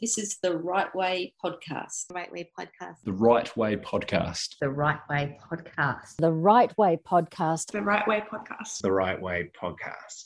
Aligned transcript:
This 0.00 0.16
is 0.16 0.38
the 0.42 0.56
Right 0.56 0.88
Way 0.94 1.34
podcast. 1.44 2.06
The 2.08 2.14
Right 2.14 2.32
Way 2.32 2.50
podcast. 2.58 2.94
The 3.04 3.12
Right 3.12 3.54
Way 3.54 3.76
podcast. 3.76 4.56
The 4.58 4.70
Right 4.70 5.06
Way 5.10 5.38
podcast. 5.46 6.16
The 6.16 6.32
Right 6.32 6.78
Way 6.78 6.98
podcast. 7.06 7.70
The 7.72 7.82
Right 7.82 8.08
Way 8.08 8.24
podcast. 8.32 8.80
The 8.80 8.92
Right 8.92 9.20
Way 9.20 9.50
podcast. 9.62 10.24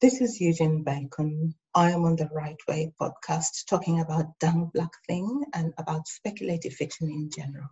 This 0.00 0.22
is 0.22 0.40
Eugen 0.40 0.84
Bacon. 0.84 1.54
I 1.74 1.90
am 1.90 2.06
on 2.06 2.16
the 2.16 2.30
Right 2.32 2.56
Way 2.66 2.90
podcast 2.98 3.66
talking 3.68 4.00
about 4.00 4.38
Dang 4.40 4.70
Black 4.72 4.92
Thing 5.06 5.44
and 5.52 5.74
about 5.76 6.08
speculative 6.08 6.72
fiction 6.72 7.10
in 7.10 7.28
general. 7.28 7.68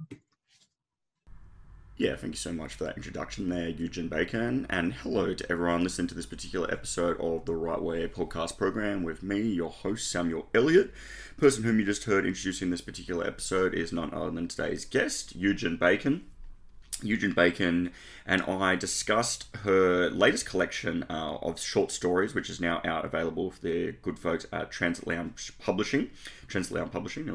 Yeah, 1.98 2.14
thank 2.14 2.34
you 2.34 2.38
so 2.38 2.52
much 2.52 2.74
for 2.74 2.84
that 2.84 2.98
introduction 2.98 3.48
there, 3.48 3.70
Eugen 3.70 4.08
Bacon. 4.08 4.66
And 4.68 4.92
hello 4.92 5.32
to 5.32 5.50
everyone 5.50 5.82
listening 5.82 6.08
to 6.08 6.14
this 6.14 6.26
particular 6.26 6.70
episode 6.70 7.18
of 7.18 7.46
the 7.46 7.54
Right 7.54 7.80
Way 7.80 8.06
podcast 8.06 8.58
program 8.58 9.02
with 9.02 9.22
me, 9.22 9.40
your 9.40 9.70
host, 9.70 10.10
Samuel 10.10 10.46
Elliott. 10.54 10.92
Person 11.38 11.64
whom 11.64 11.78
you 11.78 11.86
just 11.86 12.04
heard 12.04 12.26
introducing 12.26 12.68
this 12.68 12.82
particular 12.82 13.26
episode 13.26 13.72
is 13.72 13.94
none 13.94 14.12
other 14.12 14.30
than 14.30 14.46
today's 14.46 14.84
guest, 14.84 15.34
Eugen 15.36 15.78
Bacon. 15.78 16.26
Eugen 17.02 17.32
Bacon 17.32 17.92
and 18.26 18.42
I 18.42 18.76
discussed 18.76 19.46
her 19.62 20.10
latest 20.10 20.44
collection 20.44 21.02
uh, 21.08 21.38
of 21.40 21.58
short 21.58 21.90
stories, 21.90 22.34
which 22.34 22.50
is 22.50 22.60
now 22.60 22.82
out 22.84 23.06
available 23.06 23.50
for 23.50 23.62
the 23.62 23.92
good 24.02 24.18
folks 24.18 24.44
at 24.52 24.70
Transit 24.70 25.06
Lounge 25.06 25.50
Publishing. 25.58 26.10
Transit 26.46 26.74
Lounge 26.74 26.92
Publishing, 26.92 27.26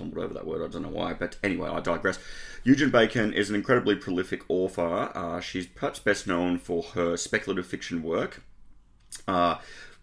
Tumbled 0.00 0.24
over 0.24 0.32
that 0.32 0.46
word, 0.46 0.64
I 0.64 0.68
don't 0.68 0.80
know 0.80 0.88
why, 0.88 1.12
but 1.12 1.36
anyway, 1.44 1.68
I 1.68 1.80
digress. 1.80 2.18
Eugen 2.64 2.88
Bacon 2.88 3.34
is 3.34 3.50
an 3.50 3.54
incredibly 3.54 3.94
prolific 3.94 4.42
author. 4.48 5.12
Uh, 5.14 5.40
she's 5.40 5.66
perhaps 5.66 5.98
best 5.98 6.26
known 6.26 6.56
for 6.56 6.82
her 6.94 7.18
speculative 7.18 7.66
fiction 7.66 8.02
work. 8.02 8.42
Uh, 9.28 9.58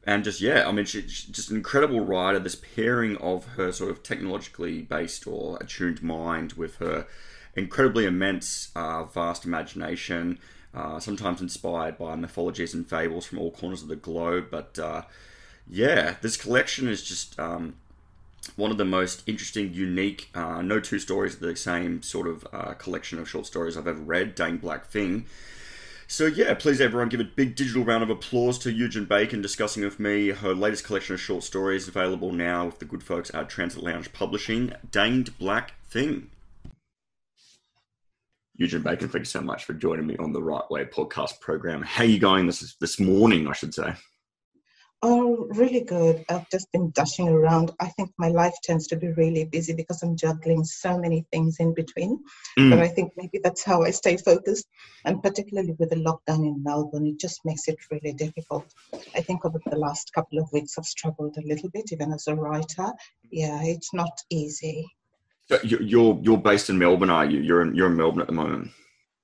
and 0.05 0.23
just, 0.23 0.39
yeah, 0.39 0.70
I 0.70 0.71
mean, 0.71 0.85
she's 0.85 1.23
just 1.23 1.49
an 1.49 1.57
incredible 1.57 2.01
writer. 2.01 2.37
This 2.37 2.53
pairing 2.53 3.17
of 3.17 3.45
her 3.55 3.71
sort 3.71 3.89
of 3.89 4.03
technologically 4.03 4.83
based 4.83 5.25
or 5.25 5.57
attuned 5.59 6.03
mind 6.03 6.53
with 6.53 6.75
her 6.75 7.07
incredibly 7.55 8.05
immense, 8.05 8.70
uh, 8.76 9.04
vast 9.05 9.45
imagination, 9.45 10.37
uh, 10.76 10.99
sometimes 10.99 11.41
inspired 11.41 11.98
by 11.98 12.15
mythologies 12.15 12.76
and 12.76 12.87
fables 12.87 13.26
from 13.26 13.39
all 13.39 13.49
corners 13.49 13.82
of 13.82 13.87
the 13.87 13.95
globe. 13.95 14.49
But 14.51 14.77
uh, 14.77 15.01
yeah, 15.67 16.17
this 16.21 16.37
collection 16.37 16.87
is 16.87 17.01
just. 17.01 17.39
Um, 17.39 17.77
one 18.55 18.71
of 18.71 18.77
the 18.77 18.85
most 18.85 19.23
interesting, 19.27 19.73
unique, 19.73 20.29
uh, 20.35 20.62
no 20.62 20.79
two 20.79 20.99
stories 20.99 21.35
are 21.35 21.48
the 21.48 21.55
same 21.55 22.01
sort 22.01 22.27
of 22.27 22.48
uh, 22.54 22.73
collection 22.73 23.20
of 23.20 23.29
short 23.29 23.45
stories 23.45 23.77
I've 23.77 23.87
ever 23.87 24.01
read, 24.01 24.35
Dang 24.35 24.57
Black 24.57 24.85
Thing. 24.85 25.26
So, 26.09 26.26
yeah, 26.26 26.54
please 26.54 26.79
everyone 26.79 27.09
give 27.09 27.20
a 27.20 27.26
big 27.26 27.55
digital 27.55 27.84
round 27.84 28.01
of 28.01 28.09
applause 28.09 28.57
to 28.59 28.71
Eugen 28.71 29.04
Bacon 29.04 29.41
discussing 29.41 29.84
with 29.84 29.99
me 29.99 30.29
her 30.29 30.54
latest 30.54 30.85
collection 30.85 31.15
of 31.15 31.20
short 31.20 31.43
stories 31.43 31.87
available 31.87 32.31
now 32.31 32.67
with 32.67 32.79
the 32.79 32.85
good 32.85 33.04
folks 33.04 33.29
at 33.34 33.49
Transit 33.49 33.84
Lounge 33.84 34.13
Publishing, 34.13 34.71
Danged 34.89 35.37
Black 35.37 35.73
Thing. 35.89 36.29
Eugen 38.55 38.82
Bacon, 38.82 39.09
thank 39.09 39.21
you 39.21 39.26
so 39.26 39.41
much 39.41 39.65
for 39.65 39.73
joining 39.73 40.07
me 40.07 40.15
on 40.17 40.32
the 40.32 40.41
Right 40.41 40.63
Way 40.71 40.85
podcast 40.85 41.41
program. 41.41 41.82
How 41.82 42.04
are 42.04 42.07
you 42.07 42.20
going 42.20 42.48
this 42.48 42.76
this 42.79 42.99
morning, 42.99 43.48
I 43.48 43.54
should 43.54 43.73
say? 43.73 43.93
Oh, 45.03 45.48
really 45.51 45.81
good. 45.81 46.26
I've 46.27 46.49
just 46.49 46.71
been 46.71 46.90
dashing 46.90 47.29
around. 47.29 47.71
I 47.79 47.87
think 47.90 48.12
my 48.17 48.29
life 48.29 48.55
tends 48.63 48.87
to 48.87 48.95
be 48.95 49.09
really 49.09 49.45
busy 49.45 49.73
because 49.73 50.01
I'm 50.01 50.17
juggling 50.17 50.63
so 50.63 50.98
many 50.98 51.23
things 51.31 51.57
in 51.59 51.76
between. 51.76 52.20
Mm. 52.57 52.71
But 52.71 52.79
I 52.79 52.87
think 52.87 53.13
maybe 53.15 53.39
that's 53.43 53.63
how 53.63 53.84
I 53.84 53.91
stay 53.91 54.17
focused. 54.17 54.67
And 55.05 55.21
particularly 55.21 55.76
with 55.77 55.91
the 55.91 55.98
lockdown 55.98 56.48
in 56.48 56.63
Melbourne, 56.63 57.05
it 57.05 57.20
just 57.20 57.45
makes 57.45 57.67
it 57.67 57.77
really 57.91 58.13
difficult. 58.13 58.65
I 59.15 59.21
think 59.21 59.45
over 59.45 59.59
the 59.67 59.77
last 59.77 60.12
couple 60.13 60.39
of 60.39 60.51
weeks, 60.51 60.79
I've 60.79 60.85
struggled 60.85 61.37
a 61.37 61.48
little 61.48 61.70
bit, 61.70 61.91
even 61.91 62.11
as 62.11 62.27
a 62.27 62.35
writer. 62.35 62.91
Yeah, 63.29 63.61
it's 63.63 63.93
not 63.93 64.19
easy. 64.31 64.88
So 65.47 65.59
you're 65.63 66.19
you're 66.23 66.38
based 66.38 66.72
in 66.72 66.78
Melbourne, 66.78 67.11
are 67.11 67.25
you? 67.25 67.39
You're 67.39 67.61
in 67.61 67.75
you're 67.75 67.88
in 67.88 67.95
Melbourne 67.95 68.22
at 68.22 68.28
the 68.28 68.34
moment. 68.34 68.72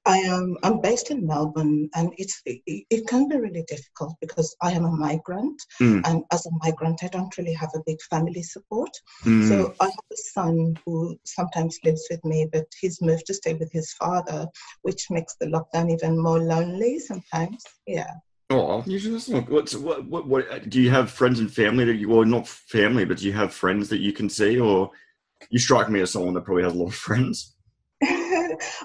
I 0.05 0.17
am. 0.17 0.57
I'm 0.63 0.81
based 0.81 1.11
in 1.11 1.25
Melbourne, 1.25 1.89
and 1.95 2.13
it's 2.17 2.41
it, 2.45 2.61
it 2.65 3.07
can 3.07 3.29
be 3.29 3.37
really 3.37 3.63
difficult 3.67 4.15
because 4.19 4.55
I 4.61 4.71
am 4.71 4.85
a 4.85 4.91
migrant, 4.91 5.61
mm. 5.81 6.01
and 6.05 6.23
as 6.31 6.45
a 6.45 6.49
migrant, 6.61 7.03
I 7.03 7.07
don't 7.07 7.37
really 7.37 7.53
have 7.53 7.69
a 7.73 7.83
big 7.85 8.01
family 8.09 8.43
support. 8.43 8.91
Mm. 9.23 9.47
So 9.47 9.73
I 9.79 9.85
have 9.85 10.11
a 10.11 10.17
son 10.33 10.77
who 10.85 11.17
sometimes 11.23 11.79
lives 11.85 12.05
with 12.09 12.23
me, 12.25 12.49
but 12.51 12.65
he's 12.79 13.01
moved 13.01 13.27
to 13.27 13.33
stay 13.33 13.53
with 13.53 13.71
his 13.71 13.93
father, 13.93 14.47
which 14.81 15.09
makes 15.09 15.35
the 15.39 15.47
lockdown 15.47 15.91
even 15.91 16.21
more 16.21 16.39
lonely 16.39 16.99
sometimes. 16.99 17.63
Yeah. 17.87 18.11
Oh, 18.49 18.83
you 18.85 18.99
just 18.99 19.29
what's 19.29 19.73
what, 19.73 20.05
what 20.05 20.27
what 20.27 20.69
do 20.69 20.81
you 20.81 20.89
have 20.89 21.11
friends 21.11 21.39
and 21.39 21.51
family 21.51 21.85
that 21.85 21.95
you 21.95 22.09
well 22.09 22.25
not 22.25 22.47
family, 22.47 23.05
but 23.05 23.17
do 23.17 23.25
you 23.25 23.33
have 23.33 23.53
friends 23.53 23.87
that 23.89 23.99
you 23.99 24.11
can 24.11 24.29
see, 24.29 24.59
or 24.59 24.91
you 25.49 25.59
strike 25.59 25.89
me 25.89 26.01
as 26.01 26.11
someone 26.11 26.33
that 26.33 26.43
probably 26.43 26.63
has 26.63 26.73
a 26.73 26.77
lot 26.77 26.87
of 26.87 26.95
friends. 26.95 27.52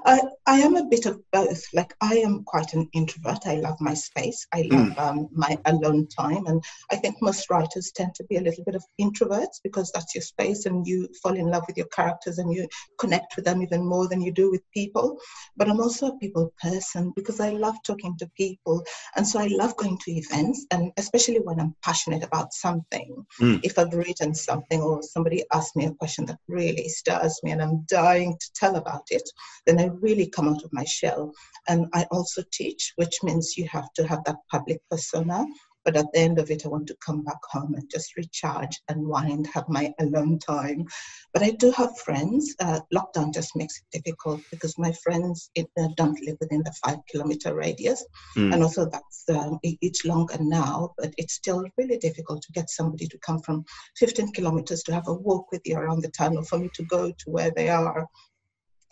I, 0.04 0.20
I 0.46 0.60
am 0.60 0.76
a 0.76 0.86
bit 0.86 1.06
of 1.06 1.20
both. 1.32 1.62
Like 1.72 1.94
I 2.00 2.16
am 2.16 2.44
quite 2.44 2.74
an 2.74 2.88
introvert. 2.92 3.46
I 3.46 3.56
love 3.56 3.76
my 3.80 3.94
space. 3.94 4.46
I 4.52 4.62
hmm. 4.62 4.76
love 4.76 4.88
mm. 4.88 4.98
um, 4.98 5.28
my 5.32 5.58
alone 5.66 6.06
time, 6.08 6.46
and 6.46 6.62
I 6.90 6.96
think 6.96 7.16
most 7.20 7.50
writers 7.50 7.92
tend 7.94 8.14
to 8.16 8.24
be 8.24 8.36
a 8.36 8.40
little 8.40 8.64
bit 8.64 8.74
of 8.74 8.84
introverts 9.00 9.60
because 9.62 9.90
that's 9.92 10.14
your 10.14 10.22
space, 10.22 10.66
and 10.66 10.86
you 10.86 11.08
fall 11.22 11.34
in 11.34 11.46
love 11.46 11.64
with 11.66 11.76
your 11.76 11.86
characters 11.86 12.38
and 12.38 12.52
you 12.52 12.68
connect 12.98 13.36
with 13.36 13.44
them 13.44 13.62
even 13.62 13.84
more 13.84 14.08
than 14.08 14.20
you 14.20 14.32
do 14.32 14.50
with 14.50 14.62
people. 14.72 15.18
But 15.56 15.68
I'm 15.68 15.80
also 15.80 16.08
a 16.08 16.18
people 16.18 16.52
person 16.60 17.12
because 17.16 17.40
I 17.40 17.50
love 17.50 17.76
talking 17.84 18.16
to 18.18 18.30
people, 18.36 18.84
and 19.16 19.26
so 19.26 19.38
I 19.38 19.46
love 19.46 19.76
going 19.76 19.98
to 19.98 20.12
events, 20.12 20.66
and 20.70 20.92
especially 20.96 21.40
when 21.40 21.60
I'm 21.60 21.74
passionate 21.82 22.22
about 22.22 22.52
something. 22.52 23.26
Mm. 23.40 23.60
If 23.62 23.78
I've 23.78 23.92
written 23.92 24.34
something 24.34 24.80
or 24.80 25.02
somebody 25.02 25.44
asks 25.52 25.76
me 25.76 25.86
a 25.86 25.94
question 25.94 26.26
that 26.26 26.38
really 26.48 26.88
stirs 26.88 27.40
me, 27.42 27.52
and 27.52 27.62
I'm 27.62 27.84
dying 27.88 28.36
to 28.38 28.52
tell 28.54 28.76
about 28.76 29.06
it, 29.10 29.28
then 29.66 29.78
I 29.78 29.90
really 30.00 30.28
come 30.28 30.48
out 30.48 30.64
of 30.64 30.72
my 30.72 30.84
shell. 30.84 31.32
And 31.68 31.86
I 31.94 32.06
also 32.10 32.42
teach, 32.52 32.92
which 32.96 33.22
means 33.22 33.56
you 33.56 33.66
have 33.70 33.92
to 33.94 34.06
have 34.06 34.24
that 34.24 34.36
public 34.50 34.80
persona. 34.90 35.44
But 35.84 35.96
at 35.96 36.12
the 36.12 36.20
end 36.20 36.38
of 36.38 36.50
it, 36.50 36.66
I 36.66 36.68
want 36.68 36.86
to 36.88 36.96
come 36.96 37.24
back 37.24 37.38
home 37.50 37.74
and 37.74 37.90
just 37.90 38.14
recharge, 38.14 38.78
unwind, 38.90 39.46
have 39.46 39.64
my 39.70 39.90
alone 39.98 40.38
time. 40.38 40.84
But 41.32 41.42
I 41.42 41.52
do 41.52 41.70
have 41.70 41.98
friends. 42.00 42.54
Uh, 42.60 42.80
lockdown 42.94 43.32
just 43.32 43.56
makes 43.56 43.78
it 43.80 44.02
difficult 44.02 44.42
because 44.50 44.76
my 44.76 44.92
friends 44.92 45.50
it, 45.54 45.66
uh, 45.80 45.88
don't 45.96 46.20
live 46.20 46.36
within 46.40 46.62
the 46.62 46.74
five 46.84 46.98
kilometer 47.10 47.54
radius. 47.54 48.04
Mm. 48.36 48.52
And 48.52 48.62
also, 48.62 48.84
that's 48.84 49.24
um, 49.30 49.58
it's 49.62 50.04
longer 50.04 50.36
now, 50.38 50.92
but 50.98 51.14
it's 51.16 51.32
still 51.32 51.64
really 51.78 51.96
difficult 51.96 52.42
to 52.42 52.52
get 52.52 52.68
somebody 52.68 53.06
to 53.06 53.18
come 53.20 53.40
from 53.40 53.64
15 53.96 54.32
kilometers 54.32 54.82
to 54.82 54.92
have 54.92 55.08
a 55.08 55.14
walk 55.14 55.50
with 55.50 55.62
you 55.64 55.78
around 55.78 56.02
the 56.02 56.10
town 56.10 56.36
or 56.36 56.44
for 56.44 56.58
me 56.58 56.68
to 56.74 56.82
go 56.84 57.10
to 57.10 57.30
where 57.30 57.52
they 57.56 57.70
are 57.70 58.06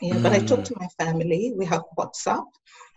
yeah, 0.00 0.14
mm. 0.14 0.22
but 0.22 0.32
I 0.32 0.38
talk 0.40 0.60
mm. 0.60 0.64
to 0.66 0.74
my 0.78 0.88
family. 0.98 1.52
We 1.56 1.64
have 1.66 1.82
WhatsApp, 1.98 2.44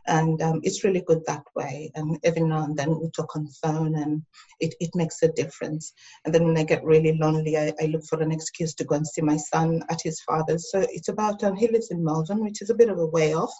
and 0.08 0.42
um, 0.42 0.60
it's 0.64 0.84
really 0.84 1.04
good 1.06 1.22
that 1.28 1.44
way. 1.56 1.92
And 1.96 2.18
every 2.24 2.42
now 2.42 2.64
and 2.64 2.76
then 2.76 3.00
we 3.00 3.10
talk 3.12 3.36
on 3.36 3.48
phone, 3.62 3.96
and 3.96 4.22
it, 4.60 4.74
it 4.80 4.90
makes 4.96 5.22
a 5.24 5.32
difference. 5.34 5.94
And 6.26 6.34
then 6.34 6.46
when 6.46 6.58
I 6.58 6.64
get 6.64 6.84
really 6.84 7.18
lonely, 7.18 7.58
I, 7.58 7.74
I 7.82 7.86
look 7.86 8.04
for 8.10 8.22
an 8.22 8.32
excuse 8.32 8.74
to 8.76 8.84
go 8.84 8.96
and 8.96 9.08
see 9.08 9.22
my 9.22 9.38
son 9.38 9.84
at 9.90 10.02
his 10.02 10.22
father's. 10.22 10.72
So 10.72 10.86
it's 10.90 11.10
about 11.10 11.44
um, 11.44 11.56
he 11.56 11.68
lives 11.68 11.92
in 11.92 12.04
Melbourne, 12.04 12.44
which 12.44 12.62
is 12.62 12.70
a 12.70 12.76
bit 12.76 12.90
of 12.90 12.98
a 13.00 13.06
way 13.06 13.34
off, 13.34 13.54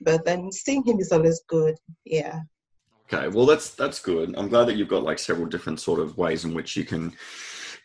but 0.00 0.24
then 0.24 0.50
seeing 0.52 0.84
him 0.84 0.98
is 1.00 1.12
always 1.12 1.42
good. 1.48 1.76
Yeah. 2.04 2.40
Okay, 3.12 3.28
well 3.28 3.46
that's 3.46 3.70
that's 3.70 4.00
good. 4.00 4.34
I'm 4.36 4.48
glad 4.48 4.64
that 4.66 4.76
you've 4.76 4.88
got 4.88 5.04
like 5.04 5.20
several 5.20 5.46
different 5.46 5.80
sort 5.80 6.00
of 6.00 6.16
ways 6.18 6.44
in 6.44 6.54
which 6.54 6.76
you 6.76 6.84
can 6.84 7.12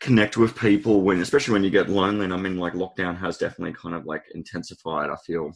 connect 0.02 0.36
with 0.36 0.58
people 0.58 1.02
when 1.02 1.20
especially 1.20 1.52
when 1.52 1.64
you 1.64 1.70
get 1.70 1.88
lonely 1.88 2.24
and 2.24 2.34
i 2.34 2.36
mean 2.36 2.58
like 2.58 2.72
lockdown 2.72 3.16
has 3.16 3.38
definitely 3.38 3.72
kind 3.72 3.94
of 3.94 4.04
like 4.04 4.24
intensified 4.34 5.08
i 5.08 5.16
feel 5.24 5.52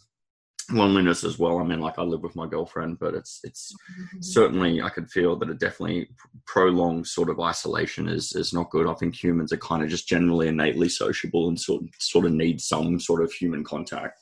loneliness 0.70 1.22
as 1.22 1.38
well. 1.38 1.58
I 1.58 1.64
mean 1.64 1.80
like 1.80 1.98
i 1.98 2.02
live 2.02 2.22
with 2.22 2.36
my 2.36 2.46
girlfriend 2.46 2.98
but 2.98 3.14
it's 3.14 3.40
it's 3.44 3.72
mm-hmm. 3.72 4.18
certainly 4.20 4.82
i 4.82 4.88
could 4.88 5.10
feel 5.10 5.36
that 5.36 5.48
it 5.48 5.60
definitely 5.60 6.08
prolonged 6.46 7.06
sort 7.06 7.30
of 7.30 7.40
isolation 7.40 8.08
is 8.08 8.34
is 8.34 8.52
not 8.52 8.70
good. 8.70 8.88
I 8.88 8.94
think 8.94 9.14
humans 9.14 9.52
are 9.52 9.58
kind 9.58 9.82
of 9.82 9.88
just 9.88 10.08
generally 10.08 10.48
innately 10.48 10.88
sociable 10.88 11.48
and 11.48 11.60
sort 11.60 11.84
sort 11.98 12.26
of 12.26 12.32
need 12.32 12.60
some 12.60 12.98
sort 12.98 13.22
of 13.22 13.32
human 13.32 13.62
contact 13.64 14.18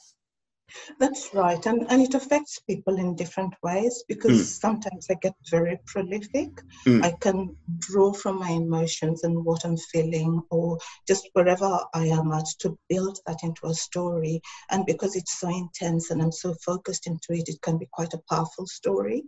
that's 0.99 1.31
right. 1.35 1.65
And, 1.67 1.87
and 1.91 2.03
it 2.03 2.15
affects 2.15 2.59
people 2.61 2.97
in 2.97 3.17
different 3.17 3.55
ways 3.63 4.05
because 4.09 4.41
mm. 4.41 4.61
sometimes 4.61 5.07
I 5.11 5.15
get 5.21 5.35
very 5.51 5.79
prolific. 5.87 6.51
Mm. 6.87 7.05
I 7.05 7.13
can 7.21 7.57
draw 7.79 8.13
from 8.13 8.39
my 8.39 8.51
emotions 8.51 9.25
and 9.25 9.45
what 9.45 9.65
I'm 9.65 9.77
feeling 9.77 10.43
or 10.51 10.79
just 11.07 11.29
wherever 11.33 11.81
I 11.95 12.07
am 12.07 12.33
at 12.33 12.47
to 12.61 12.79
build 12.89 13.19
that 13.27 13.43
into 13.43 13.67
a 13.67 13.75
story. 13.75 14.41
And 14.71 14.87
because 14.87 15.17
it's 15.17 15.39
so 15.39 15.49
intense 15.49 16.11
and 16.11 16.23
I'm 16.23 16.33
so 16.33 16.55
focused 16.65 17.07
into 17.07 17.29
it, 17.31 17.49
it 17.49 17.61
can 17.63 17.79
be 17.79 17.89
quite 17.93 18.15
a 18.15 18.23
powerful 18.31 18.67
story. 18.67 19.25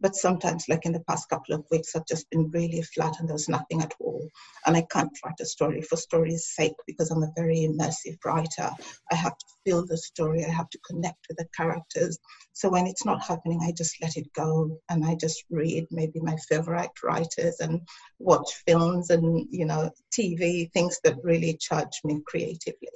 But 0.00 0.16
sometimes, 0.16 0.64
like 0.68 0.86
in 0.86 0.92
the 0.92 1.04
past 1.08 1.28
couple 1.28 1.54
of 1.54 1.66
weeks, 1.70 1.94
I've 1.94 2.06
just 2.06 2.28
been 2.30 2.50
really 2.50 2.82
flat 2.82 3.20
and 3.20 3.28
there's 3.28 3.48
nothing 3.48 3.82
at 3.82 3.92
all. 4.00 4.26
And 4.66 4.76
I 4.76 4.86
can't 4.90 5.16
write 5.24 5.40
a 5.40 5.46
story 5.46 5.82
for 5.82 5.96
story's 5.96 6.48
sake 6.54 6.76
because 6.86 7.10
I'm 7.10 7.22
a 7.22 7.32
very 7.36 7.68
immersive 7.68 8.16
writer. 8.24 8.70
I 9.12 9.14
have 9.14 9.36
to 9.36 9.46
feel 9.64 9.86
the 9.86 9.96
story. 9.96 10.44
I 10.44 10.50
have 10.50 10.70
to 10.70 10.78
connect 10.86 11.26
with 11.28 11.38
the 11.38 11.48
characters. 11.56 12.18
So 12.52 12.68
when 12.68 12.86
it's 12.86 13.04
not 13.04 13.22
happening, 13.22 13.60
I 13.62 13.72
just 13.72 13.96
let 14.02 14.16
it 14.16 14.32
go 14.34 14.78
and 14.88 15.04
I 15.04 15.14
just 15.14 15.44
read 15.50 15.86
maybe 15.90 16.20
my 16.20 16.36
favorite 16.48 16.90
writers 17.02 17.56
and 17.60 17.80
watch 18.18 18.62
films 18.66 19.10
and 19.10 19.46
you 19.50 19.64
know 19.64 19.90
TV 20.12 20.70
things 20.72 20.98
that 21.04 21.16
really 21.22 21.56
charge 21.60 22.00
me 22.04 22.20
creatively. 22.26 22.88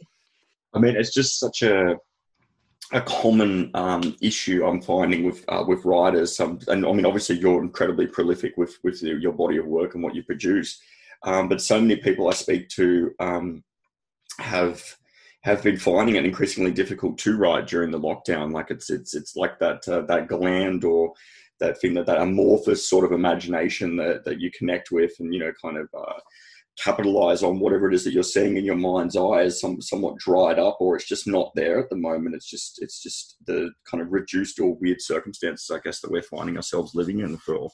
I 0.75 0.79
mean, 0.79 0.97
it's 0.97 1.15
just 1.15 1.39
such 1.39 1.63
a 1.63 1.97
a 2.93 3.01
common 3.01 3.71
um, 3.75 4.15
issue 4.21 4.65
I'm 4.65 4.81
finding 4.81 5.25
with 5.25 5.45
uh, 5.49 5.65
with 5.67 5.85
writers. 5.85 6.39
Um, 6.41 6.59
and 6.69 6.85
I 6.87 6.93
mean, 6.93 7.07
obviously, 7.07 7.39
you're 7.39 7.63
incredibly 7.63 8.07
prolific 8.07 8.57
with 8.57 8.79
with 8.83 9.03
your 9.03 9.33
body 9.33 9.57
of 9.57 9.67
work 9.67 9.95
and 9.95 10.03
what 10.03 10.15
you 10.15 10.23
produce. 10.23 10.81
Um, 11.23 11.49
but 11.49 11.63
so 11.63 11.81
many 11.81 11.97
people 11.97 12.29
I 12.29 12.33
speak 12.33 12.69
to 12.71 13.13
um, 13.19 13.65
have 14.39 14.83
have 15.45 15.63
been 15.63 15.77
finding 15.77 16.17
it 16.17 16.25
increasingly 16.25 16.73
difficult 16.73 17.19
to 17.19 17.37
write 17.37 17.67
during 17.67 17.91
the 17.91 18.01
lockdown. 18.01 18.53
Like 18.53 18.71
it's 18.71 18.91
it's 18.91 19.15
it's 19.15 19.37
like 19.37 19.59
that 19.59 19.87
uh, 19.87 20.03
that 20.03 20.27
gland 20.27 20.85
or 20.85 21.13
that 21.61 21.81
thing 21.81 21.95
that 21.95 22.07
that 22.07 22.21
amorphous 22.21 22.89
sort 22.89 23.05
of 23.05 23.13
imagination 23.13 23.97
that 23.97 24.25
that 24.25 24.41
you 24.41 24.51
connect 24.57 24.91
with, 24.91 25.13
and 25.21 25.33
you 25.33 25.41
know, 25.41 25.53
kind 25.63 25.79
of. 25.79 25.89
Uh, 25.97 26.19
capitalize 26.77 27.45
on 27.45 27.61
whatever 27.61 27.89
it 27.89 27.95
is 27.95 28.03
that 28.03 28.13
you're 28.13 28.25
seeing 28.25 28.57
in 28.57 28.65
your 28.65 28.75
mind's 28.75 29.15
eye 29.15 29.43
is 29.43 29.61
some, 29.61 29.81
somewhat 29.81 30.19
dried 30.19 30.59
up 30.59 30.77
or 30.81 30.97
it's 30.97 31.07
just 31.07 31.25
not 31.25 31.53
there 31.55 31.79
at 31.79 31.89
the 31.89 31.95
moment 31.95 32.35
it's 32.35 32.51
just 32.51 32.83
it's 32.83 33.01
just 33.01 33.37
the 33.47 33.71
kind 33.89 34.03
of 34.03 34.11
reduced 34.11 34.59
or 34.59 34.75
weird 34.81 35.01
circumstances 35.01 35.71
i 35.71 35.79
guess 35.85 36.01
that 36.01 36.11
we're 36.11 36.21
finding 36.21 36.57
ourselves 36.57 36.93
living 36.93 37.21
in 37.21 37.37
for 37.37 37.71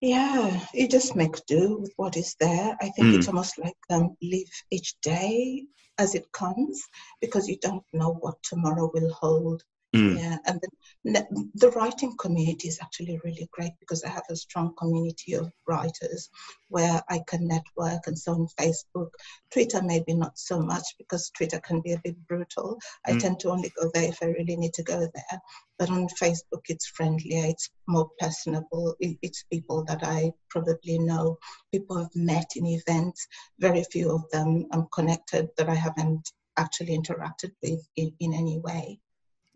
yeah, 0.00 0.60
you 0.74 0.88
just 0.88 1.16
make 1.16 1.44
do 1.46 1.78
with 1.80 1.92
what 1.96 2.16
is 2.16 2.36
there. 2.40 2.76
I 2.80 2.90
think 2.90 3.08
Mm. 3.08 3.18
it's 3.18 3.28
almost 3.28 3.58
like 3.58 3.76
um, 3.90 4.16
live 4.22 4.50
each 4.70 4.94
day 5.02 5.64
as 5.98 6.14
it 6.14 6.30
comes 6.32 6.82
because 7.20 7.48
you 7.48 7.56
don't 7.62 7.84
know 7.92 8.12
what 8.14 8.42
tomorrow 8.42 8.90
will 8.92 9.12
hold. 9.12 9.62
Mm. 9.96 10.18
Yeah, 10.18 10.36
and 10.46 10.60
the, 11.04 11.46
the 11.54 11.70
writing 11.70 12.14
community 12.18 12.68
is 12.68 12.78
actually 12.82 13.20
really 13.24 13.48
great 13.52 13.72
because 13.80 14.02
I 14.04 14.08
have 14.08 14.24
a 14.30 14.36
strong 14.36 14.74
community 14.76 15.34
of 15.34 15.50
writers 15.66 16.28
where 16.68 17.00
I 17.08 17.20
can 17.26 17.46
network 17.46 18.06
and 18.06 18.18
so 18.18 18.32
on 18.32 18.48
Facebook. 18.60 19.10
Twitter, 19.50 19.80
maybe 19.82 20.14
not 20.14 20.36
so 20.38 20.60
much 20.60 20.84
because 20.98 21.30
Twitter 21.30 21.60
can 21.60 21.80
be 21.80 21.92
a 21.92 22.00
bit 22.02 22.16
brutal. 22.28 22.78
I 23.06 23.12
Mm. 23.12 23.20
tend 23.20 23.40
to 23.40 23.50
only 23.50 23.72
go 23.80 23.90
there 23.94 24.08
if 24.08 24.18
I 24.22 24.26
really 24.26 24.56
need 24.56 24.74
to 24.74 24.82
go 24.82 24.98
there. 25.00 25.40
But 25.78 25.90
on 25.90 26.08
Facebook, 26.08 26.64
it's 26.68 26.86
friendlier, 26.88 27.46
it's 27.46 27.70
more 27.86 28.08
personable. 28.18 28.96
It- 29.00 29.18
It's 29.22 29.44
people 29.44 29.84
that 29.84 30.02
I 30.02 30.32
probably 30.50 30.98
know, 30.98 31.38
people 31.72 31.98
I've 31.98 32.14
met 32.16 32.50
in 32.56 32.66
events. 32.66 33.26
Very 33.58 33.84
few 33.84 34.10
of 34.12 34.28
them 34.30 34.66
I'm 34.72 34.86
connected 34.92 35.48
that 35.56 35.68
I 35.68 35.74
haven't 35.74 36.32
actually 36.56 36.96
interacted 36.98 37.52
with 37.62 37.80
in, 37.96 38.14
in 38.20 38.32
any 38.34 38.58
way. 38.58 38.98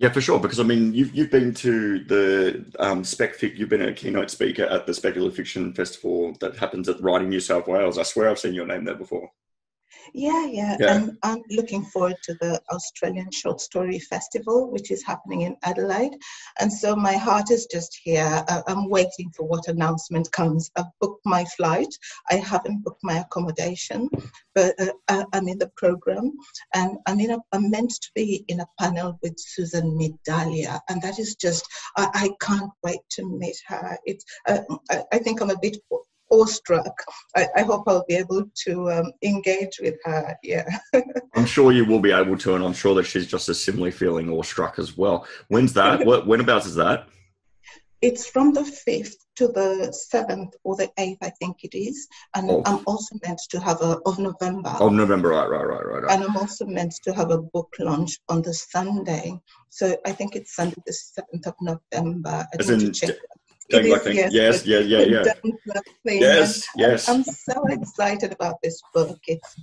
Yeah, 0.00 0.08
for 0.08 0.22
sure. 0.22 0.40
Because 0.40 0.58
I 0.58 0.62
mean, 0.62 0.94
you've 0.94 1.14
you've 1.14 1.30
been 1.30 1.52
to 1.54 2.02
the 2.04 2.64
um, 2.78 3.02
SpecFic. 3.02 3.58
You've 3.58 3.68
been 3.68 3.82
a 3.82 3.92
keynote 3.92 4.30
speaker 4.30 4.64
at 4.64 4.86
the 4.86 4.94
Speculative 4.94 5.36
Fiction 5.36 5.74
Festival 5.74 6.34
that 6.40 6.56
happens 6.56 6.88
at 6.88 7.00
Writing 7.02 7.28
New 7.28 7.40
South 7.40 7.68
Wales. 7.68 7.98
I 7.98 8.02
swear 8.04 8.30
I've 8.30 8.38
seen 8.38 8.54
your 8.54 8.66
name 8.66 8.84
there 8.84 8.94
before. 8.94 9.30
Yeah, 10.12 10.46
yeah, 10.46 10.76
Yeah. 10.80 10.94
And 10.94 11.18
I'm 11.22 11.42
looking 11.50 11.84
forward 11.84 12.16
to 12.24 12.34
the 12.34 12.60
Australian 12.70 13.30
Short 13.30 13.60
Story 13.60 13.98
Festival, 13.98 14.70
which 14.70 14.90
is 14.90 15.04
happening 15.04 15.42
in 15.42 15.56
Adelaide. 15.62 16.16
And 16.58 16.72
so 16.72 16.96
my 16.96 17.14
heart 17.14 17.50
is 17.50 17.66
just 17.66 17.98
here. 18.02 18.44
I'm 18.66 18.88
waiting 18.88 19.30
for 19.36 19.46
what 19.46 19.68
announcement 19.68 20.30
comes. 20.32 20.70
I've 20.76 20.86
booked 21.00 21.24
my 21.24 21.44
flight. 21.56 21.92
I 22.30 22.36
haven't 22.36 22.82
booked 22.84 23.02
my 23.02 23.18
accommodation, 23.18 24.08
but 24.54 24.74
uh, 25.08 25.24
I'm 25.32 25.48
in 25.48 25.58
the 25.58 25.70
program. 25.76 26.32
And 26.74 26.98
I'm, 27.06 27.20
in 27.20 27.30
a, 27.32 27.38
I'm 27.52 27.70
meant 27.70 27.90
to 27.90 28.10
be 28.14 28.44
in 28.48 28.60
a 28.60 28.66
panel 28.78 29.18
with 29.22 29.34
Susan 29.38 29.96
Midalia. 29.98 30.80
And 30.88 31.00
that 31.02 31.18
is 31.18 31.36
just, 31.36 31.66
I, 31.96 32.08
I 32.14 32.30
can't 32.40 32.70
wait 32.82 33.00
to 33.10 33.24
meet 33.24 33.56
her. 33.66 33.98
It's, 34.04 34.24
uh, 34.46 34.60
I, 34.90 35.04
I 35.12 35.18
think 35.18 35.40
I'm 35.40 35.50
a 35.50 35.58
bit 35.58 35.76
awestruck. 36.30 36.92
I, 37.36 37.46
I 37.56 37.62
hope 37.62 37.84
I'll 37.86 38.04
be 38.08 38.16
able 38.16 38.44
to 38.66 38.90
um, 38.90 39.12
engage 39.22 39.78
with 39.80 39.96
her. 40.04 40.36
Yeah. 40.42 40.64
I'm 41.34 41.46
sure 41.46 41.72
you 41.72 41.84
will 41.84 42.00
be 42.00 42.12
able 42.12 42.36
to, 42.38 42.54
and 42.54 42.64
I'm 42.64 42.72
sure 42.72 42.94
that 42.94 43.04
she's 43.04 43.26
just 43.26 43.48
as 43.48 43.62
similarly 43.62 43.90
feeling 43.90 44.28
awestruck 44.30 44.78
as 44.78 44.96
well. 44.96 45.26
When's 45.48 45.72
that? 45.74 46.04
what, 46.06 46.26
whenabouts 46.26 46.66
is 46.66 46.76
that? 46.76 47.08
It's 48.02 48.26
from 48.26 48.54
the 48.54 48.62
5th 48.62 49.12
to 49.36 49.48
the 49.48 49.94
7th 50.14 50.52
or 50.64 50.74
the 50.76 50.90
8th, 50.98 51.18
I 51.20 51.30
think 51.38 51.64
it 51.64 51.76
is. 51.76 52.08
And 52.34 52.50
Oh. 52.50 52.62
I'm 52.64 52.82
also 52.86 53.16
meant 53.22 53.40
to 53.50 53.60
have 53.60 53.82
a, 53.82 53.98
of 54.06 54.18
November. 54.18 54.74
Oh, 54.80 54.88
November. 54.88 55.28
Right, 55.30 55.50
right, 55.50 55.66
right, 55.66 55.86
right. 55.86 56.02
right. 56.04 56.12
And 56.12 56.24
I'm 56.24 56.36
also 56.36 56.64
meant 56.64 56.94
to 57.04 57.12
have 57.12 57.30
a 57.30 57.42
book 57.42 57.74
launch 57.78 58.18
on 58.30 58.40
the 58.40 58.54
Sunday. 58.54 59.38
So 59.68 59.96
I 60.06 60.12
think 60.12 60.34
it's 60.34 60.54
Sunday, 60.54 60.76
the 60.86 60.92
7th 60.92 61.46
of 61.46 61.54
November. 61.60 62.46
I 62.52 62.56
As 62.58 62.70
in 62.70 62.92
Don't 63.70 63.86
is, 63.86 64.02
thing. 64.02 64.16
yes, 64.16 64.32
yes, 64.32 64.66
yeah, 64.66 64.78
yeah, 64.80 65.22
yeah. 65.24 65.50
Yes, 66.04 66.66
yes. 66.76 67.08
I'm 67.08 67.24
so 67.24 67.64
excited 67.68 68.32
about 68.32 68.56
this 68.62 68.80
book. 68.92 69.18
It's 69.26 69.56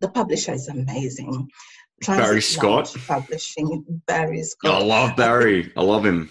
the 0.00 0.08
publisher 0.08 0.52
is 0.52 0.68
amazing. 0.68 1.48
Barry 2.06 2.40
Scott? 2.42 2.94
Publishing. 3.06 3.84
Barry 4.06 4.42
Scott. 4.42 4.82
I 4.82 4.84
love 4.84 5.16
Barry. 5.16 5.72
I 5.76 5.82
love 5.82 6.04
him. 6.04 6.30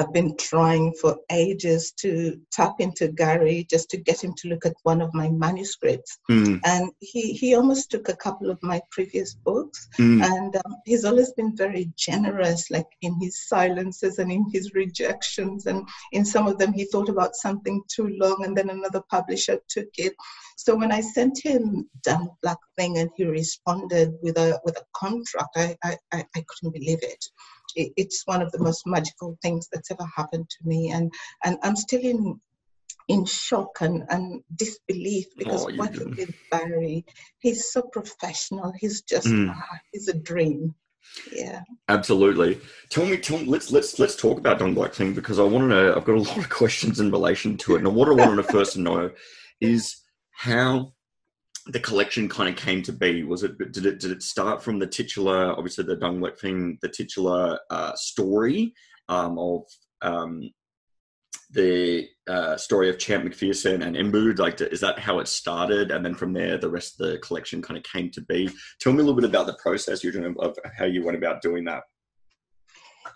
I've 0.00 0.12
been 0.12 0.34
trying 0.36 0.94
for 1.00 1.18
ages 1.30 1.92
to 2.00 2.40
tap 2.50 2.76
into 2.78 3.12
Barry 3.12 3.66
just 3.68 3.90
to 3.90 3.98
get 3.98 4.24
him 4.24 4.32
to 4.38 4.48
look 4.48 4.64
at 4.64 4.74
one 4.82 5.02
of 5.02 5.12
my 5.12 5.28
manuscripts. 5.28 6.18
Mm, 6.30 6.60
And 6.64 6.90
he, 7.00 7.34
he 7.34 7.54
almost 7.54 7.90
took 7.90 8.08
a 8.08 8.16
couple 8.16 8.50
of 8.50 8.58
my 8.62 8.80
previous 8.90 9.34
books. 9.34 9.88
mm. 9.98 10.24
And 10.24 10.56
um, 10.56 10.76
he's 10.86 11.04
always 11.04 11.32
been 11.34 11.54
very 11.54 11.92
generous, 11.96 12.70
like 12.70 12.86
in 13.02 13.14
his 13.20 13.46
silences 13.46 14.18
and 14.18 14.32
in 14.32 14.46
his 14.52 14.72
rejections. 14.74 15.66
And 15.66 15.86
in 16.12 16.24
some 16.24 16.46
of 16.46 16.58
them, 16.58 16.72
he 16.72 16.86
thought 16.86 17.10
about 17.10 17.36
something 17.36 17.82
too 17.94 18.08
long, 18.18 18.44
and 18.44 18.56
then 18.56 18.70
another 18.70 19.02
publisher 19.10 19.58
took 19.68 19.88
it. 19.98 20.14
So 20.56 20.76
when 20.76 20.92
I 20.92 21.00
sent 21.00 21.42
him 21.42 21.88
Danged 22.02 22.32
Black 22.42 22.58
Thing 22.76 22.98
and 22.98 23.10
he 23.16 23.24
responded 23.24 24.12
with 24.22 24.36
a 24.36 24.60
with 24.64 24.76
a 24.76 24.84
contract, 24.94 25.56
I, 25.56 25.76
I, 25.82 25.96
I 26.12 26.24
I 26.36 26.44
couldn't 26.48 26.74
believe 26.74 27.02
it. 27.02 27.24
It. 27.76 27.92
It's 27.96 28.22
one 28.26 28.42
of 28.42 28.52
the 28.52 28.58
most 28.62 28.86
magical 28.86 29.36
things 29.42 29.68
that's 29.72 29.90
ever 29.90 30.06
happened 30.16 30.48
to 30.50 30.68
me. 30.68 30.90
And, 30.90 31.12
and 31.44 31.58
I'm 31.62 31.76
still 31.76 32.00
in 32.02 32.40
in 33.08 33.24
shock 33.24 33.78
and, 33.80 34.04
and 34.08 34.40
disbelief 34.54 35.26
because 35.36 35.66
Oh, 35.66 35.76
working 35.76 36.14
with 36.16 36.30
Barry, 36.50 37.04
he's 37.40 37.72
so 37.72 37.82
professional. 37.82 38.72
He's 38.78 39.02
just 39.02 39.26
Mm. 39.26 39.50
ah, 39.50 39.78
he's 39.92 40.06
a 40.06 40.14
dream. 40.14 40.74
Yeah. 41.32 41.62
Absolutely. 41.88 42.60
Tell 42.88 43.06
me, 43.06 43.16
tell 43.16 43.38
me, 43.38 43.46
let's 43.46 43.72
let's 43.72 43.98
let's 43.98 44.14
talk 44.14 44.38
about 44.38 44.60
Danged 44.60 44.76
Black 44.76 44.92
thing 44.92 45.12
because 45.12 45.40
I 45.40 45.42
want 45.42 45.64
to 45.64 45.68
know. 45.68 45.94
I've 45.96 46.04
got 46.04 46.14
a 46.16 46.20
lot 46.20 46.38
of 46.38 46.48
questions 46.60 47.00
in 47.00 47.10
relation 47.10 47.56
to 47.58 47.74
it, 47.74 47.78
and 47.78 47.94
what 47.94 48.08
I 48.08 48.12
want 48.12 48.36
to 48.36 48.42
first 48.44 48.76
know 48.76 49.10
is 49.60 49.96
how 50.30 50.92
the 51.72 51.80
collection 51.80 52.28
kind 52.28 52.48
of 52.48 52.56
came 52.56 52.82
to 52.82 52.92
be. 52.92 53.22
Was 53.22 53.42
it 53.42 53.58
did 53.72 53.86
it 53.86 54.00
did 54.00 54.10
it 54.10 54.22
start 54.22 54.62
from 54.62 54.78
the 54.78 54.86
titular, 54.86 55.52
obviously 55.52 55.84
the 55.84 55.96
Black 55.96 56.38
thing, 56.38 56.78
the 56.82 56.88
titular 56.88 57.58
uh, 57.70 57.94
story 57.94 58.74
um, 59.08 59.38
of 59.38 59.62
um, 60.02 60.50
the 61.50 62.08
uh, 62.28 62.56
story 62.56 62.88
of 62.88 62.98
Champ 62.98 63.24
McPherson 63.24 63.84
and 63.84 63.96
Embu? 63.96 64.38
Like, 64.38 64.60
is 64.60 64.80
that 64.80 64.98
how 64.98 65.20
it 65.20 65.28
started? 65.28 65.90
And 65.90 66.04
then 66.04 66.14
from 66.14 66.32
there, 66.32 66.58
the 66.58 66.70
rest 66.70 67.00
of 67.00 67.06
the 67.06 67.18
collection 67.18 67.62
kind 67.62 67.78
of 67.78 67.84
came 67.84 68.10
to 68.12 68.20
be. 68.22 68.50
Tell 68.80 68.92
me 68.92 69.00
a 69.00 69.02
little 69.02 69.20
bit 69.20 69.28
about 69.28 69.46
the 69.46 69.58
process, 69.62 70.02
Eugen, 70.02 70.34
of 70.38 70.56
how 70.76 70.86
you 70.86 71.04
went 71.04 71.18
about 71.18 71.42
doing 71.42 71.64
that. 71.64 71.82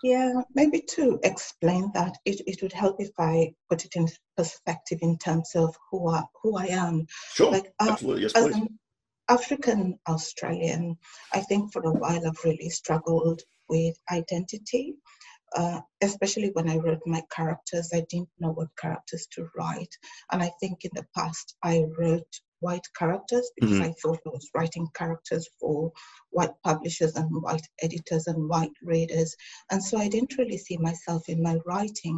Yeah, 0.03 0.41
maybe 0.53 0.81
to 0.95 1.19
explain 1.23 1.91
that, 1.93 2.17
it, 2.25 2.41
it 2.47 2.61
would 2.61 2.73
help 2.73 2.97
if 2.99 3.11
I 3.17 3.53
put 3.69 3.85
it 3.85 3.95
in 3.95 4.07
perspective 4.37 4.99
in 5.01 5.17
terms 5.17 5.51
of 5.55 5.75
who 5.89 6.09
I, 6.09 6.23
who 6.41 6.57
I 6.57 6.65
am. 6.65 7.05
Sure, 7.33 7.51
Like, 7.51 7.73
uh, 7.79 7.91
absolutely, 7.91 8.23
yes, 8.23 8.33
As 8.33 8.45
please. 8.45 8.55
an 8.55 8.79
African 9.29 9.99
Australian, 10.07 10.97
I 11.33 11.39
think 11.41 11.71
for 11.73 11.81
a 11.83 11.91
while 11.91 12.25
I've 12.25 12.43
really 12.43 12.69
struggled 12.69 13.41
with 13.69 13.95
identity, 14.11 14.95
uh, 15.55 15.81
especially 16.01 16.49
when 16.53 16.69
I 16.69 16.77
wrote 16.77 17.01
my 17.05 17.23
characters. 17.35 17.91
I 17.93 18.03
didn't 18.09 18.29
know 18.39 18.51
what 18.51 18.67
characters 18.77 19.27
to 19.31 19.47
write. 19.57 19.95
And 20.31 20.43
I 20.43 20.51
think 20.59 20.83
in 20.83 20.91
the 20.93 21.05
past 21.15 21.55
I 21.63 21.85
wrote 21.97 22.41
white 22.67 22.87
characters 22.99 23.45
because 23.55 23.79
Mhm. 23.79 23.87
I 23.89 23.91
thought 23.99 24.25
I 24.25 24.29
was 24.37 24.49
writing 24.55 24.87
characters 24.99 25.45
for 25.59 25.91
white 26.37 26.55
publishers 26.63 27.13
and 27.15 27.29
white 27.47 27.67
editors 27.85 28.25
and 28.31 28.49
white 28.53 28.77
readers. 28.93 29.29
And 29.71 29.81
so 29.87 29.93
I 30.05 30.07
didn't 30.13 30.37
really 30.39 30.57
see 30.57 30.77
myself 30.89 31.21
in 31.33 31.39
my 31.49 31.55
writing. 31.67 32.17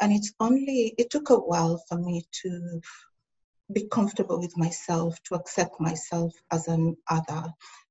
And 0.00 0.12
it's 0.16 0.32
only, 0.46 0.80
it 1.02 1.08
took 1.10 1.30
a 1.30 1.36
while 1.50 1.76
for 1.88 1.98
me 2.08 2.16
to 2.42 2.80
be 3.72 3.86
comfortable 3.96 4.38
with 4.40 4.56
myself, 4.56 5.10
to 5.24 5.34
accept 5.34 5.74
myself 5.88 6.32
as 6.50 6.68
an 6.68 6.96
other, 7.16 7.42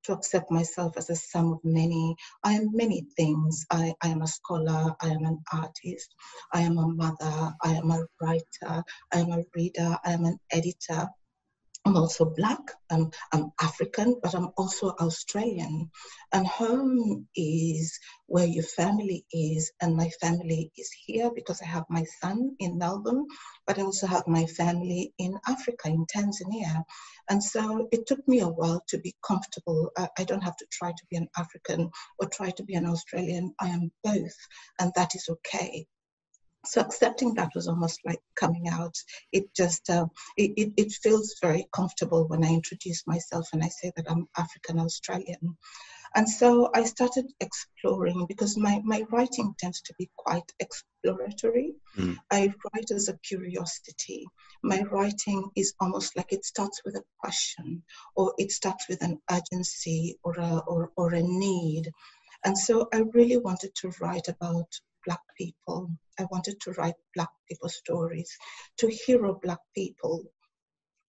to 0.04 0.14
accept 0.14 0.50
myself 0.60 0.98
as 0.98 1.10
a 1.10 1.16
sum 1.16 1.54
of 1.54 1.60
many. 1.64 2.16
I 2.44 2.54
am 2.54 2.76
many 2.84 3.00
things. 3.16 3.66
I, 3.70 3.94
I 4.02 4.08
am 4.10 4.22
a 4.24 4.28
scholar, 4.28 4.96
I 5.02 5.10
am 5.10 5.24
an 5.26 5.40
artist, 5.54 6.10
I 6.54 6.62
am 6.62 6.78
a 6.78 6.88
mother, 6.88 7.54
I 7.64 7.72
am 7.82 7.92
a 7.92 8.02
writer, 8.22 8.76
I 9.14 9.20
am 9.24 9.32
a 9.32 9.44
reader, 9.56 9.92
I 10.06 10.14
am 10.14 10.26
an 10.26 10.38
editor. 10.52 11.08
I'm 11.88 11.96
also 11.96 12.26
black, 12.26 12.60
I'm, 12.92 13.12
I'm 13.32 13.54
African, 13.62 14.20
but 14.22 14.36
I'm 14.36 14.50
also 14.58 14.90
Australian. 15.00 15.90
And 16.34 16.46
home 16.46 17.30
is 17.34 17.98
where 18.26 18.46
your 18.46 18.66
family 18.66 19.26
is, 19.32 19.72
and 19.82 19.96
my 19.96 20.10
family 20.20 20.70
is 20.76 20.92
here 21.06 21.32
because 21.34 21.62
I 21.62 21.66
have 21.68 21.86
my 21.90 22.04
son 22.22 22.58
in 22.60 22.78
Melbourne, 22.78 23.26
but 23.66 23.80
I 23.80 23.84
also 23.84 24.06
have 24.06 24.28
my 24.28 24.46
family 24.48 25.14
in 25.18 25.40
Africa, 25.48 25.88
in 25.88 26.06
Tanzania. 26.14 26.84
And 27.30 27.42
so 27.42 27.88
it 27.94 28.06
took 28.06 28.28
me 28.28 28.42
a 28.42 28.50
while 28.50 28.84
to 28.90 28.98
be 29.00 29.16
comfortable. 29.26 29.90
I, 29.98 30.10
I 30.20 30.24
don't 30.26 30.44
have 30.44 30.58
to 30.58 30.66
try 30.70 30.92
to 30.92 31.06
be 31.10 31.16
an 31.16 31.30
African 31.38 31.90
or 32.20 32.28
try 32.28 32.50
to 32.50 32.64
be 32.64 32.74
an 32.74 32.86
Australian. 32.86 33.54
I 33.62 33.70
am 33.70 33.92
both, 34.04 34.36
and 34.82 34.92
that 34.98 35.16
is 35.16 35.30
okay 35.30 35.88
so 36.66 36.82
accepting 36.82 37.34
that 37.36 37.52
was 37.56 37.68
almost 37.68 38.00
like 38.06 38.20
coming 38.36 38.68
out. 38.68 38.96
It 39.32 39.54
just 39.56 39.90
uh, 39.90 40.08
it, 40.36 40.52
it, 40.58 40.74
it, 40.78 40.92
feels 40.92 41.36
very 41.42 41.68
comfortable 41.74 42.28
when 42.28 42.44
i 42.44 42.50
introduce 42.50 43.06
myself 43.08 43.48
and 43.54 43.64
i 43.64 43.70
say 43.70 43.92
that 43.96 44.10
i'm 44.10 44.28
african 44.38 44.80
australian. 44.80 45.58
And 46.16 46.28
so 46.28 46.70
i 46.74 46.84
started 46.84 47.26
exploring 47.40 48.26
because 48.28 48.58
my, 48.58 48.82
my 48.84 49.04
writing 49.12 49.54
tends 49.60 49.82
to 49.82 49.94
be 49.98 50.10
quite 50.18 50.52
exploratory. 50.60 51.74
Mm. 51.98 52.18
i 52.32 52.54
write 52.64 52.92
as 52.92 53.08
a 53.08 53.18
curiosity. 53.20 54.26
My 54.64 54.82
writing 54.92 55.50
is 55.56 55.74
almost 55.80 56.18
like 56.18 56.34
it 56.34 56.44
starts 56.44 56.82
with 56.84 56.96
a 56.96 57.04
question 57.20 57.84
or 58.16 58.34
it 58.38 58.52
starts 58.52 58.90
with 58.90 59.02
an 59.04 59.20
urgency 59.32 60.18
or 60.24 60.34
a, 60.40 60.58
or, 60.68 60.92
or 60.98 61.14
a 61.14 61.22
need. 61.22 61.92
And 62.44 62.58
so 62.58 62.88
I 62.94 63.04
really 63.14 63.38
wanted 63.38 63.72
to 63.76 63.92
write 64.00 64.28
about 64.28 64.68
Black 65.08 65.22
people. 65.38 65.90
I 66.20 66.26
wanted 66.32 66.60
to 66.62 66.72
write 66.74 66.94
Black 67.16 67.30
people 67.50 67.70
stories, 67.70 68.30
to 68.78 68.88
hero 68.88 69.40
Black 69.42 69.60
people. 69.74 70.24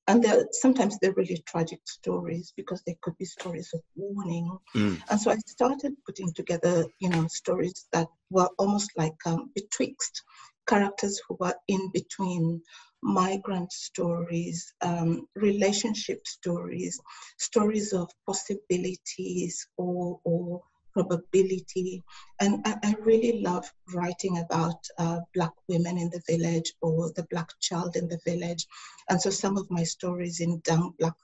And 0.07 0.23
they're, 0.23 0.47
sometimes 0.53 0.99
they're 0.99 1.13
really 1.13 1.43
tragic 1.47 1.81
stories 1.85 2.55
because 2.57 2.83
they 2.87 2.97
could 3.03 3.19
be 3.19 3.27
stories 3.27 3.69
of 3.75 3.81
warning. 3.95 4.57
Mm. 4.75 5.03
And 5.11 5.21
so 5.21 5.31
I 5.31 5.37
started 5.47 5.93
putting 6.07 6.33
together, 6.33 6.87
you 7.01 7.11
know, 7.11 7.27
stories 7.29 7.87
that 7.93 8.07
were 8.31 8.49
almost 8.59 8.91
like 8.97 9.19
um, 9.27 9.51
betwixt 9.55 10.23
characters 10.67 11.21
who 11.29 11.37
were 11.41 11.55
in 11.67 11.91
between 11.93 12.63
migrant 13.03 13.71
stories, 13.73 14.73
um, 14.81 15.27
relationship 15.35 16.27
stories, 16.27 16.99
stories 17.39 17.93
of 17.93 18.09
possibilities 18.27 19.67
or, 19.77 20.21
or 20.25 20.63
probability. 20.99 22.03
And 22.41 22.63
I, 22.67 22.77
I 22.83 22.95
really 23.01 23.41
love 23.41 23.71
writing 23.95 24.39
about 24.39 24.81
uh, 24.99 25.21
Black 25.35 25.53
women 25.69 25.99
in 25.99 26.11
the 26.11 26.23
village 26.29 26.73
or 26.81 27.13
the 27.15 27.27
Black 27.31 27.49
child 27.61 27.97
in 27.97 28.09
the 28.09 28.21
village. 28.27 28.67
And 29.09 29.21
so 29.21 29.31
some 29.31 29.57
of 29.57 29.71
my 29.71 29.85
stories 29.85 30.41
in 30.41 30.61
Danged 30.61 30.97
Black 30.99 31.15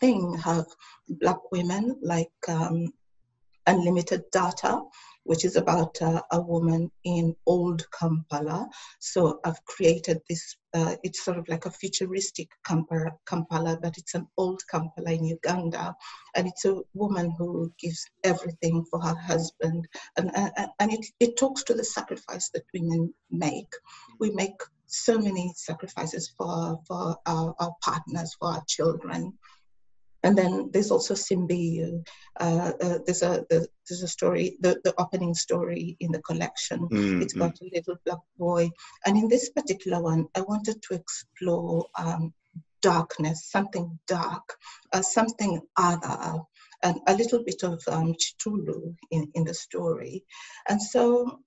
Thing 0.00 0.34
have 0.38 0.66
Black 1.08 1.40
women 1.50 1.96
like 2.02 2.36
um, 2.48 2.92
Unlimited 3.66 4.22
Data, 4.32 4.82
which 5.26 5.44
is 5.44 5.56
about 5.56 6.00
uh, 6.00 6.22
a 6.32 6.40
woman 6.40 6.90
in 7.04 7.34
old 7.46 7.84
Kampala. 7.90 8.68
So 9.00 9.40
I've 9.44 9.62
created 9.64 10.20
this, 10.28 10.56
uh, 10.72 10.96
it's 11.02 11.24
sort 11.24 11.38
of 11.38 11.48
like 11.48 11.66
a 11.66 11.70
futuristic 11.70 12.48
Kampala, 12.64 13.78
but 13.82 13.98
it's 13.98 14.14
an 14.14 14.26
old 14.38 14.62
Kampala 14.70 15.10
in 15.10 15.24
Uganda. 15.24 15.94
And 16.34 16.46
it's 16.46 16.64
a 16.64 16.80
woman 16.94 17.34
who 17.36 17.72
gives 17.78 18.06
everything 18.24 18.84
for 18.90 19.00
her 19.00 19.16
husband. 19.16 19.86
And, 20.16 20.30
and, 20.36 20.68
and 20.78 20.92
it, 20.92 21.06
it 21.20 21.36
talks 21.36 21.64
to 21.64 21.74
the 21.74 21.84
sacrifice 21.84 22.50
that 22.50 22.64
women 22.72 23.12
make. 23.30 23.72
We 24.20 24.30
make 24.30 24.60
so 24.86 25.18
many 25.18 25.52
sacrifices 25.56 26.32
for, 26.38 26.80
for 26.86 27.16
our, 27.26 27.54
our 27.58 27.74
partners, 27.82 28.36
for 28.38 28.48
our 28.52 28.62
children. 28.68 29.34
And 30.26 30.36
then 30.36 30.70
there's 30.72 30.90
also 30.90 31.14
Simbi. 31.14 32.02
Uh, 32.38 32.72
uh, 32.82 32.98
there's 33.06 33.22
a 33.22 33.46
the, 33.48 33.68
there's 33.88 34.02
a 34.02 34.08
story, 34.08 34.56
the, 34.60 34.80
the 34.82 34.92
opening 34.98 35.34
story 35.34 35.96
in 36.00 36.10
the 36.10 36.20
collection. 36.22 36.80
Mm-hmm. 36.80 37.22
It's 37.22 37.32
got 37.32 37.60
a 37.60 37.70
little 37.72 37.96
black 38.04 38.18
boy, 38.36 38.70
and 39.04 39.16
in 39.16 39.28
this 39.28 39.50
particular 39.50 40.02
one, 40.02 40.26
I 40.34 40.40
wanted 40.40 40.82
to 40.82 40.94
explore 40.94 41.86
um, 41.96 42.34
darkness, 42.82 43.48
something 43.50 43.98
dark, 44.08 44.56
uh, 44.92 45.02
something 45.02 45.60
other, 45.76 46.40
and 46.82 47.00
a 47.06 47.14
little 47.14 47.44
bit 47.44 47.62
of 47.62 47.80
um, 47.88 48.14
Cthulhu 48.14 48.96
in, 49.12 49.30
in 49.34 49.44
the 49.44 49.54
story. 49.54 50.24
And 50.68 50.82
so 50.82 51.40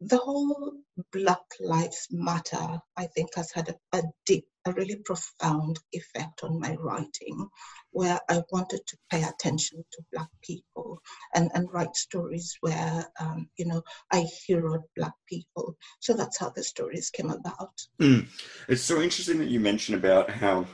the 0.00 0.18
whole 0.18 0.72
Black 1.12 1.44
Lives 1.60 2.08
Matter, 2.10 2.78
I 2.96 3.06
think, 3.06 3.34
has 3.34 3.50
had 3.52 3.68
a, 3.68 3.98
a, 3.98 4.02
deep, 4.26 4.46
a 4.66 4.72
really 4.72 4.96
profound 5.04 5.78
effect 5.92 6.42
on 6.42 6.60
my 6.60 6.74
writing, 6.76 7.48
where 7.90 8.18
I 8.28 8.42
wanted 8.50 8.80
to 8.86 8.96
pay 9.10 9.22
attention 9.22 9.84
to 9.92 10.04
Black 10.12 10.28
people 10.42 11.00
and, 11.34 11.50
and 11.54 11.68
write 11.72 11.94
stories 11.96 12.56
where, 12.60 13.06
um, 13.20 13.48
you 13.56 13.66
know, 13.66 13.82
I 14.12 14.26
heroed 14.46 14.82
Black 14.96 15.14
people. 15.28 15.76
So 16.00 16.14
that's 16.14 16.38
how 16.38 16.50
the 16.50 16.64
stories 16.64 17.10
came 17.10 17.30
about. 17.30 17.72
Mm. 18.00 18.26
It's 18.68 18.82
so 18.82 19.00
interesting 19.00 19.38
that 19.38 19.48
you 19.48 19.60
mentioned 19.60 19.98
about 19.98 20.30
how 20.30 20.66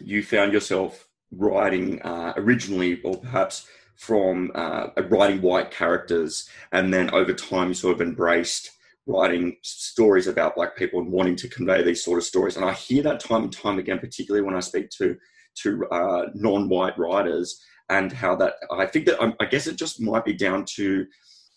you 0.00 0.22
found 0.22 0.52
yourself 0.52 1.08
writing 1.30 2.00
uh, 2.02 2.34
originally, 2.36 3.02
or 3.02 3.16
perhaps 3.16 3.66
from 3.96 4.52
uh, 4.54 4.88
writing 5.08 5.42
white 5.42 5.70
characters, 5.70 6.48
and 6.70 6.94
then 6.94 7.10
over 7.10 7.34
time 7.34 7.68
you 7.68 7.74
sort 7.74 7.94
of 7.94 8.00
embraced 8.00 8.70
writing 9.08 9.56
stories 9.62 10.26
about 10.26 10.54
black 10.54 10.76
people 10.76 11.00
and 11.00 11.10
wanting 11.10 11.34
to 11.34 11.48
convey 11.48 11.82
these 11.82 12.04
sort 12.04 12.18
of 12.18 12.24
stories. 12.24 12.56
And 12.56 12.64
I 12.64 12.74
hear 12.74 13.02
that 13.02 13.20
time 13.20 13.44
and 13.44 13.52
time 13.52 13.78
again, 13.78 13.98
particularly 13.98 14.44
when 14.44 14.54
I 14.54 14.60
speak 14.60 14.90
to 14.98 15.16
to 15.62 15.84
uh, 15.90 16.26
non-white 16.34 16.96
writers, 16.96 17.60
and 17.88 18.12
how 18.12 18.36
that 18.36 18.54
I 18.70 18.86
think 18.86 19.06
that 19.06 19.20
um, 19.20 19.34
I 19.40 19.46
guess 19.46 19.66
it 19.66 19.76
just 19.76 20.00
might 20.00 20.24
be 20.24 20.34
down 20.34 20.64
to 20.76 21.06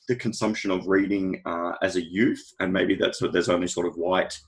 the 0.08 0.16
consumption 0.16 0.72
of 0.72 0.88
reading 0.88 1.42
uh, 1.46 1.74
as 1.84 1.98
a 1.98 2.04
youth, 2.04 2.42
and 2.60 2.74
maybe 2.74 2.96
that's 2.96 3.22
what 3.22 3.34
there's 3.34 3.50
only 3.50 3.68
sort 3.68 3.86
of 3.86 3.96
white 3.96 4.40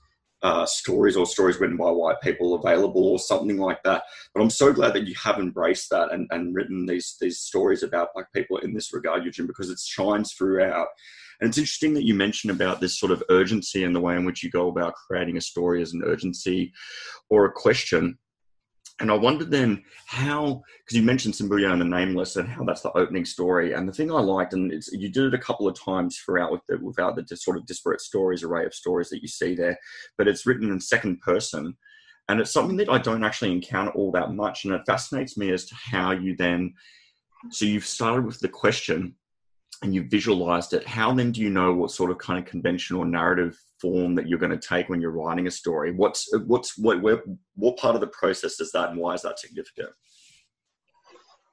uh, 0.42 0.66
stories 0.66 1.16
or 1.16 1.26
stories 1.26 1.58
written 1.58 1.76
by 1.76 1.90
white 1.90 2.20
people 2.22 2.54
available 2.54 3.06
or 3.06 3.18
something 3.18 3.58
like 3.58 3.82
that. 3.82 4.02
But 4.34 4.42
I'm 4.42 4.50
so 4.50 4.72
glad 4.72 4.92
that 4.94 5.06
you 5.06 5.14
have 5.22 5.38
embraced 5.38 5.88
that 5.90 6.12
and, 6.12 6.26
and 6.30 6.54
written 6.54 6.86
these 6.86 7.16
these 7.20 7.38
stories 7.38 7.82
about 7.82 8.14
black 8.14 8.32
people 8.32 8.56
in 8.58 8.74
this 8.74 8.92
regard, 8.92 9.24
Eugen, 9.24 9.46
because 9.46 9.70
it 9.70 9.78
shines 9.78 10.32
throughout. 10.32 10.88
And 11.40 11.48
it's 11.48 11.58
interesting 11.58 11.94
that 11.94 12.04
you 12.04 12.14
mentioned 12.14 12.50
about 12.50 12.80
this 12.80 12.98
sort 12.98 13.12
of 13.12 13.22
urgency 13.28 13.84
and 13.84 13.94
the 13.94 14.00
way 14.00 14.16
in 14.16 14.24
which 14.24 14.42
you 14.42 14.50
go 14.50 14.68
about 14.68 14.94
creating 14.94 15.36
a 15.36 15.40
story 15.40 15.82
as 15.82 15.92
an 15.92 16.02
urgency 16.04 16.72
or 17.30 17.44
a 17.44 17.52
question. 17.52 18.18
And 19.00 19.10
I 19.10 19.14
wondered 19.14 19.50
then 19.50 19.82
how, 20.06 20.62
because 20.84 20.96
you 20.96 21.02
mentioned 21.02 21.34
Simbuya 21.34 21.72
and 21.72 21.80
the 21.80 21.84
Nameless 21.84 22.36
and 22.36 22.48
how 22.48 22.62
that's 22.62 22.82
the 22.82 22.96
opening 22.96 23.24
story. 23.24 23.72
And 23.72 23.88
the 23.88 23.92
thing 23.92 24.12
I 24.12 24.20
liked, 24.20 24.52
and 24.52 24.72
it's, 24.72 24.92
you 24.92 25.08
did 25.08 25.24
it 25.24 25.34
a 25.34 25.38
couple 25.38 25.66
of 25.66 25.78
times 25.78 26.18
throughout 26.18 26.52
with 26.52 26.60
the, 26.68 26.78
without 26.78 27.16
the 27.16 27.36
sort 27.36 27.56
of 27.56 27.66
disparate 27.66 28.00
stories, 28.00 28.44
array 28.44 28.64
of 28.64 28.72
stories 28.72 29.08
that 29.10 29.20
you 29.20 29.26
see 29.26 29.56
there, 29.56 29.76
but 30.16 30.28
it's 30.28 30.46
written 30.46 30.70
in 30.70 30.80
second 30.80 31.20
person. 31.20 31.76
And 32.28 32.40
it's 32.40 32.52
something 32.52 32.76
that 32.76 32.88
I 32.88 32.98
don't 32.98 33.24
actually 33.24 33.50
encounter 33.50 33.90
all 33.90 34.12
that 34.12 34.32
much. 34.32 34.64
And 34.64 34.72
it 34.72 34.82
fascinates 34.86 35.36
me 35.36 35.50
as 35.50 35.64
to 35.66 35.74
how 35.74 36.12
you 36.12 36.36
then, 36.36 36.74
so 37.50 37.64
you've 37.64 37.84
started 37.84 38.24
with 38.24 38.38
the 38.38 38.48
question 38.48 39.16
and 39.82 39.94
you've 39.94 40.06
visualized 40.06 40.72
it, 40.72 40.86
how 40.86 41.12
then 41.12 41.32
do 41.32 41.40
you 41.40 41.50
know 41.50 41.74
what 41.74 41.90
sort 41.90 42.10
of 42.10 42.18
kind 42.18 42.38
of 42.38 42.44
conventional 42.44 43.04
narrative 43.04 43.56
form 43.80 44.14
that 44.14 44.28
you're 44.28 44.38
going 44.38 44.58
to 44.58 44.68
take 44.68 44.88
when 44.88 45.00
you're 45.00 45.10
writing 45.10 45.46
a 45.46 45.50
story? 45.50 45.92
What's 45.92 46.28
what's 46.46 46.78
what 46.78 47.02
where, 47.02 47.22
what 47.54 47.76
part 47.76 47.94
of 47.94 48.00
the 48.00 48.06
process 48.08 48.60
is 48.60 48.72
that, 48.72 48.90
and 48.90 48.98
why 48.98 49.14
is 49.14 49.22
that 49.22 49.38
significant? 49.38 49.90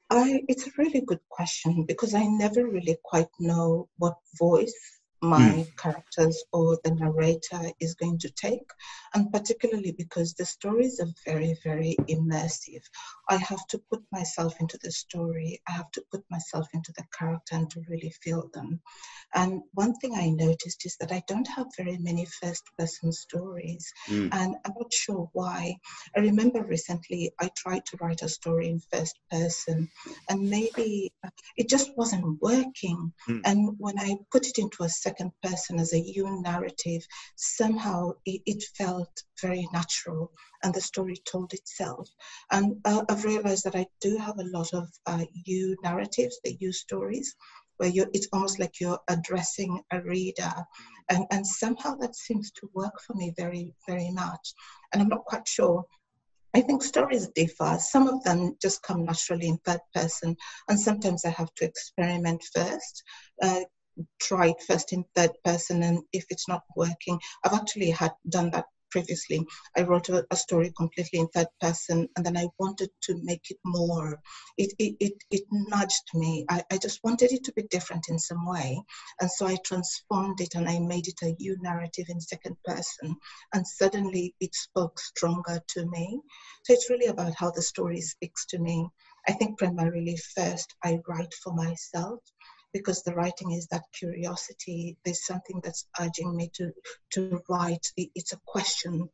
I, 0.10 0.44
it's 0.50 0.68
a 0.68 0.72
really 0.78 1.02
good 1.02 1.22
question 1.30 1.86
because 1.88 2.14
I 2.14 2.26
never 2.26 2.68
really 2.68 2.98
quite 3.04 3.30
know 3.40 3.88
what 3.98 4.16
voice 4.38 5.01
my 5.22 5.40
mm. 5.40 5.78
characters 5.78 6.44
or 6.52 6.80
the 6.84 6.92
narrator 6.92 7.72
is 7.80 7.94
going 7.94 8.18
to 8.20 8.30
take, 8.32 8.68
and 9.14 9.32
particularly 9.32 9.92
because 9.92 10.34
the 10.34 10.46
stories 10.46 11.00
are 11.00 11.14
very, 11.26 11.56
very 11.64 11.96
immersive. 12.10 12.82
I 13.30 13.38
have 13.38 13.66
to 13.68 13.78
put 13.78 14.04
myself 14.12 14.60
into 14.60 14.80
the 14.82 14.92
story, 14.92 15.62
I 15.68 15.74
have 15.74 15.92
to 15.92 16.04
put 16.12 16.24
myself 16.32 16.68
into 16.74 16.92
the 16.98 17.04
character 17.18 17.56
and 17.56 17.70
to 17.70 17.82
really 17.88 18.14
feel 18.24 18.50
them. 18.54 18.82
And 19.34 19.62
one 19.74 19.94
thing 19.96 20.16
I 20.16 20.30
noticed 20.30 20.86
is 20.86 20.98
that 21.00 21.12
I 21.12 21.22
don't 21.28 21.48
have 21.48 21.68
very 21.78 21.98
many 21.98 22.26
first 22.26 22.64
person 22.78 23.12
stories, 23.12 23.94
mm. 24.10 24.30
and 24.32 24.56
I'm 24.66 24.74
not 24.78 24.92
sure 24.92 25.30
why. 25.34 25.76
I 26.16 26.22
remember 26.22 26.64
recently 26.64 27.32
I 27.40 27.50
tried 27.56 27.86
to 27.88 27.98
write 28.02 28.24
a 28.24 28.30
story 28.30 28.70
in 28.70 28.82
first 28.92 29.20
person, 29.30 29.90
and 30.30 30.50
maybe 30.50 31.14
it 31.56 31.70
just 31.70 31.96
wasn't 31.96 32.42
working. 32.42 33.14
Mm. 33.30 33.42
And 33.46 33.76
when 33.78 34.00
I 34.00 34.16
put 34.32 34.48
it 34.48 34.58
into 34.58 34.84
a 34.84 34.90
second 34.90 35.11
person 35.44 35.80
as 35.80 35.94
a 35.94 36.00
you 36.00 36.42
narrative, 36.42 37.06
somehow 37.36 38.12
it, 38.26 38.42
it, 38.46 38.64
felt 38.76 39.12
very 39.42 39.68
natural 39.74 40.32
and 40.64 40.74
the 40.74 40.82
story 40.82 41.16
told 41.26 41.54
itself. 41.54 42.10
And 42.52 42.76
uh, 42.86 43.04
I've 43.10 43.26
realized 43.26 43.66
that 43.66 43.76
I 43.76 43.86
do 44.00 44.18
have 44.18 44.38
a 44.40 44.50
lot 44.58 44.74
of 44.74 44.88
uh, 45.06 45.26
you 45.46 45.76
narratives, 45.84 46.40
the 46.44 46.56
you 46.60 46.72
stories, 46.72 47.36
where 47.78 47.90
you 47.90 48.06
it's 48.14 48.28
almost 48.32 48.60
like 48.60 48.80
you're 48.80 49.00
addressing 49.08 49.82
a 49.92 50.02
reader. 50.02 50.54
And, 51.10 51.26
and 51.32 51.46
somehow 51.46 51.96
that 51.96 52.16
seems 52.16 52.52
to 52.52 52.70
work 52.74 52.94
for 53.06 53.14
me 53.16 53.34
very, 53.38 53.74
very 53.88 54.12
much. 54.12 54.54
And 54.94 55.02
I'm 55.02 55.10
not 55.10 55.26
quite 55.26 55.48
sure 55.48 55.86
I 56.54 56.62
think 56.62 56.84
stories 56.84 57.28
differ. 57.30 57.78
Some 57.80 58.08
of 58.08 58.24
them 58.24 58.58
just 58.62 58.84
come 58.84 59.06
naturally 59.06 59.48
in 59.48 59.58
third 59.60 59.80
person, 59.94 60.36
and 60.68 60.80
sometimes 60.80 61.24
I 61.24 61.30
have 61.30 61.54
to 61.56 61.66
experiment 61.66 62.44
first. 62.54 63.04
Uh, 63.42 63.62
try 64.20 64.50
it 64.50 64.62
first 64.68 64.94
in 64.94 65.06
third 65.16 65.32
person, 65.44 65.84
and 65.84 66.04
if 66.14 66.26
it's 66.30 66.48
not 66.48 66.64
working, 66.76 67.20
I've 67.44 67.54
actually 67.54 67.92
had 67.92 68.12
done 68.30 68.52
that 68.52 68.66
previously. 68.92 69.46
I 69.76 69.82
wrote 69.82 70.10
a, 70.10 70.26
a, 70.30 70.36
story 70.36 70.72
completely 70.78 71.20
in 71.20 71.28
third 71.30 71.48
person, 71.60 72.08
and 72.16 72.26
then 72.26 72.38
I 72.38 72.48
wanted 72.60 72.90
to 73.04 73.20
make 73.24 73.50
it 73.50 73.58
more. 73.66 74.20
It 74.58 74.74
it 74.78 74.96
it, 75.00 75.14
it 75.32 75.44
nudged 75.52 76.10
me. 76.14 76.46
I, 76.50 76.62
I 76.72 76.78
just 76.78 77.00
wanted 77.04 77.32
it 77.32 77.44
to 77.46 77.54
be 77.54 77.64
different 77.72 78.06
in 78.10 78.20
some 78.20 78.46
way, 78.46 78.80
and 79.20 79.32
so 79.32 79.48
I 79.48 79.58
transformed 79.66 80.42
it 80.42 80.56
and 80.56 80.70
I 80.70 80.80
made 80.80 81.08
it 81.08 81.22
a 81.24 81.36
you 81.40 81.58
narrative 81.62 82.06
in 82.10 82.20
second 82.20 82.58
person, 82.66 83.16
and 83.54 83.66
suddenly 83.66 84.36
it 84.40 84.54
spoke 84.54 85.00
stronger 85.00 85.62
to 85.70 85.86
me. 85.88 86.22
So 86.64 86.74
it's 86.74 86.90
really 86.90 87.08
about 87.08 87.34
how 87.36 87.52
the 87.52 87.62
story 87.62 88.02
speaks 88.02 88.46
to 88.48 88.60
me. 88.60 88.88
I 89.28 89.34
think 89.34 89.58
primarily 89.58 90.18
first 90.36 90.76
I 90.84 91.00
write 91.08 91.34
for 91.44 91.54
myself 91.54 92.20
because 92.74 93.04
the 93.04 93.14
writing 93.14 93.52
is 93.52 93.68
that 93.68 93.84
curiosity. 93.94 94.98
There's 95.04 95.26
something 95.26 95.62
that's 95.64 95.88
urging 96.00 96.36
me 96.36 96.50
to 96.56 96.72
to 97.14 97.42
write. 97.50 97.86
It's 97.98 98.34
a 98.34 98.40
question, 98.46 99.10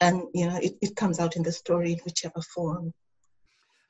and 0.00 0.22
you 0.34 0.46
know, 0.46 0.58
it, 0.62 0.74
it 0.80 0.96
comes 0.96 1.20
out 1.20 1.36
in 1.36 1.42
the 1.42 1.52
story 1.52 1.92
in 1.92 1.98
whichever 2.04 2.40
form. 2.54 2.92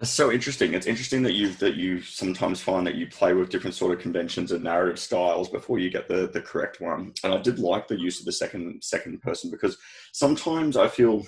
That's 0.00 0.12
so 0.12 0.30
interesting. 0.30 0.74
It's 0.74 0.86
interesting 0.86 1.24
that 1.24 1.32
you 1.32 1.48
that 1.54 1.74
you 1.74 2.00
sometimes 2.00 2.60
find 2.60 2.86
that 2.86 2.94
you 2.94 3.08
play 3.08 3.32
with 3.32 3.50
different 3.50 3.74
sort 3.74 3.92
of 3.92 3.98
conventions 3.98 4.52
and 4.52 4.62
narrative 4.62 4.98
styles 4.98 5.48
before 5.48 5.80
you 5.80 5.90
get 5.90 6.06
the 6.06 6.28
the 6.28 6.40
correct 6.40 6.80
one. 6.80 7.14
And 7.24 7.34
I 7.34 7.38
did 7.38 7.58
like 7.58 7.88
the 7.88 7.98
use 7.98 8.20
of 8.20 8.26
the 8.26 8.32
second 8.32 8.84
second 8.84 9.20
person 9.22 9.50
because 9.50 9.76
sometimes 10.12 10.76
I 10.76 10.86
feel 10.86 11.26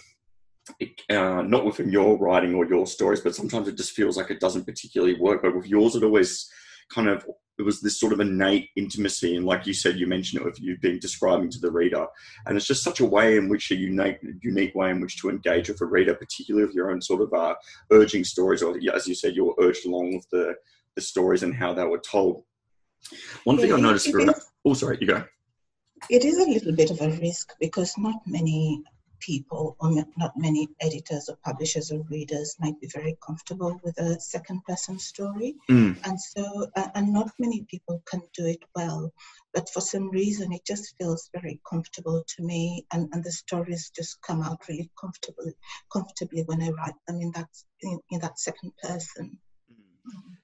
uh, 1.09 1.43
not 1.43 1.65
within 1.65 1.91
your 1.91 2.17
writing 2.17 2.55
or 2.55 2.65
your 2.65 2.87
stories, 2.87 3.21
but 3.21 3.35
sometimes 3.35 3.67
it 3.67 3.77
just 3.77 3.93
feels 3.93 4.17
like 4.17 4.31
it 4.31 4.39
doesn't 4.39 4.67
particularly 4.67 5.19
work. 5.19 5.43
But 5.43 5.57
with 5.57 5.67
yours, 5.67 5.97
it 5.97 6.05
always 6.05 6.49
kind 6.93 7.09
of 7.09 7.25
it 7.59 7.65
was 7.65 7.81
this 7.81 8.01
sort 8.01 8.15
of 8.15 8.21
innate 8.21 8.71
intimacy 8.75 9.37
and 9.37 9.45
like 9.45 9.67
you 9.67 9.75
said 9.75 9.99
you 9.99 10.07
mentioned 10.07 10.41
it 10.41 10.45
with 10.45 10.61
you've 10.61 10.81
been 10.81 10.99
describing 10.99 11.51
to 11.51 11.59
the 11.61 11.71
reader. 11.71 12.07
And 12.47 12.57
it's 12.57 12.67
just 12.67 12.83
such 12.83 13.01
a 13.01 13.05
way 13.05 13.37
in 13.37 13.49
which 13.49 13.71
a 13.71 13.75
unique 13.75 14.19
unique 14.43 14.75
way 14.75 14.91
in 14.91 15.01
which 15.01 15.19
to 15.19 15.29
engage 15.29 15.69
with 15.69 15.81
a 15.81 15.87
reader 15.87 16.15
particularly 16.15 16.67
with 16.67 16.75
your 16.75 16.91
own 16.91 17.01
sort 17.03 17.21
of 17.21 17.33
uh, 17.33 17.55
urging 17.93 18.25
stories 18.25 18.63
or 18.63 18.77
as 18.95 19.07
you 19.07 19.15
said 19.15 19.37
you 19.37 19.45
were 19.45 19.55
urged 19.61 19.87
along 19.87 20.15
with 20.17 20.29
the 20.31 20.55
the 20.97 21.01
stories 21.01 21.43
and 21.43 21.55
how 21.55 21.73
they 21.73 21.85
were 21.85 22.01
told. 22.01 22.43
One 23.45 23.59
thing 23.59 23.73
i 23.73 23.79
noticed 23.79 24.11
for, 24.11 24.21
oh 24.65 24.75
sorry 24.75 24.99
you 25.01 25.07
go. 25.07 25.25
It 26.09 26.25
is 26.25 26.39
a 26.39 26.49
little 26.49 26.75
bit 26.75 26.91
of 26.91 27.01
a 27.03 27.11
risk 27.19 27.53
because 27.61 27.95
not 27.99 28.21
many 28.27 28.83
people, 29.21 29.77
or 29.81 29.93
not 30.17 30.33
many 30.37 30.69
editors 30.81 31.29
or 31.29 31.37
publishers 31.45 31.93
or 31.93 32.03
readers, 32.11 32.57
might 32.61 32.81
be 32.81 32.89
very 32.89 33.17
comfortable 33.25 33.81
with 33.85 33.99
a 33.99 34.21
second 34.21 34.65
person 34.65 34.99
story. 34.99 35.55
Mm. 35.71 35.99
And 36.05 36.21
so, 36.21 36.69
uh, 36.77 36.89
and 36.95 37.13
not 37.13 37.31
many 37.39 37.67
people 37.71 38.03
can 38.11 38.23
do 38.35 38.47
it 38.47 38.63
well. 38.75 39.13
But 39.53 39.69
for 39.71 39.81
some 39.81 40.11
reason, 40.11 40.53
it 40.53 40.65
just 40.65 40.95
feels 40.99 41.29
very 41.33 41.61
comfortable 41.69 42.25
to 42.37 42.43
me, 42.43 42.87
and, 42.93 43.09
and 43.13 43.25
the 43.25 43.33
stories 43.33 43.91
just 43.95 44.23
come 44.23 44.43
out 44.43 44.61
really 44.69 44.91
comfortably, 45.01 45.55
comfortably 45.93 46.43
when 46.47 46.63
I 46.63 46.71
write 46.71 46.95
them 47.07 47.21
in 47.21 47.33
that 47.33 47.49
in, 47.83 47.99
in 48.11 48.21
that 48.21 48.39
second 48.39 48.73
person. 48.83 49.39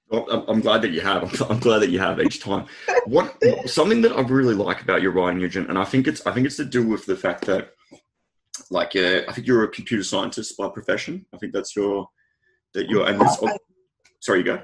Well, 0.09 0.45
I'm 0.47 0.61
glad 0.61 0.81
that 0.83 0.91
you 0.91 1.01
have. 1.01 1.41
I'm 1.49 1.59
glad 1.59 1.79
that 1.79 1.89
you 1.89 1.99
have 1.99 2.19
each 2.21 2.41
time. 2.41 2.65
What 3.05 3.35
something 3.65 4.01
that 4.01 4.13
I 4.13 4.21
really 4.21 4.55
like 4.55 4.81
about 4.81 5.01
your 5.01 5.11
writing, 5.11 5.39
Eugene, 5.39 5.65
and 5.67 5.77
I 5.77 5.85
think 5.85 6.07
it's 6.07 6.25
I 6.25 6.31
think 6.31 6.45
it's 6.45 6.57
to 6.57 6.65
do 6.65 6.87
with 6.87 7.05
the 7.05 7.15
fact 7.15 7.45
that 7.45 7.73
like 8.69 8.95
uh, 8.95 9.21
I 9.27 9.33
think 9.33 9.47
you're 9.47 9.63
a 9.63 9.69
computer 9.69 10.03
scientist 10.03 10.57
by 10.57 10.69
profession. 10.69 11.25
I 11.33 11.37
think 11.37 11.53
that's 11.53 11.75
your 11.75 12.07
that 12.73 12.89
you're 12.89 13.07
and 13.07 13.19
this. 13.19 13.37
Oh, 13.41 13.57
sorry, 14.19 14.39
you 14.39 14.45
go. 14.45 14.61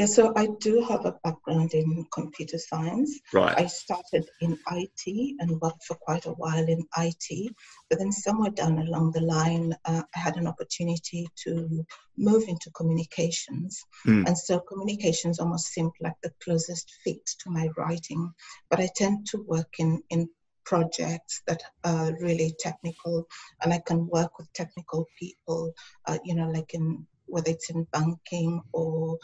Yeah, 0.00 0.06
so 0.06 0.32
I 0.36 0.46
do 0.60 0.82
have 0.88 1.04
a 1.04 1.18
background 1.24 1.74
in 1.74 2.06
computer 2.12 2.58
science. 2.58 3.20
Right. 3.34 3.58
I 3.58 3.66
started 3.66 4.26
in 4.40 4.56
IT 4.70 5.36
and 5.40 5.60
worked 5.60 5.84
for 5.84 5.94
quite 5.96 6.26
a 6.26 6.30
while 6.30 6.64
in 6.64 6.86
IT, 6.96 7.54
but 7.90 7.98
then 7.98 8.12
somewhere 8.12 8.50
down 8.50 8.78
along 8.78 9.12
the 9.12 9.20
line, 9.20 9.74
uh, 9.84 10.02
I 10.14 10.18
had 10.18 10.36
an 10.36 10.46
opportunity 10.46 11.28
to 11.44 11.84
move 12.16 12.44
into 12.48 12.70
communications. 12.70 13.84
Mm. 14.06 14.26
And 14.26 14.38
so 14.38 14.60
communications 14.60 15.40
almost 15.40 15.66
seemed 15.66 15.92
like 16.00 16.16
the 16.22 16.32
closest 16.42 16.94
fit 17.04 17.26
to 17.40 17.50
my 17.50 17.68
writing. 17.76 18.32
But 18.70 18.80
I 18.80 18.88
tend 18.94 19.26
to 19.32 19.44
work 19.46 19.74
in, 19.78 20.02
in 20.08 20.30
projects 20.64 21.42
that 21.46 21.62
are 21.84 22.12
really 22.20 22.54
technical 22.58 23.26
and 23.62 23.72
I 23.72 23.80
can 23.86 24.06
work 24.08 24.38
with 24.38 24.52
technical 24.52 25.06
people, 25.18 25.72
uh, 26.06 26.18
you 26.24 26.34
know, 26.34 26.50
like 26.50 26.74
in 26.74 27.06
whether 27.26 27.50
it's 27.50 27.70
in 27.70 27.86
banking 27.92 28.60
or 28.72 29.18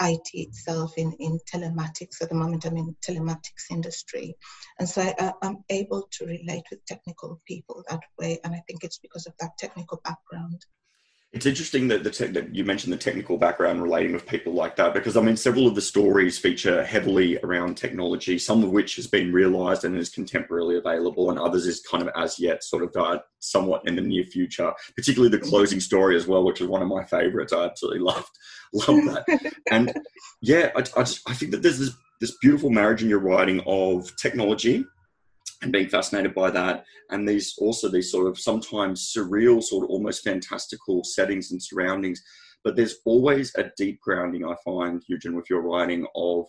IT 0.00 0.28
itself 0.32 0.94
in, 0.96 1.12
in 1.20 1.38
telematics. 1.52 2.20
At 2.20 2.28
the 2.28 2.34
moment, 2.34 2.64
I'm 2.64 2.76
in 2.76 2.96
telematics 3.06 3.70
industry. 3.70 4.36
And 4.78 4.88
so 4.88 5.02
I, 5.02 5.32
am 5.42 5.64
able 5.70 6.08
to 6.12 6.26
relate 6.26 6.64
with 6.70 6.84
technical 6.84 7.40
people 7.46 7.84
that 7.88 8.00
way. 8.18 8.40
And 8.44 8.54
I 8.54 8.62
think 8.66 8.82
it's 8.82 8.98
because 8.98 9.26
of 9.26 9.34
that 9.40 9.56
technical 9.58 10.00
background. 10.04 10.64
It's 11.34 11.46
interesting 11.46 11.88
that, 11.88 12.04
the 12.04 12.10
te- 12.10 12.28
that 12.28 12.54
you 12.54 12.64
mentioned 12.64 12.92
the 12.92 12.96
technical 12.96 13.36
background 13.36 13.82
relating 13.82 14.12
with 14.12 14.24
people 14.24 14.52
like 14.52 14.76
that 14.76 14.94
because 14.94 15.16
I 15.16 15.20
mean 15.20 15.36
several 15.36 15.66
of 15.66 15.74
the 15.74 15.80
stories 15.80 16.38
feature 16.38 16.84
heavily 16.84 17.38
around 17.42 17.76
technology, 17.76 18.38
some 18.38 18.62
of 18.62 18.70
which 18.70 18.94
has 18.94 19.08
been 19.08 19.32
realised 19.32 19.84
and 19.84 19.96
is 19.96 20.10
contemporarily 20.10 20.78
available, 20.78 21.30
and 21.30 21.38
others 21.38 21.66
is 21.66 21.80
kind 21.80 22.04
of 22.04 22.10
as 22.16 22.38
yet 22.38 22.62
sort 22.62 22.84
of 22.84 22.92
died 22.92 23.18
somewhat 23.40 23.82
in 23.84 23.96
the 23.96 24.00
near 24.00 24.22
future. 24.22 24.72
Particularly 24.94 25.36
the 25.36 25.44
closing 25.44 25.80
story 25.80 26.16
as 26.16 26.28
well, 26.28 26.44
which 26.44 26.60
is 26.60 26.68
one 26.68 26.82
of 26.82 26.88
my 26.88 27.04
favourites. 27.04 27.52
I 27.52 27.64
absolutely 27.64 28.00
loved 28.00 28.30
loved 28.72 29.08
that, 29.08 29.52
and 29.72 29.92
yeah, 30.40 30.70
I, 30.76 30.80
I, 30.80 31.02
just, 31.02 31.28
I 31.28 31.34
think 31.34 31.50
that 31.50 31.62
there's 31.62 31.80
this 31.80 31.90
this 32.20 32.36
beautiful 32.38 32.70
marriage 32.70 33.02
in 33.02 33.08
your 33.08 33.18
writing 33.18 33.60
of 33.66 34.14
technology 34.16 34.84
and 35.62 35.72
being 35.72 35.88
fascinated 35.88 36.34
by 36.34 36.50
that 36.50 36.84
and 37.10 37.28
these 37.28 37.54
also 37.58 37.88
these 37.88 38.10
sort 38.10 38.26
of 38.26 38.38
sometimes 38.38 39.12
surreal 39.16 39.62
sort 39.62 39.84
of 39.84 39.90
almost 39.90 40.24
fantastical 40.24 41.02
settings 41.04 41.52
and 41.52 41.62
surroundings 41.62 42.22
but 42.62 42.76
there's 42.76 42.96
always 43.04 43.52
a 43.56 43.70
deep 43.76 44.00
grounding 44.00 44.44
i 44.44 44.54
find 44.64 45.02
eugen 45.06 45.34
with 45.34 45.48
your 45.50 45.62
writing 45.62 46.06
of 46.14 46.46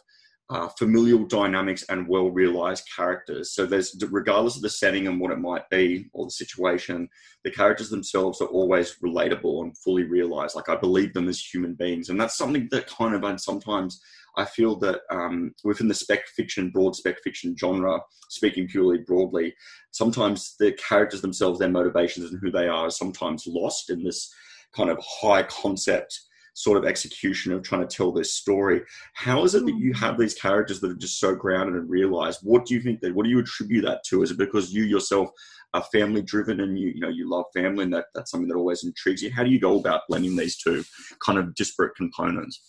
uh, 0.50 0.68
familial 0.78 1.26
dynamics 1.26 1.84
and 1.90 2.08
well 2.08 2.30
realized 2.30 2.88
characters. 2.96 3.52
So 3.54 3.66
there's 3.66 3.96
regardless 4.12 4.56
of 4.56 4.62
the 4.62 4.70
setting 4.70 5.08
and 5.08 5.20
what 5.20 5.32
it 5.32 5.40
might 5.40 5.68
be 5.70 6.08
or 6.14 6.26
the 6.26 6.32
situation, 6.32 7.10
the 7.44 7.52
characters 7.52 7.90
themselves 7.90 8.42
are 8.42 8.48
always 8.48 8.98
relatable 9.04 9.64
and 9.64 9.78
fully 9.80 10.04
realized. 10.04 10.56
Like 10.56 10.70
I 10.70 10.76
believe 10.76 11.14
them 11.14 11.30
as 11.30 11.42
human 11.42 11.74
beings, 11.74 12.10
and 12.10 12.22
that's 12.22 12.38
something 12.38 12.68
that 12.72 12.88
kind 12.88 13.16
of 13.16 13.24
and 13.24 13.42
sometimes 13.42 14.00
I 14.38 14.46
feel 14.46 14.76
that 14.78 15.02
um, 15.12 15.54
within 15.64 15.88
the 15.88 15.94
spec 15.94 16.28
fiction, 16.28 16.70
broad 16.70 16.96
spec 16.96 17.22
fiction 17.24 17.56
genre, 17.58 18.00
speaking 18.30 18.68
purely 18.68 19.00
broadly, 19.00 19.54
sometimes 19.92 20.56
the 20.60 20.74
characters 20.74 21.22
themselves, 21.22 21.60
their 21.60 21.70
motivations 21.70 22.32
and 22.32 22.40
who 22.42 22.52
they 22.52 22.68
are, 22.68 22.88
are 22.88 22.92
sometimes 22.92 23.48
lost 23.48 23.90
in 23.90 24.04
this 24.04 24.34
kind 24.74 24.90
of 24.90 25.00
high 25.02 25.44
concept 25.44 26.20
sort 26.56 26.78
of 26.78 26.86
execution 26.86 27.52
of 27.52 27.62
trying 27.62 27.86
to 27.86 27.96
tell 27.96 28.12
this 28.12 28.34
story. 28.34 28.82
How 29.14 29.44
is 29.44 29.56
it 29.56 29.66
that 29.66 29.78
you 29.78 29.94
have 29.94 30.18
these 30.18 30.34
characters 30.34 30.80
that 30.80 30.92
are 30.92 30.96
just 30.96 31.20
so 31.20 31.36
grounded 31.36 31.76
and 31.76 31.90
realized? 31.90 32.40
What 32.44 32.66
do 32.66 32.74
you 32.74 32.82
think 32.82 33.02
that? 33.02 33.14
What 33.14 33.26
do 33.26 33.30
you 33.30 33.40
attribute 33.40 33.84
that 33.86 34.04
to? 34.06 34.24
Is 34.24 34.32
it 34.32 34.38
because 34.38 34.74
you 34.74 34.84
yourself 34.84 35.30
are 35.74 35.84
family 35.92 36.22
driven 36.22 36.62
and 36.62 36.80
you 36.80 36.94
you 36.96 37.02
know 37.02 37.10
you 37.10 37.30
love 37.30 37.46
family 37.54 37.84
and 37.84 37.94
that 37.94 38.06
that's 38.16 38.32
something 38.32 38.48
that 38.48 38.56
always 38.56 38.86
intrigues 38.86 39.22
you? 39.22 39.32
How 39.32 39.44
do 39.44 39.50
you 39.50 39.60
go 39.60 39.78
about 39.78 40.04
blending 40.08 40.38
these 40.38 40.58
two 40.58 40.84
kind 41.24 41.38
of 41.38 41.54
disparate 41.56 41.96
components? 41.96 42.62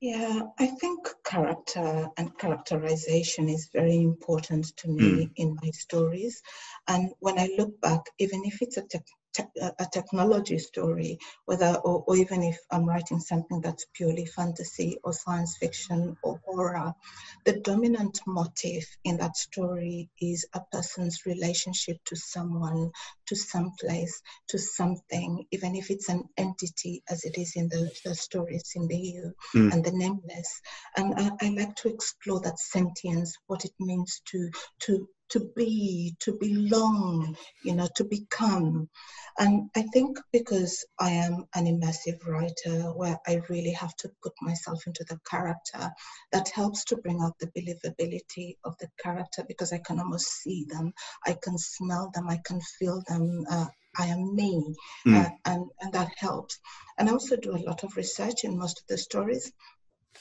Yeah, 0.00 0.42
I 0.58 0.66
think 0.66 1.08
character 1.24 2.08
and 2.18 2.36
characterization 2.38 3.48
is 3.48 3.70
very 3.72 3.96
important 3.96 4.76
to 4.78 4.88
me 4.88 5.26
mm. 5.26 5.30
in 5.36 5.56
my 5.62 5.70
stories. 5.70 6.42
And 6.86 7.12
when 7.20 7.38
I 7.38 7.48
look 7.56 7.80
back, 7.80 8.02
even 8.18 8.44
if 8.44 8.60
it's 8.60 8.76
a 8.76 8.82
te- 8.82 8.98
a 9.38 9.86
technology 9.92 10.58
story, 10.58 11.18
whether 11.46 11.74
or, 11.84 12.04
or, 12.06 12.16
even 12.16 12.42
if 12.42 12.58
I'm 12.70 12.86
writing 12.86 13.20
something 13.20 13.60
that's 13.60 13.86
purely 13.94 14.26
fantasy 14.26 14.98
or 15.02 15.12
science 15.12 15.56
fiction 15.56 16.16
or 16.22 16.40
horror, 16.44 16.94
the 17.44 17.60
dominant 17.60 18.20
motif 18.26 18.96
in 19.04 19.16
that 19.18 19.36
story 19.36 20.08
is 20.20 20.46
a 20.54 20.60
person's 20.72 21.26
relationship 21.26 21.98
to 22.06 22.16
someone, 22.16 22.90
to 23.26 23.36
someplace, 23.36 24.22
to 24.48 24.58
something, 24.58 25.44
even 25.50 25.74
if 25.74 25.90
it's 25.90 26.08
an 26.08 26.24
entity 26.36 27.02
as 27.08 27.24
it 27.24 27.36
is 27.38 27.56
in 27.56 27.68
the, 27.68 27.90
the 28.04 28.14
stories 28.14 28.72
in 28.74 28.86
the 28.88 28.96
you 28.96 29.32
mm. 29.54 29.72
and 29.72 29.84
the 29.84 29.92
nameless. 29.92 30.60
And 30.96 31.14
I, 31.16 31.30
I 31.40 31.48
like 31.50 31.74
to 31.76 31.88
explore 31.88 32.40
that 32.40 32.58
sentience, 32.58 33.36
what 33.46 33.64
it 33.64 33.74
means 33.80 34.22
to 34.26 34.50
to 34.80 35.08
to 35.30 35.40
be, 35.56 36.14
to 36.20 36.36
belong, 36.40 37.36
you 37.62 37.74
know, 37.74 37.88
to 37.96 38.04
become. 38.04 38.88
And 39.38 39.68
I 39.76 39.82
think 39.92 40.18
because 40.32 40.84
I 40.98 41.10
am 41.10 41.46
an 41.54 41.66
immersive 41.66 42.24
writer 42.26 42.92
where 42.92 43.18
I 43.26 43.40
really 43.48 43.72
have 43.72 43.94
to 43.96 44.10
put 44.22 44.32
myself 44.40 44.86
into 44.86 45.04
the 45.08 45.18
character, 45.28 45.90
that 46.32 46.48
helps 46.50 46.84
to 46.86 46.96
bring 46.96 47.20
out 47.20 47.38
the 47.40 47.48
believability 47.48 48.56
of 48.64 48.76
the 48.78 48.88
character 49.02 49.44
because 49.48 49.72
I 49.72 49.78
can 49.78 49.98
almost 49.98 50.26
see 50.42 50.66
them, 50.68 50.92
I 51.26 51.36
can 51.42 51.58
smell 51.58 52.10
them, 52.14 52.28
I 52.28 52.38
can 52.44 52.60
feel 52.78 53.02
them. 53.08 53.44
Uh, 53.50 53.66
I 53.96 54.06
am 54.06 54.34
me, 54.34 54.74
Mm. 55.06 55.24
uh, 55.24 55.30
and 55.44 55.70
and 55.80 55.92
that 55.92 56.10
helps. 56.16 56.58
And 56.98 57.08
I 57.08 57.12
also 57.12 57.36
do 57.36 57.54
a 57.56 57.62
lot 57.68 57.84
of 57.84 57.96
research 57.96 58.42
in 58.42 58.58
most 58.58 58.80
of 58.80 58.86
the 58.88 58.98
stories. 58.98 59.52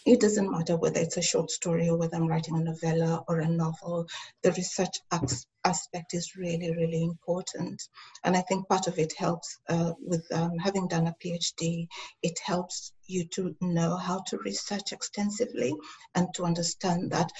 It 0.06 0.20
doesn't 0.20 0.52
matter 0.52 0.76
whether 0.76 1.00
it's 1.00 1.18
a 1.18 1.22
short 1.22 1.50
story 1.52 1.90
or 1.90 1.98
whether 1.98 2.18
I'm 2.18 2.28
writing 2.28 2.58
a 2.58 2.60
novella 2.60 3.24
or 3.28 3.40
a 3.40 3.48
novel. 3.48 4.08
The 4.42 4.52
research 4.52 5.00
as- 5.12 5.46
aspect 5.64 6.14
is 6.14 6.36
really, 6.36 6.72
really 6.76 7.04
important. 7.04 7.82
And 8.24 8.36
I 8.36 8.42
think 8.42 8.68
part 8.68 8.88
of 8.88 9.00
it 9.00 9.14
helps 9.18 9.58
uh, 9.70 9.94
with 10.00 10.26
um, 10.34 10.58
having 10.58 10.88
done 10.88 11.08
a 11.08 11.16
PhD, 11.24 11.88
it 12.22 12.38
helps 12.44 12.92
you 13.06 13.26
to 13.36 13.56
know 13.62 13.96
how 13.96 14.20
to 14.28 14.38
research 14.40 14.92
extensively 14.92 15.74
and 16.16 16.28
to 16.36 16.46
understand 16.46 17.12
that 17.12 17.32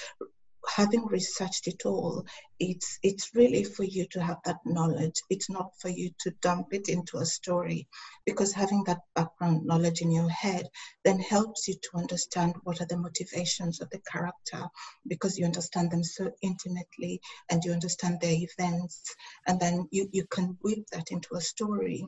having 0.68 1.06
researched 1.06 1.66
it 1.66 1.84
all, 1.84 2.24
it's 2.58 2.98
it's 3.02 3.34
really 3.34 3.64
for 3.64 3.84
you 3.84 4.06
to 4.12 4.22
have 4.22 4.38
that 4.44 4.58
knowledge. 4.64 5.22
It's 5.30 5.50
not 5.50 5.70
for 5.80 5.88
you 5.88 6.10
to 6.20 6.30
dump 6.42 6.68
it 6.72 6.88
into 6.88 7.18
a 7.18 7.26
story, 7.26 7.86
because 8.26 8.52
having 8.52 8.84
that 8.84 9.00
background 9.14 9.64
knowledge 9.64 10.00
in 10.00 10.10
your 10.10 10.28
head 10.28 10.68
then 11.04 11.18
helps 11.18 11.68
you 11.68 11.74
to 11.74 11.98
understand 11.98 12.54
what 12.62 12.80
are 12.80 12.86
the 12.86 12.96
motivations 12.96 13.80
of 13.80 13.90
the 13.90 14.00
character, 14.10 14.66
because 15.06 15.38
you 15.38 15.44
understand 15.44 15.90
them 15.90 16.04
so 16.04 16.30
intimately 16.42 17.20
and 17.50 17.64
you 17.64 17.72
understand 17.72 18.20
their 18.20 18.36
events, 18.36 19.02
and 19.46 19.58
then 19.60 19.88
you 19.90 20.08
you 20.12 20.24
can 20.26 20.56
weave 20.62 20.84
that 20.92 21.10
into 21.10 21.34
a 21.34 21.40
story, 21.40 22.06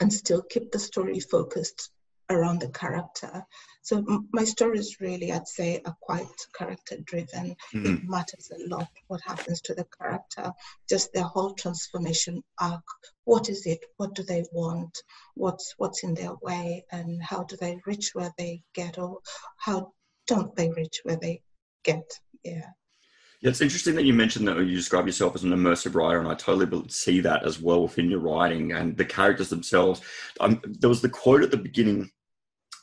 and 0.00 0.12
still 0.12 0.42
keep 0.42 0.70
the 0.70 0.78
story 0.78 1.20
focused 1.20 1.90
around 2.30 2.60
the 2.60 2.70
character. 2.70 3.44
So 3.82 3.98
m- 3.98 4.28
my 4.32 4.44
stories 4.44 4.96
really, 5.00 5.32
I'd 5.32 5.48
say, 5.48 5.80
are 5.84 5.96
quite 6.00 6.26
character 6.56 6.96
driven. 7.04 7.56
Mm. 7.74 7.86
It 7.86 8.04
matters 8.04 8.50
a 8.54 8.68
lot 8.68 8.88
what 9.08 9.20
happens 9.26 9.60
to 9.62 9.74
the 9.74 9.86
character, 9.98 10.52
just 10.88 11.12
their 11.12 11.24
whole 11.24 11.54
transformation 11.54 12.42
arc. 12.60 12.84
What 13.24 13.48
is 13.48 13.66
it? 13.66 13.80
What 13.96 14.14
do 14.14 14.22
they 14.22 14.44
want? 14.52 14.96
What's 15.34 15.74
what's 15.78 16.04
in 16.04 16.14
their 16.14 16.34
way? 16.42 16.84
And 16.92 17.22
how 17.22 17.44
do 17.44 17.56
they 17.56 17.78
reach 17.86 18.10
where 18.14 18.32
they 18.38 18.62
get, 18.74 18.98
or 18.98 19.18
how 19.56 19.92
don't 20.26 20.54
they 20.56 20.70
reach 20.70 21.00
where 21.04 21.18
they 21.20 21.42
get? 21.84 22.04
Yeah. 22.44 22.70
Yeah, 23.40 23.48
it's 23.48 23.62
interesting 23.62 23.94
that 23.94 24.04
you 24.04 24.12
mentioned 24.12 24.46
that 24.48 24.58
you 24.58 24.76
describe 24.76 25.06
yourself 25.06 25.34
as 25.34 25.44
an 25.44 25.50
immersive 25.50 25.94
writer, 25.94 26.18
and 26.18 26.28
I 26.28 26.34
totally 26.34 26.88
see 26.90 27.20
that 27.20 27.42
as 27.42 27.58
well 27.58 27.84
within 27.84 28.10
your 28.10 28.20
writing 28.20 28.72
and 28.72 28.94
the 28.94 29.04
characters 29.04 29.48
themselves. 29.48 30.02
Um, 30.40 30.60
there 30.64 30.90
was 30.90 31.00
the 31.00 31.08
quote 31.08 31.42
at 31.42 31.50
the 31.50 31.56
beginning. 31.56 32.10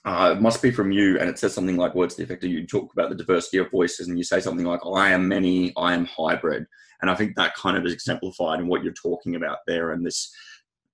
Uh, 0.07 0.31
it 0.31 0.41
must 0.41 0.61
be 0.61 0.71
from 0.71 0.89
you, 0.89 1.19
and 1.19 1.29
it 1.29 1.37
says 1.37 1.53
something 1.53 1.75
like 1.75 1.93
words 1.93 2.15
to 2.15 2.21
the 2.21 2.23
effect 2.23 2.41
of 2.45 2.49
you 2.49 2.65
talk 2.65 2.93
about 2.93 3.09
the 3.09 3.15
diversity 3.15 3.57
of 3.57 3.69
voices, 3.69 4.07
and 4.07 4.17
you 4.17 4.23
say 4.23 4.39
something 4.39 4.65
like, 4.65 4.79
"I 4.85 5.11
am 5.11 5.27
many, 5.27 5.73
I 5.75 5.93
am 5.93 6.05
hybrid," 6.05 6.65
and 7.01 7.11
I 7.11 7.15
think 7.15 7.35
that 7.35 7.55
kind 7.55 7.75
of 7.75 7.85
is 7.85 7.91
exemplified 7.91 8.61
in 8.61 8.67
what 8.67 8.85
you're 8.85 8.93
talking 8.93 9.35
about 9.35 9.57
there, 9.67 9.91
and 9.91 10.05
this 10.05 10.33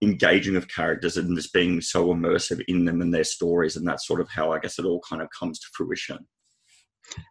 engaging 0.01 0.55
of 0.55 0.67
characters 0.67 1.15
and 1.15 1.37
this 1.37 1.51
being 1.51 1.79
so 1.79 2.07
immersive 2.07 2.63
in 2.67 2.85
them 2.85 3.01
and 3.01 3.13
their 3.13 3.23
stories, 3.23 3.75
and 3.75 3.87
that's 3.87 4.07
sort 4.07 4.19
of 4.19 4.29
how 4.29 4.51
I 4.51 4.57
guess 4.57 4.79
it 4.79 4.85
all 4.85 4.99
kind 5.07 5.21
of 5.21 5.29
comes 5.29 5.59
to 5.59 5.67
fruition. 5.73 6.17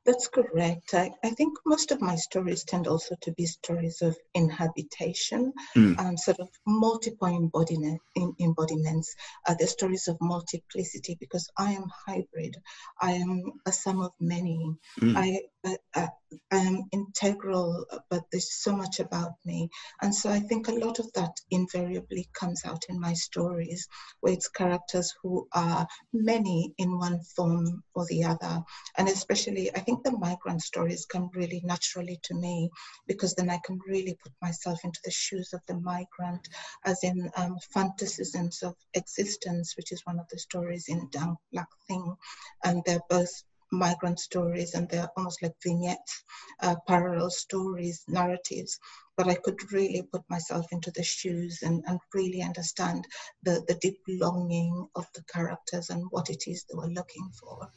That's 0.04 0.28
correct. 0.28 0.94
I, 0.94 1.12
I 1.24 1.30
think 1.30 1.58
most 1.64 1.92
of 1.92 2.00
my 2.00 2.16
stories 2.16 2.64
tend 2.64 2.86
also 2.86 3.14
to 3.22 3.32
be 3.32 3.46
stories 3.46 4.02
of 4.02 4.16
inhabitation, 4.34 5.52
Mm. 5.76 5.98
um, 5.98 6.16
sort 6.16 6.40
of 6.40 6.48
multiple 6.66 7.28
embodiment, 7.28 8.00
in, 8.14 8.34
embodiments. 8.38 9.14
Uh, 9.46 9.54
the 9.58 9.66
stories 9.66 10.08
of 10.08 10.16
multiplicity 10.20 11.16
because 11.18 11.48
I 11.56 11.72
am 11.72 11.86
hybrid. 12.06 12.56
I 13.00 13.12
am 13.12 13.52
a 13.66 13.72
sum 13.72 14.00
of 14.02 14.12
many. 14.20 14.58
Mm. 15.00 15.16
I, 15.16 15.78
I, 15.94 16.08
I, 16.50 16.56
am 16.58 16.84
integral, 16.92 17.84
but 18.10 18.24
there's 18.30 18.52
so 18.52 18.74
much 18.74 19.00
about 19.00 19.32
me. 19.44 19.68
And 20.00 20.14
so 20.14 20.30
I 20.30 20.40
think 20.40 20.68
a 20.68 20.72
lot 20.72 20.98
of 20.98 21.12
that 21.14 21.36
invariably 21.50 22.28
comes 22.32 22.64
out 22.64 22.84
in 22.88 23.00
my 23.00 23.14
stories, 23.14 23.88
where 24.20 24.32
it's 24.32 24.48
characters 24.48 25.12
who 25.22 25.48
are 25.52 25.86
many 26.12 26.74
in 26.78 26.98
one 26.98 27.20
form 27.36 27.82
or 27.94 28.06
the 28.06 28.24
other. 28.24 28.62
And 28.96 29.08
especially, 29.08 29.74
I 29.74 29.80
think 29.80 30.04
the 30.04 30.16
migrant 30.16 30.62
stories 30.62 31.06
come 31.06 31.30
really 31.34 31.60
naturally 31.64 32.18
to 32.24 32.34
me 32.34 32.70
because 33.06 33.34
then 33.34 33.50
I 33.50 33.58
can 33.64 33.78
really 33.86 34.16
put 34.22 34.32
myself 34.40 34.80
into 34.84 35.00
the 35.04 35.10
shoes 35.10 35.52
of 35.52 35.60
the 35.66 35.78
migrant, 35.80 36.48
as 36.84 37.02
in 37.02 37.30
um, 37.36 37.56
phantasms 37.72 38.62
of 38.62 38.74
existence, 38.94 39.74
which 39.76 39.92
is 39.92 40.04
one 40.04 40.18
of 40.18 40.26
the 40.30 40.38
stories 40.38 40.86
in 40.88 41.08
Danged 41.10 41.38
Black 41.52 41.68
Thing. 41.88 42.16
And 42.64 42.82
they're 42.84 43.00
both 43.08 43.42
migrant 43.72 44.20
stories 44.20 44.74
and 44.74 44.88
they're 44.88 45.08
almost 45.16 45.42
like 45.42 45.54
vignettes, 45.62 46.22
uh, 46.60 46.76
parallel 46.86 47.30
stories, 47.30 48.04
narratives. 48.06 48.78
But 49.16 49.28
I 49.28 49.34
could 49.34 49.72
really 49.72 50.02
put 50.12 50.22
myself 50.30 50.66
into 50.72 50.90
the 50.92 51.02
shoes 51.02 51.60
and, 51.62 51.82
and 51.86 51.98
really 52.14 52.42
understand 52.42 53.06
the, 53.42 53.62
the 53.68 53.74
deep 53.80 53.98
longing 54.08 54.86
of 54.94 55.06
the 55.14 55.22
characters 55.24 55.90
and 55.90 56.04
what 56.10 56.30
it 56.30 56.44
is 56.46 56.64
they 56.64 56.76
were 56.76 56.88
looking 56.88 57.30
for. 57.38 57.68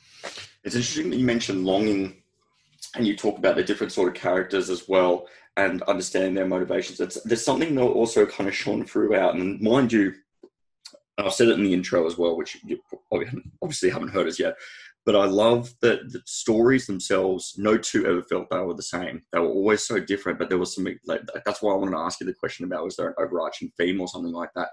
It's 0.64 0.76
interesting 0.76 1.10
that 1.10 1.18
you 1.18 1.26
mentioned 1.26 1.66
longing 1.66 2.22
and 2.96 3.08
you 3.08 3.16
talk 3.16 3.38
about 3.38 3.56
the 3.56 3.64
different 3.64 3.92
sort 3.92 4.08
of 4.08 4.14
characters 4.14 4.70
as 4.70 4.88
well 4.88 5.28
and 5.58 5.82
understand 5.84 6.36
their 6.36 6.48
motivations. 6.48 7.00
It's, 7.00 7.22
there's 7.24 7.44
something 7.44 7.76
that 7.76 7.82
also 7.82 8.26
kind 8.26 8.48
of 8.48 8.56
shone 8.56 8.86
throughout. 8.86 9.36
And 9.36 9.60
mind 9.62 9.92
you, 9.92 10.14
I've 11.18 11.34
said 11.34 11.48
it 11.48 11.58
in 11.58 11.64
the 11.64 11.74
intro 11.74 12.06
as 12.06 12.18
well, 12.18 12.36
which 12.36 12.58
you 12.66 12.80
obviously 13.62 13.90
haven't 13.90 14.10
heard 14.10 14.28
as 14.28 14.40
yet. 14.40 14.56
But 15.06 15.16
I 15.16 15.26
love 15.26 15.72
that 15.82 16.12
the 16.12 16.22
stories 16.26 16.88
themselves, 16.88 17.54
no 17.58 17.78
two 17.78 18.08
ever 18.08 18.24
felt 18.24 18.50
they 18.50 18.58
were 18.58 18.74
the 18.74 18.82
same. 18.82 19.22
They 19.32 19.40
were 19.40 19.48
always 19.48 19.86
so 19.86 20.00
different, 20.00 20.40
but 20.40 20.50
there 20.50 20.58
was 20.58 20.74
some, 20.74 20.88
like, 21.06 21.22
that's 21.46 21.62
why 21.62 21.74
I 21.74 21.78
wanted 21.78 21.92
to 21.92 22.00
ask 22.00 22.20
you 22.20 22.26
the 22.26 22.34
question 22.34 22.66
about 22.66 22.84
was 22.84 22.96
there 22.96 23.10
an 23.10 23.16
overarching 23.20 23.72
theme 23.78 24.02
or 24.02 24.08
something 24.08 24.34
like 24.34 24.50
that? 24.56 24.70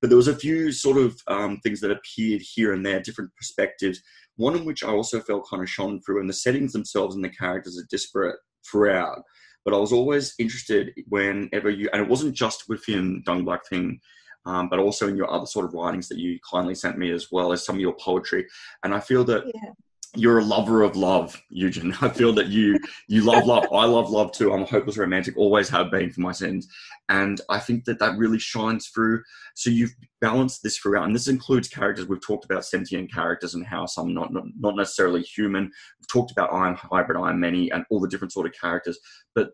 But 0.00 0.08
there 0.08 0.16
was 0.16 0.28
a 0.28 0.34
few 0.34 0.72
sort 0.72 0.96
of 0.96 1.20
um, 1.28 1.58
things 1.58 1.80
that 1.80 1.90
appeared 1.90 2.42
here 2.42 2.72
and 2.72 2.84
there, 2.84 3.00
different 3.00 3.34
perspectives. 3.36 4.00
One 4.36 4.56
in 4.56 4.64
which 4.64 4.82
I 4.82 4.88
also 4.88 5.20
felt 5.20 5.48
kind 5.48 5.62
of 5.62 5.68
shone 5.68 6.00
through, 6.00 6.20
and 6.20 6.28
the 6.28 6.34
settings 6.34 6.72
themselves 6.72 7.14
and 7.14 7.22
the 7.22 7.28
characters 7.28 7.78
are 7.78 7.86
disparate 7.90 8.36
throughout. 8.68 9.22
But 9.64 9.74
I 9.74 9.76
was 9.76 9.92
always 9.92 10.34
interested 10.38 10.92
whenever 11.08 11.68
you, 11.68 11.90
and 11.92 12.02
it 12.02 12.08
wasn't 12.08 12.34
just 12.34 12.68
within 12.68 13.22
Danged 13.26 13.44
Black 13.44 13.66
Thing, 13.66 14.00
um, 14.46 14.68
but 14.68 14.78
also 14.78 15.08
in 15.08 15.16
your 15.16 15.30
other 15.30 15.46
sort 15.46 15.66
of 15.66 15.74
writings 15.74 16.08
that 16.08 16.18
you 16.18 16.38
kindly 16.50 16.74
sent 16.74 16.98
me 16.98 17.10
as 17.10 17.28
well 17.30 17.52
as 17.52 17.64
some 17.64 17.76
of 17.76 17.80
your 17.80 17.94
poetry. 17.94 18.46
And 18.84 18.94
I 18.94 19.00
feel 19.00 19.24
that 19.24 19.44
Yeah. 19.46 19.72
you're 20.16 20.38
a 20.40 20.44
lover 20.44 20.82
of 20.82 20.96
love, 20.96 21.40
Eugen. 21.50 21.92
I 22.00 22.08
feel 22.08 22.32
that 22.32 22.48
you 22.48 22.78
you 23.08 23.22
love 23.22 23.46
love. 23.46 23.66
I 23.72 23.84
love 23.84 24.10
love 24.10 24.32
too. 24.32 24.52
I'm 24.52 24.62
a 24.62 24.66
hopeless 24.66 24.98
romantic, 24.98 25.36
always 25.36 25.68
have 25.68 25.90
been 25.90 26.10
for 26.10 26.20
my 26.20 26.32
sins, 26.32 26.66
and 27.08 27.40
I 27.48 27.58
think 27.60 27.84
that 27.84 27.98
that 28.00 28.16
really 28.18 28.38
shines 28.38 28.88
through. 28.88 29.22
So 29.54 29.70
you've 29.70 29.94
balanced 30.20 30.62
this 30.62 30.78
throughout, 30.78 31.04
and 31.04 31.14
this 31.14 31.28
includes 31.28 31.68
characters. 31.68 32.06
We've 32.08 32.20
talked 32.26 32.44
about 32.44 32.64
sentient 32.64 33.12
characters 33.12 33.54
and 33.54 33.64
how 33.64 33.86
some 33.86 34.12
not 34.14 34.32
not, 34.32 34.44
not 34.58 34.74
necessarily 34.74 35.22
human. 35.22 35.64
We've 36.00 36.08
talked 36.08 36.32
about 36.32 36.52
I 36.52 36.66
am 36.68 36.74
hybrid, 36.74 37.16
I 37.18 37.30
am 37.30 37.38
many, 37.38 37.70
and 37.70 37.84
all 37.90 38.00
the 38.00 38.08
different 38.08 38.32
sort 38.32 38.46
of 38.46 38.52
characters. 38.60 38.98
But 39.34 39.50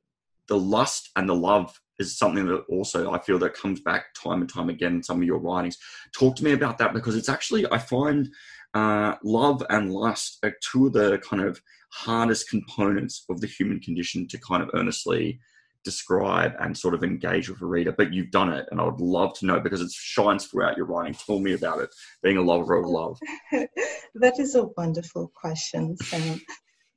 the 0.48 0.58
lust 0.58 1.10
and 1.16 1.28
the 1.28 1.34
love 1.34 1.78
is 1.98 2.18
something 2.18 2.46
that 2.46 2.64
also 2.68 3.12
I 3.12 3.18
feel 3.18 3.38
that 3.38 3.54
comes 3.54 3.80
back 3.80 4.14
time 4.14 4.40
and 4.40 4.52
time 4.52 4.68
again 4.68 4.96
in 4.96 5.02
some 5.02 5.18
of 5.18 5.24
your 5.26 5.38
writings. 5.38 5.78
Talk 6.12 6.36
to 6.36 6.44
me 6.44 6.52
about 6.52 6.78
that 6.78 6.92
because 6.92 7.16
it's 7.16 7.28
actually 7.28 7.70
I 7.70 7.78
find 7.78 8.28
uh, 8.74 9.14
love 9.24 9.64
and 9.70 9.92
lust 9.92 10.38
are 10.42 10.54
two 10.60 10.86
of 10.86 10.92
the 10.92 11.18
kind 11.18 11.42
of 11.42 11.60
hardest 11.90 12.50
components 12.50 13.24
of 13.30 13.40
the 13.40 13.46
human 13.46 13.80
condition 13.80 14.28
to 14.28 14.38
kind 14.38 14.62
of 14.62 14.70
earnestly 14.74 15.40
describe 15.86 16.52
and 16.58 16.76
sort 16.76 16.94
of 16.94 17.04
engage 17.04 17.48
with 17.48 17.62
a 17.62 17.66
reader. 17.66 17.92
But 17.92 18.12
you've 18.12 18.32
done 18.32 18.52
it, 18.52 18.66
and 18.70 18.80
I 18.80 18.84
would 18.84 19.00
love 19.00 19.32
to 19.38 19.46
know 19.46 19.60
because 19.60 19.80
it 19.80 19.90
shines 19.92 20.46
throughout 20.46 20.76
your 20.76 20.86
writing. 20.86 21.14
Tell 21.14 21.38
me 21.38 21.54
about 21.54 21.80
it, 21.80 21.88
being 22.22 22.36
a 22.36 22.42
lover 22.42 22.74
of 22.74 22.86
love. 22.86 23.18
that 23.52 24.38
is 24.38 24.56
a 24.56 24.68
wonderful 24.76 25.32
question, 25.34 25.96
Sam. 25.98 26.40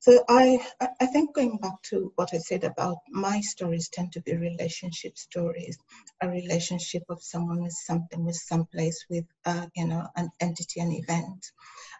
So 0.00 0.24
I, 0.28 0.58
I- 0.80 1.06
think 1.06 1.34
going 1.34 1.58
back 1.58 1.80
to 1.90 2.12
what 2.16 2.34
I 2.34 2.38
said 2.38 2.64
about 2.64 2.98
my 3.08 3.40
stories 3.40 3.88
tend 3.88 4.12
to 4.14 4.20
be 4.20 4.36
relationship 4.36 5.16
stories, 5.16 5.78
a 6.20 6.28
relationship 6.28 7.04
of 7.08 7.22
someone 7.22 7.62
with 7.62 7.72
something, 7.72 8.24
with 8.24 8.34
someplace, 8.36 9.04
with 9.08 9.26
uh, 9.44 9.66
you 9.76 9.86
know 9.86 10.08
an 10.16 10.30
entity, 10.40 10.80
an 10.80 10.90
event, 10.92 11.52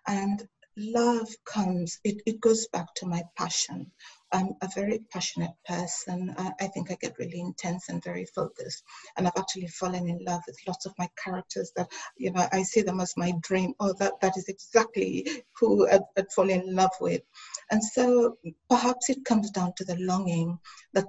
and 0.06 0.48
love 0.76 1.28
comes. 1.44 1.98
It, 2.04 2.22
it 2.26 2.40
goes 2.40 2.66
back 2.68 2.94
to 2.96 3.06
my 3.06 3.22
passion. 3.36 3.92
I'm 4.32 4.54
a 4.62 4.68
very 4.74 5.00
passionate 5.12 5.52
person. 5.66 6.34
I, 6.38 6.68
think 6.68 6.90
I 6.90 6.96
get 7.00 7.18
really 7.18 7.40
intense 7.40 7.88
and 7.88 8.02
very 8.02 8.26
focused, 8.26 8.82
and 9.16 9.26
I've 9.26 9.36
actually 9.36 9.66
fallen 9.68 10.08
in 10.08 10.24
love 10.24 10.42
with 10.46 10.56
lots 10.66 10.86
of 10.86 10.94
my 10.98 11.08
characters 11.22 11.72
that 11.76 11.88
you 12.16 12.32
know 12.32 12.46
I 12.52 12.62
see 12.62 12.82
them 12.82 13.00
as 13.00 13.14
my 13.16 13.32
dream. 13.40 13.74
Oh, 13.80 13.92
that 13.98 14.20
that 14.20 14.36
is 14.36 14.48
exactly 14.48 15.26
who 15.58 15.88
I'd, 15.88 16.02
I'd 16.16 16.32
fall 16.32 16.48
in 16.48 16.74
love 16.74 16.92
with. 17.00 17.22
And 17.70 17.82
so 17.82 18.36
perhaps 18.68 19.10
it 19.10 19.24
comes 19.24 19.50
down 19.50 19.72
to 19.76 19.84
the 19.84 19.96
longing 19.96 20.58
that 20.92 21.06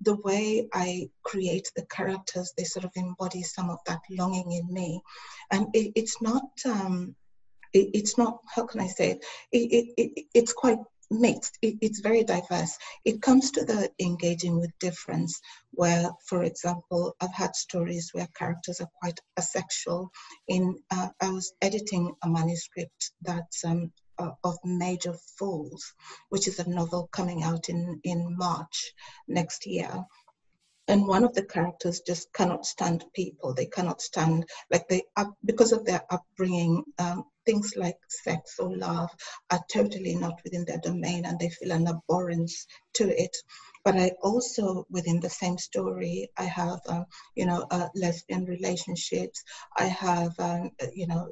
the 0.00 0.16
way 0.16 0.68
I 0.72 1.10
create 1.24 1.70
the 1.76 1.86
characters, 1.86 2.52
they 2.56 2.64
sort 2.64 2.84
of 2.84 2.92
embody 2.94 3.42
some 3.42 3.70
of 3.70 3.78
that 3.86 4.00
longing 4.10 4.52
in 4.52 4.72
me. 4.72 5.00
And 5.50 5.66
it, 5.74 5.92
it's 5.96 6.20
not. 6.22 6.44
Um, 6.64 7.16
it's 7.76 8.16
not, 8.16 8.38
how 8.54 8.66
can 8.66 8.80
I 8.80 8.86
say 8.86 9.10
it? 9.10 9.24
It, 9.50 9.72
it, 9.72 9.94
it? 9.96 10.26
It's 10.32 10.52
quite 10.52 10.78
mixed. 11.10 11.58
It, 11.62 11.76
it's 11.80 12.00
very 12.00 12.24
diverse. 12.24 12.76
It 13.04 13.22
comes 13.22 13.50
to 13.52 13.64
the 13.64 13.90
engaging 14.00 14.58
with 14.58 14.78
difference, 14.78 15.40
where, 15.72 16.10
for 16.26 16.42
example, 16.42 17.14
I've 17.20 17.34
had 17.34 17.54
stories 17.56 18.10
where 18.12 18.28
characters 18.36 18.80
are 18.80 18.90
quite 19.00 19.20
asexual. 19.38 20.10
In 20.48 20.76
uh, 20.90 21.08
I 21.20 21.30
was 21.30 21.52
editing 21.62 22.14
a 22.22 22.28
manuscript 22.28 23.12
that's 23.22 23.64
um, 23.64 23.92
uh, 24.18 24.30
of 24.44 24.56
Mage 24.64 25.06
of 25.06 25.20
Fools, 25.38 25.92
which 26.28 26.46
is 26.48 26.58
a 26.58 26.68
novel 26.68 27.08
coming 27.12 27.42
out 27.42 27.68
in 27.68 28.00
in 28.04 28.36
March 28.36 28.92
next 29.28 29.66
year 29.66 30.04
and 30.88 31.06
one 31.06 31.24
of 31.24 31.34
the 31.34 31.44
characters 31.44 32.00
just 32.00 32.32
cannot 32.32 32.66
stand 32.66 33.04
people 33.14 33.54
they 33.54 33.66
cannot 33.66 34.02
stand 34.02 34.44
like 34.70 34.86
they 34.88 35.02
up 35.16 35.34
because 35.44 35.72
of 35.72 35.84
their 35.84 36.02
upbringing 36.10 36.84
um, 36.98 37.24
things 37.46 37.74
like 37.76 37.98
sex 38.08 38.58
or 38.58 38.76
love 38.76 39.10
are 39.50 39.60
totally 39.72 40.14
not 40.14 40.40
within 40.44 40.64
their 40.64 40.78
domain 40.78 41.24
and 41.24 41.38
they 41.38 41.50
feel 41.50 41.72
an 41.72 41.86
abhorrence 41.86 42.66
to 42.94 43.08
it. 43.08 43.36
But 43.84 43.96
i 43.96 44.12
also 44.22 44.86
within 44.90 45.20
the 45.20 45.28
same 45.28 45.58
story 45.58 46.30
i 46.38 46.44
have 46.44 46.80
um, 46.88 47.04
you 47.34 47.46
know 47.46 47.66
uh, 47.70 47.88
lesbian 47.94 48.44
relationships. 48.46 49.44
I 49.76 49.84
have 49.84 50.32
um, 50.38 50.70
you 50.94 51.06
know 51.06 51.28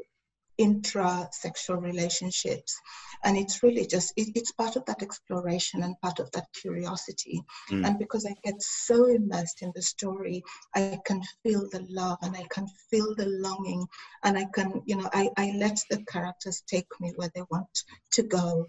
intra-sexual 0.59 1.79
relationships. 1.79 2.79
And 3.25 3.37
it's 3.37 3.63
really 3.63 3.87
just 3.87 4.13
it, 4.17 4.29
it's 4.35 4.53
part 4.53 4.77
of 4.77 4.85
that 4.87 5.03
exploration 5.03 5.83
and 5.83 6.01
part 6.01 6.19
of 6.19 6.31
that 6.33 6.47
curiosity. 6.61 7.43
Mm. 7.71 7.87
and 7.87 7.99
because 7.99 8.27
i 8.27 8.35
get 8.45 8.61
so 8.61 9.07
immersed 9.07 9.63
in 9.63 9.73
the 9.75 9.83
story 9.83 10.43
i 10.75 10.99
can 11.05 11.21
feel 11.43 11.69
the 11.71 11.85
love 11.89 12.19
and 12.23 12.37
i 12.37 12.45
can 12.51 12.67
feel 12.91 13.15
the 13.17 13.27
longing. 13.27 13.87
And 14.25 14.37
i 14.37 14.47
can 14.55 14.83
you 14.85 14.97
know 14.97 15.09
i, 15.13 15.31
I 15.37 15.53
let 15.57 15.79
the 15.91 16.03
characters 16.11 16.63
take 16.67 16.87
me 17.01 17.13
where 17.17 17.31
they 17.35 17.43
want 17.51 17.85
to 18.13 18.23
go. 18.23 18.67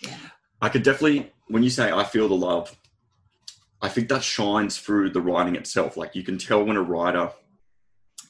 Yeah. 0.00 0.16
I 0.60 0.68
could 0.68 0.82
definitely 0.82 1.32
when 1.48 1.62
you 1.62 1.70
say 1.70 1.90
i 1.90 2.04
feel 2.04 2.28
the 2.28 2.34
love 2.34 2.76
i 3.82 3.88
think 3.88 4.08
that 4.08 4.22
shines 4.22 4.78
through 4.78 5.10
the 5.10 5.20
writing 5.20 5.56
itself. 5.56 5.96
Like 5.96 6.14
you 6.14 6.22
can 6.22 6.38
tell 6.38 6.64
when 6.64 6.76
a 6.76 6.82
writer 6.82 7.30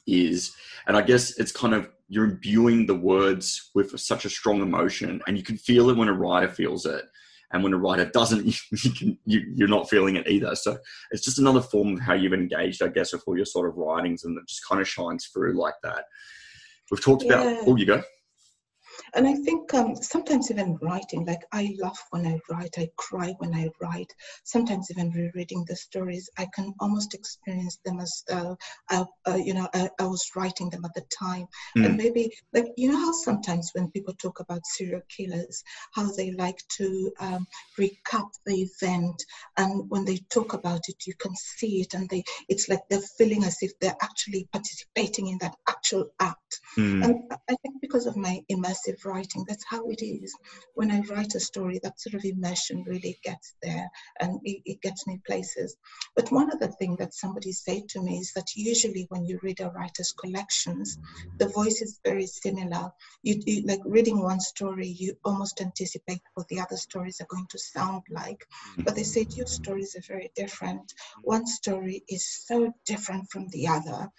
is 0.05 0.55
and 0.87 0.95
i 0.95 1.01
guess 1.01 1.37
it's 1.37 1.51
kind 1.51 1.73
of 1.73 1.89
you're 2.07 2.25
imbuing 2.25 2.85
the 2.85 2.95
words 2.95 3.69
with 3.75 3.97
such 3.99 4.25
a 4.25 4.29
strong 4.29 4.61
emotion 4.61 5.21
and 5.27 5.37
you 5.37 5.43
can 5.43 5.57
feel 5.57 5.89
it 5.89 5.97
when 5.97 6.07
a 6.07 6.13
writer 6.13 6.47
feels 6.47 6.85
it. 6.85 7.05
And 7.53 7.63
when 7.63 7.73
a 7.73 7.77
writer 7.77 8.05
doesn't 8.05 8.45
you 8.83 8.91
can, 8.91 9.17
you, 9.25 9.65
are 9.65 9.69
not 9.69 9.89
feeling 9.89 10.17
it 10.17 10.27
either. 10.27 10.55
So 10.55 10.77
it's 11.11 11.23
just 11.23 11.39
another 11.39 11.61
form 11.61 11.93
of 11.93 12.01
how 12.01 12.13
you've 12.13 12.33
engaged 12.33 12.81
i 12.81 12.87
guess 12.87 13.13
with 13.13 13.23
all 13.25 13.37
your 13.37 13.45
sort 13.45 13.69
of 13.69 13.77
writings 13.77 14.25
and 14.25 14.37
it 14.37 14.47
just 14.47 14.67
kind 14.67 14.81
of 14.81 14.87
shines 14.87 15.27
through 15.27 15.59
like 15.59 15.75
that. 15.83 16.05
We've 16.91 17.03
talked 17.03 17.23
yeah. 17.23 17.41
about 17.41 17.67
oh 17.67 17.75
you 17.75 17.85
go 17.85 18.03
and 19.13 19.27
I 19.27 19.33
think 19.33 19.73
um, 19.73 19.95
sometimes 19.95 20.51
even 20.51 20.77
writing, 20.81 21.25
like 21.25 21.43
I 21.51 21.75
laugh 21.79 22.05
when 22.11 22.25
I 22.27 22.39
write, 22.49 22.75
I 22.77 22.89
cry 22.97 23.33
when 23.39 23.53
I 23.53 23.69
write. 23.81 24.13
Sometimes 24.43 24.89
even 24.91 25.11
rereading 25.11 25.65
the 25.67 25.75
stories, 25.75 26.29
I 26.37 26.47
can 26.53 26.73
almost 26.79 27.13
experience 27.13 27.79
them 27.85 27.99
as 27.99 28.23
though, 28.27 28.57
I, 28.89 29.05
uh, 29.25 29.35
you 29.35 29.53
know, 29.53 29.67
I, 29.73 29.89
I, 29.99 30.05
was 30.05 30.31
writing 30.35 30.69
them 30.69 30.85
at 30.85 30.93
the 30.93 31.05
time. 31.17 31.47
Mm. 31.77 31.85
And 31.85 31.97
maybe, 31.97 32.31
like, 32.53 32.67
you 32.75 32.91
know 32.91 32.97
how 32.97 33.11
sometimes 33.11 33.71
when 33.73 33.91
people 33.91 34.13
talk 34.13 34.39
about 34.39 34.65
serial 34.65 35.01
killers, 35.09 35.63
how 35.93 36.11
they 36.11 36.31
like 36.31 36.61
to 36.77 37.11
um, 37.19 37.47
recap 37.79 38.29
the 38.45 38.67
event, 38.81 39.23
and 39.57 39.89
when 39.89 40.05
they 40.05 40.17
talk 40.29 40.53
about 40.53 40.81
it, 40.87 41.05
you 41.05 41.13
can 41.19 41.35
see 41.35 41.81
it, 41.81 41.93
and 41.93 42.09
they, 42.09 42.23
it's 42.49 42.69
like 42.69 42.81
they're 42.89 42.99
feeling 43.17 43.43
as 43.43 43.57
if 43.61 43.71
they're 43.79 43.97
actually 44.01 44.47
participating 44.51 45.27
in 45.27 45.37
that 45.39 45.55
actual 45.69 46.09
act. 46.19 46.59
Mm. 46.77 47.03
And 47.03 47.15
I 47.49 47.55
think 47.61 47.75
because 47.81 48.05
of 48.05 48.15
my 48.15 48.41
immersive 48.51 48.96
writing. 49.05 49.45
That's 49.47 49.65
how 49.67 49.89
it 49.89 50.01
is. 50.03 50.35
When 50.73 50.91
I 50.91 51.01
write 51.01 51.35
a 51.35 51.39
story, 51.39 51.79
that 51.83 51.99
sort 51.99 52.15
of 52.15 52.25
immersion 52.25 52.83
really 52.87 53.19
gets 53.23 53.55
there 53.61 53.89
and 54.19 54.39
it, 54.43 54.61
it 54.65 54.81
gets 54.81 55.07
me 55.07 55.21
places. 55.25 55.75
But 56.15 56.31
one 56.31 56.51
other 56.51 56.67
thing 56.67 56.95
that 56.97 57.13
somebody 57.13 57.51
said 57.51 57.87
to 57.89 58.01
me 58.01 58.19
is 58.19 58.33
that 58.33 58.55
usually 58.55 59.05
when 59.09 59.25
you 59.25 59.39
read 59.41 59.59
a 59.59 59.69
writer's 59.69 60.13
collections, 60.13 60.97
the 61.39 61.49
voice 61.49 61.81
is 61.81 61.99
very 62.03 62.27
similar. 62.27 62.91
You, 63.23 63.41
you 63.45 63.63
like 63.65 63.81
reading 63.85 64.21
one 64.21 64.39
story, 64.39 64.87
you 64.87 65.17
almost 65.23 65.61
anticipate 65.61 66.21
what 66.33 66.47
the 66.47 66.59
other 66.59 66.77
stories 66.77 67.21
are 67.21 67.27
going 67.29 67.47
to 67.49 67.59
sound 67.59 68.03
like. 68.09 68.45
But 68.77 68.95
they 68.95 69.03
said 69.03 69.27
your 69.35 69.47
stories 69.47 69.95
are 69.95 70.13
very 70.13 70.31
different. 70.35 70.93
One 71.23 71.45
story 71.47 72.03
is 72.07 72.25
so 72.45 72.73
different 72.85 73.29
from 73.31 73.47
the 73.49 73.67
other 73.67 74.09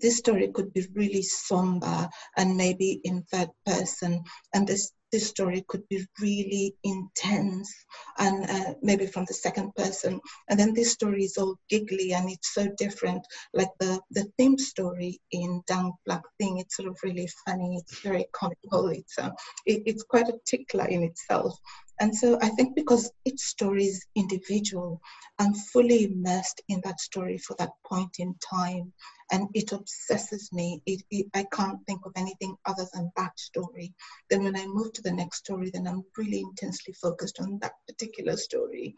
this 0.00 0.18
story 0.18 0.50
could 0.52 0.72
be 0.72 0.86
really 0.94 1.22
somber 1.22 2.08
and 2.36 2.56
maybe 2.56 3.00
in 3.04 3.22
third 3.30 3.50
person 3.66 4.22
and 4.54 4.66
this 4.66 4.92
this 5.12 5.26
story 5.26 5.64
could 5.66 5.82
be 5.88 6.06
really 6.20 6.72
intense 6.84 7.74
and 8.18 8.48
uh, 8.48 8.74
maybe 8.80 9.06
from 9.06 9.24
the 9.24 9.34
second 9.34 9.74
person 9.74 10.20
and 10.48 10.58
then 10.58 10.72
this 10.72 10.92
story 10.92 11.24
is 11.24 11.36
all 11.36 11.56
giggly 11.68 12.12
and 12.12 12.30
it's 12.30 12.54
so 12.54 12.68
different 12.78 13.26
like 13.52 13.70
the 13.80 14.00
the 14.12 14.24
theme 14.38 14.56
story 14.56 15.20
in 15.32 15.62
Dang 15.66 15.92
Black 16.06 16.22
Thing 16.38 16.58
it's 16.58 16.76
sort 16.76 16.88
of 16.88 16.98
really 17.02 17.28
funny 17.44 17.76
it's 17.76 18.00
very 18.00 18.26
comical 18.32 18.88
it's 18.88 19.18
uh, 19.18 19.30
it, 19.66 19.82
it's 19.86 20.04
quite 20.04 20.28
a 20.28 20.38
tickler 20.46 20.86
in 20.86 21.02
itself 21.02 21.58
and 22.00 22.16
so 22.16 22.38
I 22.40 22.48
think 22.48 22.74
because 22.74 23.12
each 23.26 23.40
story 23.40 23.84
is 23.84 24.06
individual, 24.16 25.02
I'm 25.38 25.52
fully 25.52 26.04
immersed 26.04 26.62
in 26.68 26.80
that 26.84 26.98
story 26.98 27.36
for 27.36 27.54
that 27.58 27.72
point 27.86 28.16
in 28.18 28.34
time. 28.36 28.94
And 29.32 29.48
it 29.54 29.72
obsesses 29.72 30.50
me. 30.52 30.82
It, 30.86 31.02
it, 31.10 31.26
I 31.34 31.46
can't 31.52 31.78
think 31.86 32.04
of 32.06 32.12
anything 32.16 32.56
other 32.66 32.86
than 32.92 33.10
that 33.16 33.38
story. 33.38 33.94
Then 34.28 34.44
when 34.44 34.56
I 34.56 34.66
move 34.66 34.92
to 34.94 35.02
the 35.02 35.12
next 35.12 35.38
story, 35.38 35.70
then 35.70 35.86
I'm 35.86 36.04
really 36.16 36.40
intensely 36.40 36.94
focused 36.94 37.40
on 37.40 37.58
that 37.60 37.72
particular 37.86 38.36
story. 38.36 38.94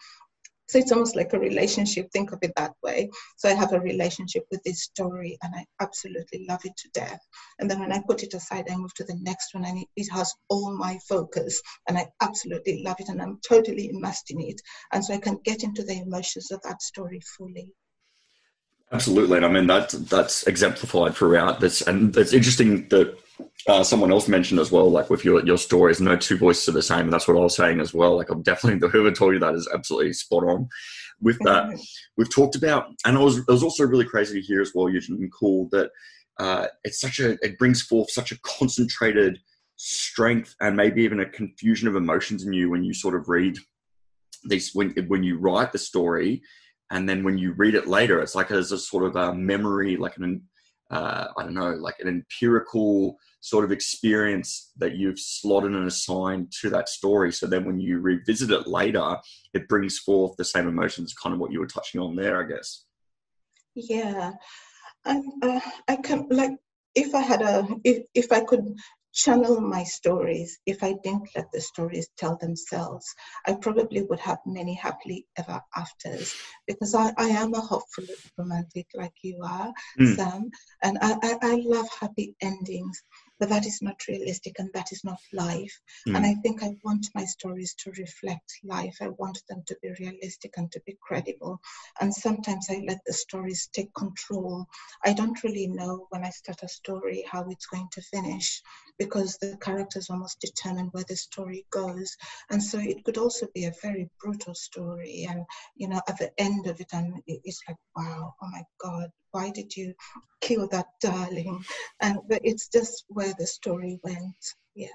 So 0.72 0.78
it's 0.78 0.92
almost 0.92 1.16
like 1.16 1.34
a 1.34 1.38
relationship. 1.38 2.10
Think 2.10 2.32
of 2.32 2.38
it 2.40 2.52
that 2.56 2.72
way. 2.82 3.10
So 3.36 3.46
I 3.46 3.52
have 3.52 3.74
a 3.74 3.80
relationship 3.80 4.46
with 4.50 4.62
this 4.62 4.84
story 4.84 5.36
and 5.42 5.54
I 5.54 5.66
absolutely 5.80 6.46
love 6.48 6.60
it 6.64 6.74
to 6.78 6.88
death. 6.94 7.20
And 7.58 7.70
then 7.70 7.80
when 7.80 7.92
I 7.92 8.02
put 8.08 8.22
it 8.22 8.32
aside, 8.32 8.70
I 8.70 8.76
move 8.76 8.94
to 8.94 9.04
the 9.04 9.18
next 9.20 9.52
one 9.52 9.66
and 9.66 9.84
it 9.96 10.12
has 10.12 10.32
all 10.48 10.74
my 10.74 10.98
focus 11.06 11.60
and 11.88 11.98
I 11.98 12.06
absolutely 12.22 12.82
love 12.82 12.96
it 13.00 13.10
and 13.10 13.20
I'm 13.20 13.38
totally 13.46 13.90
immersed 13.90 14.30
in 14.30 14.40
it. 14.40 14.62
And 14.92 15.04
so 15.04 15.12
I 15.12 15.18
can 15.18 15.40
get 15.44 15.62
into 15.62 15.82
the 15.82 16.00
emotions 16.00 16.50
of 16.50 16.62
that 16.62 16.80
story 16.80 17.20
fully. 17.36 17.68
Absolutely, 18.92 19.38
and 19.38 19.46
I 19.46 19.48
mean 19.48 19.66
that 19.68 19.90
that's 20.10 20.46
exemplified 20.46 21.14
throughout 21.14 21.60
this, 21.60 21.80
and 21.80 22.14
it's 22.16 22.34
interesting 22.34 22.88
that 22.88 23.16
uh, 23.66 23.82
someone 23.82 24.12
else 24.12 24.28
mentioned 24.28 24.60
as 24.60 24.70
well, 24.70 24.90
like 24.90 25.08
with 25.08 25.24
your 25.24 25.44
your 25.46 25.56
stories, 25.56 26.00
no 26.00 26.16
two 26.16 26.36
voices 26.36 26.68
are 26.68 26.72
the 26.72 26.82
same, 26.82 27.00
and 27.00 27.12
that's 27.12 27.26
what 27.26 27.36
I 27.36 27.40
was 27.40 27.56
saying 27.56 27.80
as 27.80 27.94
well. 27.94 28.16
Like 28.16 28.28
I'm 28.28 28.42
definitely 28.42 28.80
the 28.80 28.88
whoever 28.88 29.10
told 29.10 29.32
you 29.32 29.40
that 29.40 29.54
is 29.54 29.68
absolutely 29.72 30.12
spot 30.12 30.44
on. 30.44 30.68
With 31.22 31.38
that, 31.44 31.78
we've 32.18 32.32
talked 32.32 32.54
about, 32.54 32.88
and 33.06 33.16
it 33.16 33.20
was 33.20 33.38
it 33.38 33.48
was 33.48 33.62
also 33.62 33.84
really 33.84 34.04
crazy 34.04 34.38
to 34.38 34.46
hear 34.46 34.60
as 34.60 34.72
well, 34.74 34.90
Eugen, 34.90 35.30
cool 35.30 35.68
that 35.72 35.90
uh, 36.38 36.66
it's 36.84 37.00
such 37.00 37.18
a 37.18 37.38
it 37.44 37.58
brings 37.58 37.80
forth 37.80 38.10
such 38.10 38.30
a 38.30 38.40
concentrated 38.40 39.38
strength 39.76 40.54
and 40.60 40.76
maybe 40.76 41.02
even 41.02 41.20
a 41.20 41.30
confusion 41.30 41.88
of 41.88 41.96
emotions 41.96 42.44
in 42.44 42.52
you 42.52 42.68
when 42.68 42.84
you 42.84 42.92
sort 42.92 43.14
of 43.14 43.28
read 43.28 43.56
these 44.44 44.74
when 44.74 44.90
when 45.08 45.22
you 45.22 45.38
write 45.38 45.72
the 45.72 45.78
story 45.78 46.42
and 46.92 47.08
then 47.08 47.24
when 47.24 47.38
you 47.38 47.52
read 47.52 47.74
it 47.74 47.88
later, 47.88 48.20
it's 48.20 48.34
like 48.34 48.48
there's 48.48 48.70
a 48.70 48.78
sort 48.78 49.04
of 49.04 49.16
a 49.16 49.34
memory, 49.34 49.96
like 49.96 50.16
an 50.18 50.42
uh, 50.90 51.28
I 51.38 51.42
don't 51.42 51.54
know, 51.54 51.70
like 51.70 51.98
an 52.00 52.08
empirical 52.08 53.16
sort 53.40 53.64
of 53.64 53.72
experience 53.72 54.72
that 54.76 54.94
you've 54.94 55.18
slotted 55.18 55.72
and 55.72 55.88
assigned 55.88 56.52
to 56.60 56.68
that 56.68 56.90
story. 56.90 57.32
So 57.32 57.46
then 57.46 57.64
when 57.64 57.80
you 57.80 57.98
revisit 57.98 58.50
it 58.50 58.66
later, 58.66 59.16
it 59.54 59.68
brings 59.68 59.98
forth 59.98 60.36
the 60.36 60.44
same 60.44 60.68
emotions, 60.68 61.14
kind 61.14 61.32
of 61.32 61.40
what 61.40 61.50
you 61.50 61.60
were 61.60 61.66
touching 61.66 61.98
on 61.98 62.14
there, 62.14 62.44
I 62.44 62.46
guess. 62.46 62.84
Yeah, 63.74 64.32
and 65.06 65.24
uh, 65.42 65.60
I 65.88 65.96
can 65.96 66.26
like 66.30 66.52
if 66.94 67.14
I 67.14 67.22
had 67.22 67.40
a 67.40 67.66
if 67.84 68.04
if 68.14 68.30
I 68.30 68.40
could 68.40 68.66
channel 69.12 69.60
my 69.60 69.84
stories. 69.84 70.58
If 70.66 70.82
I 70.82 70.94
didn't 71.04 71.28
let 71.36 71.50
the 71.52 71.60
stories 71.60 72.08
tell 72.16 72.36
themselves, 72.36 73.06
I 73.46 73.54
probably 73.54 74.02
would 74.02 74.20
have 74.20 74.38
many 74.46 74.74
happily 74.74 75.26
ever 75.36 75.60
afters 75.76 76.34
because 76.66 76.94
I, 76.94 77.12
I 77.18 77.28
am 77.28 77.54
a 77.54 77.60
hopeful 77.60 78.04
romantic 78.38 78.86
like 78.94 79.14
you 79.22 79.40
are, 79.44 79.72
mm. 80.00 80.16
Sam, 80.16 80.50
and 80.82 80.98
I, 81.00 81.16
I, 81.22 81.38
I 81.42 81.62
love 81.64 81.88
happy 82.00 82.34
endings 82.40 83.02
but 83.42 83.48
that 83.48 83.66
is 83.66 83.82
not 83.82 84.06
realistic 84.06 84.54
and 84.60 84.70
that 84.72 84.92
is 84.92 85.02
not 85.02 85.18
life. 85.32 85.80
Mm. 86.06 86.16
And 86.16 86.24
I 86.24 86.34
think 86.34 86.62
I 86.62 86.76
want 86.84 87.08
my 87.12 87.24
stories 87.24 87.74
to 87.80 87.90
reflect 87.98 88.52
life. 88.62 88.98
I 89.00 89.08
want 89.08 89.42
them 89.48 89.64
to 89.66 89.76
be 89.82 89.88
realistic 89.98 90.52
and 90.56 90.70
to 90.70 90.80
be 90.86 90.96
credible. 91.02 91.60
And 92.00 92.14
sometimes 92.14 92.68
I 92.70 92.84
let 92.86 93.00
the 93.04 93.12
stories 93.12 93.68
take 93.74 93.92
control. 93.94 94.66
I 95.04 95.12
don't 95.12 95.42
really 95.42 95.66
know 95.66 96.06
when 96.10 96.24
I 96.24 96.30
start 96.30 96.62
a 96.62 96.68
story 96.68 97.24
how 97.28 97.44
it's 97.50 97.66
going 97.66 97.88
to 97.90 98.00
finish 98.02 98.62
because 98.96 99.36
the 99.38 99.58
characters 99.60 100.08
almost 100.08 100.38
determine 100.40 100.90
where 100.92 101.06
the 101.08 101.16
story 101.16 101.66
goes. 101.70 102.16
And 102.48 102.62
so 102.62 102.78
it 102.78 103.02
could 103.02 103.18
also 103.18 103.48
be 103.52 103.64
a 103.64 103.74
very 103.82 104.08
brutal 104.20 104.54
story. 104.54 105.26
And, 105.28 105.44
you 105.74 105.88
know, 105.88 106.00
at 106.08 106.18
the 106.18 106.30
end 106.38 106.68
of 106.68 106.78
it, 106.78 106.90
and 106.92 107.20
it's 107.26 107.60
like, 107.66 107.78
wow, 107.96 108.34
oh 108.40 108.48
my 108.52 108.62
God, 108.80 109.10
why 109.32 109.50
did 109.50 109.76
you 109.76 109.94
kill 110.40 110.68
that 110.68 110.86
darling? 111.00 111.62
And 112.00 112.18
but 112.28 112.40
it's 112.44 112.68
just 112.68 113.04
where 113.08 113.34
the 113.38 113.46
story 113.46 113.98
went. 114.02 114.54
Yeah. 114.74 114.88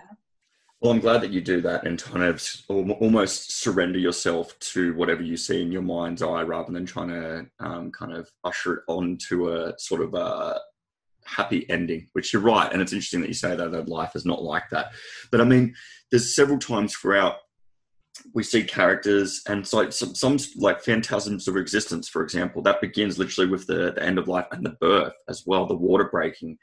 Well, 0.80 0.92
I'm 0.92 1.00
glad 1.00 1.22
that 1.22 1.32
you 1.32 1.42
do 1.42 1.60
that 1.62 1.88
and 1.88 2.02
kind 2.02 2.24
of 2.24 2.46
almost 2.70 3.60
surrender 3.60 3.98
yourself 3.98 4.58
to 4.60 4.94
whatever 4.94 5.24
you 5.24 5.36
see 5.36 5.64
in 5.64 5.72
your 5.72 5.82
mind's 5.82 6.22
eye 6.22 6.44
rather 6.44 6.72
than 6.72 6.86
trying 6.86 7.10
to 7.10 7.48
um, 7.60 7.92
kind 7.92 8.14
of 8.14 8.30
usher 8.44 8.76
it 8.76 8.84
onto 8.88 9.50
a 9.52 9.74
sort 9.80 10.02
of 10.02 10.14
a 10.14 10.60
happy 11.26 11.68
ending, 11.70 12.08
which 12.14 12.32
you're 12.32 12.44
right. 12.44 12.72
And 12.72 12.80
it's 12.80 12.94
interesting 12.94 13.22
that 13.22 13.28
you 13.28 13.34
say 13.34 13.56
that, 13.56 13.72
that 13.72 13.90
life 13.90 14.16
is 14.16 14.26
not 14.26 14.44
like 14.44 14.70
that. 14.70 14.92
But 15.32 15.42
I 15.42 15.46
mean, 15.46 15.74
there's 16.12 16.36
several 16.36 16.60
times 16.60 16.96
throughout 16.96 17.38
we 18.34 18.44
see 18.44 18.64
characters 18.64 19.42
and 19.48 19.66
so 19.68 19.90
some, 19.90 20.16
some 20.16 20.38
like 20.58 20.82
phantasms 20.82 21.48
of 21.48 21.58
existence, 21.58 22.08
for 22.10 22.24
example, 22.24 22.62
that 22.64 22.82
begins 22.82 23.18
literally 23.18 23.50
with 23.50 23.68
the, 23.68 23.94
the 23.94 24.04
end 24.04 24.18
of 24.18 24.28
life 24.28 24.46
and 24.52 24.66
the 24.66 24.78
birth 24.82 25.14
as 25.30 25.44
well, 25.46 25.66
the 25.66 25.76
water 25.76 26.10
breaking. 26.12 26.58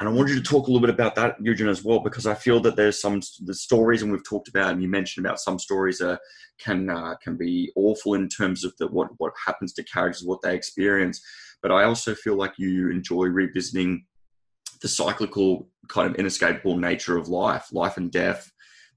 And 0.00 0.08
I 0.08 0.12
want 0.12 0.30
you 0.30 0.34
to 0.34 0.42
talk 0.42 0.66
a 0.66 0.70
little 0.70 0.84
bit 0.84 0.94
about 0.94 1.14
that, 1.14 1.36
Eugen, 1.40 1.68
as 1.68 1.84
well, 1.84 2.00
because 2.00 2.26
I 2.26 2.34
feel 2.34 2.58
that 2.60 2.74
there's 2.74 3.00
some 3.00 3.20
the 3.44 3.54
stories, 3.54 4.02
and 4.02 4.10
we've 4.10 4.28
talked 4.28 4.48
about, 4.48 4.72
and 4.72 4.82
you 4.82 4.88
mentioned 4.88 5.24
about 5.24 5.38
some 5.38 5.60
stories 5.60 6.00
uh, 6.00 6.16
can 6.58 6.90
uh, 6.90 7.14
can 7.22 7.36
be 7.36 7.70
awful 7.76 8.14
in 8.14 8.28
terms 8.28 8.64
of 8.64 8.72
the, 8.78 8.88
what 8.88 9.10
what 9.18 9.32
happens 9.46 9.72
to 9.74 9.84
characters, 9.84 10.24
what 10.24 10.42
they 10.42 10.56
experience. 10.56 11.22
But 11.62 11.70
I 11.70 11.84
also 11.84 12.16
feel 12.16 12.34
like 12.34 12.54
you 12.58 12.90
enjoy 12.90 13.26
revisiting 13.26 14.04
the 14.80 14.88
cyclical, 14.88 15.68
kind 15.88 16.10
of 16.10 16.16
inescapable 16.16 16.76
nature 16.78 17.16
of 17.16 17.28
life, 17.28 17.68
life 17.70 17.96
and 17.96 18.10
death, 18.10 18.50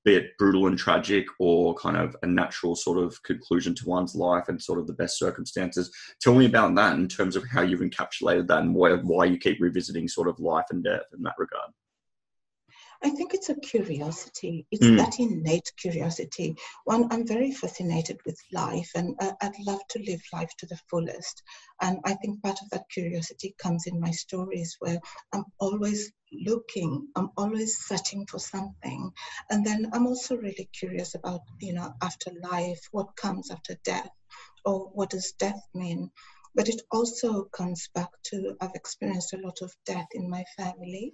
be 0.06 0.16
it 0.16 0.38
brutal 0.38 0.68
and 0.68 0.78
tragic 0.78 1.26
or 1.40 1.74
kind 1.74 1.98
of 1.98 2.16
a 2.22 2.28
natural 2.28 2.76
sort 2.76 3.00
of 3.00 3.22
conclusion 3.24 3.74
to 3.74 3.90
one's 3.90 4.16
life 4.16 4.46
and 4.48 4.62
sort 4.62 4.80
of 4.80 4.86
the 4.86 4.94
best 4.94 5.18
circumstances. 5.18 5.92
Tell 6.22 6.36
me 6.36 6.46
about 6.46 6.76
that 6.76 6.94
in 6.94 7.08
terms 7.08 7.36
of 7.36 7.44
how 7.52 7.64
you've 7.64 7.82
encapsulated 7.82 8.48
that 8.48 8.62
and 8.62 8.76
why, 8.76 8.94
why 8.94 9.26
you 9.26 9.38
keep 9.38 9.60
revisiting 9.60 10.08
sort 10.08 10.28
of 10.28 10.40
life 10.40 10.66
and 10.70 10.84
death 10.84 11.02
in 11.18 11.24
that 11.24 11.34
regard. 11.40 11.72
I 13.04 13.10
think 13.10 13.34
it's 13.34 13.50
a 13.50 13.56
curiosity. 13.56 14.66
It's 14.72 14.86
mm. 14.86 14.98
that 14.98 15.20
innate 15.20 15.72
curiosity. 15.78 16.56
One, 16.86 17.08
I'm 17.12 17.28
very 17.28 17.52
fascinated 17.52 18.20
with 18.26 18.38
life 18.52 18.92
and 18.96 19.16
uh, 19.20 19.34
I'd 19.42 19.60
love 19.66 19.82
to 19.90 20.00
live 20.00 20.22
life 20.34 20.52
to 20.60 20.66
the 20.66 20.80
fullest. 20.90 21.44
And 21.82 22.00
I 22.06 22.14
think 22.16 22.42
part 22.42 22.60
of 22.62 22.70
that 22.72 22.90
curiosity 22.90 23.56
comes 23.58 23.88
in 23.88 24.00
my 24.00 24.12
stories 24.12 24.76
where 24.80 25.00
I'm 25.34 25.46
always 25.60 26.12
looking, 26.32 27.08
I'm 27.16 27.30
always 27.38 27.78
searching 27.86 28.26
for 28.28 28.40
something. 28.40 29.12
And 29.50 29.66
then 29.66 29.90
I'm 29.94 30.08
also 30.08 30.36
really 30.38 30.70
curious 30.78 31.16
about, 31.16 31.42
you 31.60 31.74
know, 31.74 31.94
after 32.02 32.32
life, 32.52 32.80
what 32.92 33.16
comes 33.16 33.52
after 33.52 33.76
death, 33.84 34.10
or 34.66 34.90
what 34.94 35.12
does 35.12 35.34
death 35.38 35.62
mean? 35.74 36.12
But 36.56 36.70
it 36.70 36.82
also 36.90 37.44
comes 37.46 37.90
back 37.94 38.10
to 38.28 38.56
I've 38.62 38.76
experienced 38.76 39.34
a 39.34 39.42
lot 39.42 39.58
of 39.62 39.76
death 39.86 40.08
in 40.14 40.30
my 40.30 40.46
family 40.56 41.14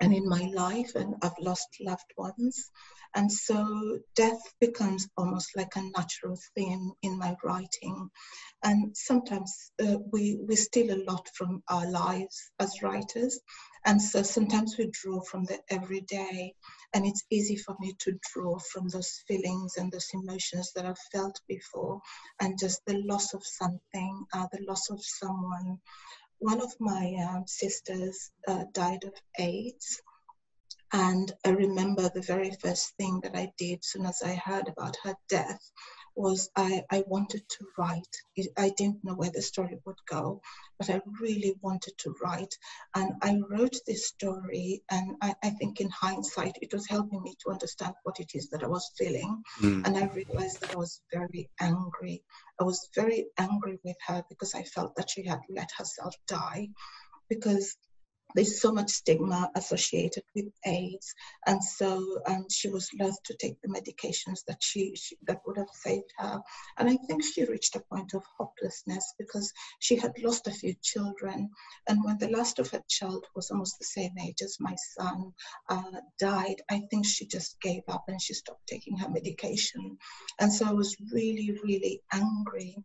and 0.00 0.14
in 0.14 0.28
my 0.28 0.50
life, 0.54 0.94
and 0.94 1.14
I've 1.22 1.38
lost 1.40 1.68
loved 1.80 2.12
ones. 2.16 2.70
And 3.14 3.32
so 3.32 3.98
death 4.14 4.42
becomes 4.60 5.08
almost 5.16 5.56
like 5.56 5.74
a 5.76 5.82
natural 5.82 6.38
theme 6.54 6.92
in 7.02 7.18
my 7.18 7.34
writing. 7.42 8.10
And 8.62 8.96
sometimes 8.96 9.72
uh, 9.82 9.96
we, 10.12 10.38
we 10.46 10.56
steal 10.56 10.94
a 10.94 11.04
lot 11.10 11.28
from 11.34 11.62
our 11.68 11.90
lives 11.90 12.50
as 12.60 12.82
writers. 12.82 13.40
And 13.86 14.00
so 14.02 14.22
sometimes 14.22 14.76
we 14.76 14.90
draw 14.92 15.20
from 15.22 15.44
the 15.44 15.58
everyday, 15.70 16.54
and 16.92 17.06
it's 17.06 17.24
easy 17.30 17.56
for 17.56 17.74
me 17.80 17.94
to 18.00 18.18
draw 18.32 18.58
from 18.58 18.88
those 18.88 19.22
feelings 19.26 19.76
and 19.78 19.90
those 19.90 20.08
emotions 20.12 20.72
that 20.74 20.84
I've 20.84 20.98
felt 21.12 21.40
before, 21.48 22.00
and 22.40 22.58
just 22.58 22.84
the 22.86 23.02
loss 23.06 23.34
of 23.34 23.42
something, 23.44 24.26
uh, 24.34 24.46
the 24.52 24.64
loss 24.68 24.90
of 24.90 25.00
someone. 25.02 25.78
One 26.40 26.60
of 26.60 26.72
my 26.80 27.16
um, 27.28 27.46
sisters 27.46 28.30
uh, 28.46 28.64
died 28.72 29.04
of 29.04 29.12
AIDS, 29.38 30.00
and 30.92 31.32
I 31.44 31.50
remember 31.50 32.08
the 32.08 32.22
very 32.22 32.50
first 32.62 32.94
thing 32.96 33.20
that 33.22 33.36
I 33.36 33.52
did 33.58 33.84
soon 33.84 34.06
as 34.06 34.22
I 34.24 34.34
heard 34.34 34.68
about 34.68 34.96
her 35.04 35.14
death 35.28 35.60
was 36.18 36.50
I, 36.56 36.82
I 36.90 37.04
wanted 37.06 37.48
to 37.48 37.66
write. 37.78 38.16
I 38.56 38.70
didn't 38.76 39.04
know 39.04 39.14
where 39.14 39.30
the 39.30 39.40
story 39.40 39.78
would 39.86 39.98
go, 40.10 40.40
but 40.78 40.90
I 40.90 41.00
really 41.20 41.54
wanted 41.62 41.92
to 41.98 42.14
write. 42.22 42.52
And 42.96 43.12
I 43.22 43.38
wrote 43.48 43.76
this 43.86 44.08
story, 44.08 44.82
and 44.90 45.16
I, 45.22 45.34
I 45.44 45.50
think 45.50 45.80
in 45.80 45.88
hindsight, 45.90 46.58
it 46.60 46.72
was 46.72 46.88
helping 46.88 47.22
me 47.22 47.36
to 47.44 47.52
understand 47.52 47.94
what 48.02 48.18
it 48.18 48.32
is 48.34 48.50
that 48.50 48.64
I 48.64 48.66
was 48.66 48.90
feeling. 48.98 49.42
Mm. 49.60 49.86
And 49.86 49.96
I 49.96 50.06
realized 50.06 50.60
that 50.60 50.74
I 50.74 50.78
was 50.78 51.00
very 51.12 51.48
angry. 51.60 52.24
I 52.60 52.64
was 52.64 52.88
very 52.96 53.26
angry 53.38 53.78
with 53.84 53.96
her 54.08 54.24
because 54.28 54.56
I 54.56 54.64
felt 54.64 54.96
that 54.96 55.10
she 55.10 55.24
had 55.24 55.40
let 55.48 55.70
herself 55.78 56.14
die. 56.26 56.68
Because 57.28 57.76
there's 58.34 58.60
so 58.60 58.72
much 58.72 58.90
stigma 58.90 59.50
associated 59.54 60.24
with 60.34 60.46
AIDS, 60.66 61.14
and 61.46 61.62
so 61.62 62.20
um, 62.26 62.46
she 62.50 62.68
was 62.68 62.88
loath 62.98 63.22
to 63.24 63.34
take 63.34 63.60
the 63.62 63.68
medications 63.68 64.44
that 64.46 64.62
she, 64.62 64.94
she, 64.96 65.16
that 65.26 65.40
would 65.46 65.56
have 65.56 65.70
saved 65.72 66.12
her. 66.18 66.40
And 66.76 66.88
I 66.88 66.96
think 67.06 67.24
she 67.24 67.44
reached 67.44 67.76
a 67.76 67.84
point 67.92 68.14
of 68.14 68.22
hopelessness 68.38 69.14
because 69.18 69.52
she 69.78 69.96
had 69.96 70.12
lost 70.22 70.46
a 70.46 70.52
few 70.52 70.74
children, 70.82 71.50
and 71.88 72.04
when 72.04 72.18
the 72.18 72.30
last 72.30 72.58
of 72.58 72.70
her 72.70 72.82
child 72.88 73.24
was 73.34 73.50
almost 73.50 73.78
the 73.78 73.84
same 73.84 74.12
age 74.18 74.42
as 74.42 74.58
my 74.60 74.76
son 74.96 75.32
uh, 75.68 76.00
died, 76.18 76.60
I 76.70 76.82
think 76.90 77.06
she 77.06 77.26
just 77.26 77.60
gave 77.60 77.82
up 77.88 78.04
and 78.08 78.20
she 78.20 78.34
stopped 78.34 78.66
taking 78.66 78.96
her 78.98 79.08
medication. 79.08 79.98
And 80.38 80.52
so 80.52 80.66
I 80.66 80.72
was 80.72 80.96
really, 81.12 81.58
really 81.64 82.02
angry 82.12 82.76